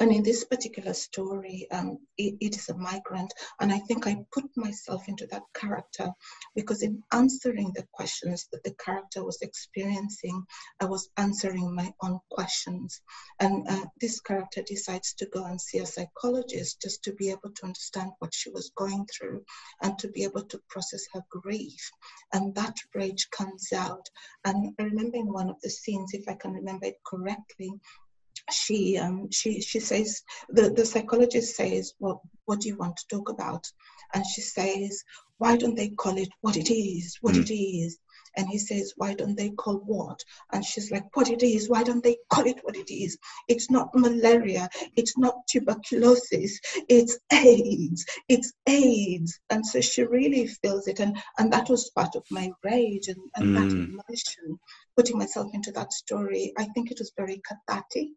and 0.00 0.12
in 0.12 0.22
this 0.22 0.44
particular 0.44 0.94
story, 0.94 1.66
um, 1.72 1.98
it, 2.16 2.36
it 2.40 2.56
is 2.56 2.68
a 2.68 2.76
migrant. 2.76 3.32
And 3.60 3.72
I 3.72 3.78
think 3.80 4.06
I 4.06 4.24
put 4.32 4.44
myself 4.56 5.08
into 5.08 5.26
that 5.26 5.42
character 5.54 6.10
because 6.54 6.82
in 6.82 7.02
answering 7.12 7.72
the 7.74 7.84
questions 7.92 8.46
that 8.52 8.62
the 8.62 8.74
character 8.74 9.24
was 9.24 9.42
experiencing, 9.42 10.44
I 10.80 10.84
was 10.84 11.10
answering 11.16 11.74
my 11.74 11.92
own 12.02 12.20
questions. 12.30 13.00
And 13.40 13.66
uh, 13.68 13.86
this 14.00 14.20
character 14.20 14.62
decides 14.62 15.14
to 15.14 15.26
go 15.26 15.44
and 15.44 15.60
see 15.60 15.78
a 15.78 15.86
psychologist 15.86 16.80
just 16.80 17.02
to 17.04 17.12
be 17.14 17.30
able 17.30 17.50
to 17.56 17.64
understand 17.64 18.10
what 18.20 18.32
she 18.32 18.50
was 18.50 18.70
going 18.76 19.04
through 19.06 19.44
and 19.82 19.98
to 19.98 20.08
be 20.08 20.22
able 20.22 20.44
to 20.44 20.60
process 20.68 21.04
her 21.12 21.22
grief. 21.28 21.90
And 22.32 22.54
that 22.54 22.76
rage 22.94 23.28
comes 23.30 23.72
out. 23.72 24.06
And 24.44 24.74
I 24.78 24.84
remember 24.84 25.16
in 25.16 25.32
one 25.32 25.50
of 25.50 25.60
the 25.60 25.70
scenes, 25.70 26.14
if 26.14 26.28
I 26.28 26.34
can 26.34 26.52
remember 26.52 26.86
it 26.86 26.98
correctly, 27.04 27.72
she 28.50 28.98
um, 28.98 29.30
she 29.30 29.60
she 29.60 29.80
says 29.80 30.22
the, 30.48 30.70
the 30.70 30.84
psychologist 30.84 31.56
says 31.56 31.94
well 31.98 32.22
what 32.46 32.60
do 32.60 32.68
you 32.68 32.76
want 32.76 32.96
to 32.96 33.08
talk 33.08 33.28
about? 33.28 33.66
And 34.14 34.24
she 34.26 34.40
says 34.40 35.02
why 35.38 35.56
don't 35.56 35.76
they 35.76 35.90
call 35.90 36.16
it 36.16 36.30
what 36.40 36.56
it 36.56 36.72
is 36.72 37.18
what 37.20 37.34
mm. 37.34 37.42
it 37.42 37.54
is? 37.54 37.98
And 38.36 38.48
he 38.48 38.58
says 38.58 38.94
why 38.96 39.14
don't 39.14 39.36
they 39.36 39.50
call 39.50 39.76
what? 39.86 40.22
And 40.52 40.64
she's 40.64 40.90
like 40.90 41.14
what 41.14 41.30
it 41.30 41.42
is 41.42 41.68
why 41.68 41.82
don't 41.82 42.02
they 42.02 42.16
call 42.30 42.46
it 42.46 42.60
what 42.62 42.76
it 42.76 42.92
is? 42.92 43.18
It's 43.48 43.70
not 43.70 43.94
malaria 43.94 44.68
it's 44.96 45.18
not 45.18 45.46
tuberculosis 45.46 46.58
it's 46.88 47.18
aids 47.32 48.06
it's 48.28 48.52
aids. 48.66 49.38
And 49.50 49.64
so 49.64 49.80
she 49.80 50.04
really 50.04 50.46
feels 50.46 50.88
it 50.88 51.00
and 51.00 51.16
and 51.38 51.52
that 51.52 51.68
was 51.68 51.90
part 51.90 52.14
of 52.16 52.24
my 52.30 52.50
rage 52.64 53.08
and, 53.08 53.20
and 53.36 53.48
mm. 53.48 53.54
that 53.54 53.72
emotion 53.72 54.58
putting 54.98 55.16
myself 55.16 55.48
into 55.54 55.70
that 55.70 55.92
story, 55.92 56.52
I 56.58 56.64
think 56.74 56.90
it 56.90 56.98
was 56.98 57.12
very 57.16 57.40
cathartic. 57.48 58.10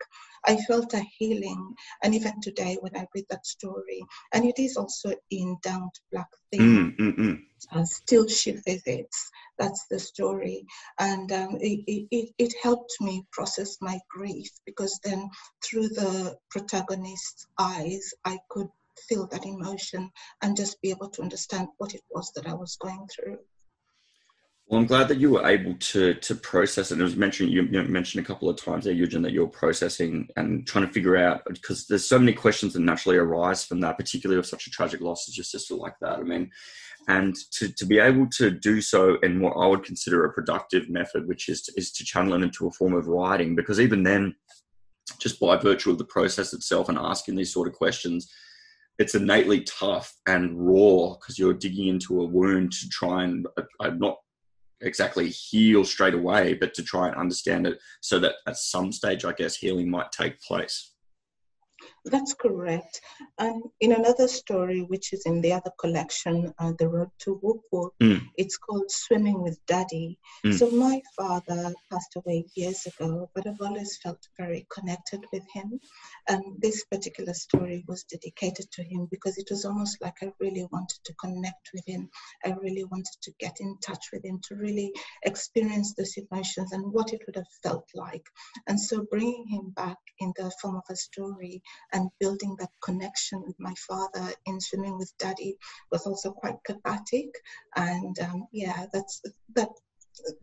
I 0.47 0.57
felt 0.67 0.95
a 0.95 1.03
healing. 1.19 1.75
And 2.03 2.15
even 2.15 2.41
today, 2.41 2.77
when 2.81 2.97
I 2.97 3.05
read 3.13 3.25
that 3.29 3.45
story, 3.45 4.03
and 4.33 4.45
it 4.45 4.57
is 4.57 4.77
also 4.77 5.13
in 5.29 5.57
Down 5.61 5.91
to 5.93 6.01
Black 6.11 6.29
Theme, 6.51 6.95
mm, 6.97 6.99
mm, 6.99 7.19
mm. 7.19 7.39
Uh, 7.71 7.85
Still 7.85 8.27
She 8.27 8.53
Visits. 8.65 9.29
That's 9.59 9.85
the 9.91 9.99
story. 9.99 10.65
And 10.97 11.31
um, 11.31 11.57
it, 11.61 11.83
it, 12.09 12.33
it 12.39 12.53
helped 12.63 12.95
me 12.99 13.27
process 13.31 13.77
my 13.79 13.99
grief 14.09 14.49
because 14.65 14.99
then 15.03 15.29
through 15.63 15.89
the 15.89 16.35
protagonist's 16.49 17.45
eyes, 17.59 18.11
I 18.25 18.39
could 18.49 18.69
feel 19.07 19.27
that 19.27 19.45
emotion 19.45 20.09
and 20.41 20.57
just 20.57 20.81
be 20.81 20.89
able 20.89 21.09
to 21.09 21.21
understand 21.21 21.67
what 21.77 21.93
it 21.93 22.01
was 22.09 22.31
that 22.35 22.47
I 22.47 22.55
was 22.55 22.75
going 22.77 23.05
through. 23.15 23.37
Well, 24.71 24.79
I'm 24.79 24.87
glad 24.87 25.09
that 25.09 25.19
you 25.19 25.31
were 25.31 25.45
able 25.45 25.73
to 25.73 26.13
to 26.13 26.33
process 26.33 26.91
it. 26.91 26.93
And 26.93 27.01
it 27.01 27.03
was 27.03 27.17
mentioned 27.17 27.51
you, 27.51 27.63
mentioned 27.63 28.23
a 28.23 28.27
couple 28.27 28.47
of 28.47 28.55
times 28.55 28.85
there, 28.85 28.93
Eugen, 28.93 29.21
that 29.23 29.33
you're 29.33 29.45
processing 29.45 30.29
and 30.37 30.65
trying 30.65 30.87
to 30.87 30.93
figure 30.93 31.17
out 31.17 31.41
because 31.43 31.87
there's 31.87 32.07
so 32.07 32.17
many 32.17 32.31
questions 32.31 32.71
that 32.71 32.79
naturally 32.79 33.17
arise 33.17 33.65
from 33.65 33.81
that, 33.81 33.97
particularly 33.97 34.39
of 34.39 34.45
such 34.45 34.67
a 34.67 34.69
tragic 34.69 35.01
loss 35.01 35.27
as 35.27 35.35
your 35.35 35.43
sister 35.43 35.75
like 35.75 35.95
that. 35.99 36.19
I 36.19 36.23
mean, 36.23 36.49
and 37.09 37.35
to, 37.51 37.67
to 37.73 37.85
be 37.85 37.99
able 37.99 38.27
to 38.37 38.49
do 38.49 38.79
so 38.79 39.17
in 39.23 39.41
what 39.41 39.57
I 39.57 39.67
would 39.67 39.83
consider 39.83 40.23
a 40.23 40.31
productive 40.31 40.89
method, 40.89 41.27
which 41.27 41.49
is 41.49 41.63
to, 41.63 41.73
is 41.75 41.91
to 41.91 42.05
channel 42.05 42.35
it 42.35 42.41
into 42.41 42.67
a 42.67 42.71
form 42.71 42.93
of 42.93 43.07
writing, 43.07 43.55
because 43.55 43.81
even 43.81 44.03
then, 44.03 44.33
just 45.19 45.37
by 45.37 45.57
virtue 45.57 45.91
of 45.91 45.97
the 45.97 46.05
process 46.05 46.53
itself 46.53 46.87
and 46.87 46.97
asking 46.97 47.35
these 47.35 47.51
sort 47.51 47.67
of 47.67 47.73
questions, 47.73 48.31
it's 48.99 49.15
innately 49.15 49.63
tough 49.63 50.15
and 50.27 50.57
raw 50.57 51.15
because 51.19 51.37
you're 51.37 51.53
digging 51.53 51.89
into 51.89 52.21
a 52.21 52.25
wound 52.25 52.71
to 52.71 52.87
try 52.87 53.25
and 53.25 53.45
uh, 53.57 53.89
not 53.97 54.15
exactly 54.81 55.29
heal 55.29 55.83
straight 55.85 56.13
away, 56.13 56.53
but 56.53 56.73
to 56.75 56.83
try 56.83 57.07
and 57.07 57.17
understand 57.17 57.67
it 57.67 57.79
so 58.01 58.19
that 58.19 58.35
at 58.47 58.57
some 58.57 58.91
stage, 58.91 59.25
I 59.25 59.33
guess, 59.33 59.55
healing 59.55 59.89
might 59.89 60.11
take 60.11 60.41
place. 60.41 60.93
That's 62.05 62.33
correct. 62.33 62.99
And 63.37 63.61
in 63.79 63.91
another 63.91 64.27
story, 64.27 64.81
which 64.81 65.13
is 65.13 65.23
in 65.27 65.39
the 65.41 65.53
other 65.53 65.71
collection, 65.79 66.51
uh, 66.57 66.73
The 66.79 66.87
Road 66.89 67.09
to 67.19 67.39
Woop 67.43 67.61
Woop, 67.71 67.91
Mm. 68.01 68.21
it's 68.37 68.57
called 68.57 68.89
Swimming 68.89 69.39
with 69.41 69.59
Daddy. 69.67 70.17
Mm. 70.43 70.57
So 70.57 70.71
my 70.71 70.99
father 71.15 71.71
passed 71.91 72.15
away 72.15 72.45
years 72.55 72.87
ago, 72.87 73.29
but 73.35 73.45
I've 73.45 73.61
always 73.61 73.97
felt 74.01 74.17
very 74.35 74.65
connected 74.73 75.23
with 75.31 75.43
him. 75.53 75.79
And 76.27 76.41
this 76.59 76.83
particular 76.85 77.35
story 77.35 77.83
was 77.87 78.03
dedicated 78.05 78.71
to 78.71 78.83
him 78.83 79.07
because 79.11 79.37
it 79.37 79.49
was 79.51 79.63
almost 79.65 80.01
like 80.01 80.15
I 80.23 80.31
really 80.39 80.67
wanted 80.71 80.99
to 81.03 81.13
connect 81.15 81.69
with 81.71 81.85
him. 81.85 82.09
I 82.43 82.49
really 82.53 82.85
wanted 82.85 83.15
to 83.21 83.31
get 83.39 83.57
in 83.59 83.77
touch 83.85 84.05
with 84.11 84.25
him, 84.25 84.39
to 84.47 84.55
really 84.55 84.91
experience 85.23 85.93
those 85.93 86.17
emotions 86.17 86.71
and 86.71 86.91
what 86.91 87.13
it 87.13 87.21
would 87.27 87.35
have 87.35 87.51
felt 87.61 87.87
like. 87.93 88.25
And 88.65 88.79
so 88.79 89.05
bringing 89.11 89.45
him 89.47 89.69
back 89.75 89.97
in 90.19 90.33
the 90.35 90.51
form 90.59 90.77
of 90.77 90.83
a 90.89 90.95
story 90.95 91.61
and 91.93 92.09
building 92.19 92.55
that 92.59 92.71
connection 92.81 93.41
with 93.45 93.55
my 93.59 93.73
father 93.87 94.25
in 94.45 94.59
swimming 94.61 94.97
with 94.97 95.11
daddy 95.19 95.57
was 95.91 96.05
also 96.05 96.31
quite 96.31 96.57
cathartic. 96.65 97.29
And 97.75 98.17
um, 98.19 98.47
yeah, 98.51 98.85
that's 98.93 99.21
that. 99.55 99.69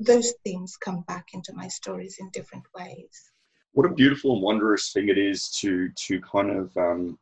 Those 0.01 0.33
themes 0.45 0.77
come 0.77 1.03
back 1.07 1.27
into 1.35 1.53
my 1.55 1.69
stories 1.69 2.17
in 2.21 2.31
different 2.31 2.65
ways. 2.79 3.33
what 3.73 3.87
a 3.87 3.95
beautiful 3.95 4.33
and 4.35 4.43
wondrous 4.43 4.93
thing 4.93 5.09
it 5.09 5.19
is 5.19 5.51
to 5.61 5.91
to 6.07 6.21
kind 6.21 6.51
of 6.51 6.77
um, 6.77 7.19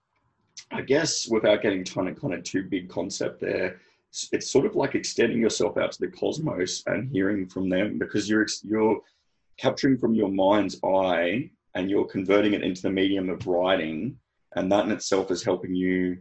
I 0.70 0.82
guess 0.82 1.28
without 1.28 1.62
getting 1.62 1.84
kind 1.84 2.08
of 2.08 2.20
kind 2.20 2.34
of 2.34 2.42
too 2.44 2.62
big 2.64 2.88
concept 2.88 3.40
there, 3.40 3.80
it's- 4.32 4.50
sort 4.50 4.64
of 4.66 4.74
like 4.76 4.94
extending 4.94 5.40
yourself 5.40 5.76
out 5.76 5.92
to 5.92 6.00
the 6.00 6.08
cosmos 6.20 6.82
and 6.86 7.10
hearing 7.10 7.46
from 7.48 7.68
them 7.68 7.98
because 7.98 8.28
you're 8.30 8.46
you're 8.62 9.00
capturing 9.58 9.98
from 9.98 10.14
your 10.14 10.30
mind's 10.30 10.76
eye 10.84 11.50
and 11.76 11.90
you're 11.90 12.06
converting 12.06 12.54
it 12.54 12.62
into 12.62 12.82
the 12.82 12.90
medium 12.90 13.30
of 13.30 13.46
writing, 13.46 14.18
and 14.56 14.72
that 14.72 14.84
in 14.84 14.90
itself 14.90 15.30
is 15.30 15.44
helping 15.44 15.74
you. 15.74 16.18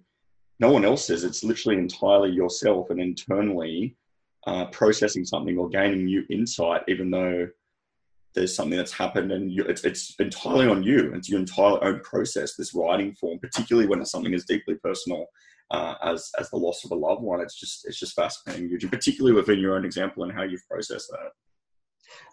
No 0.59 0.71
one 0.71 0.85
else 0.85 1.09
is. 1.09 1.23
It's 1.23 1.43
literally 1.43 1.79
entirely 1.79 2.31
yourself 2.31 2.89
and 2.89 3.01
internally 3.01 3.95
uh, 4.45 4.65
processing 4.65 5.25
something 5.25 5.57
or 5.57 5.69
gaining 5.69 6.05
new 6.05 6.23
insight, 6.29 6.83
even 6.87 7.09
though 7.09 7.47
there's 8.35 8.55
something 8.55 8.77
that's 8.77 8.91
happened 8.91 9.31
and 9.31 9.51
you, 9.51 9.63
it's, 9.63 9.83
it's 9.85 10.13
entirely 10.19 10.67
on 10.67 10.83
you. 10.83 11.13
It's 11.15 11.29
your 11.29 11.39
entire 11.39 11.81
own 11.83 12.01
process, 12.01 12.55
this 12.55 12.73
writing 12.73 13.15
form, 13.15 13.39
particularly 13.39 13.87
when 13.87 14.01
it's 14.01 14.11
something 14.11 14.33
as 14.33 14.45
deeply 14.45 14.75
personal 14.75 15.25
uh, 15.71 15.95
as 16.03 16.29
as 16.39 16.49
the 16.49 16.57
loss 16.57 16.83
of 16.85 16.91
a 16.91 16.95
loved 16.95 17.21
one. 17.21 17.41
It's 17.41 17.59
just 17.59 17.87
it's 17.87 17.99
just 17.99 18.15
fascinating, 18.15 18.77
particularly 18.89 19.35
within 19.35 19.59
your 19.59 19.75
own 19.75 19.85
example 19.85 20.23
and 20.23 20.31
how 20.31 20.43
you've 20.43 20.67
processed 20.69 21.09
that. 21.11 21.31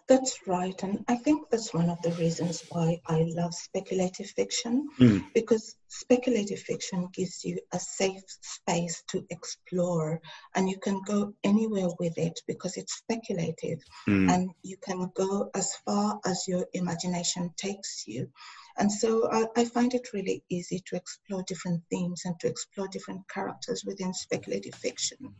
That's 0.07 0.47
right. 0.47 0.83
And 0.83 1.05
I 1.07 1.15
think 1.15 1.49
that's 1.49 1.73
one 1.73 1.89
of 1.89 2.01
the 2.01 2.11
reasons 2.11 2.63
why 2.69 2.99
I 3.07 3.23
love 3.35 3.53
speculative 3.53 4.27
fiction, 4.27 4.89
Mm. 4.99 5.33
because 5.33 5.75
speculative 5.87 6.59
fiction 6.59 7.07
gives 7.13 7.45
you 7.45 7.59
a 7.71 7.79
safe 7.79 8.23
space 8.41 9.01
to 9.11 9.25
explore 9.29 10.19
and 10.55 10.69
you 10.69 10.77
can 10.79 11.01
go 11.05 11.33
anywhere 11.43 11.87
with 11.99 12.17
it 12.17 12.39
because 12.47 12.75
it's 12.77 12.97
speculative 12.97 13.79
Mm. 14.07 14.29
and 14.31 14.49
you 14.63 14.77
can 14.77 15.09
go 15.15 15.49
as 15.53 15.73
far 15.85 16.19
as 16.25 16.47
your 16.47 16.65
imagination 16.73 17.53
takes 17.55 18.03
you. 18.07 18.29
And 18.77 18.91
so 18.91 19.31
I, 19.31 19.47
I 19.55 19.65
find 19.65 19.93
it 19.93 20.13
really 20.13 20.43
easy 20.49 20.79
to 20.87 20.95
explore 20.95 21.43
different 21.43 21.83
themes 21.89 22.23
and 22.25 22.37
to 22.39 22.47
explore 22.47 22.87
different 22.89 23.21
characters 23.29 23.83
within 23.85 24.13
speculative 24.13 24.75
fiction 24.75 25.35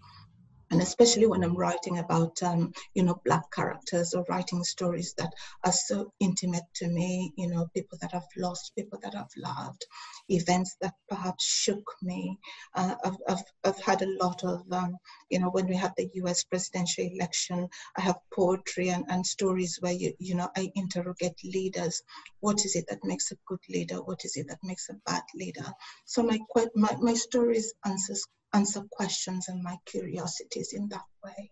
and 0.73 0.81
especially 0.81 1.27
when 1.27 1.43
I'm 1.43 1.55
writing 1.55 1.99
about, 1.99 2.41
um, 2.41 2.73
you 2.95 3.03
know, 3.03 3.21
black 3.23 3.43
characters 3.51 4.15
or 4.15 4.25
writing 4.27 4.63
stories 4.63 5.13
that 5.19 5.31
are 5.63 5.71
so 5.71 6.11
intimate 6.19 6.63
to 6.77 6.87
me, 6.87 7.31
you 7.37 7.47
know, 7.47 7.67
people 7.75 7.99
that 8.01 8.15
I've 8.15 8.33
lost, 8.35 8.73
people 8.75 8.97
that 9.03 9.13
I've 9.15 9.37
loved, 9.37 9.85
events 10.29 10.75
that 10.81 10.95
perhaps 11.07 11.45
shook 11.45 11.85
me. 12.01 12.39
Uh, 12.73 12.95
I've, 13.05 13.17
I've, 13.29 13.43
I've 13.63 13.81
had 13.81 14.01
a 14.01 14.17
lot 14.19 14.43
of, 14.43 14.63
um, 14.71 14.97
you 15.29 15.37
know, 15.37 15.51
when 15.51 15.67
we 15.67 15.75
had 15.75 15.93
the 15.95 16.09
U.S. 16.15 16.43
presidential 16.43 17.05
election, 17.05 17.67
I 17.95 18.01
have 18.01 18.17
poetry 18.33 18.89
and, 18.89 19.05
and 19.09 19.23
stories 19.23 19.77
where 19.79 19.93
you, 19.93 20.13
you 20.17 20.33
know, 20.33 20.49
I 20.57 20.71
interrogate 20.73 21.39
leaders. 21.43 22.01
What 22.39 22.65
is 22.65 22.75
it 22.75 22.85
that 22.89 23.03
makes 23.03 23.31
a 23.31 23.35
good 23.45 23.61
leader? 23.69 24.01
What 24.01 24.25
is 24.25 24.37
it 24.37 24.47
that 24.49 24.63
makes 24.63 24.89
a 24.89 24.95
bad 25.05 25.21
leader? 25.35 25.71
So 26.05 26.23
my 26.23 26.39
my, 26.73 26.95
my 26.99 27.13
stories 27.13 27.75
answers 27.85 28.25
answer 28.53 28.81
questions 28.91 29.47
and 29.49 29.63
my 29.63 29.77
curiosities 29.85 30.73
in 30.73 30.87
that 30.89 31.05
way. 31.23 31.51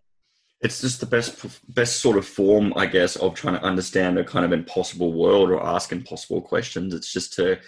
It's 0.60 0.80
just 0.80 1.00
the 1.00 1.06
best 1.06 1.44
best 1.74 2.00
sort 2.00 2.16
of 2.16 2.26
form, 2.26 2.72
I 2.76 2.86
guess, 2.86 3.16
of 3.16 3.34
trying 3.34 3.58
to 3.58 3.64
understand 3.64 4.18
a 4.18 4.24
kind 4.24 4.44
of 4.44 4.52
impossible 4.52 5.12
world 5.12 5.50
or 5.50 5.62
ask 5.62 5.90
impossible 5.90 6.40
questions. 6.40 6.94
It's 6.94 7.12
just 7.12 7.32
to 7.34 7.58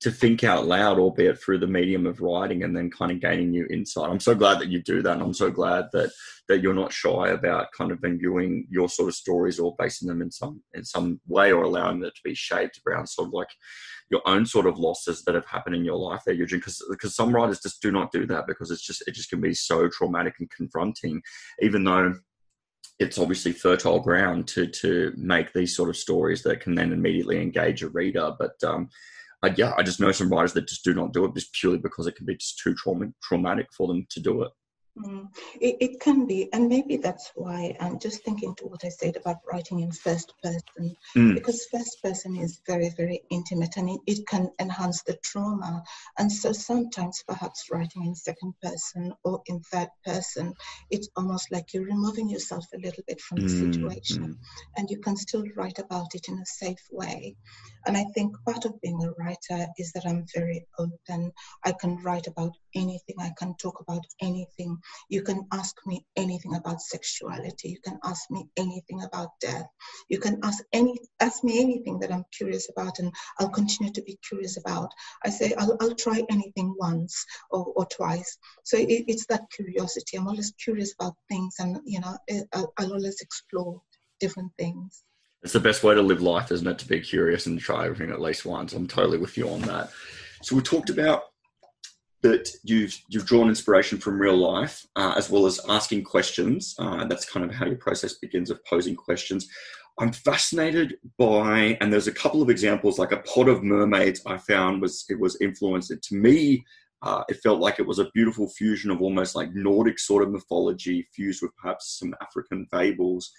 to 0.00 0.10
think 0.10 0.44
out 0.44 0.66
loud, 0.66 0.98
albeit 0.98 1.40
through 1.40 1.58
the 1.58 1.66
medium 1.66 2.04
of 2.06 2.20
writing, 2.20 2.62
and 2.62 2.76
then 2.76 2.90
kind 2.90 3.10
of 3.10 3.20
gaining 3.20 3.50
new 3.50 3.66
insight. 3.70 4.10
I'm 4.10 4.20
so 4.20 4.34
glad 4.34 4.58
that 4.58 4.68
you 4.68 4.82
do 4.82 5.00
that, 5.00 5.14
and 5.14 5.22
I'm 5.22 5.32
so 5.32 5.50
glad 5.50 5.86
that 5.94 6.10
that 6.48 6.60
you're 6.60 6.74
not 6.74 6.92
shy 6.92 7.28
about 7.28 7.72
kind 7.72 7.90
of 7.90 8.04
imbuing 8.04 8.66
your 8.68 8.90
sort 8.90 9.08
of 9.08 9.14
stories 9.14 9.58
or 9.58 9.74
basing 9.78 10.08
them 10.08 10.20
in 10.20 10.30
some 10.30 10.62
in 10.74 10.84
some 10.84 11.20
way 11.26 11.52
or 11.52 11.62
allowing 11.62 12.04
it 12.04 12.14
to 12.14 12.20
be 12.22 12.34
shaped 12.34 12.78
around 12.86 13.06
sort 13.06 13.28
of 13.28 13.32
like 13.32 13.48
your 14.10 14.22
own 14.26 14.46
sort 14.46 14.66
of 14.66 14.78
losses 14.78 15.22
that 15.24 15.34
have 15.34 15.46
happened 15.46 15.76
in 15.76 15.84
your 15.84 15.96
life 15.96 16.22
there, 16.24 16.34
Eugen. 16.34 16.58
Because 16.58 16.84
because 16.90 17.14
some 17.14 17.34
writers 17.34 17.60
just 17.60 17.82
do 17.82 17.90
not 17.90 18.12
do 18.12 18.26
that 18.26 18.46
because 18.46 18.70
it's 18.70 18.84
just 18.84 19.02
it 19.06 19.12
just 19.12 19.30
can 19.30 19.40
be 19.40 19.54
so 19.54 19.88
traumatic 19.88 20.34
and 20.40 20.50
confronting, 20.50 21.22
even 21.60 21.84
though 21.84 22.14
it's 22.98 23.18
obviously 23.18 23.52
fertile 23.52 24.00
ground 24.00 24.46
to 24.48 24.66
to 24.66 25.12
make 25.16 25.52
these 25.52 25.74
sort 25.74 25.88
of 25.88 25.96
stories 25.96 26.42
that 26.42 26.60
can 26.60 26.74
then 26.74 26.92
immediately 26.92 27.40
engage 27.40 27.82
a 27.82 27.88
reader. 27.88 28.32
But 28.38 28.62
um, 28.64 28.88
I, 29.42 29.52
yeah, 29.56 29.72
I 29.76 29.82
just 29.82 30.00
know 30.00 30.12
some 30.12 30.30
writers 30.30 30.52
that 30.54 30.68
just 30.68 30.84
do 30.84 30.94
not 30.94 31.12
do 31.12 31.24
it 31.24 31.34
just 31.34 31.52
purely 31.52 31.78
because 31.78 32.06
it 32.06 32.16
can 32.16 32.26
be 32.26 32.36
just 32.36 32.58
too 32.58 32.74
trauma, 32.74 33.06
traumatic 33.22 33.68
for 33.76 33.88
them 33.88 34.06
to 34.10 34.20
do 34.20 34.42
it. 34.42 34.50
Mm, 34.96 35.28
it, 35.60 35.76
it 35.80 36.00
can 36.00 36.24
be, 36.26 36.48
and 36.52 36.68
maybe 36.68 36.96
that's 36.98 37.32
why 37.34 37.76
I'm 37.80 37.98
just 37.98 38.22
thinking 38.24 38.54
to 38.56 38.66
what 38.66 38.84
I 38.84 38.90
said 38.90 39.16
about 39.16 39.38
writing 39.50 39.80
in 39.80 39.90
first 39.90 40.32
person, 40.42 40.94
Mm. 41.16 41.34
because 41.34 41.66
first 41.72 42.00
person 42.02 42.36
is 42.36 42.60
very, 42.66 42.90
very 42.96 43.22
intimate 43.30 43.76
and 43.76 43.90
it, 43.90 44.00
it 44.06 44.26
can 44.28 44.50
enhance 44.60 45.02
the 45.02 45.16
trauma. 45.24 45.82
And 46.18 46.30
so 46.30 46.52
sometimes, 46.52 47.24
perhaps 47.26 47.64
writing 47.72 48.04
in 48.06 48.14
second 48.14 48.54
person 48.62 49.12
or 49.24 49.42
in 49.46 49.60
third 49.62 49.88
person, 50.04 50.54
it's 50.90 51.08
almost 51.16 51.50
like 51.50 51.74
you're 51.74 51.84
removing 51.86 52.28
yourself 52.30 52.64
a 52.72 52.78
little 52.78 53.02
bit 53.08 53.20
from 53.20 53.40
the 53.40 53.48
Mm, 53.48 53.50
situation 53.50 54.38
and 54.76 54.88
you 54.90 54.98
can 55.00 55.16
still 55.16 55.44
write 55.56 55.78
about 55.80 56.14
it 56.14 56.28
in 56.28 56.38
a 56.38 56.46
safe 56.46 56.86
way. 56.92 57.36
And 57.86 57.96
I 57.96 58.04
think 58.14 58.36
part 58.46 58.64
of 58.64 58.80
being 58.80 59.02
a 59.02 59.10
writer 59.22 59.66
is 59.78 59.92
that 59.92 60.06
I'm 60.06 60.24
very 60.34 60.66
open. 60.78 61.32
I 61.64 61.72
can 61.72 61.96
write 62.02 62.26
about 62.26 62.52
anything, 62.74 63.16
I 63.20 63.32
can 63.38 63.54
talk 63.56 63.80
about 63.80 64.04
anything. 64.22 64.78
You 65.08 65.22
can 65.22 65.46
ask 65.52 65.76
me 65.86 66.04
anything 66.16 66.54
about 66.54 66.80
sexuality, 66.80 67.68
you 67.70 67.80
can 67.80 67.98
ask 68.04 68.30
me 68.30 68.46
anything 68.56 69.02
about 69.02 69.30
death. 69.40 69.66
You 70.08 70.18
can 70.18 70.40
ask 70.42 70.62
any 70.72 70.98
ask 71.20 71.44
me 71.44 71.60
anything 71.60 71.98
that 72.00 72.12
I'm 72.12 72.24
curious 72.36 72.68
about 72.68 72.98
and 72.98 73.12
I'll 73.38 73.48
continue 73.48 73.92
to 73.92 74.02
be 74.02 74.18
curious 74.28 74.56
about. 74.56 74.90
I 75.24 75.30
say 75.30 75.54
I'll, 75.58 75.76
I'll 75.80 75.94
try 75.94 76.22
anything 76.30 76.74
once 76.78 77.24
or, 77.50 77.66
or 77.76 77.86
twice. 77.86 78.38
So 78.64 78.76
it, 78.76 79.04
it's 79.08 79.26
that 79.26 79.50
curiosity. 79.50 80.16
I'm 80.16 80.28
always 80.28 80.52
curious 80.62 80.94
about 80.98 81.14
things 81.28 81.56
and 81.58 81.78
you 81.84 82.00
know 82.00 82.16
eh, 82.28 82.42
I'll, 82.52 82.72
I'll 82.78 82.92
always 82.94 83.20
explore 83.20 83.80
different 84.20 84.52
things. 84.58 85.02
It's 85.42 85.52
the 85.52 85.60
best 85.60 85.84
way 85.84 85.94
to 85.94 86.00
live 86.00 86.22
life, 86.22 86.50
isn't 86.50 86.66
it? 86.66 86.78
To 86.78 86.88
be 86.88 87.00
curious 87.00 87.44
and 87.44 87.60
try 87.60 87.84
everything 87.84 88.10
at 88.10 88.20
least 88.20 88.46
once. 88.46 88.72
I'm 88.72 88.88
totally 88.88 89.18
with 89.18 89.36
you 89.36 89.50
on 89.50 89.60
that. 89.62 89.90
So 90.42 90.56
we 90.56 90.62
talked 90.62 90.88
about 90.88 91.24
that 92.24 92.50
you've 92.64 92.98
you've 93.08 93.26
drawn 93.26 93.50
inspiration 93.50 93.98
from 93.98 94.18
real 94.18 94.36
life 94.36 94.86
uh, 94.96 95.12
as 95.14 95.28
well 95.28 95.44
as 95.44 95.60
asking 95.68 96.02
questions. 96.02 96.74
Uh, 96.78 97.04
that's 97.04 97.30
kind 97.30 97.44
of 97.44 97.54
how 97.54 97.66
your 97.66 97.76
process 97.76 98.14
begins 98.14 98.50
of 98.50 98.64
posing 98.64 98.96
questions. 98.96 99.46
I'm 100.00 100.10
fascinated 100.10 100.96
by, 101.18 101.76
and 101.80 101.92
there's 101.92 102.08
a 102.08 102.12
couple 102.12 102.40
of 102.40 102.48
examples, 102.48 102.98
like 102.98 103.12
a 103.12 103.18
pod 103.18 103.48
of 103.48 103.62
mermaids. 103.62 104.22
I 104.26 104.38
found 104.38 104.80
was 104.80 105.04
it 105.10 105.20
was 105.20 105.36
influenced. 105.42 105.92
To 106.02 106.14
me, 106.14 106.64
uh, 107.02 107.24
it 107.28 107.42
felt 107.42 107.60
like 107.60 107.78
it 107.78 107.86
was 107.86 107.98
a 107.98 108.10
beautiful 108.14 108.48
fusion 108.48 108.90
of 108.90 109.02
almost 109.02 109.36
like 109.36 109.54
Nordic 109.54 109.98
sort 109.98 110.22
of 110.22 110.30
mythology 110.30 111.06
fused 111.14 111.42
with 111.42 111.54
perhaps 111.56 111.98
some 111.98 112.14
African 112.22 112.66
fables. 112.72 113.30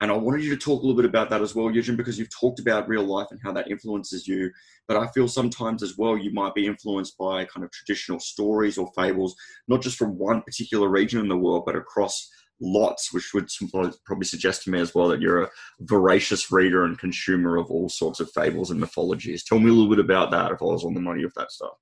And 0.00 0.12
I 0.12 0.16
wanted 0.16 0.44
you 0.44 0.50
to 0.50 0.56
talk 0.56 0.82
a 0.82 0.86
little 0.86 1.00
bit 1.00 1.08
about 1.08 1.28
that 1.30 1.42
as 1.42 1.54
well, 1.54 1.70
Eugen, 1.70 1.96
because 1.96 2.18
you've 2.18 2.30
talked 2.30 2.60
about 2.60 2.88
real 2.88 3.02
life 3.02 3.26
and 3.30 3.40
how 3.42 3.52
that 3.52 3.70
influences 3.70 4.28
you. 4.28 4.50
But 4.86 4.96
I 4.96 5.08
feel 5.08 5.26
sometimes 5.26 5.82
as 5.82 5.98
well 5.98 6.16
you 6.16 6.32
might 6.32 6.54
be 6.54 6.66
influenced 6.66 7.18
by 7.18 7.44
kind 7.46 7.64
of 7.64 7.72
traditional 7.72 8.20
stories 8.20 8.78
or 8.78 8.92
fables, 8.94 9.34
not 9.66 9.82
just 9.82 9.98
from 9.98 10.16
one 10.16 10.42
particular 10.42 10.88
region 10.88 11.20
in 11.20 11.28
the 11.28 11.36
world, 11.36 11.64
but 11.66 11.74
across 11.74 12.30
lots, 12.60 13.12
which 13.12 13.32
would 13.34 13.48
probably 14.04 14.24
suggest 14.24 14.62
to 14.64 14.70
me 14.70 14.80
as 14.80 14.94
well 14.94 15.08
that 15.08 15.20
you're 15.20 15.42
a 15.42 15.50
voracious 15.80 16.50
reader 16.52 16.84
and 16.84 16.98
consumer 16.98 17.56
of 17.56 17.70
all 17.70 17.88
sorts 17.88 18.20
of 18.20 18.30
fables 18.32 18.70
and 18.70 18.80
mythologies. 18.80 19.44
Tell 19.44 19.58
me 19.58 19.70
a 19.70 19.72
little 19.72 19.90
bit 19.90 20.04
about 20.04 20.30
that 20.30 20.52
if 20.52 20.62
I 20.62 20.64
was 20.64 20.84
on 20.84 20.94
the 20.94 21.00
money 21.00 21.24
of 21.24 21.34
that 21.34 21.50
stuff. 21.50 21.74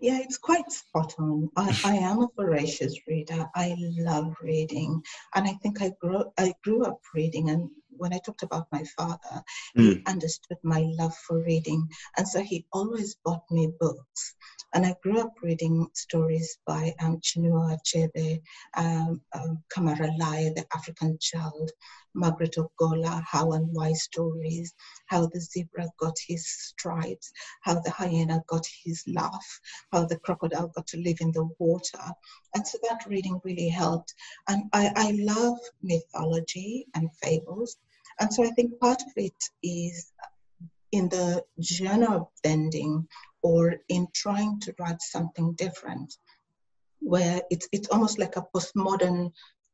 Yeah, 0.00 0.18
it's 0.20 0.38
quite 0.38 0.70
spot 0.72 1.14
on. 1.18 1.50
I, 1.56 1.78
I 1.84 1.94
am 1.96 2.20
a 2.22 2.28
voracious 2.36 2.98
reader. 3.06 3.48
I 3.54 3.76
love 3.78 4.36
reading, 4.42 5.02
and 5.34 5.46
I 5.46 5.52
think 5.54 5.82
I 5.82 5.92
grew 6.00 6.24
I 6.38 6.54
grew 6.64 6.84
up 6.84 7.00
reading, 7.14 7.50
and 7.50 7.70
when 7.90 8.12
I 8.12 8.18
talked 8.18 8.42
about 8.42 8.66
my 8.72 8.84
father, 8.96 9.42
Mm. 9.76 9.98
he 9.98 10.02
understood 10.06 10.58
my 10.62 10.80
love 10.98 11.14
for 11.26 11.42
reading. 11.42 11.88
And 12.16 12.26
so 12.26 12.40
he 12.42 12.66
always 12.72 13.16
bought 13.24 13.42
me 13.50 13.70
books. 13.80 14.34
And 14.74 14.84
I 14.84 14.94
grew 15.02 15.20
up 15.20 15.32
reading 15.42 15.88
stories 15.94 16.58
by 16.66 16.92
um, 17.00 17.20
Chinua 17.20 17.78
Achebe, 17.78 18.40
um, 18.76 19.20
um, 19.32 19.62
Camara 19.70 20.10
Laye, 20.18 20.52
The 20.54 20.66
African 20.74 21.16
Child, 21.20 21.70
Margaret 22.14 22.56
Ogola, 22.58 23.22
How 23.26 23.52
and 23.52 23.68
Why 23.72 23.92
stories, 23.92 24.74
how 25.06 25.26
the 25.26 25.40
zebra 25.40 25.88
got 25.98 26.14
his 26.26 26.46
stripes, 26.46 27.32
how 27.62 27.80
the 27.80 27.90
hyena 27.90 28.42
got 28.46 28.66
his 28.84 29.02
laugh, 29.06 29.60
how 29.90 30.04
the 30.04 30.18
crocodile 30.18 30.68
got 30.68 30.86
to 30.88 30.98
live 30.98 31.18
in 31.20 31.32
the 31.32 31.48
water. 31.58 32.04
And 32.54 32.66
so 32.66 32.78
that 32.88 33.06
reading 33.06 33.40
really 33.44 33.68
helped. 33.68 34.12
And 34.48 34.64
I, 34.72 34.92
I 34.94 35.10
love 35.18 35.58
mythology 35.82 36.86
and 36.94 37.08
fables. 37.22 37.76
And 38.20 38.32
so 38.32 38.44
I 38.44 38.50
think 38.50 38.78
part 38.80 39.00
of 39.00 39.12
it 39.16 39.42
is 39.62 40.12
in 40.92 41.08
the 41.08 41.44
genre 41.62 42.16
of 42.16 42.26
bending 42.42 43.06
or 43.42 43.76
in 43.88 44.08
trying 44.14 44.60
to 44.60 44.74
write 44.78 45.00
something 45.00 45.54
different, 45.54 46.16
where 47.00 47.42
it's, 47.50 47.68
it's 47.72 47.88
almost 47.88 48.18
like 48.18 48.36
a 48.36 48.46
postmodern 48.54 49.32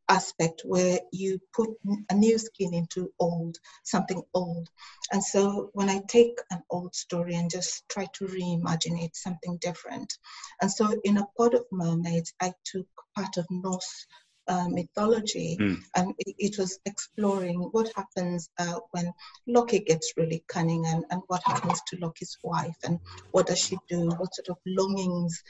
aspect 0.08 0.62
where 0.64 0.98
you 1.12 1.40
put 1.54 1.70
a 2.10 2.14
new 2.14 2.38
skin 2.38 2.74
into 2.74 3.10
old, 3.18 3.56
something 3.84 4.22
old. 4.34 4.68
And 5.12 5.22
so 5.22 5.70
when 5.72 5.88
I 5.88 6.02
take 6.08 6.38
an 6.50 6.62
old 6.70 6.94
story 6.94 7.34
and 7.36 7.50
just 7.50 7.88
try 7.88 8.06
to 8.14 8.26
reimagine 8.26 9.02
it, 9.02 9.16
something 9.16 9.58
different. 9.60 10.12
And 10.60 10.70
so 10.70 10.94
in 11.04 11.16
A 11.16 11.26
Pod 11.38 11.54
of 11.54 11.64
Mermaids, 11.72 12.34
I 12.40 12.52
took 12.64 12.86
part 13.16 13.36
of 13.38 13.46
Norse 13.50 14.06
uh, 14.48 14.68
mythology 14.68 15.56
Mm. 15.60 15.78
and 15.96 16.14
it, 16.18 16.34
it 16.38 16.58
was 16.58 16.78
exploring 16.84 17.60
what 17.72 17.90
happens 17.96 18.50
uh, 18.58 18.78
when 18.90 19.12
Loki 19.46 19.80
gets 19.80 20.12
really 20.16 20.44
cunning 20.48 20.84
and, 20.86 21.04
and 21.10 21.22
what 21.28 21.42
happens 21.44 21.80
to 21.88 21.96
Loki's 21.98 22.36
wife 22.42 22.76
and 22.84 22.98
what 23.30 23.46
does 23.46 23.58
she 23.58 23.78
do, 23.88 24.08
what 24.08 24.34
sort 24.34 24.48
of 24.48 24.58
longings 24.66 25.42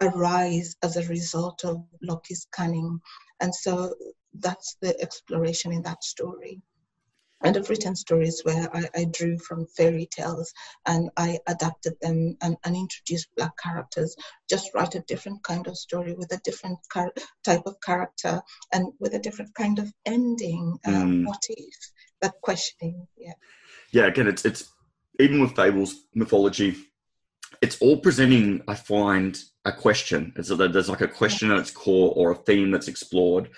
arise 0.00 0.74
as 0.82 0.96
a 0.96 1.06
result 1.08 1.64
of 1.64 1.84
Loki's 2.02 2.46
cunning. 2.50 3.00
And 3.40 3.54
so 3.54 3.94
that's 4.34 4.76
the 4.80 5.00
exploration 5.00 5.72
in 5.72 5.82
that 5.82 6.02
story. 6.02 6.60
And 7.44 7.56
I've 7.56 7.68
written 7.68 7.96
stories 7.96 8.40
where 8.44 8.68
I, 8.74 8.88
I 8.94 9.04
drew 9.04 9.38
from 9.38 9.66
fairy 9.66 10.06
tales 10.10 10.52
and 10.86 11.10
I 11.16 11.38
adapted 11.46 11.94
them 12.00 12.36
and, 12.40 12.56
and 12.64 12.76
introduced 12.76 13.28
black 13.36 13.56
characters. 13.58 14.14
Just 14.48 14.70
write 14.74 14.94
a 14.94 15.00
different 15.00 15.42
kind 15.42 15.66
of 15.66 15.76
story 15.76 16.14
with 16.14 16.32
a 16.32 16.40
different 16.44 16.78
char- 16.92 17.12
type 17.44 17.62
of 17.66 17.76
character 17.80 18.40
and 18.72 18.92
with 19.00 19.14
a 19.14 19.18
different 19.18 19.54
kind 19.54 19.78
of 19.78 19.92
ending. 20.06 20.78
Uh, 20.86 20.90
Mm. 21.02 21.26
What 21.26 21.42
if? 21.48 21.74
That 22.20 22.34
questioning. 22.42 23.08
Yeah. 23.16 23.32
yeah 23.90 24.06
again 24.06 24.28
it's 24.28 24.44
it's 24.44 24.70
even 25.18 25.40
with 25.40 25.56
fables 25.56 26.04
mythology 26.14 26.76
it's 27.60 27.78
all 27.80 27.98
presenting 27.98 28.62
i 28.68 28.74
find 28.74 29.42
a 29.64 29.72
question 29.72 30.32
it's 30.36 30.48
that 30.48 30.72
there's 30.72 30.88
like 30.88 31.00
a 31.00 31.08
question 31.08 31.50
at 31.50 31.58
its 31.58 31.70
core 31.70 32.12
or 32.16 32.30
a 32.30 32.34
theme 32.36 32.70
that's 32.70 32.88
explored 32.88 33.48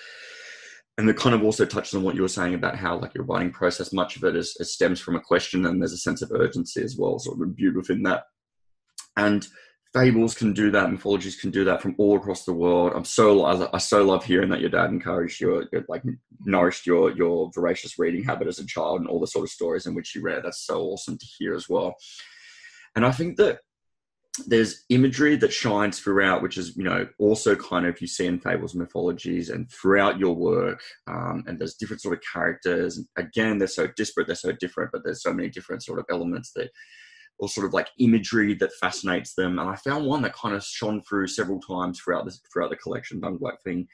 and 0.96 1.08
it 1.10 1.16
kind 1.16 1.34
of 1.34 1.42
also 1.42 1.64
touches 1.64 1.94
on 1.94 2.02
what 2.02 2.14
you 2.14 2.22
were 2.22 2.28
saying 2.28 2.54
about 2.54 2.76
how 2.76 2.96
like 2.96 3.14
your 3.14 3.24
writing 3.24 3.50
process 3.50 3.92
much 3.92 4.16
of 4.16 4.24
it 4.24 4.36
is, 4.36 4.56
is 4.60 4.72
stems 4.72 5.00
from 5.00 5.16
a 5.16 5.20
question 5.20 5.66
and 5.66 5.80
there's 5.80 5.92
a 5.92 5.98
sense 5.98 6.22
of 6.22 6.30
urgency 6.32 6.82
as 6.82 6.96
well 6.96 7.18
sort 7.18 7.36
of 7.36 7.42
imbued 7.42 7.76
within 7.76 8.02
that. 8.04 8.24
And 9.16 9.46
fables 9.92 10.34
can 10.34 10.52
do 10.52 10.70
that 10.72 10.90
mythologies 10.90 11.40
can 11.40 11.50
do 11.50 11.64
that 11.64 11.80
from 11.80 11.94
all 11.98 12.16
across 12.16 12.44
the 12.44 12.52
world. 12.52 12.92
I'm 12.94 13.04
so 13.04 13.44
i, 13.44 13.68
I 13.72 13.78
so 13.78 14.04
love 14.04 14.24
hearing 14.24 14.50
that 14.50 14.60
your 14.60 14.70
dad 14.70 14.90
encouraged 14.90 15.40
your 15.40 15.64
like 15.88 16.02
nourished 16.44 16.86
your 16.86 17.10
your 17.12 17.50
voracious 17.54 17.98
reading 17.98 18.24
habit 18.24 18.48
as 18.48 18.58
a 18.58 18.66
child 18.66 19.00
and 19.00 19.08
all 19.08 19.20
the 19.20 19.26
sort 19.26 19.44
of 19.44 19.50
stories 19.50 19.86
in 19.86 19.94
which 19.94 20.14
you 20.14 20.22
read. 20.22 20.42
That's 20.44 20.66
so 20.66 20.80
awesome 20.80 21.18
to 21.18 21.26
hear 21.38 21.54
as 21.54 21.68
well. 21.68 21.96
And 22.94 23.04
i 23.04 23.10
think 23.10 23.36
that 23.38 23.58
there's 24.46 24.84
imagery 24.88 25.36
that 25.36 25.52
shines 25.52 26.00
throughout 26.00 26.42
which 26.42 26.58
is 26.58 26.76
you 26.76 26.82
know 26.82 27.06
also 27.18 27.54
kind 27.54 27.86
of 27.86 28.00
you 28.00 28.06
see 28.06 28.26
in 28.26 28.38
fables 28.38 28.74
and 28.74 28.82
mythologies 28.82 29.48
and 29.48 29.70
throughout 29.70 30.18
your 30.18 30.34
work 30.34 30.80
um, 31.06 31.44
and 31.46 31.58
there's 31.58 31.74
different 31.74 32.02
sort 32.02 32.16
of 32.16 32.22
characters 32.32 32.96
and 32.96 33.06
again 33.16 33.58
they're 33.58 33.68
so 33.68 33.86
disparate 33.96 34.26
they're 34.26 34.34
so 34.34 34.52
different 34.52 34.90
but 34.92 35.02
there's 35.04 35.22
so 35.22 35.32
many 35.32 35.48
different 35.48 35.84
sort 35.84 36.00
of 36.00 36.04
elements 36.10 36.52
that 36.56 36.70
or 37.38 37.48
sort 37.48 37.66
of 37.66 37.74
like 37.74 37.88
imagery 37.98 38.54
that 38.54 38.72
fascinates 38.80 39.34
them. 39.34 39.58
And 39.58 39.68
I 39.68 39.76
found 39.76 40.06
one 40.06 40.22
that 40.22 40.34
kind 40.34 40.54
of 40.54 40.62
shone 40.62 41.02
through 41.02 41.26
several 41.28 41.60
times 41.60 42.00
throughout 42.00 42.24
this 42.24 42.40
throughout 42.52 42.70
the 42.70 42.76
collection, 42.76 43.20
Danged 43.20 43.40
Black 43.40 43.62
thing, 43.62 43.86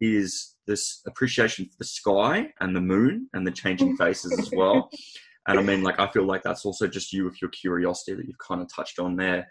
is 0.00 0.56
this 0.66 1.00
appreciation 1.06 1.66
for 1.66 1.76
the 1.78 1.84
sky 1.84 2.48
and 2.60 2.74
the 2.74 2.80
moon 2.80 3.28
and 3.32 3.46
the 3.46 3.50
changing 3.50 3.96
faces 3.98 4.38
as 4.38 4.50
well. 4.52 4.90
And 5.46 5.58
I 5.58 5.62
mean, 5.62 5.82
like 5.82 5.98
I 5.98 6.08
feel 6.08 6.24
like 6.24 6.42
that's 6.42 6.64
also 6.64 6.86
just 6.86 7.12
you 7.12 7.24
with 7.24 7.40
your 7.40 7.50
curiosity 7.50 8.14
that 8.14 8.26
you've 8.26 8.38
kind 8.38 8.60
of 8.60 8.68
touched 8.74 8.98
on 8.98 9.16
there. 9.16 9.48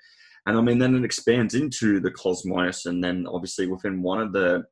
And 0.48 0.58
I 0.58 0.62
mean, 0.62 0.80
then 0.80 0.96
it 0.96 1.04
expands 1.04 1.56
into 1.56 2.00
the 2.00 2.10
cosmos, 2.10 2.86
and 2.86 3.04
then 3.04 3.28
obviously 3.28 3.68
within 3.68 4.02
one 4.02 4.22
of 4.22 4.32
the 4.32 4.64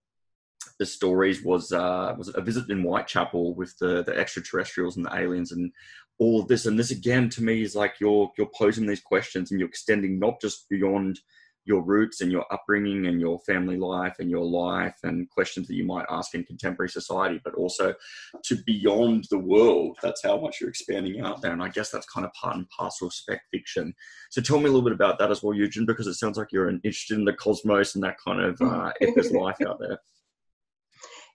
the 0.79 0.85
stories 0.85 1.43
was 1.43 1.73
uh, 1.73 2.15
was 2.17 2.33
a 2.33 2.41
visit 2.41 2.69
in 2.69 2.81
Whitechapel 2.81 3.55
with 3.55 3.77
the 3.79 4.01
the 4.03 4.17
extraterrestrials 4.17 4.95
and 4.95 5.05
the 5.05 5.13
aliens 5.13 5.51
and 5.51 5.69
all 6.17 6.39
of 6.39 6.47
this. 6.47 6.65
And 6.65 6.79
this 6.79 6.91
again 6.91 7.29
to 7.31 7.43
me 7.43 7.61
is 7.61 7.75
like 7.75 7.95
you're 7.99 8.31
you're 8.37 8.49
posing 8.57 8.87
these 8.87 9.01
questions 9.01 9.51
and 9.51 9.59
you're 9.59 9.67
extending 9.67 10.17
not 10.17 10.39
just 10.39 10.67
beyond 10.69 11.19
your 11.65 11.81
roots 11.81 12.21
and 12.21 12.31
your 12.31 12.45
upbringing 12.53 13.07
and 13.07 13.19
your 13.19 13.39
family 13.39 13.77
life 13.77 14.15
and 14.19 14.29
your 14.29 14.45
life 14.45 14.95
and 15.03 15.29
questions 15.29 15.67
that 15.67 15.75
you 15.75 15.83
might 15.83 16.05
ask 16.09 16.35
in 16.35 16.43
contemporary 16.43 16.89
society, 16.89 17.41
but 17.43 17.55
also 17.55 17.93
to 18.43 18.55
beyond 18.65 19.25
the 19.31 19.39
world. 19.39 19.97
That's 20.01 20.23
how 20.23 20.39
much 20.39 20.61
you're 20.61 20.69
expanding 20.69 21.21
out 21.21 21.41
there. 21.41 21.51
And 21.51 21.63
I 21.63 21.69
guess 21.69 21.89
that's 21.89 22.05
kind 22.05 22.25
of 22.25 22.31
part 22.33 22.55
and 22.55 22.69
parcel 22.69 23.07
of 23.07 23.13
spec 23.13 23.41
fiction. 23.51 23.93
So 24.29 24.41
tell 24.41 24.59
me 24.59 24.65
a 24.65 24.67
little 24.67 24.83
bit 24.83 24.93
about 24.93 25.17
that 25.19 25.31
as 25.31 25.41
well, 25.41 25.55
Eugen, 25.55 25.85
because 25.85 26.07
it 26.07 26.13
sounds 26.13 26.37
like 26.37 26.51
you're 26.51 26.69
interested 26.69 27.17
in 27.17 27.25
the 27.25 27.33
cosmos 27.33 27.95
and 27.95 28.03
that 28.03 28.17
kind 28.25 28.41
of 28.41 28.61
uh, 28.61 28.91
there's 29.01 29.31
life 29.31 29.57
out 29.67 29.79
there. 29.79 29.99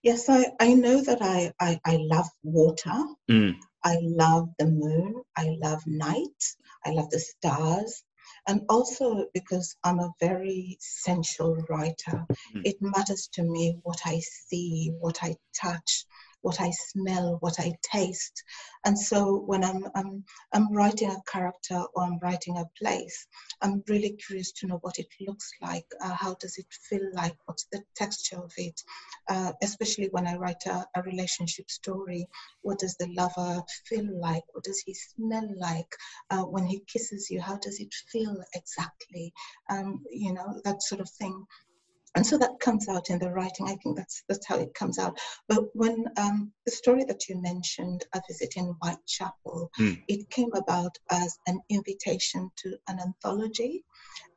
Yes, 0.03 0.31
I, 0.31 0.47
I 0.59 0.74
know 0.74 1.03
that 1.03 1.20
I, 1.20 1.53
I, 1.61 1.78
I 1.85 1.99
love 2.01 2.26
water. 2.43 3.05
Mm. 3.31 3.57
I 3.85 3.99
love 4.01 4.49
the 4.59 4.66
moon. 4.66 5.22
I 5.37 5.57
love 5.61 5.83
night. 5.87 6.45
I 6.87 6.91
love 6.91 7.11
the 7.11 7.18
stars. 7.18 8.03
And 8.47 8.62
also 8.68 9.26
because 9.34 9.76
I'm 9.84 9.99
a 10.01 10.12
very 10.20 10.76
sensual 10.80 11.57
writer, 11.68 12.26
Mm. 12.55 12.62
it 12.64 12.76
matters 12.80 13.28
to 13.34 13.43
me 13.43 13.76
what 13.82 14.01
I 14.05 14.20
see, 14.20 14.93
what 15.01 15.22
I 15.22 15.36
touch, 15.55 16.07
what 16.43 16.61
I 16.61 16.70
smell, 16.70 17.36
what 17.41 17.61
I 17.61 17.72
taste. 17.82 18.43
And 18.84 18.99
so 18.99 19.36
when 19.47 19.62
I'm, 19.62 19.84
I'm, 19.95 20.24
I'm 20.53 20.72
writing 20.72 21.11
a 21.11 21.22
character 21.30 21.82
or 21.95 22.03
I'm 22.05 22.18
writing 22.20 22.57
a 22.57 22.64
place, 22.78 23.26
I'm 23.61 23.82
really 23.88 24.16
curious 24.26 24.53
to 24.53 24.66
know 24.66 24.78
what 24.82 24.99
it 24.99 25.09
looks 25.20 25.51
like. 25.61 25.84
Uh, 26.03 26.14
how 26.14 26.34
does 26.41 26.57
it 26.59 26.66
feel 26.88 27.07
like? 27.12 27.36
What's 27.45 27.66
the 27.72 27.82
texture 27.95 28.38
of 28.38 28.53
it? 28.57 28.80
Uh, 29.28 29.53
especially 29.62 30.09
when 30.12 30.26
I 30.26 30.36
write 30.36 30.64
a, 30.66 30.86
a 30.95 31.03
relationship 31.03 31.70
story, 31.70 32.26
what 32.62 32.78
does 32.78 32.97
the 32.97 33.09
lover 33.09 33.62
feel 33.86 34.09
like? 34.20 34.45
What 34.53 34.64
does 34.64 34.80
he 34.80 34.95
smell 34.95 35.49
like? 35.59 35.95
Uh, 36.30 36.43
when 36.43 36.64
he 36.64 36.82
kisses 36.91 37.30
you, 37.30 37.41
how 37.41 37.59
does 37.59 37.80
it 37.80 37.93
feel 38.11 38.36
exactly? 38.55 39.32
Um, 39.68 40.05
you 40.11 40.32
know, 40.32 40.61
that 40.64 40.82
sort 40.82 41.01
of 41.01 41.11
thing 41.11 41.47
and 42.16 42.26
so 42.26 42.36
that 42.38 42.58
comes 42.61 42.88
out 42.88 43.11
in 43.11 43.18
the 43.18 43.30
writing. 43.30 43.68
I 43.68 43.76
think 43.76 43.96
that's 43.96 44.24
that's 44.28 44.46
how 44.46 44.58
it 44.58 44.74
comes 44.74 44.98
out. 44.98 45.18
But 45.48 45.64
when 45.74 46.06
um, 46.16 46.52
the 46.66 46.72
story 46.72 47.04
that 47.04 47.28
you 47.28 47.40
mentioned, 47.40 48.04
a 48.14 48.20
visit 48.28 48.54
in 48.56 48.74
Whitechapel, 48.80 49.70
Hmm. 49.76 49.94
it 50.08 50.28
came 50.30 50.52
about 50.54 50.96
as 51.11 51.38
an 51.46 51.61
invitation 51.68 52.50
to 52.56 52.76
an 52.88 52.98
anthology, 53.00 53.84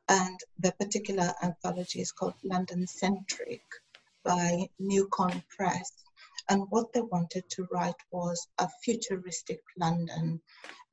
and 0.08 0.38
the 0.58 0.72
particular 0.72 1.32
anthology 1.42 2.00
is 2.00 2.12
called 2.12 2.34
London 2.44 2.86
Centric 2.86 3.62
by 4.24 4.68
Newcon 4.80 5.42
Press. 5.48 5.90
And 6.48 6.62
what 6.70 6.92
they 6.92 7.00
wanted 7.00 7.44
to 7.50 7.66
write 7.72 8.00
was 8.10 8.46
a 8.58 8.68
futuristic 8.84 9.60
London, 9.78 10.40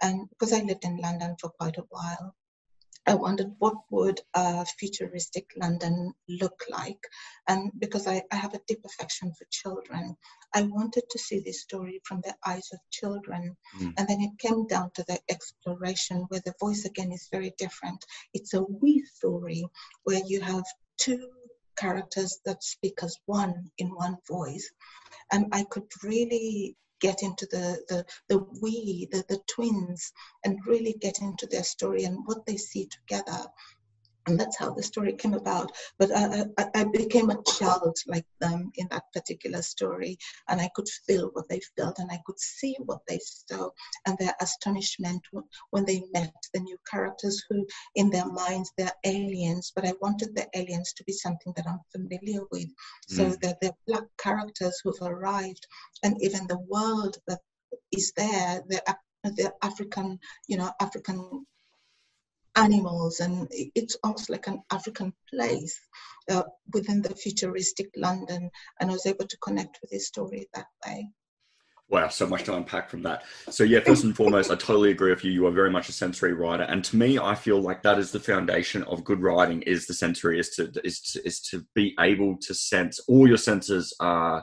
and 0.01 0.29
because 0.29 0.53
I 0.53 0.61
lived 0.61 0.85
in 0.85 0.97
London 0.97 1.35
for 1.39 1.49
quite 1.49 1.77
a 1.77 1.85
while, 1.89 2.33
I 3.07 3.15
wondered 3.15 3.55
what 3.57 3.75
would 3.89 4.21
a 4.35 4.63
futuristic 4.65 5.47
London 5.57 6.13
look 6.29 6.63
like. 6.69 7.03
And 7.47 7.71
because 7.79 8.07
I, 8.07 8.23
I 8.31 8.35
have 8.35 8.53
a 8.53 8.61
deep 8.67 8.85
affection 8.85 9.33
for 9.33 9.45
children, 9.49 10.15
I 10.53 10.63
wanted 10.63 11.03
to 11.09 11.19
see 11.19 11.39
this 11.39 11.61
story 11.61 11.99
from 12.03 12.21
the 12.23 12.35
eyes 12.45 12.69
of 12.71 12.79
children. 12.91 13.57
Mm. 13.79 13.93
And 13.97 14.07
then 14.07 14.21
it 14.21 14.37
came 14.37 14.67
down 14.67 14.91
to 14.95 15.03
the 15.07 15.19
exploration 15.29 16.25
where 16.29 16.41
the 16.45 16.53
voice 16.59 16.85
again 16.85 17.11
is 17.11 17.27
very 17.31 17.53
different. 17.57 18.05
It's 18.33 18.53
a 18.53 18.61
we 18.61 19.03
story 19.15 19.65
where 20.03 20.21
you 20.25 20.41
have 20.41 20.63
two 20.97 21.27
characters 21.77 22.39
that 22.45 22.63
speak 22.63 22.99
as 23.01 23.17
one 23.25 23.71
in 23.79 23.89
one 23.89 24.17
voice. 24.27 24.69
And 25.31 25.47
I 25.51 25.63
could 25.63 25.87
really 26.03 26.75
get 27.01 27.23
into 27.23 27.47
the 27.47 27.81
the 27.89 28.05
the 28.29 28.39
we 28.61 29.07
the, 29.11 29.25
the 29.29 29.39
twins 29.47 30.13
and 30.45 30.59
really 30.67 30.95
get 31.01 31.21
into 31.21 31.47
their 31.47 31.63
story 31.63 32.05
and 32.05 32.19
what 32.25 32.45
they 32.45 32.57
see 32.57 32.87
together 32.87 33.45
and 34.27 34.39
that's 34.39 34.57
how 34.57 34.71
the 34.73 34.83
story 34.83 35.13
came 35.13 35.33
about. 35.33 35.71
But 35.97 36.11
I, 36.15 36.45
I, 36.57 36.65
I, 36.75 36.83
became 36.85 37.29
a 37.29 37.41
child 37.43 37.97
like 38.07 38.25
them 38.39 38.71
in 38.75 38.87
that 38.91 39.03
particular 39.13 39.61
story, 39.61 40.17
and 40.47 40.61
I 40.61 40.69
could 40.75 40.87
feel 41.07 41.29
what 41.33 41.49
they 41.49 41.61
felt, 41.77 41.99
and 41.99 42.11
I 42.11 42.19
could 42.25 42.39
see 42.39 42.75
what 42.85 42.99
they 43.07 43.19
saw, 43.23 43.69
and 44.05 44.17
their 44.17 44.35
astonishment 44.41 45.21
when 45.71 45.85
they 45.85 46.03
met 46.13 46.33
the 46.53 46.59
new 46.59 46.77
characters 46.89 47.43
who, 47.49 47.65
in 47.95 48.09
their 48.09 48.27
minds, 48.27 48.71
they're 48.77 48.91
aliens. 49.05 49.71
But 49.75 49.85
I 49.85 49.93
wanted 50.01 50.35
the 50.35 50.47
aliens 50.55 50.93
to 50.93 51.03
be 51.03 51.13
something 51.13 51.53
that 51.55 51.67
I'm 51.67 51.79
familiar 51.91 52.41
with, 52.51 52.69
so 53.07 53.25
mm. 53.25 53.41
that 53.41 53.57
they're 53.61 53.71
black 53.87 54.05
characters 54.17 54.79
who've 54.83 55.01
arrived, 55.01 55.65
and 56.03 56.21
even 56.21 56.47
the 56.47 56.59
world 56.69 57.17
that 57.27 57.39
is 57.91 58.11
there, 58.15 58.61
the 58.67 58.81
the 59.23 59.53
African, 59.61 60.19
you 60.47 60.57
know, 60.57 60.71
African 60.79 61.45
animals 62.55 63.19
and 63.19 63.47
it's 63.51 63.97
almost 64.03 64.29
like 64.29 64.47
an 64.47 64.61
African 64.71 65.13
place 65.29 65.79
uh, 66.29 66.43
within 66.73 67.01
the 67.01 67.15
futuristic 67.15 67.89
London 67.95 68.49
and 68.79 68.89
I 68.89 68.93
was 68.93 69.05
able 69.05 69.27
to 69.27 69.37
connect 69.37 69.79
with 69.81 69.91
his 69.91 70.07
story 70.07 70.47
that 70.53 70.67
way. 70.85 71.09
Wow, 71.91 72.07
so 72.07 72.25
much 72.25 72.43
to 72.45 72.55
unpack 72.55 72.89
from 72.89 73.03
that. 73.03 73.23
So 73.49 73.65
yeah, 73.65 73.81
first 73.81 74.05
and 74.05 74.15
foremost, 74.15 74.49
I 74.49 74.55
totally 74.55 74.91
agree 74.91 75.09
with 75.09 75.25
you. 75.25 75.31
You 75.31 75.45
are 75.47 75.51
very 75.51 75.69
much 75.69 75.89
a 75.89 75.91
sensory 75.91 76.31
writer, 76.31 76.63
and 76.63 76.85
to 76.85 76.95
me, 76.95 77.19
I 77.19 77.35
feel 77.35 77.59
like 77.59 77.83
that 77.83 77.99
is 77.99 78.13
the 78.13 78.19
foundation 78.21 78.83
of 78.83 79.03
good 79.03 79.21
writing. 79.21 79.61
Is 79.63 79.87
the 79.87 79.93
sensory 79.93 80.39
is 80.39 80.51
to 80.51 80.71
is 80.85 81.01
to, 81.01 81.27
is 81.27 81.41
to 81.49 81.65
be 81.75 81.93
able 81.99 82.37
to 82.43 82.53
sense 82.53 83.01
all 83.09 83.27
your 83.27 83.35
senses 83.35 83.93
are 83.99 84.41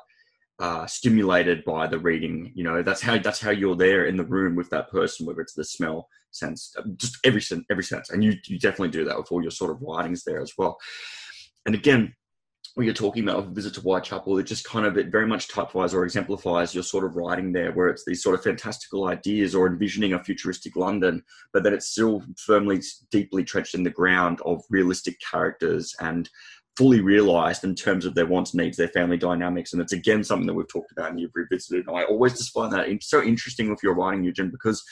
uh, 0.59 0.85
stimulated 0.85 1.65
by 1.65 1.87
the 1.87 1.99
reading. 1.99 2.53
You 2.55 2.65
know, 2.65 2.83
that's 2.83 3.01
how 3.01 3.17
that's 3.17 3.41
how 3.41 3.51
you're 3.51 3.77
there 3.77 4.05
in 4.05 4.19
the 4.19 4.27
room 4.27 4.55
with 4.55 4.69
that 4.69 4.91
person, 4.91 5.25
whether 5.25 5.41
it's 5.41 5.55
the 5.55 5.65
smell, 5.65 6.07
sense, 6.39 6.73
uh, 6.79 6.83
just 6.97 7.19
every 7.25 7.43
sense, 7.43 7.65
every 7.71 7.85
sense. 7.85 8.11
And 8.11 8.23
you 8.23 8.35
you 8.47 8.59
definitely 8.59 8.91
do 8.91 9.05
that 9.05 9.17
with 9.19 9.31
all 9.31 9.43
your 9.43 9.51
sort 9.51 9.71
of 9.71 9.83
writings 9.83 10.25
there 10.25 10.41
as 10.41 10.53
well. 10.57 10.79
And 11.67 11.75
again, 11.75 12.15
when 12.75 12.85
you're 12.85 12.95
talking 12.95 13.25
about 13.25 13.41
a 13.41 13.51
visit 13.51 13.75
to 13.75 13.81
Whitechapel, 13.81 14.39
it 14.39 14.45
just 14.45 14.65
kind 14.65 14.87
of 14.87 14.97
it 14.97 15.09
very 15.09 15.27
much 15.27 15.49
typifies 15.49 15.93
or 15.93 16.05
exemplifies 16.05 16.75
your 16.75 16.85
sort 16.85 17.05
of 17.05 17.17
writing 17.17 17.53
there, 17.53 17.73
where 17.73 17.89
it's 17.89 18.05
these 18.07 18.23
sort 18.23 18.37
of 18.37 18.45
fantastical 18.45 19.09
ideas 19.09 19.53
or 19.53 19.67
envisioning 19.67 20.13
a 20.13 20.23
futuristic 20.23 20.77
London, 20.77 21.25
but 21.53 21.65
that 21.65 21.73
it's 21.73 21.89
still 21.89 22.23
firmly, 22.37 22.81
deeply 23.11 23.43
trenched 23.43 23.75
in 23.75 23.83
the 23.83 23.91
ground 23.91 24.41
of 24.45 24.63
realistic 24.71 25.17
characters 25.29 25.93
and 26.01 26.31
fully 26.77 27.01
realized 27.01 27.65
in 27.65 27.75
terms 27.75 28.05
of 28.05 28.15
their 28.15 28.27
wants, 28.27 28.55
needs, 28.55 28.77
their 28.77 28.87
family 28.87 29.17
dynamics. 29.17 29.73
And 29.73 29.83
it's 29.83 29.93
again 29.93 30.23
something 30.23 30.47
that 30.47 30.55
we've 30.55 30.69
talked 30.69 30.93
about 30.93 31.11
and 31.11 31.19
you've 31.19 31.35
revisited. 31.35 31.89
And 31.89 31.97
I 31.97 32.05
always 32.05 32.35
just 32.35 32.53
find 32.53 32.73
that 32.73 32.87
so 33.03 33.21
interesting 33.21 33.69
with 33.69 33.83
your 33.83 33.95
writing, 33.95 34.23
Eugen, 34.23 34.51
because 34.51 34.85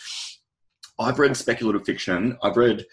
I've 0.98 1.18
read 1.18 1.36
speculative 1.36 1.84
fiction. 1.84 2.38
I've 2.42 2.56
read, 2.56 2.86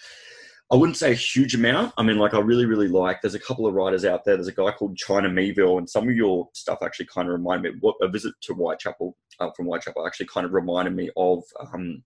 I 0.71 0.75
wouldn't 0.75 0.97
say 0.97 1.11
a 1.11 1.15
huge 1.15 1.55
amount. 1.55 1.93
I 1.97 2.03
mean, 2.03 2.17
like 2.17 2.33
I 2.33 2.39
really, 2.39 2.65
really 2.65 2.87
like. 2.87 3.21
There's 3.21 3.35
a 3.35 3.39
couple 3.39 3.65
of 3.65 3.73
writers 3.73 4.05
out 4.05 4.25
there. 4.25 4.35
There's 4.35 4.47
a 4.47 4.53
guy 4.53 4.71
called 4.71 4.97
China 4.97 5.29
Miéville, 5.29 5.77
and 5.77 5.89
some 5.89 6.09
of 6.09 6.15
your 6.15 6.49
stuff 6.53 6.79
actually 6.81 7.07
kind 7.13 7.27
of 7.27 7.33
reminded 7.33 7.73
me. 7.73 7.79
What 7.81 7.95
a 8.01 8.07
visit 8.07 8.33
to 8.41 8.53
Whitechapel 8.53 9.15
uh, 9.39 9.51
from 9.55 9.67
Whitechapel 9.67 10.05
actually 10.05 10.27
kind 10.27 10.45
of 10.45 10.53
reminded 10.53 10.95
me 10.95 11.09
of 11.15 11.43
um, 11.59 12.03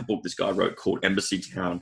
a 0.00 0.04
book 0.04 0.22
this 0.22 0.34
guy 0.34 0.50
wrote 0.50 0.76
called 0.76 1.02
Embassytown 1.02 1.80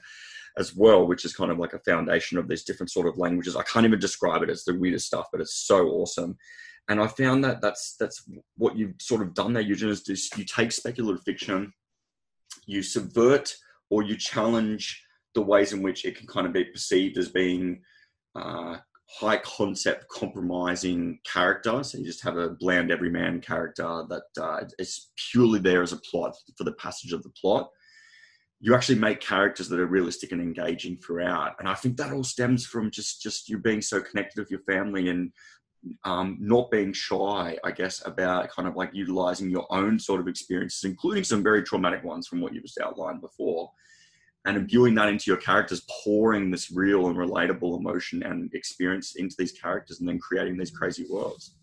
as 0.58 0.76
well, 0.76 1.06
which 1.06 1.24
is 1.24 1.34
kind 1.34 1.50
of 1.50 1.58
like 1.58 1.72
a 1.72 1.78
foundation 1.80 2.38
of 2.38 2.48
these 2.48 2.64
different 2.64 2.90
sort 2.90 3.06
of 3.06 3.18
languages. 3.18 3.56
I 3.56 3.62
can't 3.62 3.86
even 3.86 3.98
describe 3.98 4.42
it. 4.42 4.50
It's 4.50 4.64
the 4.64 4.78
weirdest 4.78 5.06
stuff, 5.06 5.28
but 5.32 5.40
it's 5.40 5.54
so 5.54 5.88
awesome. 5.88 6.36
And 6.88 7.00
I 7.00 7.06
found 7.06 7.44
that 7.44 7.60
that's 7.60 7.96
that's 7.98 8.24
what 8.56 8.76
you've 8.76 8.94
sort 9.00 9.22
of 9.22 9.34
done 9.34 9.52
there, 9.52 9.62
Eugen, 9.62 9.88
is 9.88 10.02
just 10.02 10.36
you 10.36 10.44
take 10.44 10.72
speculative 10.72 11.22
fiction, 11.24 11.72
you 12.66 12.82
subvert 12.82 13.54
or 13.90 14.02
you 14.02 14.16
challenge 14.16 15.04
the 15.34 15.42
ways 15.42 15.72
in 15.72 15.82
which 15.82 16.04
it 16.04 16.16
can 16.16 16.26
kind 16.26 16.46
of 16.46 16.52
be 16.52 16.64
perceived 16.64 17.18
as 17.18 17.28
being 17.28 17.80
uh, 18.34 18.76
high 19.08 19.38
concept 19.38 20.06
compromising 20.08 21.18
character. 21.24 21.82
So 21.82 21.98
you 21.98 22.04
just 22.04 22.22
have 22.22 22.36
a 22.36 22.50
bland 22.50 22.90
everyman 22.90 23.40
character 23.40 24.04
that 24.08 24.42
uh, 24.42 24.64
is 24.78 25.10
purely 25.30 25.58
there 25.58 25.82
as 25.82 25.92
a 25.92 26.00
plot 26.10 26.34
for 26.56 26.64
the 26.64 26.72
passage 26.72 27.12
of 27.12 27.22
the 27.22 27.32
plot 27.40 27.68
you 28.64 28.76
actually 28.76 28.98
make 28.98 29.20
characters 29.20 29.68
that 29.68 29.80
are 29.80 29.86
realistic 29.86 30.30
and 30.30 30.40
engaging 30.40 30.96
throughout. 30.96 31.56
And 31.58 31.68
I 31.68 31.74
think 31.74 31.96
that 31.96 32.12
all 32.12 32.22
stems 32.22 32.64
from 32.64 32.92
just 32.92 33.20
just 33.20 33.48
you 33.48 33.58
being 33.58 33.82
so 33.82 34.00
connected 34.00 34.38
with 34.40 34.52
your 34.52 34.60
family 34.60 35.08
and 35.08 35.32
um, 36.05 36.39
not 36.41 36.70
being 36.70 36.93
shy, 36.93 37.57
I 37.64 37.70
guess, 37.70 38.05
about 38.07 38.51
kind 38.51 38.68
of 38.68 38.76
like 38.76 38.91
utilizing 38.93 39.51
your 39.51 39.66
own 39.70 39.99
sort 39.99 40.20
of 40.20 40.28
experiences, 40.28 40.85
including 40.85 41.24
some 41.24 41.43
very 41.43 41.62
traumatic 41.62 42.05
ones 42.05 42.28
from 42.28 42.41
what 42.41 42.55
you 42.55 42.61
just 42.61 42.80
outlined 42.80 43.20
before, 43.20 43.70
and 44.45 44.57
imbuing 44.57 44.95
that 44.97 45.09
into 45.09 45.30
your 45.30 45.39
characters, 45.39 45.87
pouring 46.05 46.51
this 46.51 46.70
real 46.70 47.09
and 47.09 47.16
relatable 47.16 47.78
emotion 47.78 48.22
and 48.22 48.53
experience 48.55 49.16
into 49.16 49.35
these 49.39 49.53
characters, 49.53 50.01
and 50.01 50.09
then 50.09 50.18
creating 50.18 50.57
these 50.57 50.70
crazy 50.70 51.07
worlds. 51.09 51.55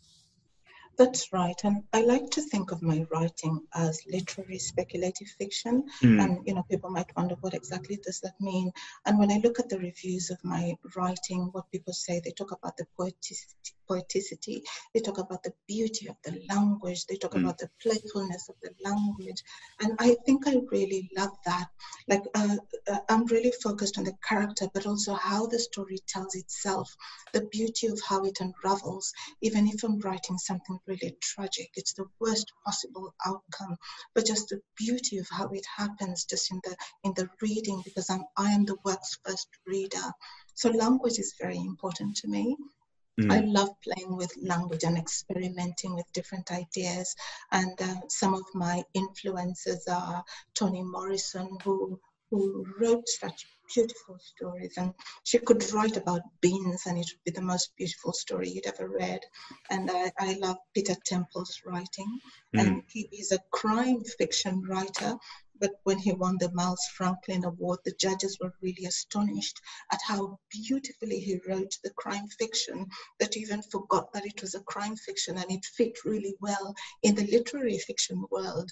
That's 1.00 1.32
right. 1.32 1.56
And 1.64 1.84
I 1.94 2.02
like 2.02 2.30
to 2.32 2.42
think 2.42 2.74
of 2.74 2.82
my 2.82 3.06
writing 3.10 3.62
as 3.74 4.02
literary 4.06 4.60
speculative 4.60 5.30
fiction. 5.38 5.86
Mm. 6.04 6.22
And, 6.22 6.40
you 6.46 6.54
know, 6.54 6.64
people 6.70 6.90
might 6.90 7.16
wonder 7.16 7.36
what 7.40 7.54
exactly 7.54 7.98
does 8.04 8.20
that 8.20 8.34
mean? 8.42 8.70
And 9.06 9.18
when 9.18 9.32
I 9.32 9.40
look 9.42 9.60
at 9.60 9.70
the 9.70 9.80
reviews 9.80 10.30
of 10.30 10.44
my 10.44 10.76
writing, 10.98 11.52
what 11.54 11.72
people 11.72 11.94
say, 11.94 12.20
they 12.20 12.32
talk 12.32 12.52
about 12.52 12.76
the 12.76 12.86
poeticity, 13.00 13.72
poeticity. 13.90 14.62
They 14.94 15.00
talk 15.00 15.18
about 15.18 15.44
the 15.44 15.54
beauty 15.68 16.08
of 16.08 16.16
the 16.24 16.42
language. 16.50 17.06
They 17.06 17.16
talk 17.16 17.34
mm. 17.34 17.42
about 17.42 17.58
the 17.58 17.70
playfulness 17.82 18.50
of 18.50 18.56
the 18.62 18.72
language. 18.84 19.44
And 19.82 19.94
I 20.00 20.16
think 20.26 20.48
I 20.48 20.58
really 20.72 21.10
love 21.18 21.36
that. 21.46 21.68
Like, 22.08 22.24
uh, 22.36 22.58
uh, 22.92 23.00
I'm 23.10 23.26
really 23.26 23.54
focused 23.64 23.98
on 23.98 24.04
the 24.04 24.18
character, 24.28 24.68
but 24.74 24.86
also 24.86 25.14
how 25.14 25.48
the 25.48 25.60
story 25.60 26.00
tells 26.08 26.36
itself, 26.36 26.96
the 27.34 27.46
beauty 27.52 27.88
of 27.88 28.00
how 28.08 28.24
it 28.26 28.40
unravels. 28.40 29.12
Even 29.42 29.68
if 29.68 29.84
I'm 29.84 30.00
writing 30.00 30.38
something 30.38 30.80
really 30.86 31.18
tragic, 31.22 31.70
it's 31.76 31.94
the 31.94 32.06
worst 32.20 32.52
possible 32.66 33.14
outcome, 33.26 33.78
but 34.14 34.26
just 34.26 34.50
the 34.50 34.62
beauty 34.76 35.18
of 35.18 35.28
how 35.30 35.48
it 35.50 35.66
happens 35.78 36.26
just 36.26 36.52
in 36.52 36.60
the 36.64 36.76
in 37.04 37.14
the 37.16 37.30
reading, 37.42 37.82
because 37.84 38.10
I'm 38.10 38.26
I 38.38 38.52
am 38.52 38.66
the 38.66 38.78
work's 38.84 39.18
first 39.26 39.48
reader. 39.66 40.12
So 40.54 40.70
language 40.70 41.20
is 41.20 41.36
very 41.40 41.58
important 41.58 42.18
to 42.18 42.28
me. 42.28 42.58
Mm. 43.20 43.32
I 43.32 43.40
love 43.42 43.70
playing 43.82 44.16
with 44.16 44.32
language 44.42 44.84
and 44.84 44.98
experimenting 44.98 45.96
with 45.96 46.12
different 46.14 46.52
ideas. 46.52 47.16
And 47.52 47.80
uh, 47.82 47.96
some 48.08 48.34
of 48.34 48.44
my 48.54 48.84
influences 48.94 49.88
are 49.88 50.24
Toni 50.56 50.84
Morrison, 50.84 51.58
who 51.64 52.00
who 52.32 52.64
wrote 52.80 53.10
such 53.10 53.48
beautiful 53.74 54.18
stories. 54.20 54.74
And 54.78 54.94
she 55.24 55.40
could 55.40 55.64
write 55.74 55.98
about 55.98 56.22
beans, 56.42 56.84
and 56.86 56.98
it 56.98 57.08
would 57.12 57.24
be 57.26 57.32
the 57.32 57.46
most 57.46 57.76
beautiful 57.76 58.14
story 58.14 58.50
you'd 58.50 58.68
ever 58.68 58.88
read. 58.88 59.22
And 59.70 59.90
I, 59.92 60.12
I 60.20 60.34
love 60.34 60.58
Peter 60.74 60.96
Temple's 61.06 61.62
writing. 61.66 62.20
Mm. 62.56 62.60
And 62.60 62.84
he 62.88 63.10
is 63.12 63.32
a 63.32 63.40
crime 63.52 64.04
fiction 64.04 64.64
writer, 64.64 65.18
but 65.60 65.80
when 65.84 65.98
he 65.98 66.14
won 66.14 66.38
the 66.40 66.52
Miles 66.54 66.86
Franklin 66.96 67.44
Award, 67.44 67.80
the 67.84 67.94
judges 68.00 68.38
were 68.40 68.54
really 68.62 68.86
astonished 68.86 69.60
at 69.92 70.00
how 70.06 70.40
beautifully 70.50 71.20
he 71.20 71.40
wrote 71.48 71.78
the 71.84 71.92
crime 71.92 72.28
fiction 72.40 72.88
that 73.20 73.38
even 73.38 73.62
forgot 73.62 74.12
that 74.14 74.26
it 74.26 74.42
was 74.42 74.56
a 74.56 74.64
crime 74.64 74.96
fiction 74.96 75.38
and 75.38 75.52
it 75.52 75.66
fit 75.66 76.06
really 76.06 76.36
well 76.40 76.74
in 77.04 77.16
the 77.16 77.28
literary 77.28 77.78
fiction 77.78 78.24
world. 78.32 78.72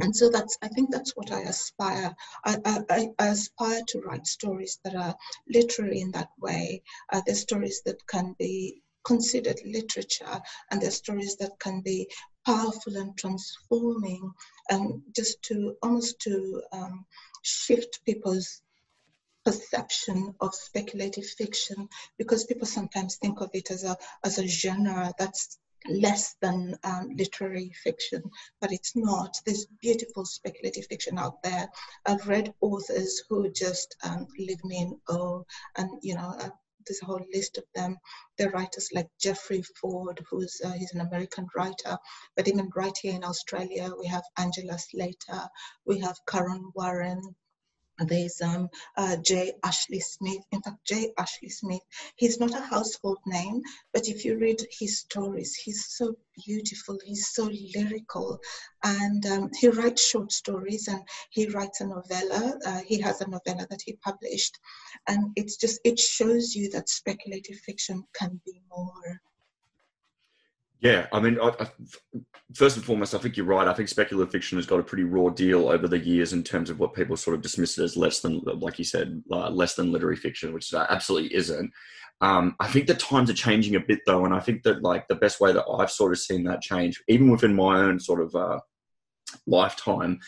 And 0.00 0.14
so 0.14 0.28
that's, 0.28 0.56
I 0.62 0.68
think 0.68 0.90
that's 0.90 1.16
what 1.16 1.32
I 1.32 1.40
aspire. 1.40 2.14
I, 2.44 2.56
I, 2.64 3.08
I 3.18 3.26
aspire 3.26 3.82
to 3.88 4.00
write 4.00 4.26
stories 4.26 4.78
that 4.84 4.94
are 4.94 5.16
literary 5.48 6.00
in 6.00 6.12
that 6.12 6.30
way. 6.40 6.82
Uh, 7.12 7.20
they're 7.26 7.34
stories 7.34 7.82
that 7.84 8.06
can 8.06 8.34
be 8.38 8.82
considered 9.04 9.58
literature 9.64 10.40
and 10.70 10.80
they're 10.80 10.90
stories 10.90 11.36
that 11.36 11.58
can 11.58 11.80
be 11.80 12.08
powerful 12.48 12.96
and 12.96 13.14
transforming 13.18 14.32
and 14.70 15.02
just 15.14 15.42
to 15.42 15.76
almost 15.82 16.18
to 16.18 16.62
um, 16.72 17.04
shift 17.42 18.00
people's 18.06 18.62
perception 19.44 20.34
of 20.40 20.54
speculative 20.54 21.26
fiction 21.26 21.88
because 22.16 22.46
people 22.46 22.66
sometimes 22.66 23.16
think 23.16 23.42
of 23.42 23.50
it 23.52 23.70
as 23.70 23.84
a 23.84 23.94
as 24.24 24.38
a 24.38 24.46
genre 24.46 25.12
that's 25.18 25.58
less 25.88 26.34
than 26.42 26.76
um, 26.84 27.10
literary 27.16 27.70
fiction, 27.84 28.22
but 28.60 28.72
it's 28.72 28.96
not. 28.96 29.36
There's 29.46 29.66
beautiful 29.80 30.24
speculative 30.24 30.86
fiction 30.86 31.18
out 31.18 31.42
there. 31.42 31.68
I've 32.04 32.26
read 32.26 32.52
authors 32.60 33.22
who 33.28 33.50
just 33.52 33.94
um, 34.02 34.26
leave 34.38 34.62
me 34.64 34.78
in 34.78 35.00
awe, 35.08 35.42
and 35.76 35.90
you 36.02 36.14
know, 36.14 36.34
uh, 36.40 36.50
there's 36.88 37.02
a 37.02 37.06
whole 37.06 37.24
list 37.32 37.58
of 37.58 37.64
them. 37.74 37.96
There 38.36 38.48
are 38.48 38.52
writers 38.52 38.88
like 38.92 39.08
Jeffrey 39.20 39.62
Ford, 39.80 40.24
who's 40.30 40.60
uh, 40.64 40.72
he's 40.72 40.92
an 40.94 41.00
American 41.00 41.46
writer, 41.54 41.98
but 42.36 42.48
even 42.48 42.70
right 42.74 42.96
here 43.00 43.14
in 43.14 43.24
Australia, 43.24 43.92
we 43.98 44.06
have 44.06 44.24
Angela 44.36 44.78
Slatter, 44.78 45.48
we 45.84 45.98
have 46.00 46.16
Kaaron 46.26 46.72
Warren, 46.74 47.20
there's 48.06 48.40
um, 48.40 48.68
uh, 48.96 49.16
J. 49.16 49.52
Ashley 49.64 50.00
Smith. 50.00 50.42
In 50.52 50.62
fact, 50.62 50.84
J. 50.84 51.12
Ashley 51.18 51.48
Smith, 51.48 51.82
he's 52.16 52.38
not 52.38 52.54
a 52.54 52.60
household 52.60 53.18
name, 53.26 53.62
but 53.92 54.08
if 54.08 54.24
you 54.24 54.38
read 54.38 54.60
his 54.78 55.00
stories, 55.00 55.54
he's 55.54 55.86
so 55.88 56.14
beautiful, 56.44 56.98
he's 57.04 57.28
so 57.28 57.50
lyrical, 57.74 58.38
and 58.84 59.26
um, 59.26 59.50
he 59.58 59.68
writes 59.68 60.06
short 60.06 60.30
stories 60.32 60.88
and 60.88 61.02
he 61.30 61.48
writes 61.48 61.80
a 61.80 61.86
novella. 61.86 62.58
Uh, 62.64 62.80
he 62.86 63.00
has 63.00 63.20
a 63.20 63.28
novella 63.28 63.66
that 63.70 63.82
he 63.84 63.94
published, 63.94 64.58
and 65.08 65.32
it's 65.36 65.56
just, 65.56 65.80
it 65.84 65.98
shows 65.98 66.54
you 66.54 66.70
that 66.70 66.88
speculative 66.88 67.58
fiction 67.66 68.04
can 68.14 68.40
be 68.44 68.60
more. 68.70 69.20
Yeah, 70.80 71.06
I 71.12 71.20
mean, 71.20 71.38
I, 71.40 71.48
I, 71.58 71.68
first 72.54 72.76
and 72.76 72.84
foremost, 72.84 73.14
I 73.14 73.18
think 73.18 73.36
you're 73.36 73.46
right. 73.46 73.66
I 73.66 73.74
think 73.74 73.88
speculative 73.88 74.30
fiction 74.30 74.58
has 74.58 74.66
got 74.66 74.78
a 74.78 74.84
pretty 74.84 75.04
raw 75.04 75.28
deal 75.28 75.68
over 75.68 75.88
the 75.88 75.98
years 75.98 76.32
in 76.32 76.44
terms 76.44 76.70
of 76.70 76.78
what 76.78 76.94
people 76.94 77.16
sort 77.16 77.34
of 77.34 77.42
dismiss 77.42 77.78
it 77.78 77.84
as 77.84 77.96
less 77.96 78.20
than, 78.20 78.40
like 78.44 78.78
you 78.78 78.84
said, 78.84 79.22
uh, 79.30 79.50
less 79.50 79.74
than 79.74 79.90
literary 79.90 80.16
fiction, 80.16 80.52
which 80.52 80.72
absolutely 80.72 81.34
isn't. 81.34 81.72
Um, 82.20 82.56
I 82.60 82.68
think 82.68 82.86
the 82.86 82.94
times 82.94 83.30
are 83.30 83.34
changing 83.34 83.76
a 83.76 83.80
bit 83.80 84.00
though, 84.06 84.24
and 84.24 84.34
I 84.34 84.40
think 84.40 84.62
that 84.64 84.82
like 84.82 85.06
the 85.08 85.14
best 85.14 85.40
way 85.40 85.52
that 85.52 85.64
I've 85.68 85.90
sort 85.90 86.12
of 86.12 86.18
seen 86.18 86.44
that 86.44 86.62
change, 86.62 87.02
even 87.08 87.30
within 87.30 87.54
my 87.54 87.78
own 87.80 87.98
sort 88.00 88.20
of 88.20 88.34
uh, 88.34 88.58
lifetime, 89.46 90.20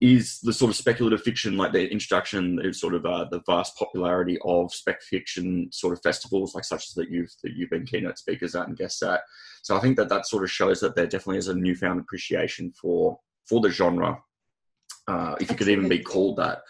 is 0.00 0.40
the 0.40 0.52
sort 0.52 0.70
of 0.70 0.76
speculative 0.76 1.22
fiction, 1.22 1.56
like 1.56 1.72
the 1.72 1.90
introduction, 1.90 2.72
sort 2.72 2.94
of 2.94 3.04
uh, 3.04 3.26
the 3.30 3.42
vast 3.46 3.76
popularity 3.76 4.38
of 4.44 4.72
spec 4.72 5.02
fiction 5.02 5.68
sort 5.72 5.92
of 5.92 6.02
festivals, 6.02 6.54
like 6.54 6.64
such 6.64 6.88
as 6.88 6.94
that 6.94 7.10
you've 7.10 7.30
that 7.42 7.52
you've 7.52 7.70
been 7.70 7.86
keynote 7.86 8.18
speakers 8.18 8.54
at 8.54 8.66
and 8.66 8.76
guests 8.76 9.02
at. 9.02 9.22
So 9.62 9.76
I 9.76 9.80
think 9.80 9.96
that 9.96 10.08
that 10.08 10.26
sort 10.26 10.44
of 10.44 10.50
shows 10.50 10.80
that 10.80 10.94
there 10.96 11.06
definitely 11.06 11.38
is 11.38 11.48
a 11.48 11.54
newfound 11.54 12.00
appreciation 12.00 12.72
for 12.72 13.18
for 13.46 13.60
the 13.60 13.70
genre, 13.70 14.18
uh, 15.08 15.34
if 15.40 15.50
it 15.50 15.58
could 15.58 15.68
even 15.68 15.88
be 15.88 15.98
called 15.98 16.36
that. 16.38 16.62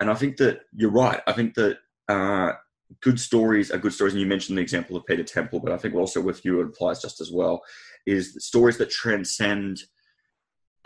And 0.00 0.10
I 0.10 0.14
think 0.14 0.36
that 0.38 0.62
you're 0.74 0.90
right. 0.90 1.20
I 1.26 1.32
think 1.32 1.54
that. 1.54 1.78
Uh, 2.08 2.54
good 3.02 3.20
stories 3.20 3.70
are 3.70 3.76
good 3.76 3.92
stories, 3.92 4.14
and 4.14 4.20
you 4.22 4.26
mentioned 4.26 4.56
the 4.56 4.62
example 4.62 4.96
of 4.96 5.04
Peter 5.04 5.22
Temple, 5.22 5.60
but 5.60 5.72
I 5.72 5.76
think 5.76 5.94
also 5.94 6.22
with 6.22 6.42
you 6.42 6.62
it 6.62 6.68
applies 6.68 7.02
just 7.02 7.20
as 7.20 7.30
well. 7.30 7.62
Is 8.06 8.34
stories 8.38 8.78
that 8.78 8.88
transcend 8.88 9.82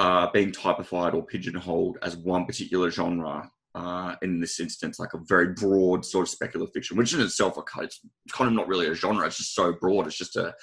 uh, 0.02 0.28
being 0.32 0.50
typified 0.50 1.14
or 1.14 1.24
pigeonholed 1.24 1.96
as 2.02 2.16
one 2.16 2.44
particular 2.44 2.90
genre. 2.90 3.48
Uh, 3.74 4.16
in 4.20 4.40
this 4.40 4.58
instance, 4.60 4.98
like 4.98 5.14
a 5.14 5.20
very 5.28 5.54
broad 5.54 6.04
sort 6.04 6.26
of 6.26 6.28
speculative 6.28 6.74
fiction, 6.74 6.96
which 6.96 7.14
in 7.14 7.20
itself 7.20 7.56
it's 7.78 8.00
kind 8.30 8.48
of 8.48 8.54
not 8.54 8.66
really 8.66 8.88
a 8.88 8.94
genre. 8.94 9.24
It's 9.24 9.38
just 9.38 9.54
so 9.54 9.72
broad. 9.72 10.06
It's 10.06 10.18
just 10.18 10.36
a, 10.36 10.54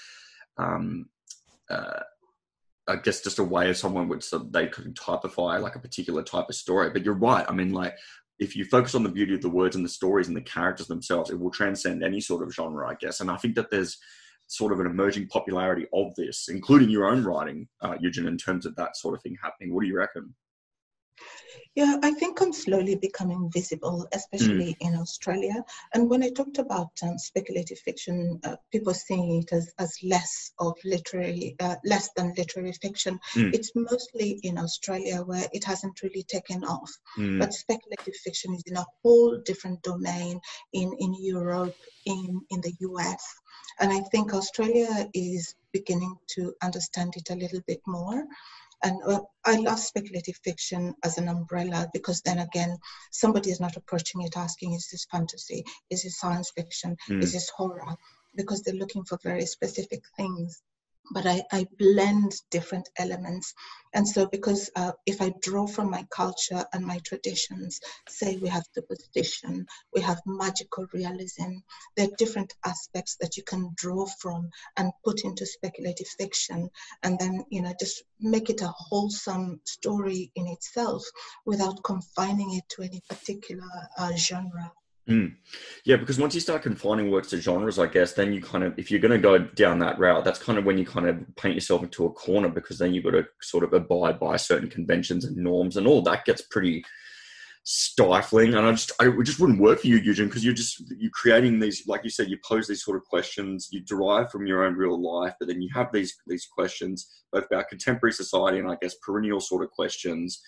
um, 0.57 1.05
uh, 1.71 2.01
I 2.87 2.97
guess, 2.97 3.21
just 3.21 3.39
a 3.39 3.43
way 3.43 3.69
of 3.69 3.77
someone 3.77 4.09
would 4.09 4.23
so 4.23 4.39
they 4.39 4.67
could 4.67 4.95
typify 4.95 5.57
like 5.57 5.75
a 5.75 5.79
particular 5.79 6.21
type 6.21 6.49
of 6.49 6.55
story. 6.55 6.89
But 6.89 7.05
you're 7.05 7.15
right. 7.15 7.45
I 7.47 7.53
mean, 7.53 7.71
like 7.71 7.95
if 8.39 8.57
you 8.57 8.65
focus 8.65 8.93
on 8.93 9.03
the 9.03 9.09
beauty 9.09 9.33
of 9.35 9.41
the 9.41 9.49
words 9.49 9.77
and 9.77 9.85
the 9.85 9.89
stories 9.89 10.27
and 10.27 10.35
the 10.35 10.41
characters 10.41 10.87
themselves, 10.87 11.31
it 11.31 11.39
will 11.39 11.49
transcend 11.49 12.03
any 12.03 12.19
sort 12.19 12.43
of 12.43 12.53
genre, 12.53 12.87
I 12.87 12.95
guess. 12.95 13.21
And 13.21 13.31
I 13.31 13.37
think 13.37 13.55
that 13.55 13.71
there's 13.71 13.97
sort 14.49 14.73
of 14.73 14.79
an 14.79 14.87
emerging 14.87 15.27
popularity 15.27 15.85
of 15.93 16.13
this, 16.15 16.49
including 16.49 16.89
your 16.89 17.07
own 17.07 17.23
writing, 17.23 17.67
uh, 17.81 17.95
Eugen, 18.01 18.27
in 18.27 18.37
terms 18.37 18.65
of 18.65 18.75
that 18.75 18.97
sort 18.97 19.15
of 19.15 19.21
thing 19.21 19.37
happening. 19.41 19.73
What 19.73 19.81
do 19.81 19.87
you 19.87 19.95
reckon? 19.95 20.33
Yeah, 21.75 21.97
I 22.01 22.11
think 22.11 22.41
I'm 22.41 22.51
slowly 22.51 22.95
becoming 22.95 23.49
visible, 23.53 24.07
especially 24.11 24.73
mm. 24.73 24.77
in 24.81 24.95
Australia. 24.95 25.63
And 25.93 26.09
when 26.09 26.23
I 26.23 26.29
talked 26.29 26.57
about 26.57 26.91
um, 27.03 27.17
speculative 27.17 27.79
fiction, 27.79 28.39
uh, 28.43 28.55
people 28.71 28.93
seeing 28.93 29.41
it 29.41 29.53
as, 29.53 29.71
as 29.77 29.95
less 30.03 30.51
of 30.59 30.73
literary, 30.83 31.55
uh, 31.59 31.75
less 31.85 32.09
than 32.17 32.33
literary 32.37 32.73
fiction. 32.73 33.19
Mm. 33.35 33.53
It's 33.53 33.71
mostly 33.75 34.39
in 34.43 34.57
Australia 34.57 35.17
where 35.17 35.47
it 35.53 35.63
hasn't 35.63 36.01
really 36.01 36.23
taken 36.23 36.63
off. 36.63 36.91
Mm. 37.17 37.39
But 37.39 37.53
speculative 37.53 38.15
fiction 38.15 38.53
is 38.55 38.63
in 38.65 38.75
a 38.75 38.85
whole 39.03 39.37
different 39.45 39.81
domain 39.83 40.41
in, 40.73 40.91
in 40.99 41.13
Europe, 41.19 41.75
in, 42.05 42.41
in 42.49 42.61
the 42.61 42.73
US. 42.79 43.23
And 43.79 43.91
I 43.91 44.01
think 44.11 44.33
Australia 44.33 45.07
is 45.13 45.55
beginning 45.71 46.15
to 46.35 46.53
understand 46.63 47.13
it 47.15 47.29
a 47.29 47.35
little 47.35 47.61
bit 47.67 47.81
more. 47.87 48.25
And 48.83 49.01
uh, 49.05 49.21
I 49.45 49.57
love 49.57 49.79
speculative 49.79 50.37
fiction 50.43 50.93
as 51.03 51.17
an 51.17 51.27
umbrella 51.27 51.89
because 51.93 52.21
then 52.21 52.39
again, 52.39 52.77
somebody 53.11 53.51
is 53.51 53.59
not 53.59 53.75
approaching 53.75 54.21
it 54.21 54.37
asking, 54.37 54.73
is 54.73 54.87
this 54.89 55.05
fantasy? 55.11 55.65
Is 55.89 56.03
this 56.03 56.19
science 56.19 56.51
fiction? 56.55 56.95
Mm. 57.09 57.23
Is 57.23 57.33
this 57.33 57.49
horror? 57.49 57.95
Because 58.35 58.61
they're 58.61 58.75
looking 58.75 59.03
for 59.03 59.17
very 59.21 59.45
specific 59.45 60.03
things 60.15 60.61
but 61.11 61.25
I, 61.25 61.43
I, 61.51 61.65
blend 61.77 62.33
different 62.51 62.89
elements. 62.97 63.53
And 63.93 64.07
so, 64.07 64.27
because 64.27 64.69
uh, 64.75 64.91
if 65.05 65.21
I 65.21 65.33
draw 65.41 65.65
from 65.67 65.89
my 65.89 66.05
culture 66.11 66.63
and 66.73 66.85
my 66.85 66.99
traditions, 66.99 67.79
say 68.07 68.37
we 68.37 68.47
have 68.49 68.63
superstition, 68.73 69.65
we 69.93 70.01
have 70.01 70.21
magical 70.25 70.85
realism, 70.93 71.57
there 71.95 72.07
are 72.07 72.15
different 72.17 72.53
aspects 72.65 73.17
that 73.21 73.37
you 73.37 73.43
can 73.43 73.73
draw 73.75 74.05
from 74.21 74.49
and 74.77 74.91
put 75.03 75.23
into 75.23 75.45
speculative 75.45 76.07
fiction, 76.17 76.69
and 77.03 77.17
then, 77.19 77.43
you 77.49 77.61
know, 77.61 77.73
just 77.79 78.03
make 78.19 78.49
it 78.49 78.61
a 78.61 78.67
wholesome 78.67 79.59
story 79.65 80.31
in 80.35 80.47
itself 80.47 81.03
without 81.45 81.83
confining 81.83 82.53
it 82.55 82.63
to 82.69 82.83
any 82.83 83.01
particular 83.09 83.67
uh, 83.97 84.15
genre. 84.15 84.71
Mm. 85.09 85.35
Yeah, 85.85 85.95
because 85.95 86.19
once 86.19 86.35
you 86.35 86.41
start 86.41 86.61
confining 86.61 87.09
works 87.09 87.29
to 87.29 87.41
genres, 87.41 87.79
I 87.79 87.87
guess 87.87 88.13
then 88.13 88.31
you 88.31 88.41
kind 88.41 88.63
of, 88.63 88.77
if 88.77 88.91
you're 88.91 88.99
going 88.99 89.11
to 89.11 89.17
go 89.17 89.39
down 89.39 89.79
that 89.79 89.97
route, 89.97 90.23
that's 90.23 90.37
kind 90.41 90.59
of 90.59 90.65
when 90.65 90.77
you 90.77 90.85
kind 90.85 91.07
of 91.07 91.17
paint 91.35 91.55
yourself 91.55 91.81
into 91.81 92.05
a 92.05 92.11
corner 92.11 92.49
because 92.49 92.77
then 92.77 92.93
you've 92.93 93.05
got 93.05 93.11
to 93.11 93.25
sort 93.41 93.63
of 93.63 93.73
abide 93.73 94.19
by 94.19 94.35
certain 94.35 94.69
conventions 94.69 95.25
and 95.25 95.35
norms, 95.35 95.77
and 95.77 95.87
all 95.87 96.03
that 96.03 96.25
gets 96.25 96.43
pretty 96.43 96.83
stifling. 97.63 98.53
And 98.53 98.67
I 98.67 98.71
just, 98.71 98.91
I 98.99 99.07
it 99.07 99.23
just 99.23 99.39
wouldn't 99.39 99.59
work 99.59 99.79
for 99.79 99.87
you, 99.87 99.97
Eugen, 99.97 100.27
because 100.27 100.45
you're 100.45 100.53
just 100.53 100.83
you're 100.97 101.11
creating 101.11 101.59
these, 101.59 101.87
like 101.87 102.03
you 102.03 102.11
said, 102.11 102.29
you 102.29 102.37
pose 102.47 102.67
these 102.67 102.83
sort 102.83 102.97
of 102.97 103.03
questions, 103.05 103.69
you 103.71 103.81
derive 103.81 104.29
from 104.29 104.45
your 104.45 104.63
own 104.63 104.75
real 104.75 105.01
life, 105.01 105.33
but 105.39 105.47
then 105.47 105.61
you 105.61 105.69
have 105.73 105.91
these 105.91 106.15
these 106.27 106.45
questions 106.45 107.09
both 107.31 107.45
about 107.45 107.69
contemporary 107.69 108.13
society 108.13 108.59
and 108.59 108.69
I 108.69 108.77
guess 108.79 108.95
perennial 109.01 109.39
sort 109.39 109.63
of 109.63 109.71
questions. 109.71 110.39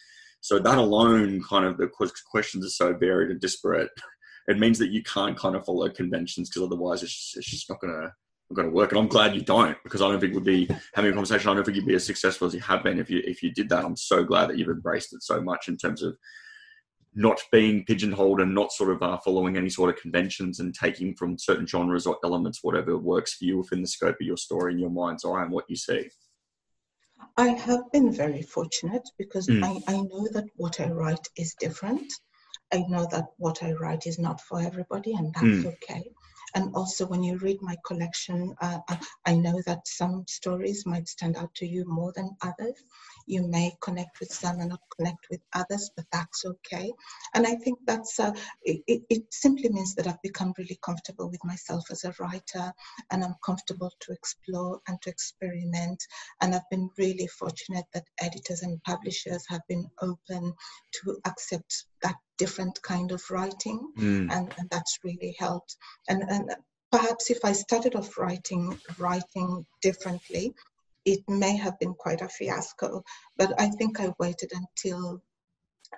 So 0.42 0.60
that 0.60 0.78
alone, 0.78 1.42
kind 1.48 1.66
of 1.66 1.78
the 1.78 1.88
questions 1.88 2.66
are 2.66 2.70
so 2.70 2.94
varied 2.94 3.30
and 3.32 3.40
disparate 3.40 3.90
it 4.52 4.60
means 4.60 4.78
that 4.80 4.92
you 4.92 5.04
can't 5.04 5.38
kind 5.38 5.56
of 5.56 5.66
follow 5.66 5.90
conventions 5.90 6.50
because 6.50 6.64
otherwise 6.64 7.04
it's 7.04 7.14
just, 7.14 7.38
it's 7.38 7.48
just 7.48 7.70
not 7.70 7.80
going 7.80 7.94
to 7.94 8.12
going 8.54 8.68
to 8.68 8.74
work. 8.74 8.92
And 8.92 9.00
I'm 9.00 9.08
glad 9.08 9.34
you 9.34 9.42
don't 9.42 9.78
because 9.84 10.02
I 10.02 10.10
don't 10.10 10.20
think 10.20 10.34
we'd 10.34 10.44
be 10.44 10.70
having 10.94 11.12
a 11.12 11.14
conversation. 11.14 11.50
I 11.50 11.54
don't 11.54 11.64
think 11.64 11.78
you'd 11.78 11.86
be 11.86 11.96
as 11.96 12.06
successful 12.06 12.48
as 12.48 12.54
you 12.54 12.60
have 12.62 12.84
been 12.84 13.00
if 13.00 13.10
you 13.10 13.22
if 13.26 13.42
you 13.42 13.52
did 13.52 13.70
that. 13.70 13.86
I'm 13.86 13.96
so 13.96 14.24
glad 14.24 14.50
that 14.50 14.58
you've 14.58 14.68
embraced 14.68 15.14
it 15.14 15.24
so 15.24 15.42
much 15.42 15.68
in 15.68 15.78
terms 15.78 16.04
of 16.04 16.18
not 17.14 17.42
being 17.52 17.84
pigeonholed 17.86 18.40
and 18.40 18.56
not 18.56 18.72
sort 18.72 18.92
of 18.92 19.04
uh, 19.04 19.18
following 19.18 19.58
any 19.58 19.70
sort 19.70 19.90
of 19.90 20.02
conventions 20.02 20.60
and 20.60 20.74
taking 20.74 21.14
from 21.16 21.38
certain 21.38 21.68
genres 21.68 22.08
or 22.08 22.18
elements 22.24 22.60
whatever 22.62 22.98
works 22.98 23.36
for 23.36 23.46
you 23.46 23.58
within 23.58 23.82
the 23.82 23.88
scope 23.88 24.16
of 24.20 24.26
your 24.26 24.38
story 24.38 24.72
and 24.72 24.80
your 24.80 24.90
mind's 24.90 25.26
eye 25.26 25.42
and 25.42 25.52
what 25.52 25.66
you 25.68 25.76
see. 25.76 26.10
I 27.38 27.50
have 27.50 27.92
been 27.92 28.14
very 28.14 28.42
fortunate 28.42 29.08
because 29.18 29.48
mm. 29.48 29.64
I, 29.64 29.94
I 29.94 29.98
know 29.98 30.28
that 30.32 30.46
what 30.56 30.80
I 30.80 30.90
write 30.90 31.28
is 31.38 31.54
different. 31.60 32.12
I 32.74 32.86
know 32.88 33.08
that 33.12 33.26
what 33.38 33.64
I 33.64 33.74
write 33.74 34.08
is 34.08 34.20
not 34.20 34.42
for 34.42 34.62
everybody, 34.62 35.14
and 35.14 35.34
that's 35.34 35.46
mm. 35.46 35.66
okay. 35.66 36.04
And 36.54 36.76
also, 36.76 37.06
when 37.06 37.24
you 37.24 37.38
read 37.38 37.62
my 37.62 37.78
collection, 37.86 38.54
uh, 38.62 38.80
uh, 38.90 38.98
I 39.26 39.36
know 39.36 39.62
that 39.66 39.88
some 39.88 40.26
stories 40.28 40.86
might 40.86 41.08
stand 41.08 41.38
out 41.38 41.54
to 41.56 41.66
you 41.66 41.86
more 41.86 42.12
than 42.14 42.36
others. 42.42 42.76
You 43.26 43.48
may 43.48 43.72
connect 43.82 44.20
with 44.20 44.34
some 44.34 44.60
and 44.60 44.70
not 44.70 44.82
connect 44.98 45.30
with 45.30 45.40
others, 45.54 45.90
but 45.96 46.06
that's 46.12 46.44
okay. 46.46 46.92
And 47.34 47.48
I 47.48 47.56
think 47.56 47.80
that's 47.86 48.20
uh, 48.20 48.34
it, 48.64 49.04
it 49.10 49.24
simply 49.32 49.70
means 49.70 49.96
that 49.96 50.08
I've 50.08 50.22
become 50.22 50.54
really 50.58 50.78
comfortable 50.84 51.30
with 51.30 51.44
myself 51.46 51.90
as 51.90 52.04
a 52.04 52.14
writer, 52.20 52.74
and 53.12 53.24
I'm 53.24 53.36
comfortable 53.46 53.92
to 54.02 54.12
explore 54.12 54.82
and 54.88 55.02
to 55.04 55.10
experiment. 55.10 56.04
And 56.42 56.54
I've 56.54 56.70
been 56.70 56.90
really 56.98 57.28
fortunate 57.28 57.86
that 57.94 58.06
editors 58.20 58.62
and 58.62 58.84
publishers 58.84 59.46
have 59.48 59.62
been 59.70 59.90
open 60.02 60.54
to 61.04 61.18
accept 61.26 61.86
that 62.04 62.16
different 62.44 62.82
kind 62.82 63.10
of 63.12 63.22
writing, 63.30 63.80
mm. 63.98 64.26
and, 64.36 64.46
and 64.58 64.68
that's 64.72 65.00
really 65.04 65.36
helped. 65.38 65.76
And, 66.10 66.20
and 66.36 66.46
perhaps 66.92 67.30
if 67.30 67.40
I 67.50 67.54
started 67.54 67.94
off 67.96 68.18
writing 68.18 68.64
writing 68.98 69.50
differently, 69.88 70.46
it 71.06 71.22
may 71.28 71.56
have 71.66 71.78
been 71.80 71.94
quite 71.94 72.22
a 72.22 72.30
fiasco. 72.38 73.04
But 73.38 73.50
I 73.66 73.68
think 73.78 74.00
I 74.00 74.14
waited 74.24 74.52
until 74.62 75.22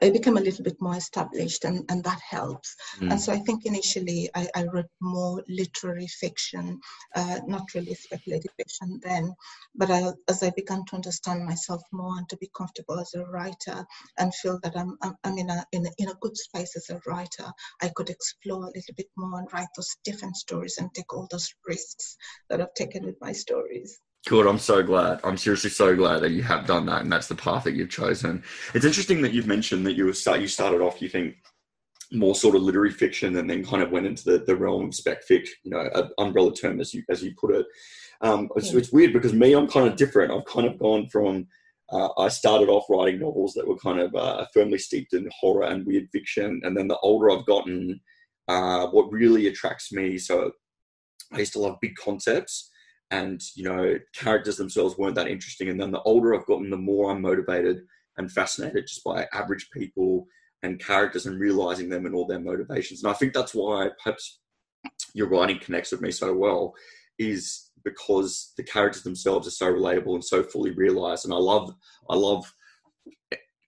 I 0.01 0.09
became 0.09 0.37
a 0.37 0.41
little 0.41 0.63
bit 0.63 0.81
more 0.81 0.95
established, 0.95 1.65
and, 1.65 1.85
and 1.89 2.03
that 2.03 2.19
helps. 2.19 2.75
Mm. 2.99 3.11
And 3.11 3.21
so 3.21 3.31
I 3.31 3.37
think 3.37 3.65
initially 3.65 4.29
I, 4.33 4.47
I 4.55 4.63
wrote 4.65 4.89
more 4.99 5.43
literary 5.47 6.07
fiction, 6.07 6.79
uh, 7.15 7.39
not 7.47 7.73
really 7.73 7.93
speculative 7.93 8.51
fiction 8.57 8.99
then. 9.03 9.33
But 9.75 9.91
I, 9.91 10.11
as 10.27 10.43
I 10.43 10.51
began 10.55 10.83
to 10.85 10.95
understand 10.95 11.45
myself 11.45 11.81
more 11.91 12.17
and 12.17 12.27
to 12.29 12.37
be 12.37 12.49
comfortable 12.55 12.99
as 12.99 13.13
a 13.13 13.25
writer 13.25 13.85
and 14.17 14.33
feel 14.35 14.59
that 14.63 14.75
I'm, 14.75 14.97
I'm, 15.01 15.15
I'm 15.23 15.37
in, 15.37 15.49
a, 15.49 15.65
in, 15.71 15.85
a, 15.85 15.89
in 15.97 16.09
a 16.09 16.17
good 16.21 16.37
space 16.37 16.75
as 16.75 16.89
a 16.89 17.01
writer, 17.07 17.51
I 17.81 17.89
could 17.95 18.09
explore 18.09 18.63
a 18.63 18.73
little 18.75 18.95
bit 18.97 19.09
more 19.15 19.39
and 19.39 19.53
write 19.53 19.69
those 19.75 19.95
different 20.03 20.35
stories 20.37 20.77
and 20.79 20.93
take 20.93 21.13
all 21.13 21.27
those 21.31 21.53
risks 21.67 22.17
that 22.49 22.61
I've 22.61 22.73
taken 22.73 23.05
with 23.05 23.15
my 23.21 23.31
stories. 23.31 23.99
Good. 24.27 24.47
I'm 24.47 24.59
so 24.59 24.81
glad. 24.81 25.19
I'm 25.23 25.35
seriously 25.37 25.69
so 25.69 25.95
glad 25.95 26.19
that 26.19 26.31
you 26.31 26.43
have 26.43 26.65
done 26.65 26.85
that, 26.85 27.01
and 27.01 27.11
that's 27.11 27.27
the 27.27 27.35
path 27.35 27.65
that 27.65 27.73
you've 27.73 27.89
chosen. 27.89 28.41
It's 28.73 28.85
interesting 28.85 29.21
that 29.21 29.33
you've 29.33 29.47
mentioned 29.47 29.85
that 29.85 29.93
you 29.93 30.11
start. 30.13 30.39
You 30.39 30.47
started 30.47 30.81
off. 30.81 31.01
You 31.01 31.09
think 31.09 31.35
more 32.13 32.35
sort 32.35 32.55
of 32.55 32.61
literary 32.61 32.91
fiction 32.91 33.37
and 33.37 33.49
then 33.49 33.65
kind 33.65 33.81
of 33.81 33.91
went 33.91 34.05
into 34.05 34.23
the, 34.23 34.37
the 34.45 34.55
realm 34.55 34.85
of 34.85 34.95
spec 34.95 35.27
fic, 35.27 35.47
you 35.63 35.71
know, 35.71 35.89
an 35.95 36.09
umbrella 36.19 36.53
term 36.53 36.79
as 36.79 36.93
you 36.93 37.03
as 37.09 37.23
you 37.23 37.33
put 37.39 37.55
it. 37.55 37.65
Um, 38.21 38.49
it's, 38.55 38.71
Yeah. 38.71 38.79
it's 38.79 38.93
weird 38.93 39.13
because 39.13 39.33
me, 39.33 39.53
I'm 39.53 39.67
kind 39.67 39.87
of 39.87 39.95
different. 39.97 40.31
I've 40.31 40.45
kind 40.45 40.67
of 40.67 40.79
gone 40.79 41.09
from 41.09 41.47
uh, 41.91 42.09
I 42.17 42.29
started 42.29 42.69
off 42.69 42.85
writing 42.89 43.19
novels 43.19 43.53
that 43.53 43.67
were 43.67 43.77
kind 43.77 43.99
of 43.99 44.15
uh, 44.15 44.45
firmly 44.53 44.77
steeped 44.77 45.13
in 45.13 45.29
horror 45.37 45.65
and 45.65 45.85
weird 45.85 46.07
fiction, 46.11 46.61
and 46.63 46.77
then 46.77 46.87
the 46.87 46.97
older 46.99 47.29
I've 47.29 47.45
gotten, 47.45 47.99
uh, 48.47 48.87
what 48.87 49.11
really 49.11 49.47
attracts 49.47 49.91
me. 49.91 50.17
So 50.17 50.51
I 51.33 51.39
used 51.39 51.53
to 51.53 51.59
love 51.59 51.77
big 51.81 51.95
concepts, 51.95 52.69
and 53.13 53.43
you 53.53 53.63
know, 53.63 53.99
characters 54.13 54.57
themselves 54.57 54.97
weren't 54.97 55.13
that 55.15 55.27
interesting. 55.27 55.69
And 55.69 55.79
then 55.79 55.91
the 55.91 56.01
older 56.01 56.33
I've 56.33 56.47
gotten, 56.47 56.71
the 56.71 56.77
more 56.77 57.11
I'm 57.11 57.21
motivated 57.21 57.81
and 58.17 58.31
fascinated 58.31 58.87
just 58.87 59.03
by 59.03 59.27
average 59.33 59.69
people 59.71 60.25
and 60.63 60.83
characters 60.83 61.27
and 61.27 61.39
realizing 61.39 61.89
them 61.89 62.07
and 62.07 62.15
all 62.15 62.25
their 62.25 62.39
motivations. 62.39 63.03
And 63.03 63.11
I 63.11 63.15
think 63.15 63.33
that's 63.33 63.53
why 63.53 63.89
perhaps 64.01 64.39
your 65.13 65.29
writing 65.29 65.59
connects 65.59 65.91
with 65.91 66.01
me 66.01 66.09
so 66.09 66.33
well, 66.33 66.73
is 67.19 67.69
because 67.83 68.53
the 68.57 68.63
characters 68.63 69.03
themselves 69.03 69.47
are 69.47 69.51
so 69.51 69.71
relatable 69.71 70.15
and 70.15 70.25
so 70.25 70.41
fully 70.41 70.71
realized. 70.71 71.25
And 71.25 71.33
I 71.33 71.37
love, 71.37 71.71
I 72.09 72.15
love, 72.15 72.51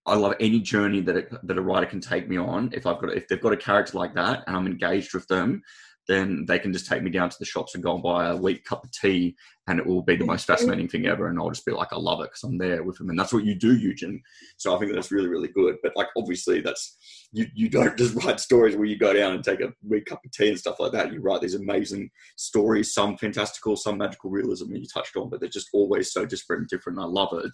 I 0.08 0.16
love 0.16 0.34
any 0.40 0.60
journey 0.60 1.02
that 1.02 1.18
it, 1.18 1.48
that 1.48 1.58
a 1.58 1.62
writer 1.62 1.86
can 1.86 2.02
take 2.02 2.28
me 2.28 2.38
on. 2.38 2.72
If 2.74 2.88
I've 2.88 3.00
got, 3.00 3.14
if 3.14 3.28
they've 3.28 3.42
got 3.42 3.54
a 3.54 3.58
character 3.58 3.98
like 3.98 4.16
that 4.16 4.44
and 4.48 4.56
I'm 4.56 4.66
engaged 4.66 5.14
with 5.14 5.28
them, 5.28 5.62
then 6.08 6.46
they 6.48 6.60
can 6.60 6.72
just 6.72 6.88
take 6.88 7.02
me 7.02 7.10
down 7.10 7.30
to 7.30 7.36
the 7.40 7.46
shops 7.46 7.74
and 7.74 7.84
go 7.84 7.94
and 7.94 8.04
buy 8.04 8.28
a 8.28 8.36
weak 8.36 8.64
cup 8.64 8.84
of 8.84 8.92
tea, 8.92 9.36
and 9.68 9.80
it 9.80 9.86
will 9.86 10.02
be 10.02 10.16
the 10.16 10.26
most 10.26 10.46
fascinating 10.48 10.88
thing 10.88 11.08
ever. 11.08 11.28
And 11.28 11.40
I'll 11.40 11.50
just 11.50 11.66
be 11.66 11.72
like, 11.72 11.92
I 11.92 11.98
love 11.98 12.22
it 12.22 12.30
because 12.32 12.44
I'm 12.44 12.58
there 12.58 12.84
with 12.84 12.98
them, 12.98 13.10
and 13.10 13.18
that's 13.18 13.34
what 13.34 13.46
you 13.46 13.56
do, 13.56 13.76
Eugen. 13.76 14.22
So 14.58 14.76
I 14.76 14.80
think 14.80 14.94
that's 14.94 15.12
really, 15.12 15.28
really 15.28 15.48
good. 15.50 15.78
But 15.82 15.96
like, 15.96 16.08
obviously, 16.18 16.62
that's 16.62 16.98
you. 17.32 17.48
You 17.54 17.70
don't 17.70 17.98
just 17.98 18.16
write 18.24 18.40
stories 18.40 18.76
where 18.76 18.86
you 18.86 18.98
go 18.98 19.14
down 19.14 19.34
and 19.34 19.44
take 19.44 19.62
a 19.62 19.74
weak 19.88 20.06
cup 20.06 20.22
of 20.24 20.32
tea 20.32 20.50
and 20.50 20.60
stuff 20.60 20.80
like 20.80 20.92
that. 20.92 21.12
You 21.12 21.22
write 21.22 21.42
these 21.42 21.56
amazing 21.56 22.10
stories, 22.38 22.94
some 22.94 23.18
fantastical, 23.18 23.76
some 23.76 23.98
magical 23.98 24.30
realism 24.30 24.72
that 24.72 24.80
you 24.80 24.88
touched 24.94 25.16
on, 25.18 25.30
but 25.30 25.40
they're 25.40 25.50
just 25.50 25.70
always 25.74 26.12
so 26.12 26.26
disparate 26.26 26.60
and 26.60 26.70
different. 26.70 27.00
And 27.00 27.06
I 27.06 27.10
love 27.10 27.30
it. 27.34 27.52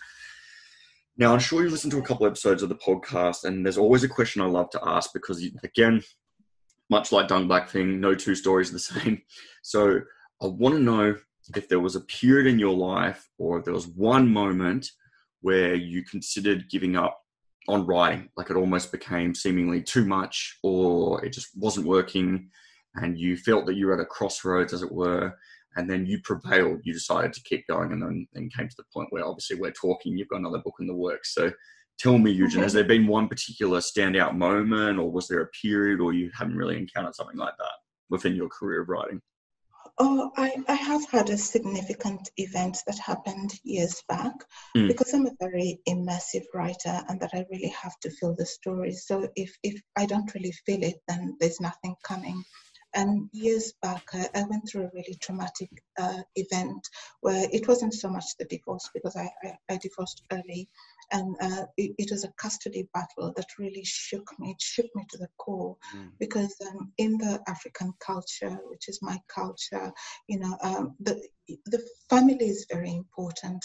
Now, 1.18 1.34
I'm 1.34 1.40
sure 1.40 1.62
you 1.64 1.70
listened 1.70 1.92
to 1.92 2.00
a 2.00 2.04
couple 2.04 2.26
episodes 2.26 2.64
of 2.64 2.70
the 2.70 2.76
podcast, 2.76 3.44
and 3.44 3.66
there's 3.66 3.78
always 3.78 4.04
a 4.04 4.08
question 4.08 4.42
I 4.42 4.46
love 4.46 4.70
to 4.72 4.82
ask 4.84 5.12
because, 5.14 5.46
again, 5.64 6.02
much 6.92 7.12
like 7.12 7.28
Danged 7.28 7.48
Black 7.48 7.70
thing, 7.70 8.00
no 8.00 8.14
two 8.14 8.36
stories 8.36 8.70
are 8.70 8.74
the 8.74 8.80
same. 9.02 9.22
So 9.64 10.02
I 10.42 10.48
want 10.48 10.76
to 10.76 10.82
know 10.82 11.16
if 11.56 11.68
there 11.68 11.80
was 11.80 11.96
a 11.96 12.02
period 12.02 12.46
in 12.46 12.60
your 12.60 12.76
life 12.76 13.28
or 13.40 13.58
if 13.58 13.66
there 13.66 13.74
was 13.74 13.88
one 13.88 14.32
moment 14.32 14.88
where 15.42 15.74
you 15.74 16.04
considered 16.04 16.70
giving 16.70 16.96
up 16.96 17.20
on 17.68 17.86
writing, 17.86 18.30
like 18.38 18.50
it 18.50 18.58
almost 18.58 18.92
became 18.92 19.34
seemingly 19.34 19.82
too 19.82 20.06
much 20.06 20.58
or 20.64 21.24
it 21.26 21.32
just 21.32 21.50
wasn't 21.56 21.88
working 21.88 22.50
and 22.96 23.18
you 23.18 23.38
felt 23.38 23.66
that 23.66 23.76
you 23.76 23.88
were 23.88 23.94
at 23.94 24.00
a 24.00 24.06
crossroads, 24.06 24.74
as 24.74 24.84
it 24.84 24.92
were, 24.92 25.34
and 25.78 25.90
then 25.90 26.06
you 26.06 26.20
prevailed, 26.22 26.82
you 26.84 26.92
decided 26.92 27.32
to 27.32 27.44
keep 27.44 27.66
going 27.68 27.94
and 27.94 28.02
then, 28.02 28.28
then 28.34 28.50
came 28.50 28.68
to 28.68 28.76
the 28.78 28.84
point 28.94 29.08
where 29.12 29.26
obviously 29.26 29.58
we're 29.58 29.72
talking, 29.72 30.18
you've 30.18 30.28
got 30.28 30.40
another 30.40 30.60
book 30.60 30.76
in 30.82 30.88
the 30.88 30.94
works. 30.94 31.34
So 31.34 31.52
tell 32.02 32.18
me, 32.18 32.32
Eugen, 32.32 32.60
Okay. 32.60 32.64
has 32.64 32.74
there 32.74 32.84
been 32.84 33.08
one 33.08 33.28
particular 33.28 33.80
standout 33.80 34.36
moment 34.36 35.00
or 35.00 35.12
was 35.12 35.28
there 35.28 35.42
a 35.42 35.48
period 35.48 36.00
or 36.00 36.14
you 36.14 36.32
haven't 36.38 36.58
really 36.58 36.78
encountered 36.78 37.16
something 37.16 37.38
like 37.38 37.56
that 37.58 37.76
within 38.10 38.36
your 38.36 38.50
career 38.50 38.82
of 38.82 38.90
writing? 38.90 39.22
Oh, 39.98 40.32
I, 40.38 40.56
I 40.68 40.74
have 40.74 41.08
had 41.10 41.30
a 41.30 41.38
significant 41.38 42.30
event 42.38 42.78
that 42.88 42.98
happened 42.98 43.52
years 43.64 44.04
back 44.08 44.34
Mm. 44.76 44.88
because 44.88 45.14
I'm 45.14 45.28
a 45.28 45.36
very 45.40 45.80
immersive 45.88 46.46
writer 46.54 47.04
and 47.08 47.20
that 47.20 47.32
I 47.34 47.46
really 47.52 47.74
have 47.84 48.00
to 48.00 48.10
feel 48.10 48.34
the 48.36 48.46
story. 48.46 48.94
So 48.94 49.30
if, 49.36 49.56
if 49.64 49.82
I 49.96 50.06
don't 50.06 50.34
really 50.34 50.54
feel 50.66 50.84
it, 50.84 51.02
then 51.08 51.36
there's 51.40 51.60
nothing 51.60 51.96
coming. 52.04 52.44
And 52.94 53.30
years 53.32 53.74
back, 53.82 54.04
I, 54.14 54.28
I 54.34 54.44
went 54.44 54.68
through 54.68 54.86
a 54.86 54.92
really 54.94 55.16
traumatic 55.22 55.70
uh, 56.02 56.22
event 56.36 56.88
where 57.22 57.48
it 57.52 57.68
wasn't 57.68 57.94
so 57.94 58.10
much 58.10 58.26
the 58.40 58.46
divorce 58.46 58.90
because 58.94 59.16
I, 59.16 59.30
I, 59.44 59.74
I 59.74 59.78
divorced 59.78 60.24
early. 60.32 60.70
And 61.12 61.36
uh, 61.42 61.66
it, 61.78 61.92
it 61.98 62.12
was 62.12 62.24
a 62.26 62.34
custody 62.38 62.88
battle 62.94 63.34
that 63.36 63.58
really 63.60 63.84
shook 63.86 64.28
me. 64.40 64.52
It 64.52 64.62
shook 64.62 64.88
me 64.96 65.06
to 65.12 65.18
the 65.18 65.30
core 65.38 65.78
Mm. 65.96 66.12
because 66.20 66.56
um, 66.70 66.92
in 66.98 67.18
the 67.18 67.40
African 67.48 67.94
culture, 68.00 68.58
which 68.70 68.88
is 68.90 69.00
my 69.02 69.20
culture, 69.28 69.92
you 70.28 70.40
know, 70.40 70.58
um, 70.64 70.96
the 71.00 71.22
the 71.66 71.82
family 72.10 72.46
is 72.46 72.66
very 72.72 72.94
important, 72.96 73.64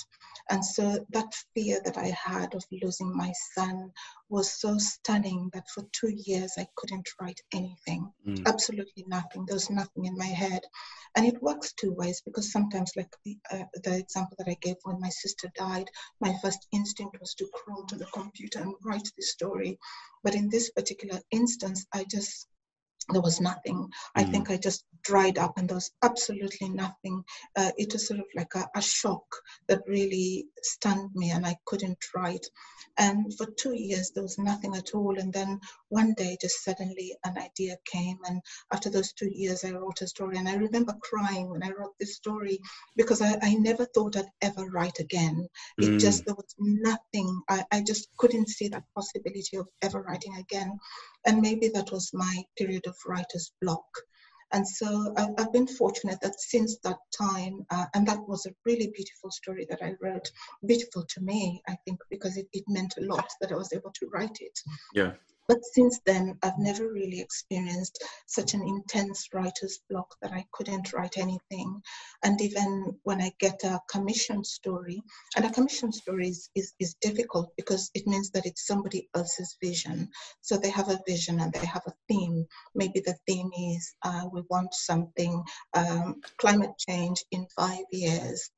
and 0.50 0.64
so 0.64 1.04
that 1.12 1.32
fear 1.54 1.80
that 1.84 1.96
I 1.96 2.08
had 2.26 2.54
of 2.54 2.64
losing 2.82 3.14
my 3.16 3.32
son 3.54 3.92
was 4.28 4.50
so 4.60 4.78
stunning 4.78 5.50
that 5.54 5.68
for 5.70 5.84
two 5.92 6.12
years 6.26 6.52
I 6.58 6.66
couldn't 6.76 7.08
write 7.20 7.40
anything, 7.52 8.10
Mm. 8.26 8.44
absolutely 8.46 9.04
nothing. 9.06 9.44
There 9.46 9.54
was 9.56 9.70
nothing 9.70 10.04
in 10.06 10.16
my 10.16 10.26
head, 10.26 10.62
and 11.16 11.26
it 11.26 11.42
works 11.42 11.72
two 11.72 11.92
ways 11.92 12.22
because 12.26 12.52
sometimes, 12.52 12.90
like 12.96 13.14
the, 13.24 13.38
uh, 13.50 13.64
the 13.84 13.96
example 13.96 14.36
that 14.38 14.50
I 14.50 14.56
gave 14.60 14.76
when 14.82 15.00
my 15.00 15.08
sister 15.08 15.50
died, 15.56 15.88
my 16.20 16.36
first 16.42 16.66
instinct 16.72 17.16
was 17.20 17.34
to 17.34 17.48
crawl 17.54 17.84
to 17.86 17.96
the 17.96 18.06
computer 18.06 18.58
and 18.58 18.74
write 18.84 19.08
the 19.16 19.22
story. 19.22 19.78
But 20.22 20.34
in 20.34 20.50
this 20.50 20.70
particular 20.70 21.20
instance, 21.30 21.86
I 21.94 22.04
just, 22.04 22.48
there 23.12 23.22
was 23.22 23.40
nothing. 23.40 23.88
I 24.16 24.24
Mm. 24.24 24.30
think 24.30 24.50
I 24.50 24.56
just 24.56 24.84
dried 25.02 25.38
up 25.38 25.56
and 25.56 25.68
there 25.68 25.76
was 25.76 25.92
absolutely 26.02 26.68
nothing. 26.68 27.22
Uh, 27.56 27.70
it 27.78 27.92
was 27.92 28.08
sort 28.08 28.18
of 28.20 28.26
like 28.34 28.52
a, 28.56 28.68
a 28.74 28.82
shock 28.82 29.24
that 29.68 29.82
really 29.86 30.46
stunned 30.62 31.10
me 31.14 31.30
and 31.30 31.46
I 31.46 31.56
couldn't 31.66 31.98
write. 32.14 32.44
And 32.98 33.32
for 33.36 33.46
two 33.58 33.74
years, 33.74 34.10
there 34.10 34.22
was 34.22 34.38
nothing 34.38 34.74
at 34.74 34.94
all. 34.94 35.18
And 35.18 35.32
then 35.32 35.60
one 35.90 36.14
day, 36.14 36.36
just 36.40 36.64
suddenly 36.64 37.16
an 37.24 37.36
idea 37.38 37.76
came. 37.84 38.18
And 38.26 38.40
after 38.72 38.90
those 38.90 39.12
two 39.12 39.30
years, 39.30 39.64
I 39.64 39.72
wrote 39.72 40.00
a 40.00 40.06
story. 40.08 40.38
And 40.38 40.48
I 40.48 40.54
remember 40.56 40.94
crying 41.02 41.50
when 41.50 41.62
I 41.62 41.70
wrote 41.78 41.94
this 42.00 42.16
story 42.16 42.58
because 42.96 43.20
I, 43.22 43.38
I 43.42 43.54
never 43.54 43.84
thought 43.84 44.16
I'd 44.16 44.24
ever 44.42 44.64
write 44.70 44.98
again. 44.98 45.46
It 45.78 45.90
Mm. 45.90 46.00
just, 46.00 46.24
there 46.24 46.34
was 46.34 46.54
nothing. 46.58 47.42
I, 47.48 47.64
I 47.70 47.82
just 47.82 48.08
couldn't 48.18 48.48
see 48.48 48.68
that 48.68 48.84
possibility 48.94 49.58
of 49.58 49.68
ever 49.82 50.02
writing 50.02 50.36
again. 50.36 50.78
And 51.26 51.42
maybe 51.42 51.68
that 51.68 51.90
was 51.92 52.10
my 52.14 52.44
period 52.56 52.85
of 52.86 52.96
writer's 53.06 53.52
block. 53.60 53.86
And 54.52 54.66
so 54.66 55.12
I've, 55.16 55.34
I've 55.38 55.52
been 55.52 55.66
fortunate 55.66 56.20
that 56.22 56.38
since 56.38 56.78
that 56.84 56.98
time, 57.20 57.66
uh, 57.70 57.86
and 57.94 58.06
that 58.06 58.20
was 58.28 58.46
a 58.46 58.54
really 58.64 58.92
beautiful 58.94 59.30
story 59.30 59.66
that 59.68 59.82
I 59.82 59.94
wrote, 60.00 60.30
beautiful 60.64 61.04
to 61.04 61.20
me, 61.20 61.62
I 61.68 61.76
think, 61.84 61.98
because 62.10 62.36
it, 62.36 62.46
it 62.52 62.64
meant 62.68 62.94
a 62.96 63.04
lot 63.04 63.28
that 63.40 63.50
I 63.50 63.56
was 63.56 63.72
able 63.72 63.90
to 63.92 64.08
write 64.12 64.38
it. 64.40 64.58
Yeah. 64.94 65.12
But 65.48 65.64
since 65.64 66.00
then, 66.04 66.38
I've 66.42 66.58
never 66.58 66.92
really 66.92 67.20
experienced 67.20 68.02
such 68.26 68.54
an 68.54 68.62
intense 68.62 69.28
writer's 69.32 69.78
block 69.88 70.16
that 70.20 70.32
I 70.32 70.44
couldn't 70.52 70.92
write 70.92 71.18
anything. 71.18 71.82
And 72.24 72.40
even 72.40 72.98
when 73.04 73.20
I 73.20 73.30
get 73.38 73.62
a 73.62 73.80
commission 73.88 74.42
story, 74.42 75.00
and 75.36 75.44
a 75.44 75.52
commission 75.52 75.92
story 75.92 76.28
is, 76.28 76.50
is, 76.56 76.74
is 76.80 76.96
difficult 77.00 77.52
because 77.56 77.90
it 77.94 78.08
means 78.08 78.30
that 78.32 78.44
it's 78.44 78.66
somebody 78.66 79.08
else's 79.14 79.56
vision. 79.62 80.10
So 80.40 80.56
they 80.56 80.70
have 80.70 80.88
a 80.88 81.00
vision 81.06 81.38
and 81.38 81.52
they 81.52 81.66
have 81.66 81.86
a 81.86 81.94
theme. 82.08 82.46
Maybe 82.74 83.00
the 83.00 83.16
theme 83.28 83.50
is 83.56 83.94
uh, 84.02 84.24
we 84.32 84.42
want 84.50 84.74
something, 84.74 85.44
um, 85.74 86.20
climate 86.38 86.72
change 86.78 87.24
in 87.30 87.46
five 87.54 87.84
years. 87.92 88.50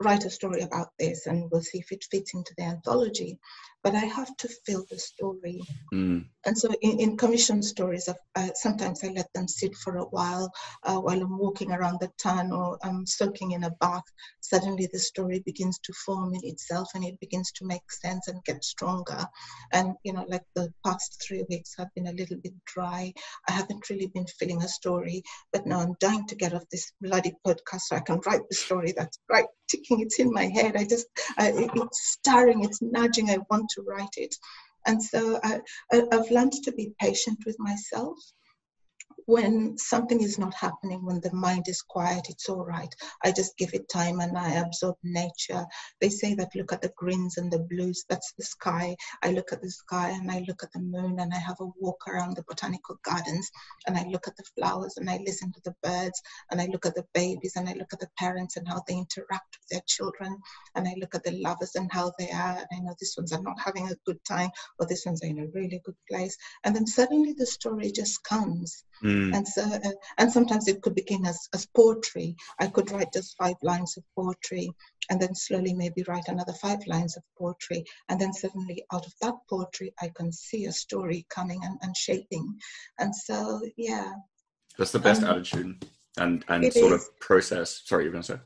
Write 0.00 0.26
a 0.26 0.30
story 0.30 0.60
about 0.60 0.88
this 0.98 1.26
and 1.26 1.50
we'll 1.50 1.62
see 1.62 1.78
if 1.78 1.90
it 1.90 2.04
fits 2.10 2.34
into 2.34 2.52
the 2.56 2.64
anthology. 2.64 3.38
But 3.84 3.94
I 3.94 4.04
have 4.06 4.36
to 4.38 4.48
fill 4.66 4.84
the 4.90 4.98
story. 4.98 5.60
Mm. 5.94 6.26
And 6.44 6.56
so 6.58 6.68
in, 6.82 7.00
in 7.00 7.16
commission 7.16 7.62
stories, 7.62 8.08
uh, 8.08 8.48
sometimes 8.54 9.04
I 9.04 9.08
let 9.08 9.28
them 9.34 9.46
sit 9.48 9.74
for 9.76 9.96
a 9.98 10.04
while 10.04 10.50
uh, 10.84 10.96
while 10.96 11.20
I'm 11.20 11.38
walking 11.38 11.72
around 11.72 11.98
the 12.00 12.10
town 12.22 12.52
or 12.52 12.78
I'm 12.82 13.06
soaking 13.06 13.52
in 13.52 13.64
a 13.64 13.70
bath. 13.80 14.02
Suddenly 14.40 14.88
the 14.92 14.98
story 14.98 15.42
begins 15.44 15.78
to 15.80 15.92
form 16.04 16.34
in 16.34 16.40
itself 16.44 16.88
and 16.94 17.04
it 17.04 17.20
begins 17.20 17.52
to 17.52 17.66
make 17.66 17.90
sense 17.92 18.28
and 18.28 18.42
get 18.44 18.64
stronger. 18.64 19.26
And, 19.72 19.94
you 20.04 20.12
know, 20.12 20.24
like 20.28 20.44
the 20.54 20.72
past 20.84 21.22
three 21.26 21.44
weeks 21.48 21.74
have 21.78 21.88
been 21.94 22.06
a 22.08 22.12
little 22.12 22.38
bit 22.42 22.54
dry. 22.66 23.12
I 23.48 23.52
haven't 23.52 23.88
really 23.90 24.06
been 24.14 24.26
filling 24.38 24.62
a 24.62 24.68
story, 24.68 25.22
but 25.52 25.66
now 25.66 25.80
I'm 25.80 25.94
dying 26.00 26.26
to 26.28 26.34
get 26.36 26.54
off 26.54 26.64
this 26.72 26.92
bloody 27.00 27.32
podcast 27.46 27.82
so 27.82 27.96
I 27.96 28.00
can 28.00 28.20
write 28.26 28.42
the 28.48 28.56
story 28.56 28.92
that's 28.96 29.18
right 29.30 29.46
ticking. 29.68 30.00
It's 30.00 30.18
in 30.18 30.32
my 30.32 30.44
head. 30.46 30.76
I 30.76 30.84
just, 30.84 31.06
I, 31.38 31.48
it- 31.50 31.70
it's 31.74 32.12
stirring, 32.18 32.64
it's 32.64 32.80
nudging. 32.80 33.30
I 33.30 33.38
want 33.50 33.67
to 33.70 33.82
write 33.86 34.16
it. 34.16 34.34
And 34.86 35.02
so 35.02 35.38
I, 35.42 35.60
I've 35.92 36.30
learned 36.30 36.52
to 36.64 36.72
be 36.72 36.94
patient 37.00 37.38
with 37.44 37.56
myself. 37.58 38.18
When 39.28 39.76
something 39.76 40.22
is 40.22 40.38
not 40.38 40.54
happening, 40.54 41.04
when 41.04 41.20
the 41.20 41.34
mind 41.34 41.68
is 41.68 41.82
quiet, 41.82 42.26
it's 42.30 42.48
all 42.48 42.64
right. 42.64 42.88
I 43.22 43.30
just 43.30 43.58
give 43.58 43.74
it 43.74 43.86
time 43.90 44.20
and 44.20 44.38
I 44.38 44.54
absorb 44.54 44.96
nature. 45.02 45.66
They 46.00 46.08
say 46.08 46.32
that 46.36 46.54
look 46.54 46.72
at 46.72 46.80
the 46.80 46.94
greens 46.96 47.36
and 47.36 47.52
the 47.52 47.58
blues, 47.58 48.06
that's 48.08 48.32
the 48.38 48.44
sky. 48.44 48.96
I 49.22 49.32
look 49.32 49.52
at 49.52 49.60
the 49.60 49.70
sky 49.70 50.08
and 50.08 50.30
I 50.30 50.46
look 50.48 50.62
at 50.62 50.72
the 50.72 50.80
moon 50.80 51.20
and 51.20 51.30
I 51.34 51.36
have 51.36 51.60
a 51.60 51.68
walk 51.78 52.08
around 52.08 52.36
the 52.36 52.44
botanical 52.48 52.98
gardens 53.04 53.50
and 53.86 53.98
I 53.98 54.04
look 54.04 54.26
at 54.26 54.36
the 54.38 54.44
flowers 54.56 54.94
and 54.96 55.10
I 55.10 55.18
listen 55.26 55.52
to 55.52 55.60
the 55.62 55.74
birds 55.82 56.22
and 56.50 56.58
I 56.58 56.64
look 56.72 56.86
at 56.86 56.94
the 56.94 57.04
babies 57.12 57.52
and 57.56 57.68
I 57.68 57.74
look 57.74 57.92
at 57.92 58.00
the 58.00 58.08
parents 58.18 58.56
and 58.56 58.66
how 58.66 58.82
they 58.88 58.94
interact 58.94 59.58
with 59.60 59.68
their 59.70 59.82
children 59.86 60.38
and 60.74 60.88
I 60.88 60.94
look 60.98 61.14
at 61.14 61.24
the 61.24 61.32
lovers 61.32 61.74
and 61.74 61.92
how 61.92 62.12
they 62.18 62.30
are. 62.30 62.56
And 62.56 62.66
I 62.72 62.78
know 62.78 62.94
this 62.98 63.14
ones 63.18 63.34
are 63.34 63.42
not 63.42 63.60
having 63.62 63.90
a 63.90 63.96
good 64.06 64.24
time 64.24 64.48
or 64.78 64.86
this 64.86 65.04
one's 65.04 65.22
are 65.22 65.26
in 65.26 65.40
a 65.40 65.48
really 65.48 65.82
good 65.84 65.96
place. 66.10 66.34
And 66.64 66.74
then 66.74 66.86
suddenly 66.86 67.34
the 67.34 67.44
story 67.44 67.92
just 67.92 68.24
comes. 68.24 68.84
Mm. 69.04 69.17
And 69.34 69.46
so, 69.46 69.62
uh, 69.62 69.90
and 70.18 70.32
sometimes 70.32 70.68
it 70.68 70.82
could 70.82 70.94
begin 70.94 71.26
as, 71.26 71.48
as 71.54 71.66
poetry. 71.66 72.36
I 72.58 72.66
could 72.68 72.90
write 72.90 73.12
just 73.12 73.36
five 73.36 73.56
lines 73.62 73.96
of 73.96 74.04
poetry 74.16 74.70
and 75.10 75.20
then 75.20 75.34
slowly 75.34 75.74
maybe 75.74 76.04
write 76.06 76.28
another 76.28 76.52
five 76.54 76.86
lines 76.86 77.16
of 77.16 77.22
poetry. 77.38 77.84
And 78.08 78.20
then 78.20 78.32
suddenly 78.32 78.84
out 78.92 79.06
of 79.06 79.12
that 79.22 79.34
poetry, 79.48 79.92
I 80.00 80.10
can 80.14 80.32
see 80.32 80.66
a 80.66 80.72
story 80.72 81.26
coming 81.30 81.60
and, 81.64 81.78
and 81.82 81.96
shaping. 81.96 82.56
And 82.98 83.14
so, 83.14 83.60
yeah. 83.76 84.12
That's 84.76 84.92
the 84.92 84.98
best 84.98 85.22
um, 85.22 85.30
attitude 85.30 85.86
and, 86.18 86.44
and 86.48 86.72
sort 86.72 86.92
is. 86.92 87.04
of 87.04 87.20
process. 87.20 87.82
Sorry, 87.84 88.04
you're 88.04 88.12
to 88.12 88.22
say. 88.22 88.38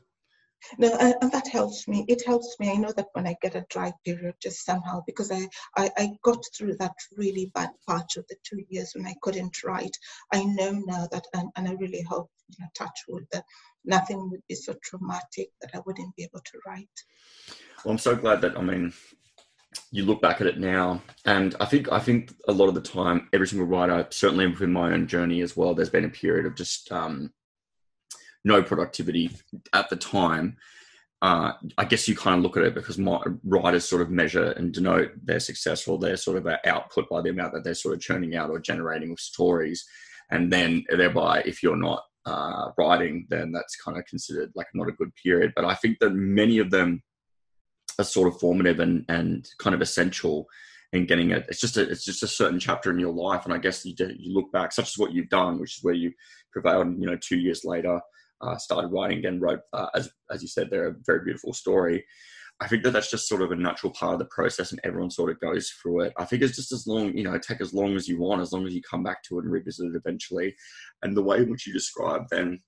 No, 0.77 0.95
and, 0.99 1.15
and, 1.21 1.31
that 1.31 1.47
helps 1.47 1.87
me. 1.87 2.05
It 2.07 2.25
helps 2.25 2.55
me. 2.59 2.71
I 2.71 2.75
know 2.75 2.91
that 2.95 3.07
when 3.13 3.27
I 3.27 3.35
get 3.41 3.55
a 3.55 3.65
dry 3.69 3.91
period, 4.05 4.35
just 4.41 4.65
somehow, 4.65 5.03
because 5.05 5.31
I, 5.31 5.47
I, 5.77 5.91
I 5.97 6.09
got 6.23 6.43
through 6.55 6.75
that 6.77 6.95
really 7.15 7.51
bad 7.53 7.69
part 7.87 8.15
of 8.17 8.25
the 8.27 8.35
two 8.43 8.63
years 8.69 8.93
when 8.95 9.05
I 9.05 9.15
couldn't 9.21 9.63
write. 9.63 9.97
I 10.31 10.43
know 10.43 10.71
now 10.85 11.07
that, 11.11 11.25
and, 11.33 11.49
and 11.55 11.67
I 11.67 11.73
really 11.73 12.03
hope, 12.03 12.29
you 12.49 12.55
know, 12.59 12.67
touch 12.75 12.97
wood, 13.07 13.25
that 13.31 13.45
nothing 13.85 14.29
would 14.29 14.43
be 14.47 14.55
so 14.55 14.75
traumatic 14.83 15.49
that 15.61 15.71
I 15.73 15.81
wouldn't 15.85 16.15
be 16.15 16.23
able 16.23 16.41
to 16.41 16.59
write. 16.65 16.87
Well, 17.83 17.91
I'm 17.91 17.97
so 17.97 18.15
glad 18.15 18.41
that, 18.41 18.57
I 18.57 18.61
mean, 18.61 18.93
you 19.91 20.05
look 20.05 20.21
back 20.21 20.41
at 20.41 20.47
it 20.47 20.59
now, 20.59 21.01
and 21.25 21.55
I 21.59 21.65
think 21.65 21.91
I 21.91 21.99
think 21.99 22.33
a 22.47 22.51
lot 22.51 22.67
of 22.67 22.75
the 22.75 22.81
time, 22.81 23.27
every 23.33 23.47
single 23.47 23.67
writer, 23.67 24.07
certainly 24.11 24.47
within 24.47 24.71
my 24.71 24.93
own 24.93 25.07
journey 25.07 25.41
as 25.41 25.57
well, 25.57 25.73
there's 25.73 25.89
been 25.89 26.05
a 26.05 26.09
period 26.09 26.45
of 26.45 26.55
just 26.55 26.91
um, 26.91 27.31
no 28.43 28.61
productivity 28.61 29.31
at 29.71 29.89
the 29.89 29.95
time. 29.95 30.57
Uh, 31.21 31.53
I 31.77 31.85
guess 31.85 32.07
you 32.07 32.15
kind 32.15 32.37
of 32.37 32.43
look 32.43 32.57
at 32.57 32.63
it 32.63 32.75
because 32.75 32.97
my 32.97 33.21
writers 33.45 33.87
sort 33.87 34.01
of 34.01 34.09
measure 34.09 34.51
and 34.51 34.73
denote 34.73 35.11
their 35.23 35.39
success 35.39 35.87
or 35.87 35.97
their 35.97 36.17
sort 36.17 36.37
of 36.37 36.47
output 36.65 37.09
by 37.09 37.21
the 37.21 37.29
amount 37.29 37.53
that 37.53 37.63
they're 37.63 37.73
sort 37.73 37.95
of 37.95 38.01
churning 38.01 38.35
out 38.35 38.49
or 38.49 38.59
generating 38.59 39.15
stories. 39.15 39.85
And 40.31 40.51
then 40.51 40.83
thereby, 40.89 41.41
if 41.45 41.63
you're 41.63 41.77
not 41.77 42.03
uh, 42.25 42.71
writing, 42.77 43.25
then 43.29 43.53
that's 43.53 43.77
kind 43.77 43.97
of 43.97 44.05
considered 44.05 44.51
like 44.53 44.67
not 44.73 44.89
a 44.89 44.93
good 44.93 45.11
period. 45.15 45.53
But 45.55 45.63
I 45.63 45.75
think 45.75 45.99
that 45.99 46.09
many 46.09 46.57
of 46.57 46.71
them 46.71 47.01
are 47.97 48.03
sort 48.03 48.27
of 48.27 48.39
formative 48.41 48.81
and, 48.81 49.05
and 49.07 49.47
kind 49.59 49.73
of 49.73 49.81
essential 49.81 50.47
in 50.91 51.05
getting 51.05 51.31
it. 51.31 51.45
It's 51.47 51.61
just 51.61 51.77
a, 51.77 51.89
it's 51.89 52.03
just 52.03 52.23
a 52.23 52.27
certain 52.27 52.59
chapter 52.59 52.91
in 52.91 52.99
your 52.99 53.13
life. 53.13 53.45
And 53.45 53.53
I 53.53 53.59
guess 53.59 53.85
you, 53.85 53.95
you 53.97 54.33
look 54.33 54.51
back, 54.51 54.73
such 54.73 54.89
as 54.89 54.97
what 54.97 55.13
you've 55.13 55.29
done, 55.29 55.57
which 55.57 55.77
is 55.77 55.83
where 55.83 55.93
you 55.93 56.11
prevailed, 56.51 56.99
you 56.99 57.07
know, 57.07 57.15
two 57.15 57.37
years 57.37 57.63
later 57.63 58.01
uh, 58.43 58.57
started 58.57 58.89
writing 58.89 59.21
then 59.21 59.39
wrote, 59.39 59.61
uh, 59.73 59.87
as, 59.95 60.11
as 60.31 60.41
you 60.41 60.47
said, 60.47 60.69
they're 60.69 60.89
a 60.89 60.95
very 61.05 61.23
beautiful 61.23 61.53
story. 61.53 62.03
I 62.59 62.67
think 62.67 62.83
that 62.83 62.91
that's 62.91 63.09
just 63.09 63.27
sort 63.27 63.41
of 63.41 63.51
a 63.51 63.55
natural 63.55 63.91
part 63.93 64.13
of 64.13 64.19
the 64.19 64.25
process 64.25 64.71
and 64.71 64.79
everyone 64.83 65.09
sort 65.09 65.31
of 65.31 65.39
goes 65.39 65.69
through 65.69 66.01
it. 66.01 66.13
I 66.17 66.25
think 66.25 66.41
it's 66.41 66.55
just 66.55 66.71
as 66.71 66.85
long, 66.85 67.17
you 67.17 67.23
know, 67.23 67.37
take 67.37 67.61
as 67.61 67.73
long 67.73 67.95
as 67.95 68.07
you 68.07 68.19
want, 68.19 68.41
as 68.41 68.51
long 68.53 68.65
as 68.67 68.73
you 68.73 68.81
come 68.81 69.03
back 69.03 69.23
to 69.23 69.39
it 69.39 69.43
and 69.43 69.51
revisit 69.51 69.87
it 69.87 69.95
eventually. 69.95 70.55
And 71.01 71.17
the 71.17 71.23
way 71.23 71.37
in 71.37 71.49
which 71.49 71.65
you 71.65 71.73
describe 71.73 72.23
then, 72.29 72.61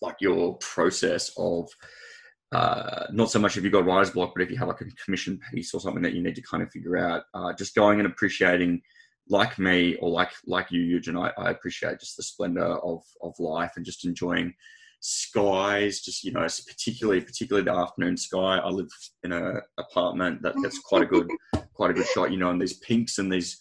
like 0.00 0.16
your 0.20 0.56
process 0.58 1.30
of, 1.36 1.68
uh, 2.52 3.06
not 3.12 3.30
so 3.30 3.38
much 3.38 3.56
if 3.56 3.64
you've 3.64 3.72
got 3.72 3.84
writer's 3.84 4.10
block, 4.10 4.32
but 4.34 4.42
if 4.42 4.50
you 4.50 4.56
have 4.56 4.68
like 4.68 4.80
a 4.80 5.04
commission 5.04 5.38
piece 5.52 5.72
or 5.72 5.80
something 5.80 6.02
that 6.02 6.14
you 6.14 6.22
need 6.22 6.34
to 6.34 6.42
kind 6.42 6.62
of 6.62 6.70
figure 6.70 6.96
out, 6.96 7.22
uh, 7.34 7.52
just 7.52 7.74
going 7.74 7.98
and 7.98 8.06
appreciating 8.06 8.80
like 9.28 9.58
me 9.58 9.96
or 9.96 10.10
like 10.10 10.30
like 10.46 10.70
you, 10.70 10.80
Eugen, 10.80 11.16
I, 11.16 11.32
I 11.38 11.50
appreciate 11.50 12.00
just 12.00 12.16
the 12.16 12.22
splendor 12.22 12.76
of 12.78 13.02
of 13.22 13.38
life 13.38 13.72
and 13.76 13.84
just 13.84 14.04
enjoying 14.04 14.52
skies, 15.02 16.00
just 16.00 16.24
you 16.24 16.32
know, 16.32 16.46
particularly 16.66 17.20
particularly 17.20 17.64
the 17.64 17.76
afternoon 17.76 18.16
sky. 18.16 18.58
I 18.58 18.68
live 18.68 18.88
in 19.24 19.32
a 19.32 19.60
apartment 19.78 20.42
that 20.42 20.56
gets 20.62 20.78
quite 20.78 21.02
a 21.02 21.06
good 21.06 21.28
quite 21.74 21.90
a 21.90 21.94
good 21.94 22.06
shot, 22.06 22.30
you 22.30 22.38
know, 22.38 22.50
and 22.50 22.60
these 22.60 22.78
pinks 22.78 23.18
and 23.18 23.30
these 23.30 23.60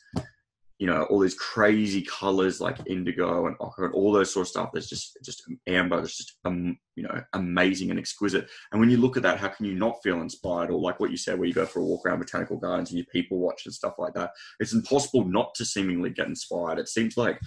you 0.82 0.88
know 0.88 1.04
all 1.04 1.20
these 1.20 1.36
crazy 1.36 2.02
colors 2.02 2.60
like 2.60 2.80
indigo 2.88 3.46
and 3.46 3.56
ochre 3.60 3.86
and 3.86 3.94
all 3.94 4.12
those 4.12 4.34
sort 4.34 4.48
of 4.48 4.50
stuff 4.50 4.72
there's 4.74 4.88
just 4.88 5.16
just 5.24 5.44
amber 5.68 5.98
that's 5.98 6.18
just 6.18 6.39
um, 6.44 6.76
you 6.96 7.04
know 7.04 7.22
amazing 7.34 7.92
and 7.92 8.00
exquisite. 8.00 8.50
And 8.72 8.82
when 8.82 8.89
you 8.89 8.98
look 8.98 9.16
at 9.16 9.24
that 9.24 9.38
how 9.38 9.48
can 9.48 9.66
you 9.66 9.76
not 9.76 10.02
feel 10.04 10.22
inspired? 10.22 10.72
Or 10.72 10.80
like 10.80 11.00
what 11.00 11.12
you 11.12 11.18
said 11.18 11.38
where 11.38 11.48
you 11.48 11.54
go 11.54 11.68
for 11.68 11.80
a 11.80 11.84
walk 11.84 12.06
around 12.06 12.20
botanical 12.20 12.58
gardens 12.58 12.89
and 12.89 12.98
you 12.98 13.06
people 13.06 13.38
watch 13.38 13.66
and 13.66 13.74
stuff 13.74 13.94
like 14.00 14.14
that 14.16 14.32
it's 14.60 14.74
impossible 14.74 15.26
not 15.26 15.54
to 15.56 15.66
seemingly 15.66 16.10
get 16.10 16.28
inspired. 16.28 16.80
It 16.80 16.89
seems 16.89 17.16
like 17.16 17.39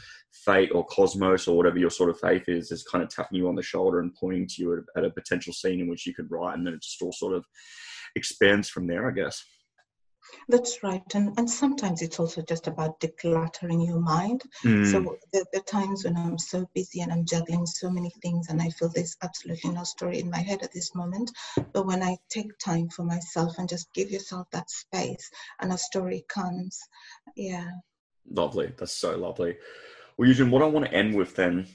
fate 0.45 0.71
or 0.73 0.85
cosmos 0.87 1.47
or 1.47 1.57
whatever 1.57 1.79
your 1.79 1.91
sort 1.91 2.11
of 2.11 2.19
faith 2.19 2.49
is 2.49 2.71
is 2.73 2.83
kind 2.83 3.05
of 3.05 3.09
tapping 3.09 3.39
you 3.39 3.49
on 3.49 3.55
the 3.55 3.63
shoulder 3.63 4.01
and 4.01 4.15
pointing 4.15 4.47
to 4.47 4.63
you 4.63 4.73
at, 4.75 4.85
at 4.97 5.05
a 5.05 5.11
potential 5.11 5.53
scene 5.53 5.81
in 5.81 5.89
which 5.89 6.07
you 6.07 6.15
could 6.15 6.31
write 6.31 6.57
and 6.57 6.67
then 6.67 6.75
it 6.75 6.83
just 6.83 7.01
all 7.03 7.13
sort 7.13 7.35
of 7.35 7.45
expands 8.17 8.69
from 8.69 8.87
there 8.87 9.09
i 9.09 9.13
guess 9.13 9.45
that's 10.49 10.83
right. 10.83 11.03
And, 11.15 11.39
and 11.39 11.49
sometimes 11.49 12.03
it's 12.03 12.19
also 12.19 12.43
just 12.43 12.67
about 12.67 13.01
decluttering 13.01 13.87
your 13.87 14.01
mind. 14.01 14.43
Mm. 14.65 14.91
So 14.91 15.17
there, 15.33 15.45
there, 15.53 15.61
are 15.61 15.65
times 15.65 16.05
when 16.05 16.17
I'm 16.17 16.39
so 16.39 16.69
busy 16.75 17.01
and 17.01 17.13
I'm 17.13 17.25
juggling 17.25 17.67
so 17.67 17.91
many 17.91 18.11
things 18.23 18.49
and 18.49 18.61
I 18.61 18.71
feel 18.71 18.89
there's 18.89 19.17
absolutely 19.23 19.71
no 19.71 19.85
story 19.85 20.21
in 20.21 20.31
my 20.31 20.39
head 20.41 20.63
at 20.63 20.73
this 20.73 20.95
moment. 20.95 21.31
But 21.73 21.87
when 21.87 22.03
I 22.03 22.17
take 22.31 22.57
time 22.59 22.89
for 22.89 23.05
myself 23.05 23.59
and 23.59 23.69
just 23.69 23.93
give 23.95 24.11
yourself 24.11 24.47
that 24.53 24.71
space 24.71 25.31
and 25.61 25.73
a 25.73 25.79
story 25.79 26.25
comes, 26.29 26.79
yeah. 27.37 27.69
Lovely. 28.31 28.73
That's 28.77 28.93
so 28.93 29.17
lovely. 29.17 29.57
Well, 30.17 30.29
Eugen, 30.29 30.51
what 30.51 30.63
I 30.63 30.67
want 30.67 30.87
to 30.87 30.93
end 30.93 31.17
with 31.17 31.35
then 31.35 31.67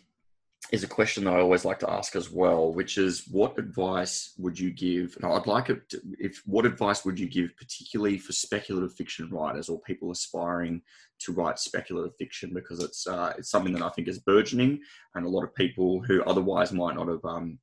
is 0.71 0.83
a 0.83 0.87
question 0.87 1.23
that 1.23 1.33
I 1.33 1.39
always 1.39 1.65
like 1.65 1.79
to 1.79 1.89
ask 1.89 2.15
as 2.15 2.29
well, 2.29 2.71
which 2.73 2.97
is 2.97 3.27
what 3.29 3.57
advice 3.57 4.33
would 4.37 4.57
you 4.57 4.71
give? 4.71 5.17
And 5.17 5.25
I'd 5.25 5.47
like 5.47 5.69
it 5.69 5.89
to, 5.89 6.01
if 6.19 6.41
what 6.45 6.65
advice 6.65 7.03
would 7.03 7.19
you 7.19 7.27
give, 7.27 7.57
particularly 7.57 8.17
for 8.17 8.31
speculative 8.31 8.93
fiction 8.93 9.29
writers 9.29 9.67
or 9.67 9.81
people 9.81 10.11
aspiring 10.11 10.81
to 11.21 11.33
write 11.33 11.59
speculative 11.59 12.15
fiction, 12.17 12.53
because 12.53 12.81
it's 12.81 13.07
uh, 13.07 13.33
it's 13.37 13.49
something 13.49 13.73
that 13.73 13.81
I 13.81 13.89
think 13.89 14.07
is 14.07 14.19
burgeoning, 14.19 14.79
and 15.15 15.25
a 15.25 15.29
lot 15.29 15.43
of 15.43 15.55
people 15.55 16.01
who 16.01 16.23
otherwise 16.23 16.71
might 16.71 16.95
not 16.95 17.07
have 17.07 17.25
um, 17.25 17.59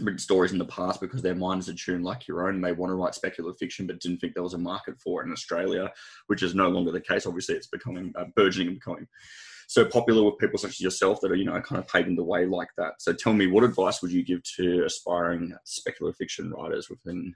written 0.00 0.18
stories 0.18 0.52
in 0.52 0.58
the 0.58 0.64
past 0.64 1.00
because 1.00 1.22
their 1.22 1.34
mind 1.34 1.60
is 1.60 1.68
attuned 1.68 2.04
like 2.04 2.26
your 2.26 2.48
own 2.48 2.60
they 2.60 2.72
want 2.72 2.90
to 2.90 2.94
write 2.94 3.14
speculative 3.14 3.58
fiction 3.58 3.86
but 3.86 4.00
didn't 4.00 4.18
think 4.18 4.34
there 4.34 4.42
was 4.42 4.54
a 4.54 4.58
market 4.58 5.00
for 5.00 5.22
it 5.22 5.26
in 5.26 5.32
Australia, 5.32 5.92
which 6.26 6.42
is 6.42 6.54
no 6.54 6.68
longer 6.68 6.92
the 6.92 7.00
case. 7.00 7.26
Obviously, 7.26 7.54
it's 7.54 7.66
becoming 7.66 8.12
uh, 8.16 8.24
burgeoning 8.34 8.68
and 8.68 8.78
becoming 8.78 9.06
so 9.68 9.84
popular 9.84 10.22
with 10.24 10.38
people 10.38 10.58
such 10.58 10.70
as 10.70 10.80
yourself 10.80 11.20
that 11.20 11.30
are, 11.30 11.36
you 11.36 11.44
know, 11.44 11.60
kind 11.60 11.78
of 11.78 11.86
paving 11.86 12.16
the 12.16 12.24
way 12.24 12.46
like 12.46 12.70
that. 12.78 12.94
So 13.00 13.12
tell 13.12 13.34
me, 13.34 13.46
what 13.46 13.64
advice 13.64 14.00
would 14.00 14.10
you 14.10 14.24
give 14.24 14.42
to 14.56 14.84
aspiring 14.84 15.54
speculative 15.64 16.16
fiction 16.16 16.50
writers 16.50 16.88
within 16.88 17.34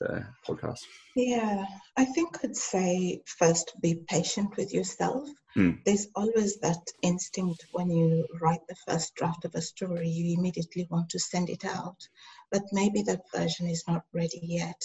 the 0.00 0.26
podcast? 0.48 0.80
Yeah, 1.14 1.66
I 1.98 2.06
think 2.06 2.42
I'd 2.42 2.56
say 2.56 3.20
first 3.26 3.74
be 3.82 3.96
patient 4.08 4.56
with 4.56 4.72
yourself. 4.72 5.28
Mm. 5.54 5.84
There's 5.84 6.08
always 6.16 6.58
that 6.60 6.82
instinct 7.02 7.66
when 7.72 7.90
you 7.90 8.26
write 8.40 8.66
the 8.66 8.76
first 8.88 9.14
draft 9.14 9.44
of 9.44 9.54
a 9.54 9.60
story, 9.60 10.08
you 10.08 10.38
immediately 10.38 10.88
want 10.90 11.10
to 11.10 11.18
send 11.18 11.50
it 11.50 11.66
out, 11.66 12.08
but 12.50 12.62
maybe 12.72 13.02
that 13.02 13.30
version 13.36 13.68
is 13.68 13.84
not 13.86 14.04
ready 14.14 14.40
yet 14.42 14.82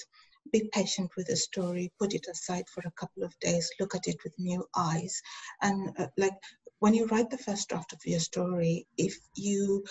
be 0.52 0.70
patient 0.74 1.12
with 1.16 1.28
the 1.28 1.36
story, 1.36 1.92
put 2.00 2.14
it 2.14 2.28
aside 2.32 2.66
for 2.70 2.82
a 2.86 2.92
couple 2.92 3.24
of 3.24 3.38
days, 3.40 3.70
look 3.80 3.96
at 3.96 4.08
it 4.08 4.18
with 4.24 4.34
new 4.38 4.66
eyes. 4.76 5.22
And 5.62 5.92
uh, 5.98 6.08
like 6.18 6.34
when 6.80 6.94
you 6.94 7.06
write 7.08 7.30
the 7.30 7.38
first 7.38 7.70
draft 7.70 7.94
of 7.94 8.00
your 8.06 8.20
story, 8.20 8.88
if 8.98 9.18
you 9.36 9.84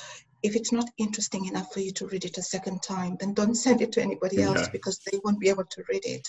if 0.42 0.54
it's 0.54 0.72
not 0.72 0.88
interesting 0.98 1.46
enough 1.46 1.72
for 1.72 1.80
you 1.80 1.90
to 1.90 2.06
read 2.06 2.24
it 2.24 2.38
a 2.38 2.42
second 2.42 2.80
time, 2.82 3.16
then 3.18 3.34
don't 3.34 3.56
send 3.56 3.80
it 3.82 3.92
to 3.92 4.02
anybody 4.02 4.36
yeah. 4.36 4.46
else 4.46 4.68
because 4.68 5.00
they 5.10 5.18
won't 5.24 5.40
be 5.40 5.48
able 5.48 5.64
to 5.64 5.82
read 5.88 6.04
it. 6.04 6.28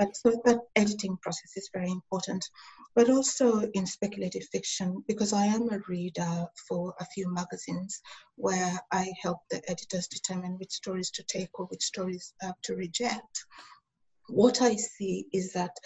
But 0.00 0.16
so 0.16 0.40
that 0.46 0.60
editing 0.76 1.18
process 1.18 1.58
is 1.58 1.68
very 1.74 1.90
important. 1.90 2.42
But 2.94 3.10
also 3.10 3.70
in 3.74 3.84
speculative 3.84 4.44
fiction, 4.50 5.04
because 5.06 5.34
I 5.34 5.44
am 5.44 5.68
a 5.68 5.82
reader 5.88 6.46
for 6.66 6.94
a 6.98 7.04
few 7.04 7.30
magazines 7.30 8.00
where 8.36 8.80
I 8.90 9.12
help 9.20 9.40
the 9.50 9.60
editors 9.70 10.08
determine 10.08 10.56
which 10.56 10.72
stories 10.72 11.10
to 11.10 11.22
take 11.24 11.50
or 11.60 11.66
which 11.66 11.82
stories 11.82 12.32
uh, 12.42 12.52
to 12.62 12.76
reject. 12.76 13.44
What 14.28 14.62
I 14.62 14.76
see 14.76 15.26
is 15.34 15.52
that 15.52 15.76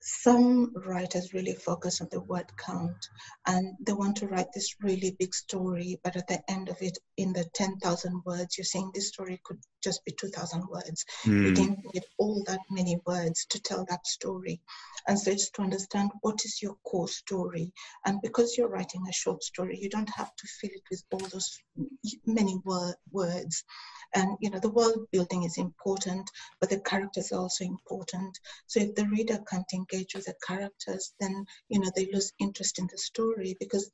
some 0.00 0.72
writers 0.86 1.34
really 1.34 1.54
focus 1.54 2.00
on 2.00 2.06
the 2.12 2.20
word 2.20 2.46
count 2.56 3.08
and 3.48 3.74
they 3.84 3.94
want 3.94 4.16
to 4.18 4.28
write 4.28 4.52
this 4.54 4.76
really 4.80 5.16
big 5.18 5.34
story, 5.34 5.98
but 6.04 6.14
at 6.14 6.28
the 6.28 6.40
end 6.48 6.68
of 6.68 6.76
it, 6.80 6.96
in 7.16 7.32
the 7.32 7.44
10,000 7.54 8.22
words, 8.24 8.56
you're 8.56 8.64
saying 8.64 8.92
this 8.94 9.08
story 9.08 9.40
could 9.42 9.58
just 9.86 10.04
be 10.04 10.12
2,000 10.12 10.68
words. 10.68 11.04
Mm. 11.24 11.44
You 11.44 11.54
didn't 11.54 11.78
need 11.94 12.02
all 12.18 12.42
that 12.48 12.58
many 12.70 12.98
words 13.06 13.46
to 13.50 13.62
tell 13.62 13.86
that 13.88 14.04
story. 14.04 14.60
And 15.06 15.16
so 15.18 15.30
it's 15.30 15.50
to 15.50 15.62
understand 15.62 16.10
what 16.22 16.44
is 16.44 16.60
your 16.60 16.76
core 16.84 17.06
story. 17.06 17.72
And 18.04 18.20
because 18.20 18.56
you're 18.56 18.74
writing 18.76 19.02
a 19.08 19.12
short 19.12 19.44
story, 19.44 19.78
you 19.80 19.88
don't 19.88 20.10
have 20.16 20.34
to 20.34 20.46
fill 20.60 20.70
it 20.72 20.82
with 20.90 21.04
all 21.12 21.28
those 21.28 21.60
many 22.26 22.60
wor- 22.64 22.96
words. 23.12 23.62
And 24.14 24.36
you 24.40 24.50
know, 24.50 24.58
the 24.58 24.70
world 24.70 25.06
building 25.12 25.44
is 25.44 25.58
important, 25.58 26.28
but 26.60 26.70
the 26.70 26.80
characters 26.80 27.30
are 27.30 27.40
also 27.40 27.64
important. 27.64 28.38
So 28.66 28.80
if 28.80 28.94
the 28.94 29.06
reader 29.06 29.38
can't 29.48 29.72
engage 29.72 30.14
with 30.14 30.24
the 30.24 30.34
characters, 30.44 31.12
then 31.20 31.44
you 31.68 31.78
know 31.78 31.90
they 31.94 32.08
lose 32.12 32.32
interest 32.40 32.78
in 32.78 32.88
the 32.90 32.98
story 32.98 33.56
because 33.60 33.88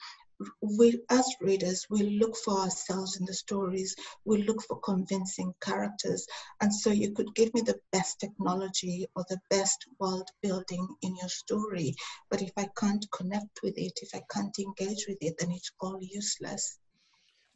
we 0.61 1.01
as 1.11 1.27
readers 1.41 1.87
we 1.91 2.19
look 2.19 2.37
for 2.37 2.55
ourselves 2.61 3.19
in 3.19 3.27
the 3.27 3.35
stories. 3.35 3.95
We 4.25 4.43
look 4.43 4.63
for 4.63 4.81
convincing 4.81 5.55
characters. 5.61 6.27
And 6.61 6.75
so 6.75 6.91
you 6.91 7.13
could 7.13 7.35
give 7.35 7.53
me 7.55 7.63
the 7.63 7.79
best 7.93 8.21
technology 8.21 9.07
or 9.15 9.25
the 9.29 9.41
best 9.51 9.87
world 9.99 10.29
building 10.43 10.87
in 11.03 11.17
your 11.17 11.29
story. 11.29 11.95
But 12.31 12.43
if 12.43 12.53
i 12.57 12.69
can't 12.77 13.05
connect 13.13 13.61
with 13.63 13.77
it 13.77 13.93
if 14.03 14.11
i 14.15 14.23
can't 14.33 14.57
engage 14.59 15.07
with 15.09 15.19
it 15.21 15.35
then 15.39 15.51
it's 15.51 15.71
all 15.81 15.99
useless. 16.01 16.79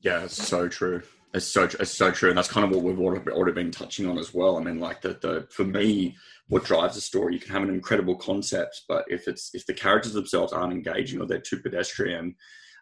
Yeah 0.00 0.24
it's 0.24 0.42
so 0.42 0.68
true. 0.68 1.02
It's 1.34 1.46
so 1.46 1.64
it's 1.64 1.90
so 1.90 2.10
true. 2.10 2.30
And 2.30 2.38
that's 2.38 2.48
kind 2.48 2.64
of 2.64 2.70
what 2.70 2.84
we've 2.84 3.00
already, 3.00 3.52
been 3.52 3.70
touching 3.70 4.06
on 4.06 4.18
as 4.18 4.32
well. 4.32 4.56
I 4.56 4.62
mean 4.62 4.80
like 4.80 5.02
the, 5.02 5.18
the 5.20 5.46
for 5.50 5.64
me 5.64 6.16
what 6.48 6.64
drives 6.64 6.96
a 6.96 7.00
story 7.00 7.34
you 7.34 7.40
can 7.40 7.52
have 7.52 7.62
an 7.62 7.70
incredible 7.70 8.14
concept 8.16 8.82
but 8.88 9.04
if 9.08 9.26
it's 9.26 9.50
if 9.54 9.66
the 9.66 9.74
characters 9.74 10.12
themselves 10.12 10.52
aren't 10.52 10.72
engaging 10.72 11.20
or 11.20 11.26
they're 11.26 11.40
too 11.40 11.58
pedestrian 11.58 12.34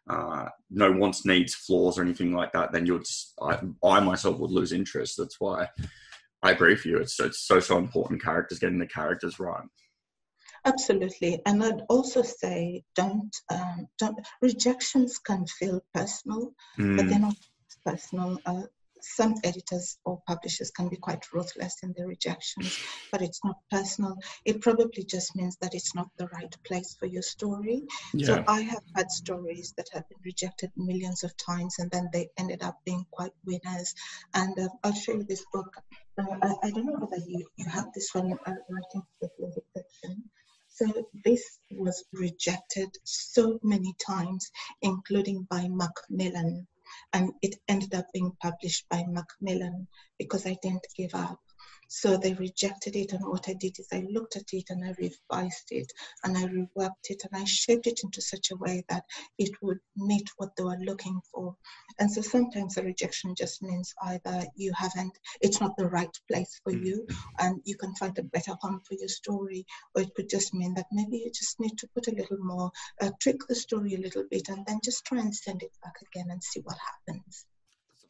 uh, 0.08 0.48
no 0.70 0.92
wants, 0.92 1.24
needs, 1.24 1.54
flaws, 1.54 1.98
or 1.98 2.02
anything 2.02 2.32
like 2.32 2.52
that, 2.52 2.72
then 2.72 2.86
you'll 2.86 2.98
just, 2.98 3.32
I, 3.40 3.58
I 3.84 4.00
myself 4.00 4.38
would 4.38 4.50
lose 4.50 4.72
interest. 4.72 5.16
That's 5.18 5.40
why 5.40 5.68
I 6.42 6.50
agree 6.50 6.74
with 6.74 6.86
you. 6.86 6.98
It's, 6.98 7.18
it's 7.20 7.46
so, 7.46 7.60
so 7.60 7.78
important 7.78 8.22
characters, 8.22 8.58
getting 8.58 8.78
the 8.78 8.86
characters 8.86 9.38
right. 9.38 9.64
Absolutely, 10.66 11.42
and 11.44 11.62
I'd 11.62 11.82
also 11.90 12.22
say 12.22 12.84
don't 12.94 13.36
um, 13.52 13.86
don't 13.98 14.18
rejections 14.40 15.18
can 15.18 15.44
feel 15.46 15.84
personal, 15.92 16.54
mm. 16.78 16.96
but 16.96 17.06
they're 17.06 17.18
not 17.18 17.36
personal. 17.84 18.38
Uh, 18.46 18.62
some 19.04 19.34
editors 19.44 19.98
or 20.04 20.22
publishers 20.26 20.70
can 20.70 20.88
be 20.88 20.96
quite 20.96 21.32
ruthless 21.32 21.76
in 21.82 21.94
their 21.96 22.06
rejections, 22.06 22.78
but 23.12 23.22
it's 23.22 23.40
not 23.44 23.56
personal. 23.70 24.16
It 24.44 24.60
probably 24.60 25.04
just 25.04 25.36
means 25.36 25.56
that 25.60 25.74
it's 25.74 25.94
not 25.94 26.08
the 26.16 26.28
right 26.28 26.54
place 26.64 26.96
for 26.98 27.06
your 27.06 27.22
story. 27.22 27.82
Yeah. 28.12 28.26
So 28.26 28.44
I 28.48 28.62
have 28.62 28.82
had 28.96 29.10
stories 29.10 29.74
that 29.76 29.86
have 29.92 30.08
been 30.08 30.18
rejected 30.24 30.70
millions 30.76 31.24
of 31.24 31.36
times, 31.36 31.76
and 31.78 31.90
then 31.90 32.08
they 32.12 32.28
ended 32.38 32.62
up 32.62 32.78
being 32.84 33.04
quite 33.10 33.32
winners. 33.44 33.94
And 34.34 34.58
uh, 34.58 34.68
I'll 34.82 34.94
show 34.94 35.12
you 35.12 35.24
this 35.24 35.44
book. 35.52 35.76
Uh, 36.18 36.36
I, 36.42 36.54
I, 36.64 36.70
don't 36.70 36.86
know 36.86 37.06
whether 37.06 37.24
you, 37.26 37.46
you 37.56 37.68
have 37.68 37.86
this 37.94 38.10
one 38.12 38.32
uh, 38.32 38.52
writing 38.68 39.02
speculative 39.16 39.64
fiction. 39.74 40.24
So 40.68 40.86
this 41.24 41.60
was 41.70 42.04
rejected 42.12 42.88
so 43.04 43.60
many 43.62 43.94
times, 44.04 44.50
including 44.82 45.46
by 45.48 45.68
Macmillan 45.68 46.66
and 47.12 47.32
it 47.42 47.56
ended 47.68 47.94
up 47.94 48.06
being 48.12 48.32
published 48.40 48.86
by 48.90 49.04
Macmillan 49.08 49.88
because 50.18 50.46
I 50.46 50.56
didn't 50.62 50.86
give 50.96 51.14
up. 51.14 51.38
So 51.88 52.16
they 52.16 52.34
rejected 52.34 52.96
it, 52.96 53.12
and 53.12 53.24
what 53.26 53.48
I 53.48 53.54
did 53.54 53.78
is 53.78 53.88
I 53.92 54.06
looked 54.10 54.36
at 54.36 54.52
it 54.52 54.70
and 54.70 54.84
I 54.84 54.94
revised 54.98 55.70
it 55.70 55.92
and 56.22 56.36
I 56.36 56.44
reworked 56.44 57.10
it 57.10 57.24
and 57.24 57.40
I 57.40 57.44
shaped 57.44 57.86
it 57.86 58.00
into 58.02 58.20
such 58.20 58.50
a 58.50 58.56
way 58.56 58.84
that 58.88 59.04
it 59.38 59.50
would 59.62 59.80
meet 59.96 60.28
what 60.36 60.56
they 60.56 60.64
were 60.64 60.78
looking 60.80 61.20
for. 61.32 61.56
And 61.98 62.10
so 62.10 62.20
sometimes 62.22 62.76
a 62.76 62.82
rejection 62.82 63.34
just 63.34 63.62
means 63.62 63.94
either 64.02 64.44
you 64.56 64.72
haven't, 64.74 65.18
it's 65.40 65.60
not 65.60 65.76
the 65.76 65.88
right 65.88 66.16
place 66.30 66.60
for 66.64 66.72
you, 66.72 67.06
mm. 67.08 67.16
and 67.38 67.60
you 67.64 67.76
can 67.76 67.94
find 67.96 68.18
a 68.18 68.22
better 68.22 68.54
home 68.60 68.80
for 68.86 68.94
your 68.94 69.08
story, 69.08 69.66
or 69.94 70.02
it 70.02 70.14
could 70.14 70.28
just 70.28 70.54
mean 70.54 70.74
that 70.74 70.86
maybe 70.92 71.18
you 71.18 71.30
just 71.30 71.60
need 71.60 71.76
to 71.78 71.88
put 71.94 72.08
a 72.08 72.14
little 72.14 72.38
more, 72.38 72.70
uh, 73.00 73.10
tweak 73.20 73.46
the 73.46 73.54
story 73.54 73.94
a 73.94 74.00
little 74.00 74.24
bit, 74.30 74.48
and 74.48 74.64
then 74.66 74.80
just 74.82 75.04
try 75.04 75.18
and 75.18 75.34
send 75.34 75.62
it 75.62 75.72
back 75.82 75.94
again 76.02 76.30
and 76.30 76.42
see 76.42 76.60
what 76.60 76.76
happens 76.78 77.46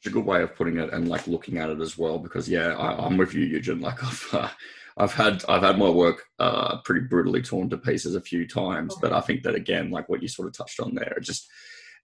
a 0.06 0.10
good 0.10 0.24
way 0.24 0.42
of 0.42 0.54
putting 0.54 0.78
it 0.78 0.92
and 0.92 1.08
like 1.08 1.26
looking 1.26 1.58
at 1.58 1.70
it 1.70 1.80
as 1.80 1.96
well 1.98 2.18
because 2.18 2.48
yeah 2.48 2.76
I, 2.76 3.06
am 3.06 3.16
with 3.16 3.34
you 3.34 3.44
Eugen. 3.44 3.80
Like 3.80 4.02
I've 4.02 4.28
uh, 4.32 4.48
I've 4.96 5.12
had 5.12 5.44
I've 5.48 5.62
had 5.62 5.78
my 5.78 5.88
work 5.88 6.24
uh, 6.38 6.78
pretty 6.82 7.06
brutally 7.06 7.42
torn 7.42 7.70
to 7.70 7.78
pieces 7.78 8.14
a 8.14 8.20
few 8.20 8.46
times 8.46 8.94
but 9.00 9.12
I 9.12 9.20
think 9.20 9.42
that 9.42 9.54
again 9.54 9.90
like 9.90 10.08
what 10.08 10.22
you 10.22 10.28
sort 10.28 10.48
of 10.48 10.56
touched 10.56 10.80
on 10.80 10.94
there 10.94 11.18
just 11.20 11.48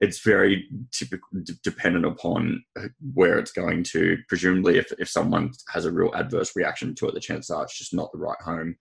it's 0.00 0.20
very 0.20 0.66
typical 0.92 1.28
d- 1.42 1.52
dependent 1.62 2.06
upon 2.06 2.64
uh, 2.78 2.88
where 3.12 3.38
it's 3.38 3.52
going 3.52 3.82
to. 3.84 4.16
Presumably 4.28 4.78
if, 4.78 4.90
if 4.98 5.10
someone 5.10 5.52
has 5.68 5.84
a 5.84 5.92
real 5.92 6.12
adverse 6.14 6.56
reaction 6.56 6.94
to 6.96 7.08
it 7.08 7.14
the 7.14 7.20
chances 7.20 7.50
are 7.50 7.64
it's 7.64 7.78
just 7.78 7.94
not 7.94 8.10
the 8.12 8.18
right 8.18 8.40
home 8.42 8.76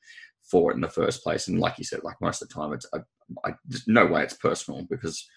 for 0.49 0.72
it 0.72 0.76
in 0.76 0.82
the 0.82 0.89
first 0.89 1.24
place 1.24 1.47
and 1.47 1.59
like 1.59 1.78
you 1.78 1.84
said 1.84 2.03
like 2.03 2.15
most 2.22 2.41
of 2.41 2.47
the 2.47 2.53
time 2.53 2.74
it's 2.74 2.86
I, 2.93 2.99
I, 3.45 3.53
no 3.86 4.07
way 4.07 4.24
it's 4.24 4.34
personal 4.34 4.88
because 4.89 5.28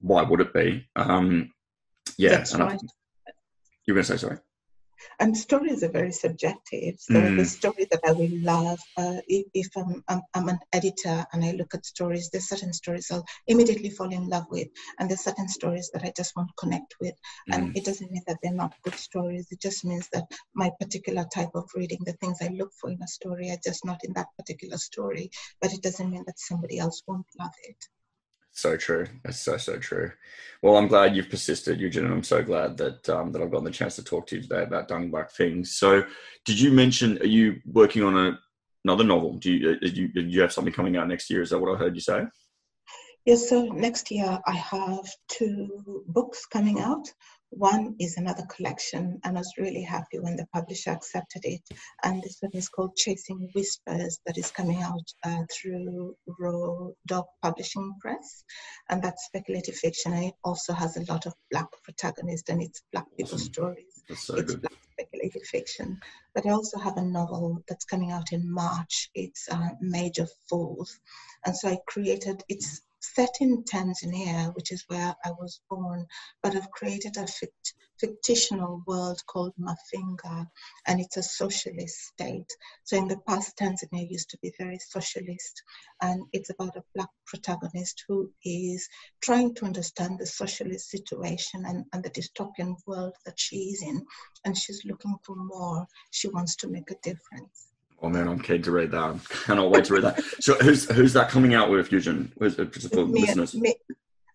why 0.00 0.22
would 0.22 0.40
it 0.40 0.54
be? 0.54 0.86
Um 0.96 1.50
yeah, 2.20 2.30
That's 2.30 2.52
and 2.52 2.62
right. 2.62 2.80
I, 3.26 3.32
you 3.86 3.94
were 3.94 3.96
going 3.96 4.04
to 4.04 4.12
say 4.12 4.16
sorry. 4.18 4.38
And 5.18 5.34
stories 5.34 5.82
are 5.82 5.88
very 5.88 6.12
subjective. 6.12 6.96
So 6.98 7.14
mm. 7.14 7.38
the 7.38 7.46
story 7.46 7.86
that 7.90 8.00
I 8.06 8.12
will 8.12 8.28
love, 8.32 8.78
uh, 8.98 9.20
if, 9.26 9.46
if 9.54 9.68
I'm, 9.74 10.04
I'm, 10.06 10.20
I'm, 10.34 10.48
an 10.50 10.58
editor 10.74 11.24
and 11.32 11.42
I 11.42 11.52
look 11.52 11.74
at 11.74 11.86
stories, 11.86 12.28
there's 12.28 12.48
certain 12.48 12.74
stories 12.74 13.10
I'll 13.10 13.24
immediately 13.46 13.88
fall 13.88 14.12
in 14.12 14.28
love 14.28 14.44
with, 14.50 14.68
and 14.98 15.08
there's 15.08 15.24
certain 15.24 15.48
stories 15.48 15.90
that 15.94 16.04
I 16.04 16.12
just 16.14 16.36
won't 16.36 16.54
connect 16.58 16.96
with. 17.00 17.14
Mm. 17.50 17.54
And 17.54 17.76
it 17.76 17.86
doesn't 17.86 18.10
mean 18.12 18.22
that 18.26 18.36
they're 18.42 18.52
not 18.52 18.74
good 18.82 18.96
stories. 18.96 19.46
It 19.50 19.62
just 19.62 19.82
means 19.82 20.06
that 20.12 20.24
my 20.54 20.70
particular 20.78 21.24
type 21.34 21.54
of 21.54 21.70
reading, 21.74 22.00
the 22.04 22.12
things 22.14 22.36
I 22.42 22.48
look 22.48 22.72
for 22.78 22.90
in 22.90 23.02
a 23.02 23.08
story, 23.08 23.50
are 23.50 23.60
just 23.64 23.86
not 23.86 24.04
in 24.04 24.12
that 24.12 24.28
particular 24.38 24.76
story. 24.76 25.30
But 25.62 25.72
it 25.72 25.82
doesn't 25.82 26.10
mean 26.10 26.24
that 26.26 26.38
somebody 26.38 26.78
else 26.78 27.02
won't 27.06 27.26
love 27.38 27.54
it. 27.62 27.76
So 28.60 28.76
true. 28.76 29.06
That's 29.24 29.40
so 29.40 29.56
so 29.56 29.78
true. 29.78 30.12
Well, 30.60 30.76
I'm 30.76 30.86
glad 30.86 31.16
you've 31.16 31.30
persisted, 31.30 31.80
Eugen, 31.80 32.04
and 32.04 32.12
I'm 32.12 32.22
so 32.22 32.42
glad 32.42 32.76
that 32.76 33.08
um, 33.08 33.32
that 33.32 33.40
I've 33.40 33.50
gotten 33.50 33.64
the 33.64 33.70
chance 33.70 33.96
to 33.96 34.04
talk 34.04 34.26
to 34.26 34.36
you 34.36 34.42
today 34.42 34.64
about 34.64 34.86
Danged 34.86 35.10
Black 35.10 35.30
Things. 35.30 35.76
So, 35.76 36.04
did 36.44 36.60
you 36.60 36.70
mention 36.70 37.16
are 37.22 37.26
you 37.26 37.62
working 37.64 38.02
on 38.02 38.18
a, 38.18 38.38
another 38.84 39.02
novel? 39.02 39.38
Do 39.38 39.50
you, 39.50 39.70
uh, 39.70 39.76
do 39.80 39.88
you 39.88 40.08
do 40.08 40.20
you 40.20 40.42
have 40.42 40.52
something 40.52 40.74
coming 40.74 40.98
out 40.98 41.08
next 41.08 41.30
year? 41.30 41.40
Is 41.40 41.48
that 41.50 41.58
what 41.58 41.74
I 41.74 41.78
heard 41.78 41.94
you 41.94 42.02
say? 42.02 42.24
Yes. 43.24 43.48
So 43.48 43.62
next 43.62 44.10
year 44.10 44.38
I 44.46 44.52
have 44.52 45.08
two 45.28 46.04
books 46.06 46.44
coming 46.44 46.80
out. 46.80 47.08
One 47.50 47.96
is 47.98 48.16
another 48.16 48.44
collection, 48.46 49.20
and 49.24 49.36
I 49.36 49.40
was 49.40 49.52
really 49.58 49.82
happy 49.82 50.20
when 50.20 50.36
the 50.36 50.46
publisher 50.52 50.92
accepted 50.92 51.42
it. 51.44 51.62
And 52.04 52.22
this 52.22 52.38
one 52.40 52.52
is 52.54 52.68
called 52.68 52.96
Chasing 52.96 53.50
Whispers, 53.54 54.20
that 54.26 54.38
is 54.38 54.50
coming 54.50 54.82
out 54.82 55.12
uh, 55.24 55.42
through 55.52 56.16
Raw 56.38 56.88
Dog 57.06 57.26
Publishing 57.42 57.92
Press. 58.00 58.44
And 58.88 59.02
that's 59.02 59.26
speculative 59.26 59.74
fiction, 59.74 60.12
and 60.12 60.24
it 60.26 60.34
also 60.44 60.72
has 60.72 60.96
a 60.96 61.04
lot 61.12 61.26
of 61.26 61.34
Black 61.50 61.68
protagonists, 61.82 62.48
and 62.48 62.62
it's 62.62 62.82
Black 62.92 63.06
people 63.16 63.34
awesome. 63.34 63.52
stories. 63.52 64.02
So 64.14 64.36
it's 64.36 64.54
good. 64.54 64.62
Black 64.62 64.80
speculative 65.00 65.42
fiction. 65.42 66.00
But 66.34 66.46
I 66.46 66.50
also 66.50 66.78
have 66.78 66.96
a 66.96 67.02
novel 67.02 67.62
that's 67.68 67.84
coming 67.84 68.12
out 68.12 68.32
in 68.32 68.50
March. 68.50 69.10
It's 69.14 69.48
uh, 69.50 69.70
Mage 69.80 70.18
of 70.18 70.30
Fools. 70.48 70.98
And 71.44 71.56
so 71.56 71.68
I 71.68 71.78
created, 71.86 72.44
it's 72.48 72.82
set 73.00 73.36
in 73.40 73.64
Tanzania, 73.64 74.54
which 74.54 74.72
is 74.72 74.84
where 74.88 75.14
I 75.24 75.30
was 75.32 75.60
born, 75.68 76.06
but 76.42 76.54
I've 76.54 76.70
created 76.70 77.16
a 77.16 77.26
fict- 77.26 77.74
fictional 78.24 78.82
world 78.86 79.20
called 79.26 79.52
Mafinga, 79.58 80.46
and 80.86 81.00
it's 81.00 81.16
a 81.16 81.22
socialist 81.22 81.96
state. 82.08 82.50
So 82.84 82.96
in 82.96 83.08
the 83.08 83.18
past, 83.26 83.56
Tanzania 83.56 84.10
used 84.10 84.30
to 84.30 84.38
be 84.38 84.52
very 84.58 84.78
socialist, 84.78 85.62
and 86.00 86.22
it's 86.32 86.50
about 86.50 86.76
a 86.76 86.84
black 86.94 87.10
protagonist 87.26 88.04
who 88.06 88.30
is 88.44 88.88
trying 89.22 89.54
to 89.54 89.64
understand 89.64 90.18
the 90.18 90.26
socialist 90.26 90.90
situation 90.90 91.64
and, 91.66 91.84
and 91.92 92.02
the 92.04 92.10
dystopian 92.10 92.76
world 92.86 93.14
that 93.24 93.40
she's 93.40 93.82
in, 93.82 94.04
and 94.44 94.56
she's 94.56 94.84
looking 94.84 95.16
for 95.24 95.36
more. 95.36 95.86
She 96.10 96.28
wants 96.28 96.56
to 96.56 96.68
make 96.68 96.90
a 96.90 96.96
difference. 97.02 97.69
Oh 98.02 98.08
man, 98.08 98.28
I'm 98.28 98.40
keen 98.40 98.62
to 98.62 98.70
read 98.70 98.90
that. 98.92 98.98
I 98.98 99.18
cannot 99.44 99.70
wait 99.70 99.84
to 99.86 99.94
read 99.94 100.04
that. 100.04 100.22
So 100.40 100.54
who's 100.54 100.90
who's 100.90 101.12
that 101.12 101.28
coming 101.28 101.54
out 101.54 101.70
with, 101.70 101.92
Eugen? 101.92 102.32
Who's 102.38 102.58
it 102.58 102.74
for 102.74 103.02
listeners? 103.02 103.54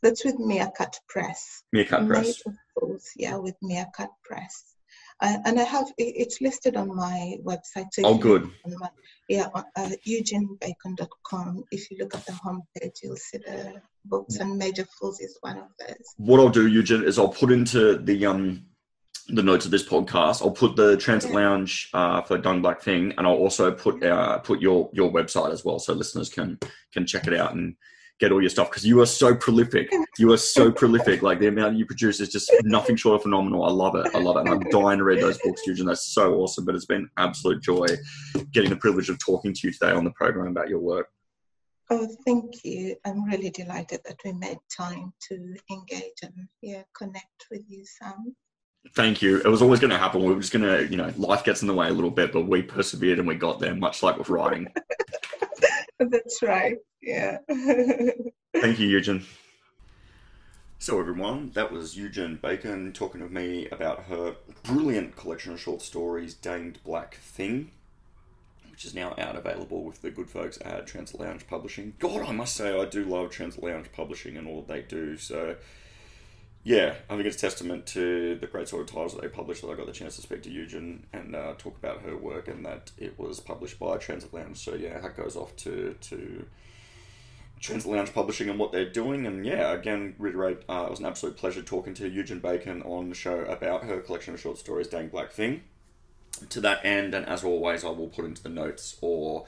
That's 0.03 0.23
with 0.23 0.37
Meerkat 0.37 0.99
Press. 1.09 1.63
Meerkat 1.73 2.07
Press. 2.07 2.43
Fools, 2.79 3.09
yeah, 3.15 3.37
with 3.37 3.55
Meerkat 3.61 4.09
Press. 4.23 4.75
Uh, 5.21 5.37
and 5.45 5.59
I 5.59 5.63
have 5.63 5.91
it's 5.97 6.41
listed 6.41 6.75
on 6.75 6.93
my 6.93 7.37
website. 7.43 7.87
So 7.93 8.03
oh, 8.03 8.17
good. 8.17 8.51
My, 8.67 8.89
yeah, 9.29 9.47
uh, 9.53 9.89
eugenbacon.com. 10.05 11.63
If 11.71 11.89
you 11.89 11.97
look 11.99 12.13
at 12.13 12.25
the 12.25 12.33
homepage, 12.33 12.99
you'll 13.01 13.15
see 13.15 13.37
the 13.37 13.81
books, 14.03 14.35
and 14.35 14.57
Mage 14.57 14.79
of 14.79 14.89
Fools 14.89 15.21
is 15.21 15.37
one 15.41 15.57
of 15.57 15.69
those. 15.79 16.13
What 16.17 16.39
I'll 16.39 16.49
do, 16.49 16.67
Eugen, 16.67 17.03
is 17.03 17.17
I'll 17.17 17.29
put 17.29 17.51
into 17.51 17.97
the 17.97 18.25
um 18.25 18.65
the 19.27 19.43
notes 19.43 19.65
of 19.65 19.71
this 19.71 19.87
podcast. 19.87 20.41
I'll 20.41 20.51
put 20.51 20.75
the 20.75 20.97
Transit 20.97 21.31
Lounge 21.31 21.89
uh, 21.93 22.21
for 22.21 22.37
Danged 22.37 22.61
Black 22.61 22.81
Thing, 22.81 23.13
and 23.17 23.25
I'll 23.25 23.33
also 23.33 23.71
put 23.71 24.03
uh, 24.03 24.39
put 24.39 24.61
your 24.61 24.89
your 24.93 25.11
website 25.11 25.51
as 25.51 25.65
well, 25.65 25.79
so 25.79 25.93
listeners 25.93 26.29
can 26.29 26.59
can 26.93 27.05
check 27.05 27.27
it 27.27 27.33
out 27.33 27.53
and 27.53 27.75
get 28.19 28.31
all 28.31 28.41
your 28.41 28.49
stuff 28.49 28.69
because 28.69 28.85
you 28.85 29.01
are 29.01 29.05
so 29.05 29.35
prolific. 29.35 29.91
You 30.17 30.31
are 30.31 30.37
so 30.37 30.71
prolific. 30.71 31.21
Like 31.21 31.39
the 31.39 31.47
amount 31.47 31.77
you 31.77 31.85
produce 31.85 32.19
is 32.21 32.29
just 32.29 32.49
nothing 32.63 32.95
short 32.95 33.15
of 33.15 33.23
phenomenal. 33.23 33.65
I 33.65 33.71
love 33.71 33.95
it. 33.95 34.07
I 34.15 34.19
love 34.19 34.37
it. 34.37 34.41
And 34.41 34.49
I'm 34.49 34.69
dying 34.69 34.99
to 34.99 35.03
read 35.03 35.21
those 35.21 35.37
books, 35.39 35.61
Eugen. 35.65 35.87
That's 35.87 36.13
so 36.13 36.35
awesome. 36.35 36.65
But 36.65 36.75
it's 36.75 36.85
been 36.85 37.09
absolute 37.17 37.61
joy 37.61 37.87
getting 38.51 38.69
the 38.69 38.77
privilege 38.77 39.09
of 39.09 39.19
talking 39.19 39.53
to 39.53 39.67
you 39.67 39.73
today 39.73 39.91
on 39.91 40.05
the 40.05 40.11
program 40.11 40.47
about 40.47 40.69
your 40.69 40.79
work. 40.79 41.09
Oh, 41.89 42.07
thank 42.25 42.63
you. 42.63 42.95
I'm 43.05 43.25
really 43.25 43.51
delighted 43.51 44.01
that 44.05 44.17
we 44.23 44.33
made 44.33 44.57
time 44.75 45.13
to 45.29 45.55
engage 45.69 46.17
and 46.23 46.33
yeah, 46.61 46.81
connect 46.97 47.45
with 47.51 47.61
you, 47.67 47.85
Sam. 47.85 48.35
Thank 48.93 49.21
you. 49.21 49.37
It 49.37 49.47
was 49.47 49.61
always 49.61 49.79
going 49.79 49.91
to 49.91 49.97
happen. 49.97 50.23
We 50.23 50.33
were 50.33 50.39
just 50.39 50.53
going 50.53 50.63
to, 50.63 50.87
you 50.89 50.97
know, 50.97 51.11
life 51.17 51.43
gets 51.43 51.61
in 51.61 51.67
the 51.67 51.73
way 51.73 51.87
a 51.87 51.93
little 51.93 52.11
bit, 52.11 52.31
but 52.31 52.43
we 52.43 52.61
persevered 52.61 53.19
and 53.19 53.27
we 53.27 53.35
got 53.35 53.59
there, 53.59 53.75
much 53.75 54.03
like 54.03 54.17
with 54.17 54.29
writing. 54.29 54.71
That's 55.99 56.41
right. 56.41 56.77
Yeah. 57.01 57.37
Thank 57.47 58.79
you, 58.79 58.87
Eugen. 58.87 59.25
So, 60.77 60.99
everyone, 60.99 61.51
that 61.55 61.71
was 61.71 61.97
Eugen 61.97 62.37
Bacon 62.41 62.93
talking 62.93 63.21
to 63.21 63.27
me 63.27 63.67
about 63.69 64.03
her 64.03 64.35
brilliant 64.63 65.15
collection 65.15 65.53
of 65.53 65.59
short 65.59 65.81
stories, 65.81 66.33
Danged 66.33 66.83
Black 66.83 67.15
Thing, 67.15 67.71
which 68.69 68.85
is 68.85 68.93
now 68.93 69.15
out 69.17 69.35
available 69.35 69.83
with 69.83 70.01
the 70.01 70.11
good 70.11 70.29
folks 70.29 70.59
at 70.63 70.85
Transit 70.85 71.19
Lounge 71.19 71.47
Publishing. 71.47 71.93
God, 71.97 72.21
I 72.27 72.31
must 72.33 72.55
say, 72.55 72.77
I 72.77 72.85
do 72.85 73.03
love 73.03 73.31
Transit 73.31 73.63
Lounge 73.63 73.91
Publishing 73.93 74.37
and 74.37 74.47
all 74.47 74.61
they 74.61 74.81
do. 74.81 75.17
So, 75.17 75.55
yeah, 76.65 76.95
I 77.07 77.13
think 77.15 77.27
it's 77.27 77.39
testament 77.39 77.85
to 77.87 78.39
the 78.41 78.47
great 78.47 78.67
sort 78.67 78.81
of 78.81 78.87
titles 78.87 79.13
that 79.13 79.21
they 79.21 79.27
publish 79.27 79.61
that 79.61 79.69
I 79.69 79.75
got 79.75 79.85
the 79.85 79.91
chance 79.91 80.15
to 80.15 80.23
speak 80.23 80.41
to 80.43 80.49
Eugen 80.49 81.05
and 81.13 81.35
uh, 81.35 81.53
talk 81.59 81.77
about 81.77 82.01
her 82.01 82.17
work 82.17 82.47
and 82.47 82.65
that 82.65 82.89
it 82.97 83.19
was 83.19 83.39
published 83.39 83.77
by 83.77 83.97
Transit 83.97 84.33
Lounge. 84.33 84.57
So 84.57 84.73
yeah, 84.73 84.99
that 84.99 85.15
goes 85.15 85.35
off 85.35 85.55
to 85.57 85.95
to 86.01 86.47
Transit 87.59 87.91
Lounge 87.91 88.11
Publishing 88.15 88.49
and 88.49 88.57
what 88.57 88.71
they're 88.71 88.89
doing. 88.89 89.27
And 89.27 89.45
yeah, 89.45 89.73
again, 89.73 90.15
reiterate, 90.17 90.63
uh, 90.67 90.85
it 90.87 90.89
was 90.89 90.99
an 90.99 91.05
absolute 91.05 91.37
pleasure 91.37 91.61
talking 91.61 91.93
to 91.93 92.09
Eugen 92.09 92.39
Bacon 92.39 92.81
on 92.81 93.09
the 93.09 93.15
show 93.15 93.41
about 93.41 93.83
her 93.83 93.99
collection 93.99 94.33
of 94.33 94.39
short 94.39 94.57
stories, 94.57 94.87
Danged 94.87 95.11
Black 95.11 95.31
Thing. 95.31 95.61
To 96.49 96.59
that 96.61 96.83
end, 96.83 97.13
and 97.13 97.27
as 97.27 97.43
always, 97.43 97.85
I 97.85 97.89
will 97.89 98.09
put 98.09 98.25
into 98.25 98.41
the 98.41 98.49
notes 98.49 98.97
or 99.01 99.45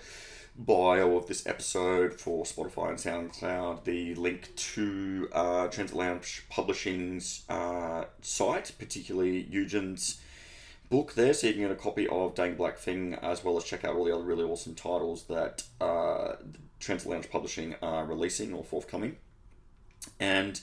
bio 0.57 1.15
of 1.15 1.27
this 1.27 1.45
episode 1.45 2.19
for 2.19 2.43
Spotify 2.43 2.89
and 2.89 2.97
SoundCloud 2.97 3.83
the 3.83 4.15
link 4.15 4.55
to 4.55 5.29
uh, 5.31 5.67
Transit 5.67 5.95
Lounge 5.95 6.43
Publishing's 6.49 7.43
uh, 7.47 8.05
site, 8.21 8.71
particularly 8.79 9.43
Eugen's 9.49 10.19
book 10.89 11.13
there, 11.13 11.33
so 11.33 11.47
you 11.47 11.53
can 11.53 11.61
get 11.63 11.71
a 11.71 11.75
copy 11.75 12.07
of 12.07 12.33
Danged 12.33 12.57
Black 12.57 12.77
Thing 12.77 13.13
as 13.15 13.43
well 13.43 13.57
as 13.57 13.63
check 13.63 13.85
out 13.85 13.95
all 13.95 14.05
the 14.05 14.15
other 14.15 14.23
really 14.23 14.43
awesome 14.43 14.73
titles 14.73 15.23
that 15.25 15.63
uh, 15.79 16.33
Transit 16.79 17.09
Lounge 17.09 17.29
Publishing 17.29 17.75
are 17.81 18.05
releasing 18.05 18.53
or 18.53 18.63
forthcoming. 18.63 19.17
And 20.19 20.59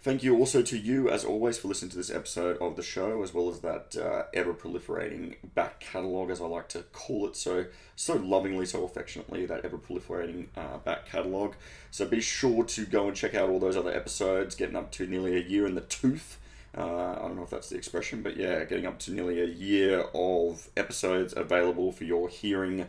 Thank 0.00 0.22
you 0.22 0.36
also 0.38 0.62
to 0.62 0.78
you, 0.78 1.10
as 1.10 1.24
always, 1.24 1.58
for 1.58 1.66
listening 1.66 1.90
to 1.90 1.96
this 1.96 2.10
episode 2.10 2.56
of 2.58 2.76
the 2.76 2.84
show, 2.84 3.20
as 3.24 3.34
well 3.34 3.50
as 3.50 3.60
that 3.60 3.96
uh, 3.96 4.26
ever 4.32 4.54
proliferating 4.54 5.34
back 5.56 5.80
catalogue, 5.80 6.30
as 6.30 6.40
I 6.40 6.44
like 6.44 6.68
to 6.68 6.84
call 6.92 7.26
it 7.26 7.34
so 7.34 7.66
so 7.96 8.14
lovingly, 8.14 8.64
so 8.64 8.84
affectionately, 8.84 9.44
that 9.46 9.64
ever 9.64 9.76
proliferating 9.76 10.46
uh, 10.56 10.78
back 10.78 11.06
catalogue. 11.06 11.56
So 11.90 12.06
be 12.06 12.20
sure 12.20 12.62
to 12.62 12.86
go 12.86 13.08
and 13.08 13.16
check 13.16 13.34
out 13.34 13.50
all 13.50 13.58
those 13.58 13.76
other 13.76 13.92
episodes, 13.92 14.54
getting 14.54 14.76
up 14.76 14.92
to 14.92 15.06
nearly 15.06 15.36
a 15.36 15.40
year 15.40 15.66
in 15.66 15.74
the 15.74 15.80
tooth. 15.80 16.38
Uh, 16.76 17.16
I 17.18 17.22
don't 17.22 17.34
know 17.34 17.42
if 17.42 17.50
that's 17.50 17.70
the 17.70 17.76
expression, 17.76 18.22
but 18.22 18.36
yeah, 18.36 18.62
getting 18.64 18.86
up 18.86 19.00
to 19.00 19.10
nearly 19.10 19.40
a 19.40 19.46
year 19.46 20.04
of 20.14 20.68
episodes 20.76 21.34
available 21.36 21.90
for 21.90 22.04
your 22.04 22.28
hearing 22.28 22.86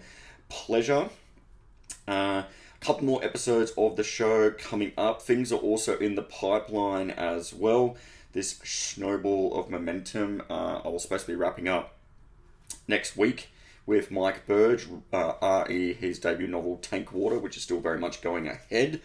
pleasure. 0.47 1.09
Uh, 2.07 2.43
couple 2.81 3.05
more 3.05 3.23
episodes 3.23 3.71
of 3.77 3.95
the 3.95 4.03
show 4.03 4.51
coming 4.51 4.93
up. 4.97 5.21
Things 5.21 5.51
are 5.51 5.57
also 5.57 5.97
in 5.97 6.15
the 6.15 6.21
pipeline 6.21 7.11
as 7.11 7.53
well. 7.53 7.97
This 8.31 8.59
snowball 8.63 9.59
of 9.59 9.69
momentum, 9.69 10.43
uh, 10.49 10.81
I 10.85 10.87
was 10.87 11.01
supposed 11.01 11.25
to 11.25 11.31
be 11.31 11.35
wrapping 11.35 11.67
up 11.67 11.97
next 12.87 13.17
week 13.17 13.49
with 13.85 14.11
Mike 14.11 14.45
Burge, 14.45 14.87
uh, 15.11 15.65
RE, 15.67 15.93
his 15.93 16.19
debut 16.19 16.47
novel 16.47 16.77
Tank 16.77 17.11
Water, 17.11 17.39
which 17.39 17.57
is 17.57 17.63
still 17.63 17.79
very 17.79 17.97
much 17.97 18.21
going 18.21 18.47
ahead. 18.47 19.01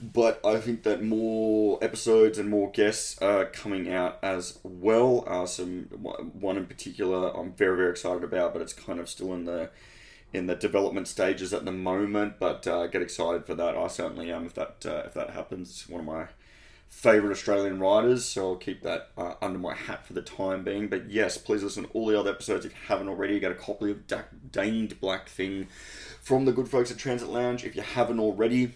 But 0.00 0.40
I 0.44 0.58
think 0.58 0.82
that 0.82 1.04
more 1.04 1.78
episodes 1.82 2.38
and 2.38 2.48
more 2.48 2.70
guests 2.72 3.20
are 3.22 3.44
coming 3.44 3.92
out 3.92 4.18
as 4.22 4.58
well. 4.64 5.24
Uh, 5.28 5.46
some 5.46 5.82
one 6.32 6.56
in 6.56 6.66
particular 6.66 7.28
I'm 7.28 7.52
very 7.52 7.76
very 7.76 7.90
excited 7.90 8.24
about, 8.24 8.52
but 8.52 8.62
it's 8.62 8.72
kind 8.72 8.98
of 8.98 9.08
still 9.08 9.32
in 9.34 9.44
the 9.44 9.70
in 10.32 10.46
the 10.46 10.54
development 10.54 11.08
stages 11.08 11.52
at 11.52 11.64
the 11.64 11.72
moment, 11.72 12.34
but 12.38 12.66
uh, 12.66 12.86
get 12.86 13.02
excited 13.02 13.44
for 13.44 13.54
that. 13.54 13.76
I 13.76 13.86
certainly 13.88 14.32
am 14.32 14.46
if 14.46 14.54
that 14.54 14.84
uh, 14.86 15.02
if 15.06 15.14
that 15.14 15.30
happens. 15.30 15.86
One 15.88 16.00
of 16.00 16.06
my 16.06 16.26
favorite 16.88 17.32
Australian 17.32 17.80
writers, 17.80 18.24
so 18.24 18.50
I'll 18.50 18.56
keep 18.56 18.82
that 18.82 19.10
uh, 19.16 19.34
under 19.40 19.58
my 19.58 19.74
hat 19.74 20.06
for 20.06 20.12
the 20.12 20.22
time 20.22 20.62
being. 20.62 20.88
But 20.88 21.10
yes, 21.10 21.38
please 21.38 21.62
listen 21.62 21.84
to 21.84 21.90
all 21.90 22.06
the 22.06 22.18
other 22.18 22.30
episodes 22.30 22.64
if 22.64 22.72
you 22.72 22.78
haven't 22.86 23.08
already. 23.08 23.40
Get 23.40 23.52
a 23.52 23.56
copy 23.56 23.90
of 23.90 24.06
da- 24.06 24.22
Danged 24.50 25.00
Black 25.00 25.28
Thing 25.28 25.68
from 26.22 26.44
the 26.44 26.52
good 26.52 26.68
folks 26.68 26.90
at 26.90 26.98
Transit 26.98 27.28
Lounge. 27.28 27.64
If 27.64 27.76
you 27.76 27.82
haven't 27.82 28.20
already, 28.20 28.74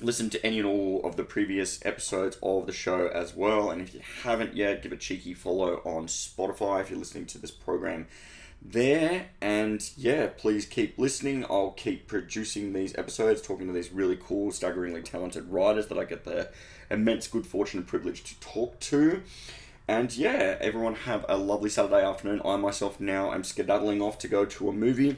listen 0.00 0.30
to 0.30 0.46
any 0.46 0.58
and 0.58 0.66
all 0.66 1.00
of 1.04 1.16
the 1.16 1.24
previous 1.24 1.84
episodes 1.84 2.38
of 2.42 2.66
the 2.66 2.72
show 2.72 3.08
as 3.08 3.34
well. 3.34 3.70
And 3.70 3.82
if 3.82 3.94
you 3.94 4.00
haven't 4.22 4.56
yet, 4.56 4.82
give 4.82 4.92
a 4.92 4.96
cheeky 4.96 5.34
follow 5.34 5.82
on 5.84 6.06
Spotify 6.06 6.80
if 6.80 6.90
you're 6.90 6.98
listening 6.98 7.26
to 7.26 7.38
this 7.38 7.50
program 7.50 8.06
there. 8.64 9.26
And 9.40 9.88
yeah, 9.96 10.28
please 10.36 10.66
keep 10.66 10.98
listening. 10.98 11.44
I'll 11.44 11.72
keep 11.72 12.06
producing 12.06 12.72
these 12.72 12.96
episodes, 12.96 13.42
talking 13.42 13.66
to 13.66 13.72
these 13.72 13.92
really 13.92 14.16
cool, 14.16 14.52
staggeringly 14.52 15.02
talented 15.02 15.48
writers 15.50 15.88
that 15.88 15.98
I 15.98 16.04
get 16.04 16.24
the 16.24 16.50
immense 16.90 17.26
good 17.26 17.46
fortune 17.46 17.80
and 17.80 17.86
privilege 17.86 18.22
to 18.24 18.40
talk 18.40 18.78
to. 18.80 19.22
And 19.88 20.14
yeah, 20.16 20.56
everyone 20.60 20.94
have 20.94 21.26
a 21.28 21.36
lovely 21.36 21.68
Saturday 21.68 22.04
afternoon. 22.04 22.40
I 22.44 22.56
myself 22.56 23.00
now 23.00 23.32
am 23.32 23.44
skedaddling 23.44 24.00
off 24.00 24.18
to 24.18 24.28
go 24.28 24.44
to 24.44 24.68
a 24.68 24.72
movie. 24.72 25.16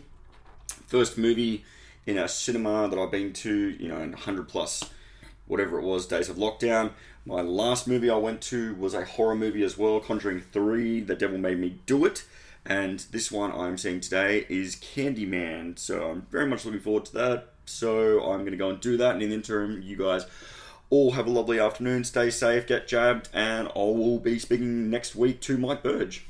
First 0.87 1.19
movie 1.19 1.65
in 2.07 2.19
a 2.19 2.29
cinema 2.29 2.89
that 2.89 2.99
I've 2.99 3.11
been 3.11 3.33
to, 3.35 3.71
you 3.71 3.89
know, 3.89 3.99
in 4.01 4.13
100 4.13 4.49
plus 4.49 4.91
whatever 5.47 5.79
it 5.79 5.85
was 5.85 6.07
days 6.07 6.29
of 6.29 6.37
lockdown. 6.37 6.93
My 7.27 7.41
last 7.41 7.87
movie 7.87 8.11
I 8.11 8.17
went 8.17 8.41
to 8.43 8.75
was 8.75 8.95
a 8.95 9.05
horror 9.05 9.35
movie 9.35 9.63
as 9.63 9.79
well, 9.79 10.01
Conjuring 10.01 10.41
3, 10.41 11.01
The 11.01 11.15
Devil 11.15 11.39
Made 11.39 11.59
Me 11.59 11.79
Do 11.87 12.05
It. 12.05 12.25
And 12.67 13.01
this 13.11 13.31
one 13.31 13.53
I'm 13.53 13.77
seeing 13.77 14.01
today 14.01 14.47
is 14.49 14.77
Candyman. 14.77 15.79
So 15.79 16.11
I'm 16.11 16.27
very 16.31 16.47
much 16.47 16.65
looking 16.65 16.81
forward 16.81 17.05
to 17.07 17.13
that. 17.15 17.49
So 17.67 18.21
I'm 18.21 18.41
going 18.41 18.53
to 18.53 18.57
go 18.57 18.71
and 18.71 18.81
do 18.81 18.97
that. 18.97 19.15
And 19.15 19.23
in 19.23 19.31
the 19.31 19.35
interim, 19.37 19.83
you 19.83 19.97
guys 19.97 20.27
all 20.91 21.13
have 21.13 21.27
a 21.27 21.31
lovely 21.31 21.59
afternoon. 21.59 22.05
Stay 22.05 22.31
safe, 22.31 22.67
get 22.67 22.87
jabbed, 22.87 23.29
and 23.33 23.69
I 23.69 23.79
will 23.79 24.19
be 24.19 24.39
speaking 24.39 24.91
next 24.91 25.15
week 25.15 25.41
to 25.43 25.59
Mike 25.59 25.83
Burge. 25.83 26.25